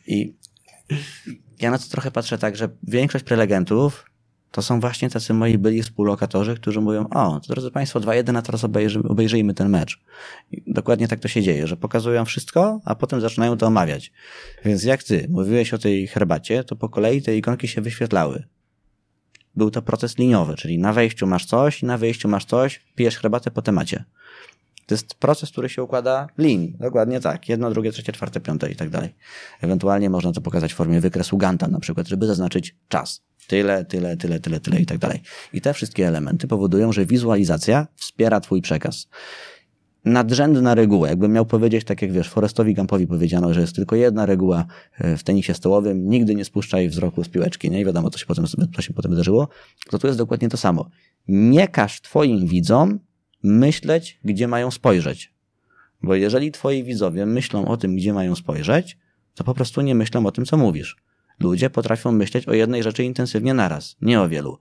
I 0.07 0.35
ja 1.61 1.71
na 1.71 1.79
to 1.79 1.85
trochę 1.91 2.11
patrzę 2.11 2.39
tak, 2.39 2.57
że 2.57 2.69
większość 2.83 3.25
prelegentów 3.25 4.05
to 4.51 4.63
są 4.63 4.81
właśnie 4.81 5.11
tacy 5.11 5.35
moi 5.35 5.59
byli 5.59 5.83
współlokatorzy, 5.83 6.55
którzy 6.55 6.81
mówią, 6.81 7.09
o, 7.09 7.41
to 7.41 7.49
drodzy 7.49 7.71
Państwo, 7.71 8.01
2-1, 8.01 8.39
a 8.39 8.43
teraz 8.43 8.65
obejrzymy, 8.65 9.09
obejrzyjmy 9.09 9.55
ten 9.55 9.69
mecz. 9.69 10.01
I 10.53 10.73
dokładnie 10.73 11.09
tak 11.09 11.21
to 11.21 11.29
się 11.29 11.43
dzieje, 11.43 11.67
że 11.67 11.77
pokazują 11.77 12.25
wszystko, 12.25 12.81
a 12.85 12.95
potem 12.95 13.21
zaczynają 13.21 13.57
to 13.57 13.67
omawiać. 13.67 14.13
Więc 14.65 14.85
jak 14.85 15.03
ty 15.03 15.27
mówiłeś 15.31 15.75
o 15.75 15.79
tej 15.79 16.07
herbacie, 16.07 16.65
to 16.65 16.77
po 16.77 16.89
kolei 16.89 17.23
te 17.23 17.37
ikonki 17.37 17.69
się 17.69 17.81
wyświetlały 17.81 18.45
był 19.57 19.71
to 19.71 19.83
proces 19.83 20.19
liniowy, 20.19 20.55
czyli 20.55 20.79
na 20.79 20.93
wejściu 20.93 21.27
masz 21.27 21.45
coś 21.45 21.83
na 21.83 21.99
wyjściu 21.99 22.29
masz 22.29 22.45
coś, 22.45 22.81
pijesz 22.95 23.19
herbatę 23.19 23.51
po 23.51 23.63
temacie. 23.63 24.05
To 24.87 24.95
jest 24.95 25.15
proces, 25.15 25.51
który 25.51 25.69
się 25.69 25.83
układa 25.83 26.27
linii. 26.39 26.77
Dokładnie 26.81 27.21
tak. 27.21 27.49
Jedno, 27.49 27.71
drugie, 27.71 27.93
trzecie, 27.93 28.13
czwarte, 28.13 28.41
piąte 28.41 28.71
i 28.71 28.77
tak 28.77 28.91
dalej. 28.91 29.15
Ewentualnie 29.61 30.11
można 30.11 30.33
to 30.33 30.41
pokazać 30.41 30.73
w 30.73 30.77
formie 30.77 31.01
wykresu 31.01 31.37
Ganta 31.37 31.69
na 31.69 31.81
przykład, 31.81 32.09
żeby 32.09 32.27
zaznaczyć 32.27 32.77
czas. 32.89 33.23
Tyle, 33.47 33.85
tyle, 33.85 34.17
tyle, 34.17 34.41
tyle, 34.41 34.61
tyle 34.61 34.81
i 34.81 34.87
tak 34.87 34.99
dalej. 34.99 35.23
I 35.53 35.61
te 35.61 35.75
wszystkie 35.75 36.09
elementy 36.09 36.49
powodują, 36.49 36.93
że 36.93 37.07
wizualizacja 37.07 37.87
wspiera 37.97 38.41
twój 38.41 38.63
przekaz 38.63 39.09
nadrzędna 40.07 40.75
reguła. 40.75 41.09
Jakbym 41.09 41.33
miał 41.33 41.47
powiedzieć, 41.47 41.85
tak 41.85 42.03
jak 42.03 42.13
wiesz, 42.13 42.29
Forestowi 42.29 42.75
Gampowi 42.75 43.07
powiedziano, 43.07 43.55
że 43.55 43.61
jest 43.61 43.77
tylko 43.77 43.97
jedna 43.97 44.27
reguła 44.27 44.65
e, 44.99 45.17
w 45.17 45.25
tenisie 45.25 45.55
stołowym, 45.55 46.11
nigdy 46.11 46.35
nie 46.35 46.45
spuszczaj 46.45 46.89
wzroku 46.89 47.25
z 47.25 47.29
piłeczki, 47.29 47.71
nie? 47.71 47.81
I 47.81 47.85
wiadomo, 47.85 48.11
co 48.11 48.19
się 48.19 48.27
potem, 48.27 48.45
co 48.77 48.83
się 48.83 48.95
potem 48.95 49.11
wydarzyło. 49.11 49.49
To 49.91 49.99
tu 49.99 50.07
jest 50.07 50.19
dokładnie 50.19 50.49
to 50.49 50.57
samo. 50.57 50.91
Nie 51.29 51.69
każ 51.69 52.01
twoim 52.01 52.47
widzom 52.47 52.99
myśleć, 53.43 54.21
gdzie 54.25 54.49
mają 54.49 54.71
spojrzeć. 54.71 55.33
Bo 56.03 56.15
jeżeli 56.15 56.53
twoi 56.53 56.85
widzowie 56.85 57.27
myślą 57.27 57.69
o 57.69 57.77
tym, 57.77 57.97
gdzie 57.97 58.13
mają 58.13 58.35
spojrzeć, 58.35 58.99
to 59.35 59.45
po 59.45 59.55
prostu 59.55 59.81
nie 59.81 59.95
myślą 59.95 60.27
o 60.27 60.33
tym, 60.33 60.45
co 60.45 60.57
mówisz. 60.57 60.97
Ludzie 61.41 61.71
potrafią 61.71 62.13
myśleć 62.13 62.49
o 62.49 62.53
jednej 62.53 62.83
rzeczy 62.83 63.05
intensywnie 63.05 63.55
naraz, 63.55 63.97
nie 64.01 64.21
o 64.21 64.29
wielu. 64.29 64.59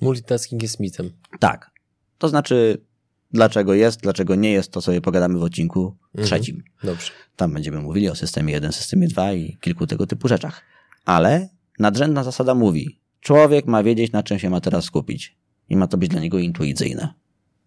Multitasking 0.00 0.62
jest 0.62 0.80
mitem. 0.80 1.10
Tak. 1.40 1.70
To 2.18 2.28
znaczy, 2.28 2.84
dlaczego 3.30 3.74
jest, 3.74 4.00
dlaczego 4.00 4.34
nie 4.34 4.52
jest, 4.52 4.72
to 4.72 4.80
sobie 4.80 5.00
pogadamy 5.00 5.38
w 5.38 5.42
odcinku 5.42 5.96
mhm. 6.14 6.26
trzecim. 6.26 6.62
Dobrze. 6.84 7.10
Tam 7.36 7.52
będziemy 7.52 7.80
mówili 7.80 8.08
o 8.08 8.14
systemie 8.14 8.52
1, 8.52 8.72
systemie 8.72 9.08
2 9.08 9.32
i 9.32 9.56
kilku 9.60 9.86
tego 9.86 10.06
typu 10.06 10.28
rzeczach. 10.28 10.62
Ale 11.04 11.48
nadrzędna 11.78 12.24
zasada 12.24 12.54
mówi, 12.54 13.00
człowiek 13.20 13.66
ma 13.66 13.82
wiedzieć, 13.82 14.12
na 14.12 14.22
czym 14.22 14.38
się 14.38 14.50
ma 14.50 14.60
teraz 14.60 14.84
skupić 14.84 15.36
i 15.68 15.76
ma 15.76 15.86
to 15.86 15.98
być 15.98 16.08
dla 16.08 16.20
niego 16.20 16.38
intuicyjne. 16.38 17.14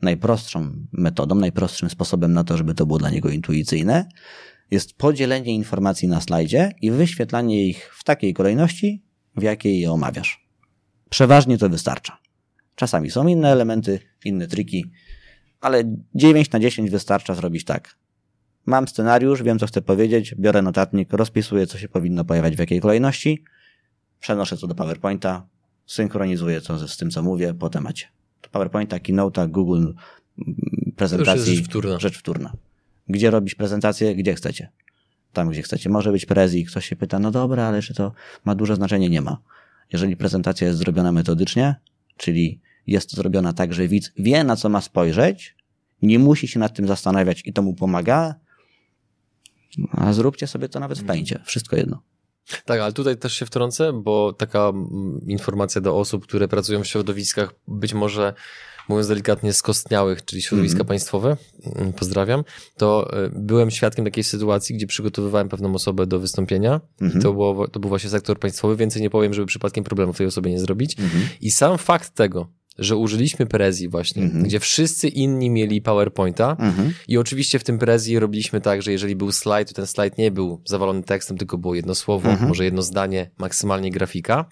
Najprostszą 0.02 0.74
metodą, 0.92 1.36
najprostszym 1.36 1.90
sposobem 1.90 2.34
na 2.34 2.44
to, 2.44 2.58
żeby 2.58 2.74
to 2.74 2.86
było 2.86 3.00
dla 3.00 3.10
niego 3.10 3.30
intuicyjne, 3.30 4.10
jest 4.72 4.94
podzielenie 4.94 5.56
informacji 5.56 6.08
na 6.08 6.22
slajdzie 6.22 6.72
i 6.82 6.92
wyświetlanie 6.92 7.68
ich 7.68 7.96
w 7.96 8.04
takiej 8.04 8.34
kolejności, 8.34 9.04
w 9.36 9.42
jakiej 9.42 9.80
je 9.80 9.92
omawiasz. 9.92 10.48
Przeważnie 11.10 11.58
to 11.58 11.70
wystarcza. 11.70 12.18
Czasami 12.76 13.12
są 13.12 13.28
inne 13.28 13.52
elementy, 13.52 14.00
inne 14.26 14.48
triki, 14.48 14.92
ale 15.62 15.84
9 16.16 16.52
na 16.52 16.60
10 16.60 16.90
wystarcza 16.90 17.36
zrobić 17.36 17.66
tak. 17.66 17.96
Mam 18.66 18.88
scenariusz, 18.88 19.44
wiem 19.44 19.60
co 19.60 19.68
chcę 19.68 19.82
powiedzieć, 19.82 20.36
biorę 20.40 20.62
notatnik, 20.62 21.14
rozpisuję 21.14 21.68
co 21.68 21.78
się 21.78 21.90
powinno 21.90 22.26
pojawiać 22.26 22.56
w 22.56 22.60
jakiej 22.60 22.82
kolejności, 22.82 23.44
przenoszę 24.20 24.58
to 24.58 24.68
do 24.68 24.76
PowerPointa, 24.76 25.48
synchronizuję 25.86 26.62
to 26.62 26.88
z, 26.88 26.98
tym 26.98 27.12
co 27.12 27.24
mówię 27.24 27.54
po 27.54 27.70
temacie. 27.70 28.08
PowerPointa, 28.52 28.98
Keynote'a, 28.98 29.50
Google 29.50 29.88
prezentacji. 30.96 31.46
To 31.46 31.56
rzecz 31.56 31.66
wtórna. 31.66 32.00
Rzecz 32.00 32.18
wtórna. 32.18 32.54
Gdzie 33.08 33.32
robić 33.32 33.56
prezentację? 33.56 34.16
Gdzie 34.16 34.36
chcecie. 34.36 34.70
Tam, 35.34 35.50
gdzie 35.50 35.62
chcecie. 35.62 35.90
Może 35.90 36.12
być 36.12 36.26
prezji. 36.26 36.66
Ktoś 36.66 36.86
się 36.86 36.96
pyta, 36.96 37.20
no 37.20 37.32
dobra, 37.32 37.64
ale 37.64 37.82
czy 37.82 37.94
to 37.94 38.12
ma 38.46 38.56
duże 38.56 38.76
znaczenie? 38.76 39.10
Nie 39.10 39.22
ma. 39.22 39.38
Jeżeli 39.94 40.18
prezentacja 40.18 40.68
jest 40.68 40.80
zrobiona 40.80 41.12
metodycznie, 41.12 41.76
czyli 42.18 42.60
jest 42.92 43.10
to 43.10 43.16
zrobiona 43.16 43.54
tak, 43.54 43.74
że 43.74 43.88
widz 43.88 44.12
wie, 44.18 44.44
na 44.44 44.56
co 44.56 44.70
ma 44.70 44.82
spojrzeć, 44.82 45.56
nie 46.02 46.20
musi 46.20 46.48
się 46.48 46.60
nad 46.60 46.74
tym 46.74 46.88
zastanawiać 46.88 47.42
i 47.46 47.54
to 47.54 47.62
mu 47.62 47.74
pomaga, 47.74 48.36
a 49.92 50.14
zróbcie 50.14 50.48
sobie 50.48 50.70
to 50.70 50.80
nawet 50.80 51.00
w 51.00 51.06
pęcie. 51.06 51.40
Wszystko 51.46 51.76
jedno. 51.76 52.02
Tak, 52.66 52.80
ale 52.80 52.94
tutaj 52.94 53.18
też 53.18 53.34
się 53.34 53.46
wtrącę, 53.46 53.94
bo 53.94 54.34
taka 54.34 54.70
mm, 54.70 55.22
informacja 55.28 55.82
do 55.82 55.98
osób, 55.98 56.24
które 56.24 56.48
pracują 56.48 56.84
w 56.84 56.88
środowiskach 56.88 57.54
być 57.68 57.94
może 57.94 58.34
mówiąc 58.90 59.08
delikatnie, 59.08 59.54
skostniałych, 59.54 60.26
czyli 60.26 60.42
środowiska 60.42 60.78
mm. 60.78 60.88
państwowe, 60.88 61.38
pozdrawiam, 61.98 62.44
to 62.78 63.14
e, 63.14 63.30
byłem 63.34 63.72
świadkiem 63.72 64.06
takiej 64.06 64.24
sytuacji, 64.24 64.76
gdzie 64.76 64.88
przygotowywałem 64.88 65.50
pewną 65.50 65.76
osobę 65.76 66.08
do 66.08 66.20
wystąpienia 66.20 66.82
mm 67.02 67.14
-hmm. 67.14 67.20
i 67.20 67.22
to, 67.22 67.34
było, 67.34 67.68
to 67.68 67.80
był 67.80 67.90
właśnie 67.90 68.10
sektor 68.10 68.40
państwowy, 68.40 68.76
więcej 68.76 69.02
nie 69.02 69.10
powiem, 69.10 69.34
żeby 69.34 69.48
przypadkiem 69.48 69.84
problemów 69.84 70.18
tej 70.18 70.28
osobie 70.28 70.52
nie 70.52 70.60
zrobić. 70.60 71.00
Mm 71.00 71.12
-hmm. 71.12 71.26
I 71.42 71.52
sam 71.52 71.78
fakt 71.78 72.16
tego, 72.16 72.48
że 72.78 72.96
użyliśmy 72.96 73.46
Prezi 73.46 73.90
właśnie, 73.90 74.24
mm 74.24 74.38
-hmm. 74.38 74.44
gdzie 74.44 74.60
wszyscy 74.60 75.08
inni 75.08 75.50
mieli 75.50 75.82
PowerPointa 75.82 76.58
mm 76.60 76.74
-hmm. 76.74 76.92
i 77.08 77.18
oczywiście 77.18 77.60
w 77.60 77.64
tym 77.64 77.80
Prezi 77.80 78.20
robiliśmy 78.20 78.62
tak, 78.62 78.82
że 78.82 78.92
jeżeli 78.92 79.16
był 79.16 79.32
slajd, 79.32 79.68
to 79.68 79.74
ten 79.74 79.88
slajd 79.88 80.18
nie 80.18 80.32
był 80.32 80.62
zawalony 80.66 81.04
tekstem, 81.04 81.38
tylko 81.38 81.58
było 81.58 81.76
jedno 81.76 81.96
słowo, 81.96 82.30
mm 82.30 82.42
-hmm. 82.42 82.48
może 82.48 82.66
jedno 82.66 82.82
zdanie, 82.82 83.32
maksymalnie 83.38 83.92
grafika, 83.92 84.50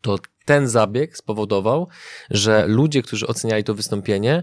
to 0.00 0.18
ten 0.44 0.68
zabieg 0.68 1.16
spowodował, 1.16 1.88
że 2.30 2.66
ludzie, 2.66 3.02
którzy 3.02 3.26
oceniali 3.26 3.64
to 3.64 3.74
wystąpienie, 3.74 4.42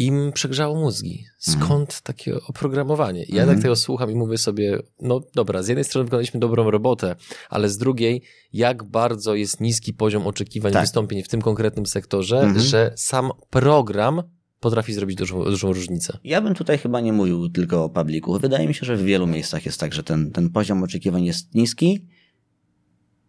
im 0.00 0.32
przegrzało 0.32 0.80
mózgi. 0.80 1.26
Skąd 1.38 1.90
mm. 1.90 2.00
takie 2.02 2.40
oprogramowanie? 2.48 3.24
I 3.24 3.34
ja 3.34 3.42
mm. 3.42 3.54
tak 3.54 3.62
tego 3.62 3.76
słucham 3.76 4.10
i 4.10 4.14
mówię 4.14 4.38
sobie, 4.38 4.78
no 5.00 5.20
dobra, 5.34 5.62
z 5.62 5.68
jednej 5.68 5.84
strony 5.84 6.04
wykonaliśmy 6.04 6.40
dobrą 6.40 6.70
robotę, 6.70 7.16
ale 7.50 7.68
z 7.68 7.78
drugiej, 7.78 8.22
jak 8.52 8.84
bardzo 8.84 9.34
jest 9.34 9.60
niski 9.60 9.94
poziom 9.94 10.26
oczekiwań 10.26 10.72
tak. 10.72 10.82
wystąpień 10.82 11.22
w 11.22 11.28
tym 11.28 11.42
konkretnym 11.42 11.86
sektorze, 11.86 12.40
mm. 12.40 12.60
że 12.60 12.92
sam 12.96 13.30
program 13.50 14.22
potrafi 14.60 14.92
zrobić 14.92 15.16
dużą, 15.16 15.44
dużą 15.44 15.72
różnicę. 15.72 16.18
Ja 16.24 16.40
bym 16.40 16.54
tutaj 16.54 16.78
chyba 16.78 17.00
nie 17.00 17.12
mówił 17.12 17.48
tylko 17.48 17.84
o 17.84 17.88
publiku. 17.88 18.38
Wydaje 18.38 18.68
mi 18.68 18.74
się, 18.74 18.86
że 18.86 18.96
w 18.96 19.02
wielu 19.02 19.26
miejscach 19.26 19.66
jest 19.66 19.80
tak, 19.80 19.94
że 19.94 20.02
ten, 20.02 20.30
ten 20.30 20.50
poziom 20.50 20.82
oczekiwań 20.82 21.24
jest 21.24 21.54
niski 21.54 22.06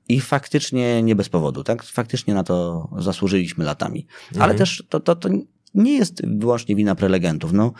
i 0.08 0.22
faktycznie 0.22 1.04
nie 1.04 1.16
bez 1.16 1.30
powodu, 1.30 1.64
tak? 1.64 1.84
Faktycznie 1.84 2.34
na 2.34 2.44
to 2.44 2.88
zasłużyliśmy 2.98 3.66
latami. 3.66 4.08
Ale 4.36 4.44
mhm. 4.44 4.58
też 4.58 4.84
to, 4.90 5.00
to, 5.00 5.16
to 5.16 5.30
nie 5.74 5.94
jest 5.94 6.28
wyłącznie 6.28 6.76
wina 6.76 6.96
prelegentów. 6.96 7.54
No, 7.54 7.74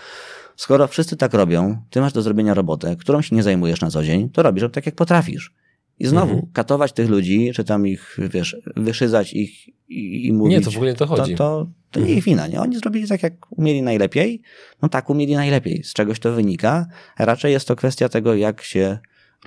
skoro 0.56 0.88
wszyscy 0.88 1.18
tak 1.18 1.34
robią, 1.34 1.78
ty 1.90 2.02
masz 2.02 2.14
do 2.14 2.22
zrobienia 2.22 2.54
robotę, 2.54 2.96
którą 2.96 3.22
się 3.22 3.36
nie 3.36 3.44
zajmujesz 3.44 3.82
na 3.82 3.90
co 3.90 4.04
dzień, 4.04 4.30
to 4.30 4.44
robisz 4.44 4.64
tak, 4.72 4.86
jak 4.86 4.96
potrafisz. 4.96 5.54
I 6.00 6.08
znowu, 6.08 6.34
mhm. 6.34 6.52
katować 6.54 6.94
tych 6.94 7.10
ludzi, 7.10 7.52
czy 7.54 7.64
tam 7.64 7.88
ich, 7.88 8.18
wiesz, 8.34 8.58
wyszydzać 8.76 9.34
ich 9.34 9.68
i, 9.90 10.28
i 10.28 10.34
mówić. 10.34 10.58
Nie, 10.58 10.62
to 10.62 10.72
w 10.72 10.76
ogóle 10.76 10.94
to 10.94 11.08
chodzi. 11.08 11.36
To, 11.36 11.66
to, 11.66 11.68
to 11.92 12.00
nie 12.00 12.14
ich 12.14 12.24
wina, 12.24 12.48
nie? 12.48 12.62
Oni 12.62 12.78
zrobili 12.78 13.08
tak, 13.08 13.24
jak 13.24 13.52
umieli 13.52 13.82
najlepiej. 13.82 14.42
No 14.82 14.90
tak, 14.90 15.10
umieli 15.10 15.36
najlepiej. 15.36 15.84
Z 15.84 15.94
czegoś 15.94 16.20
to 16.20 16.34
wynika. 16.34 16.88
Raczej 17.20 17.52
jest 17.52 17.68
to 17.68 17.76
kwestia 17.76 18.10
tego, 18.10 18.36
jak 18.36 18.62
się 18.62 18.98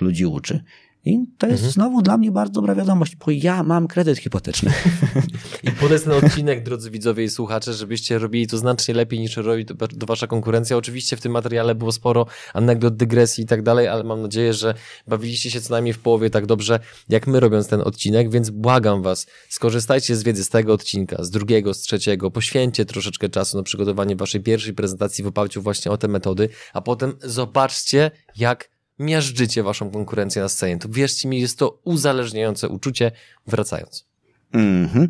ludzi 0.01 0.25
uczy. 0.25 0.63
I 1.05 1.25
to 1.37 1.47
jest 1.47 1.63
mhm. 1.63 1.71
znowu 1.71 2.01
dla 2.01 2.17
mnie 2.17 2.31
bardzo 2.31 2.53
dobra 2.53 2.75
wiadomość, 2.75 3.15
bo 3.15 3.31
ja 3.31 3.63
mam 3.63 3.87
kredyt 3.87 4.17
hipoteczny. 4.17 4.71
I 5.63 5.71
podaj 5.71 5.99
ten 5.99 6.11
odcinek, 6.13 6.63
drodzy 6.63 6.91
widzowie 6.91 7.23
i 7.23 7.29
słuchacze, 7.29 7.73
żebyście 7.73 8.19
robili 8.19 8.47
to 8.47 8.57
znacznie 8.57 8.93
lepiej 8.93 9.19
niż 9.19 9.37
robi 9.37 9.65
to, 9.65 9.75
to 9.87 10.05
wasza 10.05 10.27
konkurencja. 10.27 10.77
Oczywiście 10.77 11.17
w 11.17 11.21
tym 11.21 11.31
materiale 11.31 11.75
było 11.75 11.91
sporo 11.91 12.25
anegdot, 12.53 12.95
dygresji 12.95 13.43
i 13.43 13.47
tak 13.47 13.61
dalej, 13.61 13.87
ale 13.87 14.03
mam 14.03 14.21
nadzieję, 14.21 14.53
że 14.53 14.73
bawiliście 15.07 15.51
się 15.51 15.61
co 15.61 15.73
najmniej 15.73 15.93
w 15.93 15.99
połowie 15.99 16.29
tak 16.29 16.45
dobrze, 16.45 16.79
jak 17.09 17.27
my 17.27 17.39
robiąc 17.39 17.67
ten 17.67 17.81
odcinek, 17.81 18.31
więc 18.31 18.49
błagam 18.49 19.01
was, 19.01 19.27
skorzystajcie 19.49 20.15
z 20.15 20.23
wiedzy 20.23 20.43
z 20.43 20.49
tego 20.49 20.73
odcinka, 20.73 21.23
z 21.23 21.29
drugiego, 21.29 21.73
z 21.73 21.79
trzeciego, 21.81 22.31
poświęćcie 22.31 22.85
troszeczkę 22.85 23.29
czasu 23.29 23.57
na 23.57 23.63
przygotowanie 23.63 24.15
waszej 24.15 24.41
pierwszej 24.41 24.73
prezentacji 24.73 25.23
w 25.23 25.27
oparciu 25.27 25.61
właśnie 25.61 25.91
o 25.91 25.97
te 25.97 26.07
metody, 26.07 26.49
a 26.73 26.81
potem 26.81 27.13
zobaczcie, 27.23 28.11
jak 28.37 28.74
miażdżycie 28.99 29.63
waszą 29.63 29.91
konkurencję 29.91 30.41
na 30.41 30.49
scenie. 30.49 30.77
To 30.77 30.89
wierzcie 30.89 31.29
mi, 31.29 31.41
jest 31.41 31.59
to 31.59 31.79
uzależniające 31.83 32.69
uczucie, 32.69 33.11
wracając. 33.47 34.07
Mm 34.53 34.87
-hmm. 34.87 35.07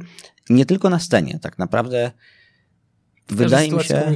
Nie 0.50 0.66
tylko 0.66 0.90
na 0.90 1.00
scenie, 1.00 1.40
tak 1.42 1.60
naprawdę 1.60 2.12
wydaje 3.28 3.72
mi 3.72 3.84
się, 3.84 4.16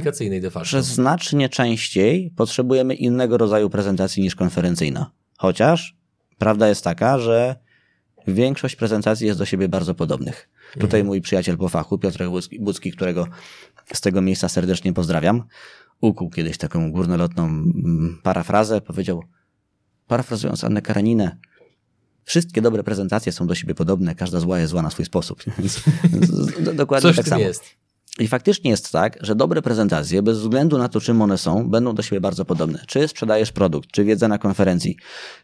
że 0.62 0.82
znacznie 0.82 1.48
częściej 1.48 2.32
potrzebujemy 2.36 2.94
innego 2.94 3.38
rodzaju 3.38 3.70
prezentacji 3.70 4.22
niż 4.22 4.34
konferencyjna. 4.34 5.10
Chociaż 5.38 5.96
prawda 6.38 6.68
jest 6.68 6.84
taka, 6.84 7.18
że 7.18 7.56
większość 8.26 8.76
prezentacji 8.76 9.26
jest 9.26 9.38
do 9.38 9.44
siebie 9.44 9.68
bardzo 9.68 9.94
podobnych. 9.94 10.48
Mhm. 10.54 10.80
Tutaj 10.80 11.04
mój 11.04 11.20
przyjaciel 11.20 11.56
po 11.56 11.68
fachu, 11.68 11.98
Piotr 11.98 12.24
Bucki, 12.60 12.92
którego 12.92 13.26
z 13.92 14.00
tego 14.00 14.22
miejsca 14.22 14.48
serdecznie 14.48 14.92
pozdrawiam, 14.92 15.42
ukuł 16.00 16.30
kiedyś 16.30 16.58
taką 16.58 16.92
górnolotną 16.92 17.44
mm, 17.44 18.20
parafrazę, 18.22 18.80
powiedział, 18.80 19.24
parafrazując 20.10 20.64
Annę 20.64 20.82
Karaninę, 20.82 21.36
wszystkie 22.24 22.62
dobre 22.62 22.84
prezentacje 22.84 23.32
są 23.32 23.46
do 23.46 23.54
siebie 23.54 23.74
podobne, 23.74 24.14
każda 24.14 24.40
zła 24.40 24.58
jest 24.58 24.70
zła 24.70 24.82
na 24.82 24.90
swój 24.90 25.04
sposób. 25.04 25.44
Więc, 25.58 25.82
dokładnie 26.74 27.08
Coś 27.08 27.16
tak 27.16 27.28
samo. 27.28 27.40
Jest. 27.40 27.64
I 28.18 28.28
faktycznie 28.28 28.70
jest 28.70 28.92
tak, 28.92 29.18
że 29.20 29.34
dobre 29.34 29.62
prezentacje, 29.62 30.22
bez 30.22 30.38
względu 30.38 30.78
na 30.78 30.88
to, 30.88 31.00
czym 31.00 31.22
one 31.22 31.38
są, 31.38 31.70
będą 31.70 31.94
do 31.94 32.02
siebie 32.02 32.20
bardzo 32.20 32.44
podobne. 32.44 32.84
Czy 32.86 33.08
sprzedajesz 33.08 33.52
produkt, 33.52 33.90
czy 33.90 34.04
wiedzę 34.04 34.28
na 34.28 34.38
konferencji, 34.38 34.96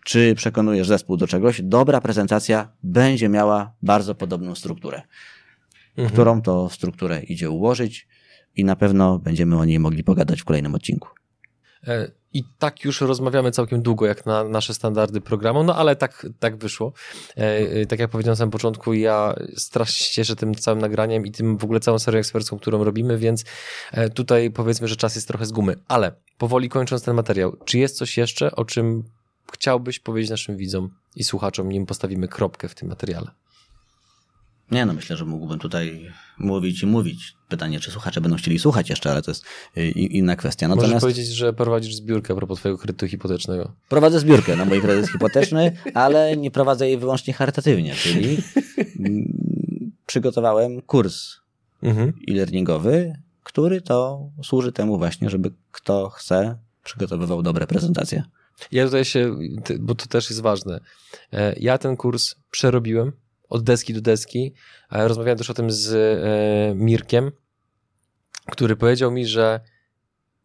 czy 0.04 0.34
przekonujesz 0.34 0.88
zespół 0.88 1.16
do 1.16 1.26
czegoś, 1.26 1.62
dobra 1.62 2.00
prezentacja 2.00 2.72
będzie 2.82 3.28
miała 3.28 3.72
bardzo 3.82 4.14
podobną 4.14 4.54
strukturę, 4.54 5.02
mhm. 5.90 6.08
którą 6.12 6.42
to 6.42 6.70
strukturę 6.70 7.22
idzie 7.22 7.50
ułożyć 7.50 8.08
i 8.56 8.64
na 8.64 8.76
pewno 8.76 9.18
będziemy 9.18 9.58
o 9.58 9.64
niej 9.64 9.78
mogli 9.78 10.04
pogadać 10.04 10.40
w 10.40 10.44
kolejnym 10.44 10.74
odcinku. 10.74 11.08
E, 11.86 12.10
I 12.36 12.44
tak 12.58 12.84
już 12.84 13.00
rozmawiamy 13.00 13.50
całkiem 13.50 13.82
długo, 13.82 14.06
jak 14.06 14.26
na 14.26 14.44
nasze 14.44 14.74
standardy 14.74 15.20
programu, 15.20 15.62
no 15.62 15.76
ale 15.76 15.96
tak, 15.96 16.26
tak 16.38 16.56
wyszło. 16.56 16.92
E, 17.36 17.40
e, 17.40 17.86
tak 17.86 17.98
jak 17.98 18.10
powiedziałem 18.10 18.32
na 18.32 18.36
samym 18.36 18.50
początku, 18.50 18.92
ja 18.92 19.34
strasznie 19.56 20.06
się 20.06 20.12
cieszę 20.12 20.36
tym 20.36 20.54
całym 20.54 20.80
nagraniem 20.80 21.26
i 21.26 21.32
tym 21.32 21.58
w 21.58 21.64
ogóle 21.64 21.80
całą 21.80 21.98
serią 21.98 22.18
ekspercką, 22.18 22.58
którą 22.58 22.84
robimy, 22.84 23.18
więc 23.18 23.44
tutaj 24.14 24.50
powiedzmy, 24.50 24.88
że 24.88 24.96
czas 24.96 25.14
jest 25.14 25.28
trochę 25.28 25.46
z 25.46 25.52
gumy. 25.52 25.76
Ale 25.88 26.12
powoli 26.38 26.68
kończąc 26.68 27.02
ten 27.02 27.16
materiał, 27.16 27.56
czy 27.64 27.78
jest 27.78 27.96
coś 27.96 28.16
jeszcze, 28.16 28.56
o 28.56 28.64
czym 28.64 29.04
chciałbyś 29.52 29.98
powiedzieć 29.98 30.30
naszym 30.30 30.56
widzom 30.56 30.90
i 31.16 31.24
słuchaczom, 31.24 31.68
nim 31.68 31.86
postawimy 31.86 32.28
kropkę 32.28 32.68
w 32.68 32.74
tym 32.74 32.88
materiale? 32.88 33.30
Nie, 34.70 34.86
no 34.86 34.92
myślę, 34.92 35.16
że 35.16 35.24
mógłbym 35.24 35.58
tutaj 35.58 36.12
mówić 36.38 36.82
i 36.82 36.86
mówić. 36.86 37.36
Pytanie, 37.48 37.80
czy 37.80 37.90
słuchacze 37.90 38.20
będą 38.20 38.36
chcieli 38.36 38.58
słuchać 38.58 38.90
jeszcze, 38.90 39.10
ale 39.10 39.22
to 39.22 39.30
jest 39.30 39.44
y, 39.76 39.90
inna 39.90 40.36
kwestia. 40.36 40.68
Natomiast... 40.68 40.92
Możesz 40.92 41.02
powiedzieć, 41.02 41.26
że 41.26 41.52
prowadzisz 41.52 41.94
zbiórkę 41.94 42.32
a 42.32 42.36
propos 42.36 42.58
twojego 42.58 42.78
kredytu 42.78 43.08
hipotecznego. 43.08 43.72
Prowadzę 43.88 44.20
zbiórkę 44.20 44.56
na 44.56 44.64
mój 44.64 44.80
kredyt 44.80 45.10
hipoteczny, 45.10 45.76
ale 45.94 46.36
nie 46.36 46.50
prowadzę 46.50 46.88
jej 46.88 46.98
wyłącznie 46.98 47.34
charytatywnie, 47.34 47.94
czyli 47.94 48.36
przygotowałem 50.06 50.82
kurs 50.82 51.36
mhm. 51.82 52.12
e-learningowy, 52.28 53.12
który 53.42 53.80
to 53.80 54.30
służy 54.42 54.72
temu 54.72 54.98
właśnie, 54.98 55.30
żeby 55.30 55.50
kto 55.72 56.08
chce, 56.08 56.58
przygotowywał 56.84 57.42
dobre 57.42 57.66
prezentacje. 57.66 58.24
Ja 58.72 58.84
tutaj 58.84 59.04
się, 59.04 59.36
bo 59.80 59.94
to 59.94 60.06
też 60.06 60.30
jest 60.30 60.42
ważne. 60.42 60.80
E, 61.32 61.54
ja 61.60 61.78
ten 61.78 61.96
kurs 61.96 62.34
przerobiłem, 62.50 63.12
od 63.48 63.62
deski 63.62 63.94
do 63.94 64.00
deski. 64.00 64.54
Rozmawiałem 64.90 65.38
też 65.38 65.50
o 65.50 65.54
tym 65.54 65.70
z 65.70 65.94
e, 65.94 66.74
Mirkiem, 66.74 67.32
który 68.50 68.76
powiedział 68.76 69.10
mi, 69.10 69.26
że 69.26 69.60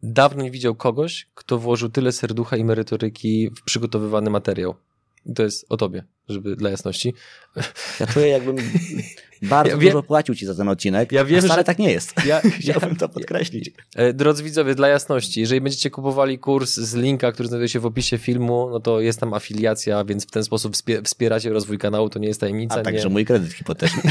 dawno 0.02 0.42
nie 0.42 0.50
widział 0.50 0.74
kogoś, 0.74 1.30
kto 1.34 1.58
włożył 1.58 1.88
tyle 1.88 2.12
serducha 2.12 2.56
i 2.56 2.64
merytoryki 2.64 3.50
w 3.50 3.62
przygotowywany 3.64 4.30
materiał. 4.30 4.74
I 5.26 5.34
to 5.34 5.42
jest 5.42 5.66
o 5.68 5.76
tobie, 5.76 6.04
żeby 6.28 6.56
dla 6.56 6.70
jasności. 6.70 7.14
Ja 8.00 8.06
czuję, 8.06 8.28
jakbym 8.28 8.56
bardzo 9.42 9.70
ja 9.70 9.76
dużo 9.76 10.02
płacił 10.02 10.34
ci 10.34 10.46
za 10.46 10.54
ten 10.54 10.68
odcinek, 10.68 11.12
ja 11.12 11.24
wiem, 11.24 11.38
a 11.38 11.42
wcale 11.42 11.60
że... 11.60 11.64
tak 11.64 11.78
nie 11.78 11.92
jest. 11.92 12.14
Ja, 12.26 12.40
Chciałbym 12.60 12.96
to 12.96 13.08
podkreślić. 13.08 13.70
E, 13.96 14.12
drodzy 14.12 14.42
widzowie, 14.42 14.74
dla 14.74 14.88
jasności, 14.88 15.40
jeżeli 15.40 15.60
będziecie 15.60 15.90
kupowali 15.90 16.38
kurs 16.38 16.74
z 16.74 16.94
linka, 16.94 17.32
który 17.32 17.48
znajduje 17.48 17.68
się 17.68 17.80
w 17.80 17.86
opisie 17.86 18.18
filmu, 18.18 18.68
no 18.70 18.80
to 18.80 19.00
jest 19.00 19.20
tam 19.20 19.34
afiliacja, 19.34 20.04
więc 20.04 20.26
w 20.26 20.30
ten 20.30 20.44
sposób 20.44 20.76
wspieracie 21.04 21.50
rozwój 21.50 21.78
kanału, 21.78 22.08
to 22.08 22.18
nie 22.18 22.28
jest 22.28 22.40
tajemnica. 22.40 22.74
A 22.74 22.82
także 22.82 23.08
nie... 23.08 23.12
mój 23.12 23.24
kredyt 23.24 23.52
hipoteczny. 23.52 24.02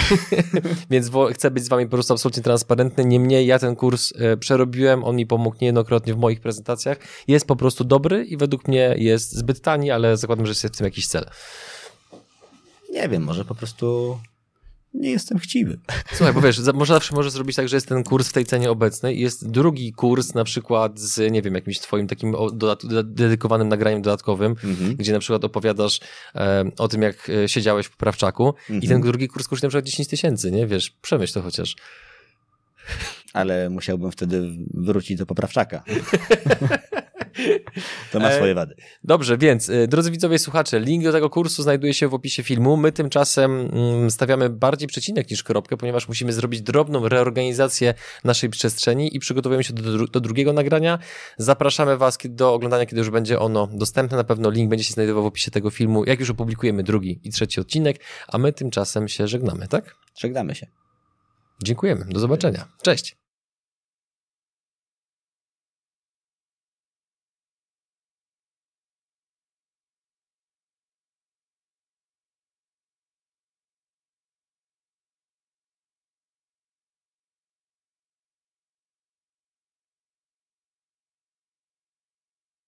więc 0.92 1.12
chcę 1.34 1.52
być 1.52 1.64
z 1.64 1.70
wami 1.70 1.86
po 1.86 1.92
prostu 1.92 2.14
absolutnie 2.14 2.44
transparentny. 2.44 3.06
Niemniej 3.06 3.48
ja 3.48 3.60
ten 3.60 3.76
kurs 3.76 4.14
e, 4.16 4.38
przerobiłem, 4.38 5.04
on 5.04 5.16
mi 5.16 5.26
pomógł 5.26 5.58
niejednokrotnie 5.62 6.14
w 6.14 6.18
moich 6.18 6.42
prezentacjach. 6.42 6.98
Jest 7.28 7.48
po 7.48 7.56
prostu 7.56 7.84
dobry 7.84 8.26
i 8.26 8.38
według 8.38 8.68
mnie 8.68 8.96
jest 8.98 9.32
zbyt 9.32 9.62
tani, 9.62 9.92
ale 9.92 10.18
zakładam, 10.18 10.46
że 10.46 10.50
jest 10.50 10.66
w 10.66 10.78
tym 10.78 10.86
jakiś 10.86 11.08
cel. 11.08 11.26
Nie 12.92 13.10
wiem, 13.10 13.24
może 13.24 13.46
po 13.46 13.56
prostu 13.56 14.18
nie 14.94 15.12
jestem 15.12 15.38
chciwy. 15.38 15.80
Słuchaj, 16.16 16.34
bo 16.34 16.42
wiesz, 16.42 16.60
może 16.74 16.94
zawsze 16.94 17.16
możesz 17.16 17.32
zrobić 17.32 17.56
tak, 17.56 17.68
że 17.70 17.78
jest 17.78 17.88
ten 17.88 18.04
kurs 18.04 18.30
w 18.30 18.34
tej 18.34 18.46
cenie 18.46 18.72
obecnej 18.72 19.18
i 19.18 19.22
jest 19.22 19.50
drugi 19.50 19.94
kurs 19.94 20.34
na 20.34 20.44
przykład 20.44 21.00
z, 21.00 21.32
nie 21.32 21.42
wiem, 21.42 21.56
jakimś 21.56 21.80
twoim 21.80 22.08
takim 22.08 22.36
dedykowanym 23.04 23.68
nagraniem 23.68 24.02
dodatkowym, 24.02 24.56
mhm. 24.64 24.96
gdzie 24.96 25.14
na 25.14 25.20
przykład 25.20 25.46
opowiadasz 25.46 26.00
e, 26.36 26.72
o 26.78 26.88
tym, 26.88 27.02
jak 27.02 27.30
e, 27.30 27.50
siedziałeś 27.50 27.86
w 27.86 27.92
poprawczaku 27.92 28.48
mhm. 28.48 28.80
i 28.82 28.88
ten 28.88 28.98
mhm. 28.98 29.12
drugi 29.12 29.28
kurs 29.28 29.48
kosztuje 29.48 29.68
na 29.68 29.70
przykład 29.70 29.86
10 29.86 30.08
tysięcy, 30.08 30.52
nie? 30.52 30.68
Wiesz, 30.68 30.90
przemyśl 31.02 31.34
to 31.34 31.42
chociaż. 31.42 31.76
Ale 33.34 33.70
musiałbym 33.70 34.12
wtedy 34.12 34.52
wrócić 34.74 35.18
do 35.18 35.26
poprawczaka. 35.26 35.84
To 38.12 38.20
ma 38.20 38.32
swoje 38.32 38.56
wady. 38.56 38.76
Dobrze, 39.04 39.38
więc 39.38 39.70
y, 39.70 39.88
drodzy 39.88 40.12
widzowie, 40.12 40.40
słuchacze, 40.40 40.80
link 40.80 41.04
do 41.04 41.12
tego 41.12 41.30
kursu 41.30 41.64
znajduje 41.64 41.94
się 41.94 42.08
w 42.08 42.14
opisie 42.14 42.44
filmu. 42.44 42.78
My 42.78 42.92
tymczasem 42.92 43.70
mm, 43.74 44.12
stawiamy 44.12 44.50
bardziej 44.50 44.88
przecinek 44.88 45.32
niż 45.32 45.44
kropkę, 45.44 45.78
ponieważ 45.78 46.08
musimy 46.08 46.34
zrobić 46.34 46.62
drobną 46.62 47.10
reorganizację 47.10 47.94
naszej 48.24 48.50
przestrzeni 48.50 49.16
i 49.16 49.20
przygotowujemy 49.20 49.64
się 49.64 49.74
do, 49.74 50.08
do 50.08 50.20
drugiego 50.20 50.54
nagrania. 50.54 51.00
Zapraszamy 51.38 51.98
Was 51.98 52.18
do 52.30 52.54
oglądania, 52.54 52.86
kiedy 52.86 53.00
już 53.00 53.10
będzie 53.10 53.40
ono 53.40 53.68
dostępne. 53.74 54.18
Na 54.18 54.24
pewno 54.24 54.50
link 54.50 54.70
będzie 54.70 54.86
się 54.86 54.94
znajdował 54.94 55.24
w 55.24 55.26
opisie 55.26 55.52
tego 55.52 55.70
filmu, 55.70 56.06
jak 56.06 56.20
już 56.20 56.30
opublikujemy 56.30 56.84
drugi 56.84 57.20
i 57.24 57.30
trzeci 57.30 57.62
odcinek, 57.62 58.04
a 58.28 58.38
my 58.38 58.54
tymczasem 58.54 59.08
się 59.08 59.28
żegnamy, 59.28 59.68
tak? 59.68 59.96
Żegnamy 60.20 60.56
się. 60.56 60.68
Dziękujemy. 61.64 62.06
Do 62.10 62.20
zobaczenia. 62.20 62.68
Cześć. 62.82 63.21